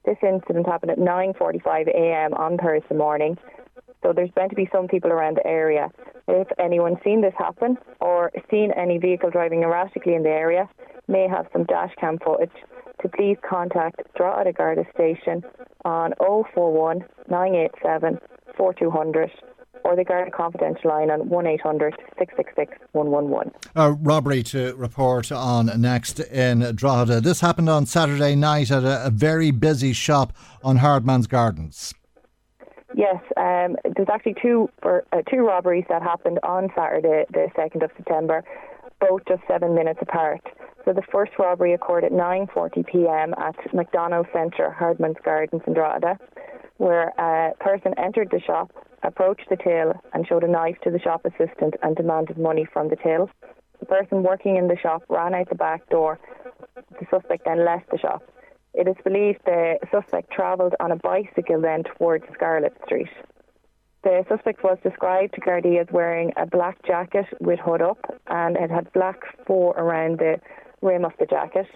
This 0.03 0.17
incident 0.23 0.65
happened 0.65 0.91
at 0.91 0.97
9:45 0.97 1.87
a.m. 1.87 2.33
on 2.33 2.57
Thursday 2.57 2.95
morning, 2.95 3.37
so 4.03 4.13
there's 4.13 4.29
bound 4.31 4.49
to 4.51 4.55
be 4.55 4.69
some 4.71 4.87
people 4.87 5.11
around 5.11 5.37
the 5.37 5.47
area. 5.47 5.89
If 6.27 6.47
anyone's 6.59 6.97
seen 7.03 7.21
this 7.21 7.33
happen 7.37 7.77
or 7.99 8.31
seen 8.51 8.71
any 8.77 8.97
vehicle 8.97 9.29
driving 9.29 9.63
erratically 9.63 10.13
in 10.13 10.23
the 10.23 10.29
area, 10.29 10.69
may 11.07 11.27
have 11.27 11.47
some 11.51 11.63
dash 11.63 11.93
cam 11.99 12.19
footage, 12.19 12.51
to 13.01 13.09
please 13.09 13.37
contact 13.47 14.01
Drogheda 14.15 14.53
Garda 14.53 14.83
Station 14.93 15.43
on 15.83 16.13
041 16.19 17.03
987 17.29 18.19
4200 18.55 19.31
or 19.83 19.95
the 19.95 20.03
Garda 20.03 20.31
Confidential 20.31 20.89
line 20.89 21.11
on 21.11 21.27
1800 21.27 21.95
666 22.17 22.77
111. 22.93 23.51
A 23.75 23.91
robbery 23.91 24.43
to 24.43 24.73
report 24.75 25.31
on 25.31 25.69
next 25.81 26.19
in 26.19 26.59
Drogheda. 26.75 27.19
This 27.19 27.41
happened 27.41 27.69
on 27.69 27.85
Saturday 27.85 28.35
night 28.35 28.71
at 28.71 28.83
a, 28.83 29.07
a 29.07 29.09
very 29.09 29.51
busy 29.51 29.91
shop 29.91 30.31
on 30.63 30.77
Hardman's 30.77 31.27
Gardens. 31.27 31.93
Yes, 32.95 33.15
um, 33.37 33.75
there's 33.95 34.09
actually 34.11 34.35
two 34.41 34.69
for, 34.81 35.03
uh, 35.11 35.21
two 35.29 35.45
robberies 35.45 35.85
that 35.89 36.01
happened 36.03 36.39
on 36.43 36.69
Saturday, 36.75 37.25
the 37.31 37.47
second 37.55 37.81
of 37.81 37.91
September, 37.97 38.43
both 38.99 39.21
just 39.27 39.41
seven 39.47 39.73
minutes 39.73 39.99
apart. 40.01 40.41
So 40.85 40.93
the 40.93 41.01
first 41.11 41.31
robbery 41.39 41.73
occurred 41.73 42.03
at 42.03 42.11
9:40 42.11 42.83
p.m. 42.85 43.33
at 43.37 43.55
McDonald 43.73 44.27
Centre, 44.31 44.69
Hardman's 44.69 45.17
Gardens 45.23 45.63
in 45.65 45.73
Drogheda, 45.73 46.19
where 46.77 47.09
a 47.17 47.53
person 47.59 47.93
entered 47.97 48.29
the 48.29 48.39
shop, 48.39 48.71
approached 49.01 49.49
the 49.49 49.57
till, 49.57 49.93
and 50.13 50.27
showed 50.27 50.43
a 50.43 50.47
knife 50.47 50.77
to 50.83 50.91
the 50.91 50.99
shop 50.99 51.25
assistant 51.25 51.75
and 51.81 51.95
demanded 51.95 52.37
money 52.37 52.65
from 52.71 52.89
the 52.89 52.95
till. 52.97 53.29
The 53.79 53.85
person 53.87 54.23
working 54.23 54.57
in 54.57 54.67
the 54.67 54.77
shop 54.77 55.03
ran 55.09 55.33
out 55.33 55.49
the 55.49 55.55
back 55.55 55.89
door. 55.89 56.19
The 56.75 57.05
suspect 57.09 57.45
then 57.45 57.65
left 57.65 57.89
the 57.89 57.97
shop. 57.97 58.23
It 58.73 58.87
is 58.87 58.95
believed 59.03 59.39
the 59.45 59.77
suspect 59.91 60.31
travelled 60.31 60.75
on 60.79 60.91
a 60.91 60.95
bicycle 60.95 61.61
then 61.61 61.83
towards 61.83 62.25
Scarlett 62.33 62.75
Street. 62.85 63.09
The 64.03 64.25
suspect 64.27 64.63
was 64.63 64.77
described 64.83 65.35
to 65.35 65.41
Gardaí 65.41 65.79
as 65.79 65.87
wearing 65.91 66.33
a 66.35 66.45
black 66.45 66.83
jacket 66.85 67.25
with 67.39 67.59
hood 67.59 67.81
up 67.81 67.99
and 68.27 68.57
it 68.57 68.69
had 68.69 68.91
black 68.91 69.19
fur 69.47 69.71
around 69.77 70.19
the 70.19 70.41
rim 70.81 71.05
of 71.05 71.13
the 71.19 71.25
jacket. 71.25 71.67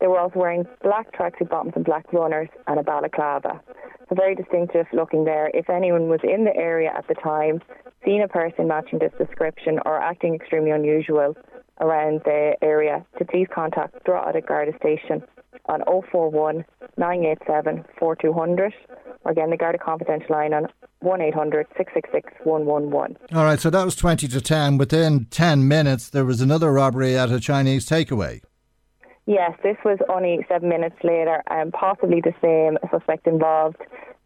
They 0.00 0.06
were 0.06 0.18
also 0.18 0.38
wearing 0.38 0.66
black 0.82 1.12
tracksuit 1.12 1.48
bottoms 1.48 1.74
and 1.76 1.84
black 1.84 2.12
runners 2.12 2.48
and 2.66 2.80
a 2.80 2.82
balaclava. 2.82 3.60
So 4.08 4.14
very 4.14 4.34
distinctive 4.34 4.86
looking 4.92 5.24
there. 5.24 5.50
If 5.54 5.70
anyone 5.70 6.08
was 6.08 6.20
in 6.24 6.44
the 6.44 6.56
area 6.56 6.92
at 6.96 7.06
the 7.08 7.14
time, 7.14 7.60
seen 8.04 8.22
a 8.22 8.28
person 8.28 8.66
matching 8.68 8.98
this 8.98 9.12
description 9.18 9.78
or 9.84 10.00
acting 10.00 10.34
extremely 10.34 10.70
unusual 10.70 11.36
around 11.80 12.22
the 12.24 12.56
area, 12.62 13.04
to 13.18 13.24
please 13.24 13.46
contact 13.54 14.02
Drogheda 14.04 14.40
Garda 14.40 14.72
Station 14.78 15.22
on 15.68 15.82
041 16.10 16.64
987 16.96 17.84
4200 17.98 18.74
or 19.24 19.32
again 19.32 19.50
the 19.50 19.56
Garda 19.56 19.78
Confidential 19.78 20.34
line 20.34 20.54
on 20.54 20.68
1800 21.00 21.66
666 21.76 22.32
111. 22.44 23.16
All 23.34 23.44
right, 23.44 23.60
so 23.60 23.70
that 23.70 23.84
was 23.84 23.96
20 23.96 24.28
to 24.28 24.40
10. 24.40 24.78
Within 24.78 25.26
10 25.26 25.68
minutes, 25.68 26.10
there 26.10 26.24
was 26.24 26.40
another 26.40 26.72
robbery 26.72 27.16
at 27.16 27.30
a 27.30 27.40
Chinese 27.40 27.86
takeaway. 27.86 28.40
Yes, 29.26 29.58
this 29.64 29.76
was 29.84 29.98
only 30.08 30.46
seven 30.48 30.68
minutes 30.68 30.96
later, 31.02 31.42
and 31.48 31.72
possibly 31.72 32.20
the 32.20 32.34
same 32.40 32.78
suspect 32.92 33.26
involved. 33.26 33.76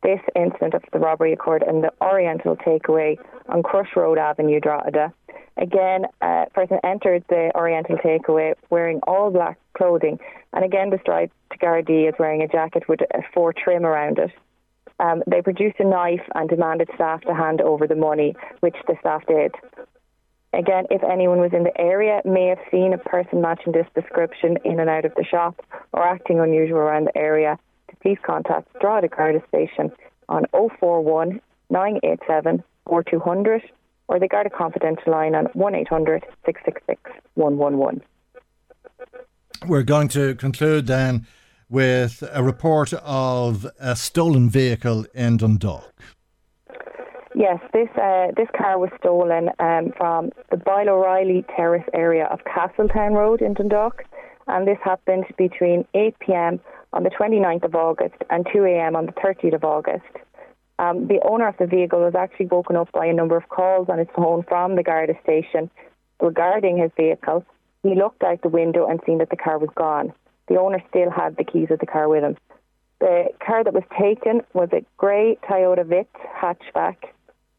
This 0.02 0.20
incident 0.36 0.74
of 0.74 0.82
the 0.92 0.98
robbery 0.98 1.32
occurred 1.32 1.64
in 1.66 1.80
the 1.80 1.90
Oriental 2.02 2.56
Takeaway 2.56 3.18
on 3.48 3.62
Crush 3.62 3.96
Road 3.96 4.18
Avenue, 4.18 4.60
Drogheda. 4.60 5.12
Again, 5.56 6.04
a 6.20 6.46
person 6.54 6.78
entered 6.84 7.24
the 7.28 7.50
Oriental 7.54 7.96
Takeaway 7.96 8.54
wearing 8.68 9.00
all 9.06 9.30
black 9.30 9.58
clothing, 9.74 10.18
and 10.52 10.64
again 10.64 10.90
described 10.90 11.32
to 11.52 11.58
Gardaí 11.58 12.06
as 12.08 12.14
wearing 12.18 12.42
a 12.42 12.48
jacket 12.48 12.86
with 12.88 13.00
a 13.00 13.22
four 13.32 13.54
trim 13.54 13.86
around 13.86 14.18
it. 14.18 14.30
Um, 15.00 15.22
they 15.26 15.40
produced 15.40 15.76
a 15.80 15.84
knife 15.84 16.20
and 16.34 16.48
demanded 16.48 16.90
staff 16.94 17.22
to 17.22 17.34
hand 17.34 17.62
over 17.62 17.86
the 17.86 17.94
money, 17.94 18.34
which 18.60 18.76
the 18.86 18.96
staff 19.00 19.24
did. 19.26 19.54
Again, 20.52 20.86
if 20.90 21.02
anyone 21.04 21.38
was 21.38 21.52
in 21.52 21.62
the 21.62 21.80
area, 21.80 22.20
may 22.24 22.46
have 22.46 22.58
seen 22.70 22.92
a 22.92 22.98
person 22.98 23.40
matching 23.40 23.72
this 23.72 23.86
description 23.94 24.58
in 24.64 24.80
and 24.80 24.90
out 24.90 25.04
of 25.04 25.14
the 25.14 25.24
shop 25.24 25.64
or 25.92 26.02
acting 26.02 26.40
unusual 26.40 26.78
around 26.78 27.06
the 27.06 27.16
area, 27.16 27.56
to 27.88 27.96
please 27.96 28.18
contact 28.24 28.68
Drogheda 28.80 29.08
Garda 29.08 29.42
Station 29.48 29.92
on 30.28 30.44
041 30.52 31.40
987 31.70 32.64
4200 32.86 33.62
or 34.08 34.18
the 34.18 34.26
Garda 34.26 34.50
Confidential 34.50 35.12
line 35.12 35.36
on 35.36 35.44
1800 35.52 36.24
666 36.44 37.00
111. 37.34 38.02
We're 39.68 39.84
going 39.84 40.08
to 40.08 40.34
conclude 40.34 40.88
then 40.88 41.26
with 41.68 42.24
a 42.32 42.42
report 42.42 42.92
of 42.94 43.66
a 43.78 43.94
stolen 43.94 44.50
vehicle 44.50 45.06
in 45.14 45.36
Dundalk. 45.36 45.94
Yes, 47.34 47.60
this 47.72 47.88
uh, 47.96 48.28
this 48.36 48.48
car 48.56 48.76
was 48.78 48.90
stolen 48.98 49.50
um, 49.60 49.92
from 49.96 50.30
the 50.50 50.56
Boyle 50.56 50.88
O'Reilly 50.88 51.44
Terrace 51.54 51.88
area 51.94 52.24
of 52.24 52.40
Castletown 52.44 53.14
Road 53.14 53.40
in 53.40 53.54
Dundalk, 53.54 54.02
and 54.48 54.66
this 54.66 54.78
happened 54.82 55.26
between 55.38 55.86
8 55.94 56.18
p.m. 56.18 56.60
on 56.92 57.04
the 57.04 57.10
29th 57.10 57.64
of 57.64 57.74
August 57.76 58.16
and 58.30 58.46
2 58.52 58.64
a.m. 58.64 58.96
on 58.96 59.06
the 59.06 59.12
30th 59.12 59.54
of 59.54 59.62
August. 59.62 60.10
Um, 60.80 61.06
the 61.06 61.20
owner 61.22 61.46
of 61.46 61.56
the 61.58 61.66
vehicle 61.66 62.00
was 62.00 62.16
actually 62.16 62.46
woken 62.46 62.74
up 62.74 62.90
by 62.90 63.06
a 63.06 63.12
number 63.12 63.36
of 63.36 63.48
calls 63.48 63.88
on 63.88 63.98
his 63.98 64.08
phone 64.16 64.42
from 64.48 64.74
the 64.74 64.82
Garda 64.82 65.14
station 65.22 65.70
regarding 66.20 66.78
his 66.78 66.90
vehicle. 66.96 67.44
He 67.84 67.94
looked 67.94 68.24
out 68.24 68.42
the 68.42 68.48
window 68.48 68.88
and 68.88 68.98
seen 69.06 69.18
that 69.18 69.30
the 69.30 69.36
car 69.36 69.58
was 69.58 69.70
gone. 69.76 70.12
The 70.48 70.56
owner 70.56 70.82
still 70.88 71.10
had 71.10 71.36
the 71.36 71.44
keys 71.44 71.68
of 71.70 71.78
the 71.78 71.86
car 71.86 72.08
with 72.08 72.24
him. 72.24 72.36
The 72.98 73.26
car 73.44 73.62
that 73.62 73.72
was 73.72 73.84
taken 73.98 74.42
was 74.52 74.68
a 74.72 74.84
grey 74.96 75.38
Toyota 75.48 75.84
Vitz 75.84 76.08
hatchback 76.36 76.96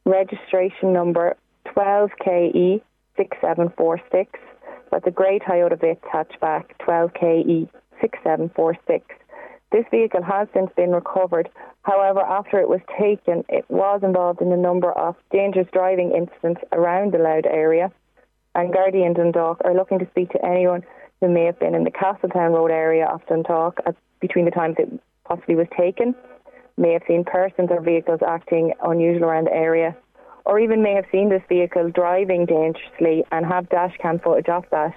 registration 0.05 0.93
number 0.93 1.35
12KE6746. 1.67 4.27
That's 4.91 5.07
a 5.07 5.11
grey 5.11 5.39
Toyota 5.39 5.79
Vitz 5.79 6.01
hatchback 6.01 6.65
12KE6746. 6.81 9.01
This 9.71 9.85
vehicle 9.89 10.23
has 10.23 10.49
since 10.53 10.69
been 10.75 10.91
recovered. 10.91 11.49
However, 11.83 12.19
after 12.19 12.59
it 12.59 12.67
was 12.67 12.81
taken, 12.99 13.45
it 13.47 13.63
was 13.69 14.01
involved 14.03 14.41
in 14.41 14.51
a 14.51 14.57
number 14.57 14.91
of 14.91 15.15
dangerous 15.31 15.69
driving 15.71 16.11
incidents 16.11 16.59
around 16.73 17.13
the 17.13 17.19
Louth 17.19 17.45
area. 17.45 17.89
And 18.53 18.73
Gardaí 18.73 19.05
and 19.05 19.15
Dundalk 19.15 19.61
are 19.63 19.73
looking 19.73 19.99
to 19.99 20.07
speak 20.11 20.31
to 20.31 20.45
anyone 20.45 20.83
who 21.21 21.29
may 21.29 21.45
have 21.45 21.57
been 21.59 21.73
in 21.73 21.85
the 21.85 21.91
Castletown 21.91 22.51
Road 22.51 22.69
area 22.69 23.05
of 23.05 23.25
Dundalk 23.27 23.79
at, 23.85 23.95
between 24.19 24.43
the 24.43 24.51
times 24.51 24.75
it 24.77 24.89
possibly 25.23 25.55
was 25.55 25.67
taken 25.77 26.15
may 26.77 26.93
have 26.93 27.03
seen 27.07 27.23
persons 27.23 27.69
or 27.72 27.81
vehicles 27.81 28.22
acting 28.26 28.73
unusual 28.84 29.26
around 29.30 29.45
the 29.45 29.53
area, 29.53 29.95
or 30.45 30.60
even 30.60 30.81
may 30.81 30.93
have 30.93 31.06
seen 31.11 31.30
this 31.30 31.43
vehicle 31.48 31.89
driving 31.91 32.45
dangerously 32.45 33.23
and 33.31 33.45
have 33.45 33.69
dashcam 33.69 34.22
footage 34.23 34.49
of 34.49 34.65
that, 34.72 34.93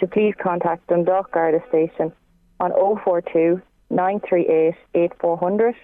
to 0.00 0.06
please 0.06 0.34
contact 0.42 0.86
Dundalk 0.88 1.30
Garda 1.32 1.62
Station 1.68 2.12
on 2.60 2.72
042 3.04 3.60
938 3.90 4.74
8400 4.94 5.74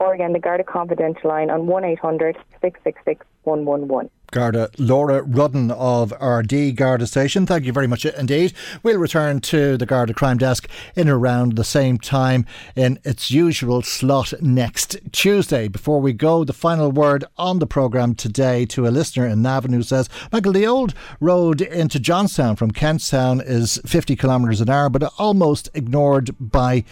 or 0.00 0.14
again 0.14 0.32
the 0.32 0.38
Garda 0.38 0.64
Confidential 0.64 1.28
line 1.28 1.50
on 1.50 1.66
1800 1.66 2.36
666 2.60 3.24
111. 3.44 4.10
Garda 4.30 4.68
Laura 4.76 5.22
Rudden 5.22 5.70
of 5.70 6.12
Ardee 6.20 6.72
Garda 6.72 7.06
Station. 7.06 7.46
Thank 7.46 7.64
you 7.64 7.72
very 7.72 7.86
much 7.86 8.04
indeed. 8.04 8.52
We'll 8.82 8.98
return 8.98 9.40
to 9.40 9.78
the 9.78 9.86
Garda 9.86 10.12
Crime 10.12 10.36
Desk 10.36 10.68
in 10.94 11.08
around 11.08 11.56
the 11.56 11.64
same 11.64 11.98
time 11.98 12.44
in 12.76 12.98
its 13.04 13.30
usual 13.30 13.80
slot 13.80 14.34
next 14.42 14.98
Tuesday. 15.12 15.66
Before 15.66 16.00
we 16.00 16.12
go, 16.12 16.44
the 16.44 16.52
final 16.52 16.92
word 16.92 17.24
on 17.38 17.58
the 17.58 17.66
programme 17.66 18.14
today 18.14 18.66
to 18.66 18.86
a 18.86 18.90
listener 18.90 19.26
in 19.26 19.40
Navan 19.40 19.72
who 19.72 19.82
says, 19.82 20.10
Michael, 20.30 20.52
the 20.52 20.66
old 20.66 20.92
road 21.20 21.62
into 21.62 21.98
Johnstown 21.98 22.56
from 22.56 22.70
Kentstown 22.70 23.42
is 23.42 23.80
50 23.86 24.14
kilometres 24.14 24.60
an 24.60 24.68
hour, 24.68 24.90
but 24.90 25.10
almost 25.18 25.70
ignored 25.72 26.34
by 26.38 26.84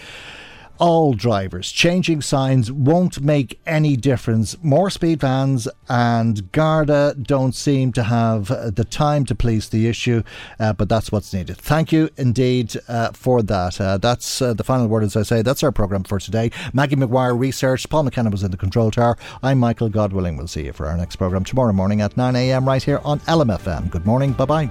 all 0.78 1.14
drivers. 1.14 1.72
Changing 1.72 2.22
signs 2.22 2.70
won't 2.70 3.20
make 3.20 3.60
any 3.66 3.96
difference. 3.96 4.56
More 4.62 4.90
speed 4.90 5.20
vans 5.20 5.68
and 5.88 6.50
Garda 6.52 7.14
don't 7.20 7.54
seem 7.54 7.92
to 7.92 8.02
have 8.04 8.48
the 8.48 8.84
time 8.84 9.24
to 9.26 9.34
police 9.34 9.68
the 9.68 9.86
issue, 9.88 10.22
uh, 10.58 10.72
but 10.72 10.88
that's 10.88 11.12
what's 11.12 11.32
needed. 11.32 11.56
Thank 11.56 11.92
you 11.92 12.10
indeed 12.16 12.76
uh, 12.88 13.12
for 13.12 13.42
that. 13.42 13.80
Uh, 13.80 13.98
that's 13.98 14.40
uh, 14.42 14.54
the 14.54 14.64
final 14.64 14.86
word, 14.88 15.04
as 15.04 15.16
I 15.16 15.22
say. 15.22 15.42
That's 15.42 15.62
our 15.62 15.72
programme 15.72 16.04
for 16.04 16.18
today. 16.18 16.50
Maggie 16.72 16.96
McGuire 16.96 17.38
researched. 17.38 17.88
Paul 17.88 18.04
McKenna 18.04 18.30
was 18.30 18.42
in 18.42 18.50
the 18.50 18.56
control 18.56 18.90
tower. 18.90 19.16
I'm 19.42 19.58
Michael 19.58 19.90
Godwilling. 19.90 20.36
We'll 20.36 20.46
see 20.46 20.64
you 20.64 20.72
for 20.72 20.86
our 20.86 20.96
next 20.96 21.16
programme 21.16 21.44
tomorrow 21.44 21.72
morning 21.72 22.00
at 22.00 22.16
9 22.16 22.34
a.m. 22.36 22.66
right 22.66 22.82
here 22.82 23.00
on 23.04 23.20
LMFM. 23.20 23.90
Good 23.90 24.06
morning. 24.06 24.32
Bye 24.32 24.44
bye. 24.46 24.70